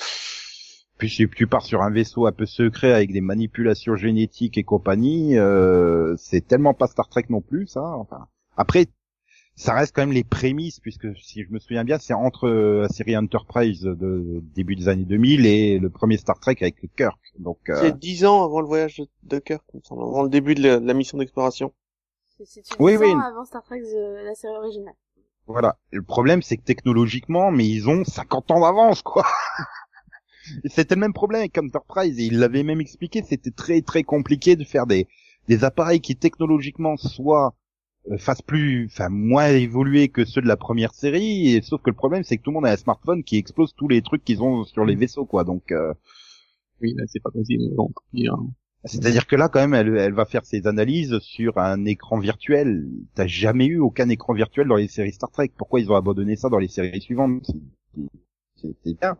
puis 0.98 1.08
si 1.08 1.26
tu 1.28 1.46
pars 1.46 1.64
sur 1.64 1.82
un 1.82 1.90
vaisseau 1.90 2.26
un 2.26 2.32
peu 2.32 2.44
secret 2.44 2.92
avec 2.92 3.12
des 3.12 3.22
manipulations 3.22 3.96
génétiques 3.96 4.58
et 4.58 4.64
compagnie, 4.64 5.38
euh, 5.38 6.14
c'est 6.18 6.46
tellement 6.46 6.74
pas 6.74 6.88
Star 6.88 7.08
Trek 7.08 7.24
non 7.30 7.40
plus, 7.40 7.66
ça. 7.66 7.82
Enfin, 7.82 8.26
après, 8.56 8.86
ça 9.56 9.74
reste 9.74 9.94
quand 9.94 10.02
même 10.02 10.12
les 10.12 10.24
prémices, 10.24 10.80
puisque 10.80 11.08
si 11.18 11.44
je 11.44 11.50
me 11.52 11.58
souviens 11.58 11.84
bien, 11.84 11.98
c'est 11.98 12.14
entre 12.14 12.48
euh, 12.48 12.82
la 12.82 12.88
série 12.88 13.16
Enterprise 13.16 13.82
de 13.82 14.42
début 14.54 14.76
des 14.76 14.88
années 14.88 15.04
2000 15.04 15.46
et 15.46 15.78
le 15.78 15.90
premier 15.90 16.18
Star 16.18 16.40
Trek 16.40 16.56
avec 16.60 16.76
Kirk. 16.96 17.18
Donc, 17.38 17.58
euh, 17.70 17.80
C'est 17.80 17.98
dix 17.98 18.24
ans 18.26 18.44
avant 18.44 18.60
le 18.60 18.66
voyage 18.66 18.98
de- 18.98 19.08
de 19.24 19.38
Kirk, 19.38 19.64
il 19.74 19.78
me 19.78 19.82
semble, 19.84 20.02
avant 20.02 20.22
le 20.24 20.30
début 20.30 20.54
de 20.54 20.62
la, 20.62 20.80
de 20.80 20.86
la 20.86 20.94
mission 20.94 21.18
d'exploration. 21.18 21.72
C'est 22.44 22.62
tu 22.62 22.74
Oui, 22.80 22.96
oui. 22.96 23.12
ans 23.12 23.20
avant 23.20 23.44
Star 23.44 23.62
Trek, 23.62 23.80
euh, 23.82 24.22
la 24.24 24.34
série 24.34 24.56
originale. 24.56 24.94
Voilà. 25.52 25.76
Et 25.92 25.96
le 25.96 26.02
problème, 26.02 26.42
c'est 26.42 26.56
que 26.56 26.62
technologiquement, 26.64 27.50
mais 27.50 27.66
ils 27.68 27.88
ont 27.88 28.04
50 28.04 28.50
ans 28.52 28.60
d'avance, 28.60 29.02
quoi. 29.02 29.24
C'était 30.64 30.94
le 30.94 31.00
même 31.00 31.12
problème 31.12 31.40
avec 31.40 31.58
Enterprise, 31.58 32.18
et 32.18 32.24
il 32.24 32.38
l'avait 32.38 32.62
même 32.62 32.80
expliqué, 32.80 33.22
c'était 33.22 33.50
très 33.50 33.82
très 33.82 34.02
compliqué 34.02 34.56
de 34.56 34.64
faire 34.64 34.86
des, 34.86 35.06
des 35.48 35.64
appareils 35.64 36.00
qui 36.00 36.16
technologiquement 36.16 36.96
soient 36.96 37.54
euh, 38.10 38.18
fassent 38.18 38.42
plus, 38.42 38.86
enfin 38.86 39.08
moins 39.10 39.48
évoluer 39.48 40.08
que 40.08 40.24
ceux 40.24 40.42
de 40.42 40.48
la 40.48 40.56
première 40.56 40.94
série, 40.94 41.54
et 41.54 41.62
sauf 41.62 41.82
que 41.82 41.90
le 41.90 41.96
problème, 41.96 42.24
c'est 42.24 42.38
que 42.38 42.42
tout 42.42 42.50
le 42.50 42.56
monde 42.56 42.66
a 42.66 42.72
un 42.72 42.76
smartphone 42.76 43.24
qui 43.24 43.36
explose 43.38 43.74
tous 43.76 43.88
les 43.88 44.02
trucs 44.02 44.24
qu'ils 44.24 44.42
ont 44.42 44.64
sur 44.64 44.84
les 44.84 44.96
vaisseaux, 44.96 45.26
quoi. 45.26 45.44
Donc, 45.44 45.72
euh, 45.72 45.94
Oui, 46.80 46.94
là, 46.96 47.04
c'est 47.08 47.20
pas 47.22 47.30
possible. 47.30 47.74
Donc, 47.76 47.92
hein, 48.16 48.50
c'est-à-dire 48.84 49.26
que 49.26 49.36
là, 49.36 49.48
quand 49.48 49.60
même, 49.60 49.74
elle, 49.74 49.96
elle 49.98 50.14
va 50.14 50.24
faire 50.24 50.44
ses 50.44 50.66
analyses 50.66 51.18
sur 51.20 51.58
un 51.58 51.84
écran 51.84 52.18
virtuel. 52.18 52.88
T'as 53.14 53.26
jamais 53.26 53.66
eu 53.66 53.78
aucun 53.78 54.08
écran 54.08 54.32
virtuel 54.32 54.68
dans 54.68 54.76
les 54.76 54.88
séries 54.88 55.12
Star 55.12 55.30
Trek. 55.30 55.50
Pourquoi 55.56 55.80
ils 55.80 55.90
ont 55.90 55.96
abandonné 55.96 56.36
ça 56.36 56.48
dans 56.48 56.58
les 56.58 56.68
séries 56.68 57.00
suivantes 57.00 57.50
C'est- 58.56 58.98
bien? 58.98 59.16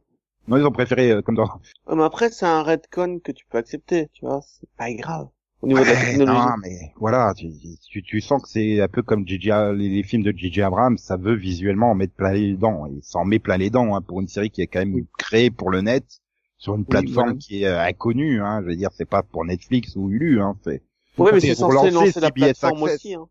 Non, 0.49 0.57
ils 0.57 0.65
ont 0.65 0.73
préféré 0.73 1.13
euh, 1.13 1.23
comme 1.23 1.37
dans. 1.37 1.45
Ouais, 1.87 1.97
mais 1.97 2.03
après, 2.03 2.31
c'est 2.31 2.47
un 2.47 2.63
redcon 2.63 3.21
que 3.23 3.33
tu 3.33 3.45
peux 3.49 3.59
accepter, 3.59 4.09
tu 4.13 4.25
vois, 4.25 4.41
c'est 4.43 4.69
pas 4.77 4.93
grave. 4.93 5.29
Au 5.63 5.67
niveau 5.67 5.85
de 5.85 5.91
la 5.91 5.97
technologie. 5.97 6.33
non, 6.33 6.57
mais 6.63 6.93
voilà, 6.97 7.35
tu, 7.37 7.51
tu, 7.87 8.03
tu 8.03 8.21
sens 8.23 8.43
que 8.43 8.49
c'est 8.49 8.81
un 8.81 8.89
peu 8.89 9.03
comme 9.03 9.25
les, 9.27 9.89
les 9.91 10.03
films 10.03 10.23
de 10.23 10.33
J.J. 10.35 10.63
Abrams, 10.63 10.97
ça 10.97 11.19
veut 11.19 11.35
visuellement 11.35 11.91
en 11.91 11.95
mettre 11.95 12.15
plein 12.15 12.33
les 12.33 12.55
dents. 12.55 12.87
Et 12.87 12.99
ça 13.03 13.19
en 13.19 13.27
met 13.27 13.39
plein 13.39 13.59
les 13.59 13.69
dents 13.69 13.95
hein, 13.95 14.01
pour 14.01 14.23
une 14.23 14.29
série 14.29 14.51
qui 14.51 14.63
est 14.63 14.67
quand 14.67 14.79
même 14.79 15.05
créée 15.19 15.51
pour 15.51 15.71
le 15.71 15.83
net 15.83 16.05
sur 16.61 16.77
une 16.77 16.85
plateforme 16.85 17.31
voilà. 17.31 17.39
qui 17.39 17.63
est 17.63 17.67
euh, 17.67 17.83
inconnue. 17.83 18.41
Hein, 18.41 18.61
je 18.63 18.67
veux 18.69 18.77
dire, 18.77 18.91
c'est 18.93 19.09
pas 19.09 19.23
pour 19.23 19.45
Netflix 19.45 19.97
ou 19.97 20.11
Hulu. 20.11 20.41
Hein, 20.41 20.57
c'est 20.63 20.83
Ouais, 21.19 21.33
mais 21.33 21.41
c'est 21.41 21.55
censé 21.55 21.75
lancer 21.75 21.91
lancer 21.91 22.21
la 22.21 22.31
plateforme 22.31 22.85
Access. 22.85 22.97
aussi, 22.97 23.15
hein. 23.15 23.27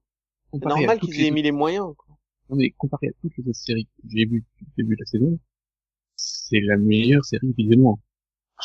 C'est 0.51 0.65
normal 0.65 0.99
qu'ils 0.99 1.19
aient 1.21 1.23
les 1.23 1.31
mis 1.31 1.41
les 1.41 1.51
moyens, 1.51 1.93
quoi. 1.95 2.15
Non, 2.49 2.57
mais 2.57 2.71
comparé 2.71 3.07
à 3.07 3.11
toutes 3.21 3.31
les 3.37 3.47
autres 3.47 3.59
séries 3.59 3.85
que 3.85 4.07
j'ai 4.09 4.25
vues 4.25 4.43
depuis 4.51 4.65
le 4.65 4.83
début 4.83 4.95
de 4.95 5.01
la 5.01 5.05
saison, 5.05 5.39
c'est 6.15 6.59
la 6.61 6.77
meilleure 6.77 7.23
série 7.23 7.53
visuellement. 7.55 7.99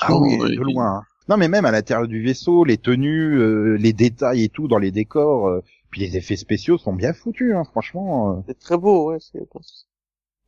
Ah 0.00 0.16
oui, 0.16 0.38
de 0.38 0.44
euh, 0.44 0.64
loin. 0.64 1.02
Non, 1.28 1.36
mais 1.36 1.48
même 1.48 1.64
à 1.64 1.70
l'intérieur 1.70 2.08
du 2.08 2.22
vaisseau, 2.22 2.64
les 2.64 2.78
tenues, 2.78 3.38
euh, 3.38 3.76
les 3.76 3.92
détails 3.92 4.44
et 4.44 4.48
tout 4.48 4.68
dans 4.68 4.78
les 4.78 4.90
décors, 4.90 5.48
euh, 5.48 5.60
puis 5.90 6.00
les 6.00 6.16
effets 6.16 6.36
spéciaux 6.36 6.78
sont 6.78 6.94
bien 6.94 7.12
foutus, 7.12 7.54
hein, 7.54 7.64
franchement. 7.64 8.32
euh. 8.38 8.40
C'est 8.46 8.58
très 8.58 8.78
beau, 8.78 9.10
ouais, 9.10 9.18
c'est, 9.20 9.40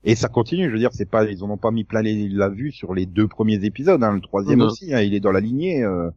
Et 0.05 0.15
ça 0.15 0.29
continue, 0.29 0.67
je 0.69 0.73
veux 0.73 0.79
dire, 0.79 0.93
c'est 0.93 1.11
pas, 1.11 1.25
ils 1.25 1.43
en 1.43 1.51
ont 1.51 1.57
pas 1.57 1.71
mis 1.73 1.85
plein 1.85 2.03
les, 2.03 2.29
la 2.29 2.49
vue 2.49 2.71
sur 2.71 2.95
les 2.95 3.07
deux 3.07 3.27
premiers 3.27 3.65
épisodes, 3.65 4.03
hein, 4.05 4.13
le 4.15 4.21
troisième 4.21 4.61
Non. 4.61 4.67
aussi, 4.67 4.95
hein, 4.95 5.01
il 5.01 5.15
est 5.15 5.21
dans 5.21 5.33
la 5.33 5.41
lignée. 5.41 5.83
euh. 5.83 6.11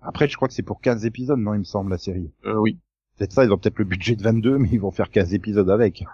Après, 0.00 0.28
je 0.28 0.36
crois 0.36 0.48
que 0.48 0.54
c'est 0.54 0.62
pour 0.62 0.80
15 0.80 1.04
épisodes, 1.06 1.38
non, 1.38 1.54
il 1.54 1.60
me 1.60 1.64
semble, 1.64 1.90
la 1.90 1.98
série. 1.98 2.30
Euh, 2.44 2.56
oui. 2.58 2.78
Peut-être 3.16 3.32
ça, 3.32 3.44
ils 3.44 3.52
ont 3.52 3.58
peut-être 3.58 3.78
le 3.78 3.84
budget 3.84 4.14
de 4.16 4.22
22, 4.22 4.58
mais 4.58 4.68
ils 4.72 4.80
vont 4.80 4.90
faire 4.90 5.10
15 5.10 5.34
épisodes 5.34 5.70
avec. 5.70 6.04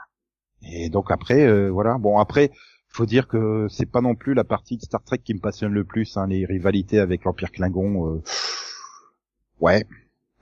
Et 0.63 0.89
donc 0.91 1.11
après, 1.11 1.47
euh, 1.47 1.69
voilà. 1.71 1.99
Bon, 1.99 2.19
après, 2.19 2.51
faut 2.89 3.07
dire 3.07 3.29
que 3.29 3.67
c'est 3.69 3.87
pas 3.91 4.01
non 4.01 4.15
plus 4.15 4.35
la 4.35 4.45
partie 4.45 4.77
de 4.77 4.83
Star 4.83 5.03
Trek 5.05 5.19
qui 5.19 5.35
me 5.35 5.41
passionne 5.41 5.73
le 5.73 5.85
plus, 5.85 6.17
hein, 6.17 6.27
les 6.27 6.45
rivalités 6.47 6.99
avec 6.99 7.25
l'Empire 7.25 7.51
Klingon. 7.53 8.15
euh, 8.17 8.23
Ouais. 9.61 9.85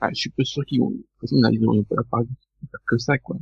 Ah, 0.01 0.09
je 0.11 0.15
suis 0.21 0.31
pas 0.31 0.45
sûr 0.45 0.65
qu'ils 0.67 0.81
vont, 0.81 0.91
de 0.91 0.97
toute 0.97 1.21
façon, 1.31 1.37
ils 1.53 1.61
n'ont 1.61 1.83
pas 1.85 1.97
faire 2.11 2.81
que 2.87 2.99
ça, 2.99 3.19
quoi. 3.19 3.37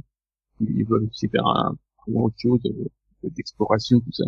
Ils 0.61 0.85
veulent 0.85 1.05
aussi 1.11 1.29
faire 1.29 1.47
un, 1.47 1.77
autre 2.13 2.37
chose, 2.41 2.61
euh, 2.67 2.85
d'exploration, 3.31 4.01
tout 4.01 4.13
ça. 4.13 4.25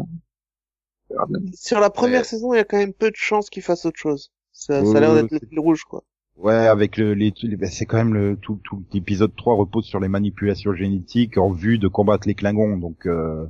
Sur 1.54 1.80
la 1.80 1.90
première 1.90 2.20
Ouais. 2.20 2.24
saison, 2.24 2.52
il 2.54 2.56
y 2.56 2.60
a 2.60 2.64
quand 2.64 2.78
même 2.78 2.92
peu 2.92 3.10
de 3.10 3.16
chances 3.16 3.48
qu'ils 3.50 3.62
fassent 3.62 3.86
autre 3.86 3.98
chose. 3.98 4.32
Ça, 4.52 4.78
a 4.78 5.00
l'air 5.00 5.14
d'être 5.14 5.30
le 5.30 5.38
fil 5.48 5.60
rouge, 5.60 5.84
quoi. 5.84 6.02
Ouais, 6.36 6.54
avec 6.54 6.96
le, 6.96 7.14
les, 7.14 7.32
les- 7.42 7.56
ben, 7.56 7.70
c'est 7.70 7.86
quand 7.86 7.96
même 7.96 8.12
le 8.14 8.36
tout, 8.36 8.60
tout 8.64 8.82
l'épisode 8.92 9.34
3 9.36 9.54
repose 9.56 9.84
sur 9.86 10.00
les 10.00 10.08
manipulations 10.08 10.74
génétiques 10.74 11.38
en 11.38 11.50
vue 11.50 11.78
de 11.78 11.88
combattre 11.88 12.26
les 12.28 12.34
Klingons. 12.34 12.76
Donc, 12.76 13.06
euh, 13.06 13.46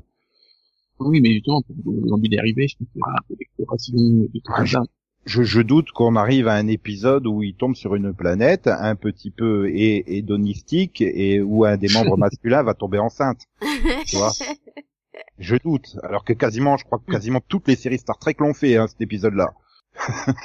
Oui, 1.01 1.21
mais 1.21 1.33
justement, 1.33 1.63
pour 1.63 1.95
l'envie 2.05 2.29
d'arriver, 2.29 2.69
je 2.69 2.77
pense 2.77 2.89
aura 3.01 3.13
un 3.13 3.23
peu 3.29 3.35
d'exploration, 3.37 3.95
de 3.97 4.29
tout 4.45 4.67
ça. 4.67 4.83
je, 5.25 5.43
je 5.43 5.61
doute 5.63 5.91
qu'on 5.91 6.15
arrive 6.15 6.47
à 6.47 6.55
un 6.55 6.69
épisode 6.69 7.27
où 7.27 7.43
il 7.43 7.55
tombe 7.57 7.75
sur 7.75 7.97
une 7.97 8.13
planète 8.15 8.69
un 8.69 8.95
petit 8.95 9.31
peu 9.33 9.69
hé- 9.71 10.05
hédonistique 10.19 11.01
et 11.01 11.41
où 11.41 11.65
un 11.65 11.77
des 11.77 11.89
membres 11.89 12.17
masculins 12.19 12.63
va 12.63 12.75
tomber 12.75 12.99
enceinte. 12.99 13.41
Tu 14.07 14.17
vois? 14.17 14.31
Je 15.39 15.57
doute. 15.57 15.97
Alors 16.03 16.25
que 16.25 16.33
quasiment, 16.33 16.77
je 16.77 16.85
crois 16.85 16.99
que 16.99 17.11
quasiment 17.11 17.41
toutes 17.47 17.69
les 17.69 17.77
séries 17.77 17.99
Star 17.99 18.19
Trek 18.19 18.37
l'ont 18.39 18.55
fait, 18.55 18.77
hein, 18.77 18.87
cet 18.87 19.01
épisode-là. 19.01 19.53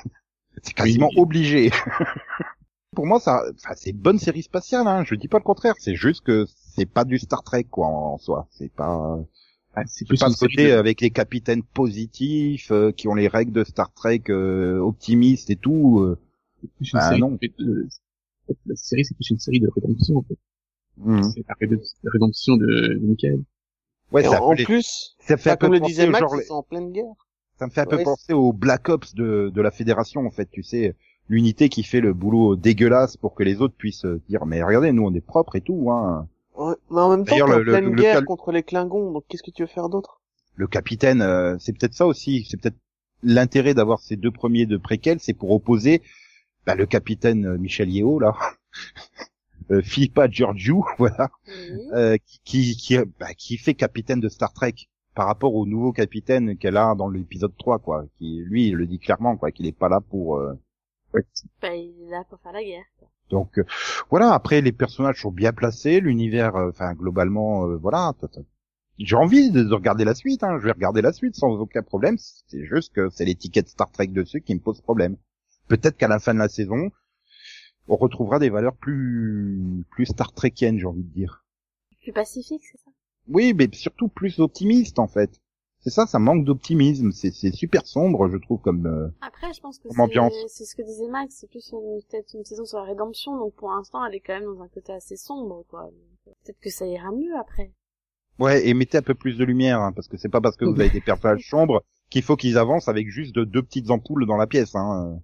c'est 0.64 0.74
quasiment 0.74 1.10
Oui. 1.16 1.20
obligé. 1.22 1.72
Pour 2.94 3.06
moi, 3.06 3.20
ça, 3.22 3.42
enfin, 3.56 3.74
c'est 3.78 3.92
une 3.92 3.98
bonne 4.00 4.20
série 4.20 4.44
spatiale, 4.44 4.86
hein. 4.86 5.04
Je 5.06 5.16
dis 5.16 5.30
pas 5.30 5.38
le 5.38 5.44
contraire. 5.46 5.76
C'est 5.80 5.96
juste 5.96 6.26
que 6.26 6.46
c'est 6.76 6.86
pas 6.86 7.06
du 7.06 7.20
Star 7.20 7.42
Trek, 7.44 7.64
quoi, 7.64 7.88
en, 7.88 8.14
en 8.14 8.18
soi. 8.18 8.48
C'est 8.52 8.70
pas, 8.72 9.18
Ah, 9.76 9.84
c'est 9.86 10.06
c'est 10.06 10.20
pas 10.20 10.30
côté 10.38 10.68
de- 10.68 10.74
avec 10.74 11.00
les 11.00 11.10
capitaines 11.10 11.64
positifs, 11.64 12.70
euh, 12.72 12.92
qui 12.92 13.08
ont 13.08 13.16
les 13.16 13.30
règles 13.30 13.54
de 13.54 13.64
Star 13.64 13.94
Trek, 13.94 14.24
euh, 14.30 14.80
optimistes 14.80 15.50
et 15.50 15.56
tout. 15.56 16.00
euh. 16.02 16.20
plus 16.78 16.92
une 16.92 17.00
bah, 17.00 17.08
série 17.10 17.22
non. 17.22 17.38
de- 17.60 17.88
la 18.66 18.76
série, 18.76 19.06
c'est 19.06 19.16
plus 19.16 19.30
une 19.30 19.40
série 19.40 19.62
de 19.62 19.70
rédemption, 19.74 20.18
en 20.18 20.24
fait. 20.24 20.38
Mhm. 20.98 21.24
C'est 21.24 21.46
la 21.48 21.56
rédemption 22.12 22.58
de, 22.58 22.66
de 22.66 23.00
Michael. 23.08 23.42
Ouais, 24.12 24.24
ça, 24.24 24.42
en, 24.42 24.56
plus, 24.56 25.18
ça 25.20 25.36
me 25.36 25.40
fait 25.42 25.50
bah, 25.50 25.52
un 25.52 25.58
peu 25.58 25.68
comme 25.68 25.74
le 25.74 25.80
penser 25.80 25.94
disait 25.94 26.04
au 26.04 26.08
Max, 26.08 26.30
genre, 26.30 26.36
ils 26.38 26.44
sont 26.44 26.56
en 26.56 26.64
pleine 26.64 26.92
guerre. 26.92 27.14
Ça 27.60 27.66
me 27.68 27.72
fait 27.72 27.82
un 27.82 27.86
peu 27.86 28.00
penser 28.00 28.34
aux 28.34 28.52
Black 28.52 28.90
Ops 28.90 29.16
de, 29.16 29.52
de 29.54 29.62
la 29.62 29.72
Fédération, 29.72 30.26
en 30.26 30.32
fait, 30.32 30.50
tu 30.52 30.64
sais, 30.64 30.96
l'unité 31.30 31.70
qui 31.70 31.84
fait 31.84 32.02
le 32.02 32.14
boulot 32.14 32.56
dégueulasse 32.58 33.16
pour 33.16 33.36
que 33.36 33.44
les 33.44 33.62
autres 33.62 33.76
puissent 33.76 34.06
euh, 34.06 34.22
dire, 34.28 34.46
mais 34.46 34.62
regardez, 34.64 34.92
nous 34.92 35.04
on 35.04 35.14
est 35.14 35.22
propres 35.22 35.56
et 35.56 35.62
tout, 35.62 35.90
hein. 35.92 36.28
Ouais, 36.56 36.76
mais 36.90 37.02
en 37.02 37.10
même 37.10 37.26
temps, 37.26 37.42
en 37.46 37.46
le- 37.48 37.64
le- 37.64 37.80
pleine 37.80 37.92
le 37.92 38.04
guerre 38.04 38.24
contre 38.24 38.54
les 38.54 38.64
Klingons, 38.64 39.12
donc 39.12 39.26
qu'est-ce 39.28 39.44
que 39.44 39.52
tu 39.52 39.64
veux 39.64 39.68
faire 39.68 39.90
d'autre? 39.90 40.22
Le 40.56 40.66
capitaine, 40.68 41.22
euh, 41.22 41.58
c'est 41.60 41.74
peut-être 41.74 41.94
ça 41.94 42.08
aussi, 42.08 42.46
c'est 42.50 42.56
peut-être 42.56 42.78
l'intérêt 43.22 43.74
d'avoir 43.74 44.00
ces 44.00 44.16
deux 44.16 44.32
premiers 44.32 44.66
de 44.66 44.78
préquels, 44.78 45.20
c'est 45.20 45.34
pour 45.34 45.52
opposer 45.52 46.02
bah, 46.66 46.76
le 46.76 46.86
capitaine 46.86 47.46
euh, 47.46 47.58
Michel 47.58 47.90
Yeo, 47.92 48.20
là, 48.20 48.34
euh, 49.72 49.82
Philippa 49.82 50.30
Georgiou, 50.30 50.84
voilà, 50.98 51.30
Oui. 51.48 51.80
euh, 51.94 52.18
qui, 52.44 52.76
qui, 52.76 52.98
bah, 53.20 53.34
qui 53.38 53.58
fait 53.58 53.74
capitaine 53.74 54.20
de 54.20 54.30
Star 54.30 54.54
Trek 54.54 54.74
par 55.14 55.28
rapport 55.28 55.54
au 55.56 55.66
nouveau 55.66 55.92
capitaine 55.92 56.58
qu'elle 56.58 56.78
a 56.78 56.96
dans 56.96 57.10
l'épisode 57.10 57.56
3, 57.58 57.80
quoi, 57.80 58.06
qui, 58.18 58.42
lui, 58.46 58.68
il 58.70 58.76
le 58.76 58.88
dit 58.88 59.00
clairement, 59.00 59.38
quoi, 59.38 59.52
qu'il 59.52 59.66
est 59.68 59.72
pas 59.78 59.90
là 59.90 60.00
pour... 60.02 60.38
euh, 60.38 60.54
Bah, 61.62 61.76
il 61.76 61.94
est 62.08 62.10
là 62.10 62.24
pour 62.30 62.40
faire 62.42 62.54
la 62.54 62.64
guerre. 62.64 62.86
quoi. 62.98 63.10
Donc 63.30 63.58
euh, 63.60 63.64
voilà, 64.10 64.34
après 64.34 64.62
les 64.62 64.72
personnages 64.72 65.22
sont 65.22 65.32
bien 65.32 65.54
placés, 65.54 66.00
l'univers, 66.02 66.56
euh, 66.56 66.70
enfin 66.70 66.94
globalement, 66.94 67.66
euh, 67.68 67.78
voilà. 67.78 68.14
J'ai 68.98 69.16
envie 69.16 69.52
de, 69.52 69.64
de 69.64 69.74
regarder 69.74 70.04
la 70.06 70.16
suite, 70.16 70.44
hein. 70.44 70.58
je 70.60 70.66
vais 70.66 70.72
regarder 70.72 71.02
la 71.02 71.12
suite 71.14 71.36
sans 71.36 71.50
aucun 71.50 71.82
problème. 71.82 72.18
C'est 72.18 72.66
juste 72.66 72.94
que 72.94 73.10
c'est 73.10 73.26
l'étiquette 73.26 73.68
Star 73.70 73.92
Trek 73.92 74.08
dessus 74.08 74.42
qui 74.42 74.54
me 74.54 74.60
pose 74.60 74.82
problème. 74.82 75.18
Peut-être 75.68 75.98
qu'à 75.98 76.08
la 76.08 76.20
fin 76.20 76.34
de 76.34 76.40
la 76.40 76.50
saison, 76.50 76.92
on 77.88 77.96
retrouvera 77.96 78.40
des 78.40 78.50
valeurs 78.50 78.76
plus 78.76 79.86
plus 79.92 80.06
Star 80.06 80.34
Trekiennes, 80.34 80.80
j'ai 80.80 80.86
envie 80.86 81.04
de 81.04 81.14
dire. 81.14 81.44
Plus 82.02 82.14
pacifique, 82.14 82.62
c'est 82.72 82.78
ça? 82.80 82.92
Oui, 83.28 83.54
mais 83.56 83.70
surtout 83.74 84.08
plus 84.08 84.40
optimiste 84.40 85.00
en 85.00 85.08
fait. 85.08 85.40
C'est 85.84 85.90
ça, 85.90 86.06
ça 86.06 86.20
manque 86.20 86.46
d'optimisme. 86.46 87.12
C'est 87.12 87.32
c'est 87.32 87.52
super 87.52 87.88
sombre, 87.88 88.30
je 88.30 88.38
trouve, 88.38 88.62
comme. 88.62 88.86
euh, 88.86 89.08
Après, 89.22 89.52
je 89.54 89.62
pense 89.62 89.80
que 89.80 89.90
c'est 89.90 90.48
c'est 90.48 90.66
ce 90.66 90.76
que 90.76 90.84
disait 90.84 91.08
Max, 91.08 91.36
c'est 91.40 91.50
plus 91.50 91.72
une- 91.72 92.02
peut-être 92.10 92.34
une 92.36 92.46
saison 92.46 92.66
sur 92.66 92.78
la 92.78 92.84
rédemption, 92.86 93.36
donc 93.38 93.56
pour 93.56 93.70
l'instant, 93.72 94.06
elle 94.06 94.14
est 94.16 94.20
quand 94.20 94.34
même 94.40 94.46
dans 94.46 94.62
un 94.62 94.68
côté 94.68 94.94
assez 94.94 95.18
sombre, 95.18 95.64
quoi. 95.70 95.84
Donc, 96.26 96.36
Peut-être 96.44 96.60
que 96.60 96.70
ça 96.70 96.86
ira 96.86 97.12
mieux 97.12 97.36
après. 97.36 97.72
Ouais, 98.40 98.68
et 98.68 98.74
mettez 98.76 98.98
un 99.00 99.02
peu 99.02 99.16
plus 99.16 99.38
de 99.38 99.44
lumière, 99.44 99.80
hein, 99.82 99.92
parce 99.92 100.08
que 100.08 100.18
c'est 100.18 100.30
pas 100.30 100.40
parce 100.42 100.56
que 100.56 100.66
vous 100.66 100.80
avez 100.80 100.90
des 101.00 101.02
personnages 101.02 101.48
sombres 101.50 101.84
qu'il 102.12 102.22
faut 102.24 102.36
qu'ils 102.36 102.58
avancent 102.60 102.88
avec 102.88 103.10
juste 103.10 103.34
de- 103.36 103.44
deux 103.44 103.64
petites 103.64 103.90
ampoules 103.90 104.28
dans 104.28 104.38
la 104.38 104.46
pièce. 104.48 104.76
Hein. 104.76 105.20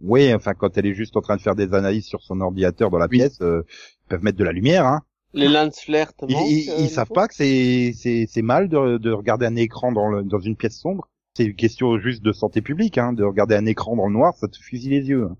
Oui, 0.00 0.32
enfin 0.32 0.54
quand 0.54 0.76
elle 0.78 0.86
est 0.86 0.94
juste 0.94 1.16
en 1.16 1.20
train 1.20 1.36
de 1.36 1.40
faire 1.42 1.54
des 1.56 1.74
analyses 1.74 2.06
sur 2.06 2.22
son 2.22 2.40
ordinateur 2.40 2.90
dans 2.90 2.98
la 2.98 3.06
Oui. 3.06 3.18
pièce, 3.18 3.40
euh, 3.40 3.62
ils 4.04 4.08
peuvent 4.08 4.22
mettre 4.22 4.38
de 4.38 4.44
la 4.44 4.52
lumière. 4.52 4.86
Hein. 4.86 5.02
Les 5.34 5.48
lens 5.48 5.80
flares 5.80 6.12
Ils, 6.28 6.70
euh, 6.70 6.76
ils 6.78 6.88
savent 6.88 7.10
pas 7.12 7.28
que 7.28 7.34
c'est 7.34 7.92
c'est 7.94 8.26
c'est 8.28 8.42
mal 8.42 8.68
de, 8.68 8.98
de 8.98 9.10
regarder 9.12 9.46
un 9.46 9.56
écran 9.56 9.92
dans 9.92 10.08
le, 10.08 10.22
dans 10.22 10.38
une 10.40 10.56
pièce 10.56 10.78
sombre. 10.78 11.08
C'est 11.34 11.44
une 11.44 11.54
question 11.56 11.98
juste 11.98 12.22
de 12.22 12.32
santé 12.32 12.62
publique, 12.62 12.98
hein, 12.98 13.12
de 13.12 13.22
regarder 13.24 13.54
un 13.54 13.66
écran 13.66 13.94
dans 13.96 14.06
le 14.06 14.12
noir, 14.12 14.34
ça 14.36 14.48
te 14.48 14.56
fusille 14.58 14.90
les 14.90 15.08
yeux. 15.08 15.24
hein. 15.24 15.36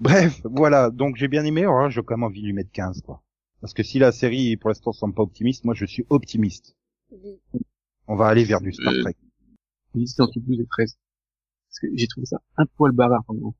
Bref, 0.00 0.40
voilà. 0.44 0.90
Donc 0.90 1.16
j'ai 1.16 1.28
bien 1.28 1.44
aimé. 1.44 1.62
Alors, 1.62 1.80
là, 1.82 1.88
j'ai 1.90 2.02
quand 2.02 2.16
même 2.16 2.24
envie 2.24 2.40
de 2.42 2.46
lui 2.46 2.52
mettre 2.52 2.70
15, 2.72 3.02
quoi. 3.02 3.22
Parce 3.60 3.74
que 3.74 3.82
si 3.82 3.98
la 3.98 4.12
série, 4.12 4.56
pour 4.56 4.68
l'instant, 4.70 4.92
semble 4.92 5.14
pas 5.14 5.22
optimiste, 5.22 5.64
moi 5.64 5.74
je 5.74 5.84
suis 5.86 6.04
optimiste. 6.10 6.76
Oui. 7.12 7.38
On 8.08 8.16
va 8.16 8.26
aller 8.26 8.44
vers 8.44 8.60
du 8.60 8.72
Star 8.72 8.92
Euh, 8.92 9.02
Trek. 9.02 9.16
J'hésitais 9.94 10.22
entre 10.22 10.38
12 10.38 10.60
et 10.60 10.66
13. 10.66 10.96
Parce 11.70 11.80
que 11.80 11.86
j'ai 11.94 12.06
trouvé 12.08 12.26
ça 12.26 12.38
un 12.56 12.66
poil 12.66 12.92
bavard, 12.92 13.24
en 13.28 13.34
gros. 13.34 13.54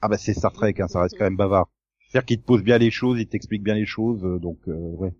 Ah 0.00 0.08
bah 0.08 0.18
c'est 0.18 0.34
Star 0.34 0.52
Trek, 0.52 0.74
hein, 0.80 0.88
ça 0.88 1.02
reste 1.02 1.16
quand 1.16 1.24
même 1.24 1.36
bavard. 1.36 1.68
C'est-à-dire 2.08 2.26
qu'il 2.26 2.40
te 2.40 2.46
pose 2.46 2.62
bien 2.62 2.78
les 2.78 2.90
choses, 2.90 3.20
il 3.20 3.26
t'explique 3.26 3.62
bien 3.62 3.74
les 3.74 3.86
choses, 3.86 4.24
euh, 4.24 4.38
donc 4.38 4.58
euh, 4.68 4.74
ouais. 4.74 5.14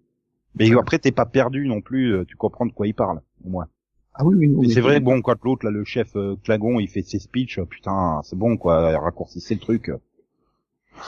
Mais 0.56 0.70
après 0.78 0.98
t'es 0.98 1.12
pas 1.12 1.26
perdu 1.26 1.66
non 1.66 1.80
plus, 1.80 2.14
euh, 2.14 2.24
tu 2.24 2.36
comprends 2.36 2.66
de 2.66 2.72
quoi 2.72 2.86
il 2.86 2.94
parle, 2.94 3.20
au 3.44 3.48
moins. 3.48 3.66
Ah 4.14 4.24
oui, 4.24 4.36
oui, 4.36 4.48
non. 4.48 4.60
Mais 4.60 4.68
mais 4.68 4.74
c'est 4.74 4.80
vrai, 4.80 5.00
bon, 5.00 5.20
quand 5.22 5.42
l'autre, 5.42 5.64
là, 5.64 5.72
le 5.72 5.84
chef 5.84 6.14
euh, 6.16 6.36
Clagon, 6.44 6.78
il 6.78 6.88
fait 6.88 7.02
ses 7.02 7.18
speeches, 7.18 7.58
euh, 7.58 7.64
putain, 7.64 8.20
c'est 8.22 8.36
bon, 8.36 8.56
quoi, 8.56 8.96
raccourcissez 8.98 9.54
le 9.54 9.60
truc. 9.60 9.90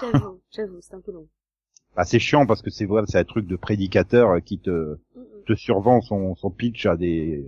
J'avoue, 0.00 0.40
j'avoue, 0.50 0.80
c'est 0.80 0.94
un 0.94 1.00
peu 1.00 1.12
long. 1.12 1.28
Ah, 1.96 2.04
c'est 2.04 2.18
chiant 2.18 2.46
parce 2.46 2.62
que 2.62 2.70
c'est 2.70 2.84
vrai, 2.84 3.02
c'est 3.06 3.18
un 3.18 3.24
truc 3.24 3.46
de 3.46 3.56
prédicateur 3.56 4.42
qui 4.42 4.58
te, 4.58 4.98
Mm, 5.14 5.20
mm. 5.20 5.44
te 5.46 5.54
survend 5.54 6.00
son, 6.00 6.34
son 6.34 6.50
pitch 6.50 6.86
à 6.86 6.96
des, 6.96 7.44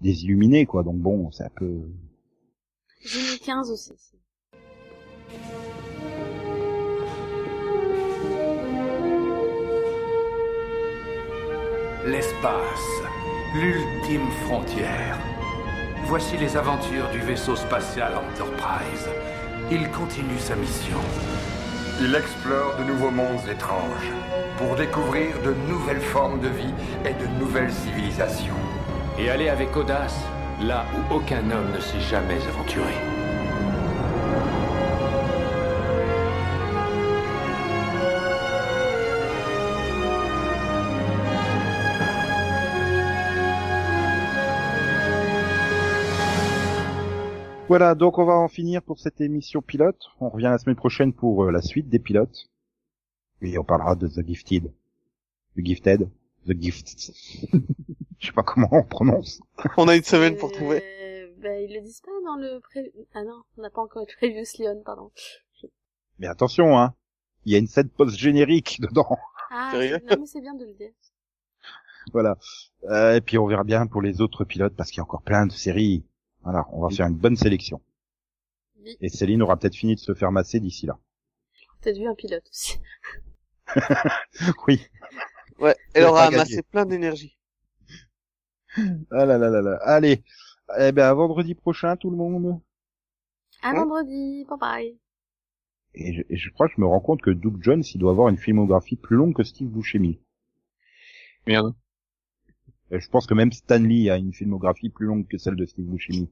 des 0.00 0.24
illuminés, 0.24 0.66
quoi. 0.66 0.82
Donc 0.82 0.98
bon, 0.98 1.30
c'est 1.30 1.44
un 1.44 1.50
peu... 1.54 1.82
J'ai 3.06 3.20
mis 3.20 3.38
15 3.38 3.70
aussi. 3.70 3.92
L'espace, 12.06 12.64
l'ultime 13.54 14.26
frontière. 14.46 15.18
Voici 16.06 16.38
les 16.38 16.56
aventures 16.56 17.10
du 17.10 17.18
vaisseau 17.20 17.56
spatial 17.56 18.14
Enterprise. 18.16 19.08
Il 19.70 19.90
continue 19.90 20.38
sa 20.38 20.56
mission. 20.56 20.98
Il 22.00 22.14
explore 22.14 22.76
de 22.78 22.84
nouveaux 22.84 23.10
mondes 23.10 23.46
étranges 23.50 24.12
pour 24.56 24.76
découvrir 24.76 25.42
de 25.42 25.52
nouvelles 25.68 26.00
formes 26.00 26.40
de 26.40 26.48
vie 26.48 26.74
et 27.04 27.12
de 27.12 27.26
nouvelles 27.38 27.72
civilisations. 27.72 28.54
Et 29.18 29.28
aller 29.28 29.50
avec 29.50 29.76
audace 29.76 30.24
là 30.60 30.84
où 30.94 31.14
aucun 31.14 31.50
homme 31.50 31.72
ne 31.72 31.80
s'est 31.80 32.00
jamais 32.00 32.40
aventuré. 32.46 32.94
Voilà, 47.66 47.94
donc 47.94 48.18
on 48.18 48.24
va 48.24 48.34
en 48.34 48.48
finir 48.48 48.82
pour 48.82 48.98
cette 48.98 49.20
émission 49.20 49.62
pilote. 49.62 50.10
On 50.20 50.28
revient 50.28 50.44
la 50.44 50.58
semaine 50.58 50.76
prochaine 50.76 51.12
pour 51.14 51.44
euh, 51.44 51.50
la 51.50 51.62
suite 51.62 51.88
des 51.88 51.98
pilotes. 51.98 52.50
Et 53.40 53.58
on 53.58 53.64
parlera 53.64 53.96
de 53.96 54.06
The 54.06 54.24
Gifted. 54.24 54.70
The 55.56 55.64
Gifted. 55.64 56.10
The 56.46 56.52
Gift. 56.60 57.10
Je 58.18 58.26
sais 58.26 58.32
pas 58.32 58.42
comment 58.42 58.68
on 58.70 58.84
prononce. 58.84 59.42
On 59.76 59.88
a 59.88 59.96
une 59.96 60.02
semaine 60.04 60.36
pour 60.36 60.50
Euh, 60.50 60.52
trouver. 60.52 60.82
Bah, 61.38 61.60
ils 61.60 61.74
le 61.74 61.80
disent 61.82 62.00
pas 62.00 62.10
dans 62.24 62.36
le 62.36 62.60
pré... 62.60 62.92
Ah 63.14 63.22
non, 63.22 63.42
on 63.58 63.62
n'a 63.62 63.70
pas 63.70 63.82
encore 63.82 64.02
eu 64.02 64.06
le 64.08 64.16
Previous 64.16 64.46
Leon, 64.58 64.82
pardon. 64.84 65.10
Mais 66.18 66.26
attention, 66.26 66.78
hein. 66.78 66.94
Il 67.44 67.52
y 67.52 67.56
a 67.56 67.58
une 67.58 67.66
scène 67.66 67.88
post-générique 67.90 68.80
dedans. 68.80 69.18
Ah, 69.50 69.70
Sérieux 69.72 69.98
non 70.10 70.16
mais 70.20 70.26
c'est 70.26 70.40
bien 70.40 70.54
de 70.54 70.64
le 70.64 70.72
dire. 70.74 70.90
Voilà. 72.12 72.36
Euh, 72.84 73.14
et 73.16 73.20
puis 73.22 73.38
on 73.38 73.46
verra 73.46 73.64
bien 73.64 73.86
pour 73.86 74.02
les 74.02 74.20
autres 74.20 74.44
pilotes 74.44 74.74
parce 74.76 74.90
qu'il 74.90 74.98
y 74.98 75.00
a 75.00 75.04
encore 75.04 75.22
plein 75.22 75.46
de 75.46 75.52
séries. 75.52 76.04
Voilà, 76.42 76.66
on 76.72 76.82
va 76.82 76.90
faire 76.90 77.06
une 77.06 77.16
bonne 77.16 77.36
sélection. 77.36 77.80
Oui. 78.82 78.96
Et 79.00 79.08
Céline 79.08 79.42
aura 79.42 79.56
peut-être 79.56 79.74
fini 79.76 79.94
de 79.94 80.00
se 80.00 80.12
faire 80.12 80.30
masser 80.30 80.60
d'ici 80.60 80.84
là. 80.84 80.98
Peut-être 81.80 81.96
vu 81.96 82.06
un 82.06 82.14
pilote 82.14 82.44
aussi. 82.50 82.78
Oui. 84.68 84.86
Ouais, 85.58 85.74
elle 85.94 86.04
aura 86.04 86.24
amassé 86.24 86.62
plein 86.62 86.84
d'énergie. 86.84 87.38
Ah 89.10 89.24
là 89.26 89.38
là 89.38 89.50
là 89.50 89.62
là. 89.62 89.78
Allez. 89.82 90.22
Eh 90.78 90.92
ben, 90.92 91.04
à 91.04 91.14
vendredi 91.14 91.54
prochain, 91.54 91.96
tout 91.96 92.10
le 92.10 92.16
monde. 92.16 92.60
À 93.62 93.72
Ouais. 93.72 93.78
vendredi, 93.78 94.44
bye 94.48 94.58
bye. 94.58 94.98
Et 95.94 96.12
je, 96.14 96.22
et 96.28 96.36
je 96.36 96.50
crois 96.50 96.68
que 96.68 96.74
je 96.76 96.80
me 96.80 96.86
rends 96.86 97.00
compte 97.00 97.22
que 97.22 97.30
Doug 97.30 97.58
Jones, 97.62 97.82
il 97.94 97.98
doit 97.98 98.10
avoir 98.10 98.28
une 98.28 98.38
filmographie 98.38 98.96
plus 98.96 99.16
longue 99.16 99.34
que 99.34 99.44
Steve 99.44 99.68
Buscemi. 99.68 100.20
Merde. 101.46 101.74
Et 102.90 103.00
je 103.00 103.08
pense 103.08 103.26
que 103.26 103.34
même 103.34 103.52
Stanley 103.52 104.10
a 104.10 104.16
une 104.16 104.32
filmographie 104.32 104.88
plus 104.88 105.06
longue 105.06 105.26
que 105.28 105.38
celle 105.38 105.56
de 105.56 105.66
Steve 105.66 105.86
Buscemi. 105.86 106.30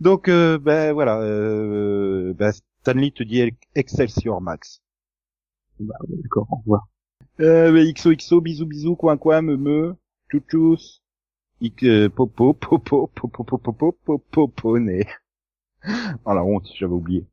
Donc, 0.00 0.28
euh, 0.28 0.58
ben 0.58 0.92
voilà. 0.92 1.20
Euh, 1.22 2.34
ben, 2.34 2.52
Stanley 2.82 3.12
te 3.12 3.22
dit 3.22 3.50
Excelsior 3.74 4.40
Max. 4.40 4.82
Bah, 5.80 5.94
d'accord, 6.08 6.46
au 6.50 6.56
revoir. 6.56 6.88
Euh, 7.40 7.72
ben, 7.72 7.90
XOXO, 7.92 8.40
bisous 8.40 8.66
bisous, 8.66 8.96
coin 8.96 9.16
coin, 9.16 9.42
me 9.42 9.56
me, 9.56 9.96
tchou 10.30 10.74
euh, 10.74 10.76
popo, 11.70 12.54
popo, 12.54 13.08
popo, 13.14 13.44
popo, 13.44 14.18
popo. 14.18 14.78
Oh 16.24 16.32
la 16.32 16.42
honte, 16.42 16.68
j'avais 16.78 16.92
oublié. 16.92 17.24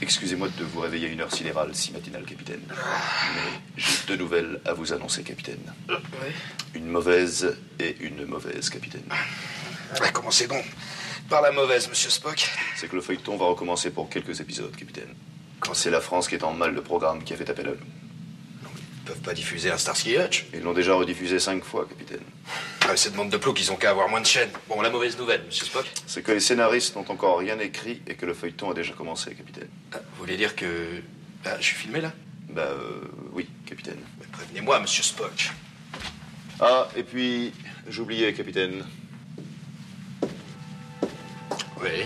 Excusez-moi 0.00 0.48
de 0.58 0.64
vous 0.64 0.80
réveiller 0.80 1.08
à 1.08 1.10
une 1.10 1.20
heure 1.20 1.32
sidérale 1.32 1.74
si 1.74 1.92
matinale, 1.92 2.24
capitaine. 2.24 2.60
Mais 2.68 3.60
j'ai 3.76 4.06
deux 4.06 4.16
nouvelles 4.16 4.60
à 4.64 4.72
vous 4.72 4.92
annoncer, 4.92 5.22
capitaine. 5.22 5.60
Une 6.74 6.86
mauvaise 6.86 7.56
et 7.78 7.96
une 8.00 8.24
mauvaise, 8.26 8.70
capitaine. 8.70 9.04
Ah, 9.10 10.10
Commencez 10.12 10.46
donc 10.46 10.64
par 11.28 11.42
la 11.42 11.52
mauvaise, 11.52 11.88
monsieur 11.88 12.10
Spock. 12.10 12.48
C'est 12.76 12.88
que 12.88 12.96
le 12.96 13.02
feuilleton 13.02 13.36
va 13.36 13.46
recommencer 13.46 13.90
pour 13.90 14.08
quelques 14.08 14.40
épisodes, 14.40 14.74
capitaine. 14.74 15.14
Quand 15.60 15.74
c'est 15.74 15.90
la 15.90 16.00
France 16.00 16.28
qui 16.28 16.36
est 16.36 16.44
en 16.44 16.52
mal 16.52 16.74
de 16.74 16.80
programme 16.80 17.22
qui 17.22 17.34
a 17.34 17.36
fait 17.36 17.50
appel 17.50 17.66
à 17.68 17.70
nous. 17.70 18.07
Ils 19.08 19.12
peuvent 19.12 19.22
pas 19.22 19.32
diffuser 19.32 19.70
un 19.70 19.78
Starsky 19.78 20.18
Hutch. 20.18 20.44
Ils 20.52 20.60
l'ont 20.60 20.74
déjà 20.74 20.92
rediffusé 20.92 21.38
cinq 21.38 21.64
fois, 21.64 21.86
capitaine. 21.88 22.20
Ah, 22.86 22.94
cette 22.94 23.14
bande 23.14 23.30
de 23.30 23.38
plots 23.38 23.54
qu'ils 23.54 23.72
ont 23.72 23.76
qu'à 23.76 23.88
avoir 23.88 24.10
moins 24.10 24.20
de 24.20 24.26
chaînes. 24.26 24.50
Bon, 24.68 24.82
la 24.82 24.90
mauvaise 24.90 25.16
nouvelle, 25.16 25.44
monsieur 25.46 25.64
Spock. 25.64 25.86
C'est 26.06 26.22
que 26.22 26.32
les 26.32 26.40
scénaristes 26.40 26.94
n'ont 26.94 27.10
encore 27.10 27.38
rien 27.38 27.58
écrit 27.58 28.02
et 28.06 28.16
que 28.16 28.26
le 28.26 28.34
feuilleton 28.34 28.70
a 28.70 28.74
déjà 28.74 28.92
commencé, 28.92 29.34
capitaine. 29.34 29.68
Ah, 29.94 30.00
vous 30.12 30.18
voulez 30.18 30.36
dire 30.36 30.54
que. 30.54 31.00
Ah, 31.46 31.56
je 31.58 31.64
suis 31.64 31.76
filmé 31.76 32.02
là? 32.02 32.12
Bah, 32.50 32.68
euh, 32.68 33.00
oui, 33.32 33.48
capitaine. 33.64 33.96
Mais 34.20 34.26
Prévenez-moi, 34.30 34.78
monsieur 34.80 35.02
Spock. 35.02 35.52
Ah, 36.60 36.88
et 36.94 37.02
puis, 37.02 37.54
j'oubliais, 37.88 38.34
capitaine. 38.34 38.84
Oui. 41.80 42.04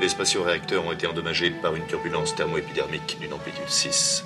Les 0.00 0.08
spatio-réacteurs 0.08 0.86
ont 0.86 0.92
été 0.92 1.06
endommagés 1.06 1.50
par 1.50 1.74
une 1.74 1.86
turbulence 1.86 2.34
thermoépidermique 2.34 3.18
d'une 3.20 3.34
amplitude 3.34 3.68
6. 3.68 4.24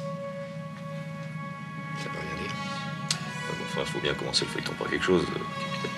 Enfin, 3.83 3.93
faut 3.95 4.01
bien 4.01 4.15
commencer 4.15 4.45
le 4.45 4.51
feuilleton 4.51 4.73
par 4.75 4.89
quelque 4.89 5.05
chose, 5.05 5.23
euh, 5.23 5.39
capitaine. 5.73 5.91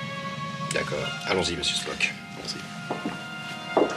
D'accord. 0.72 1.06
Allons-y, 1.26 1.56
monsieur 1.56 1.76
Spock. 1.76 2.14
Allons-y. 2.38 3.94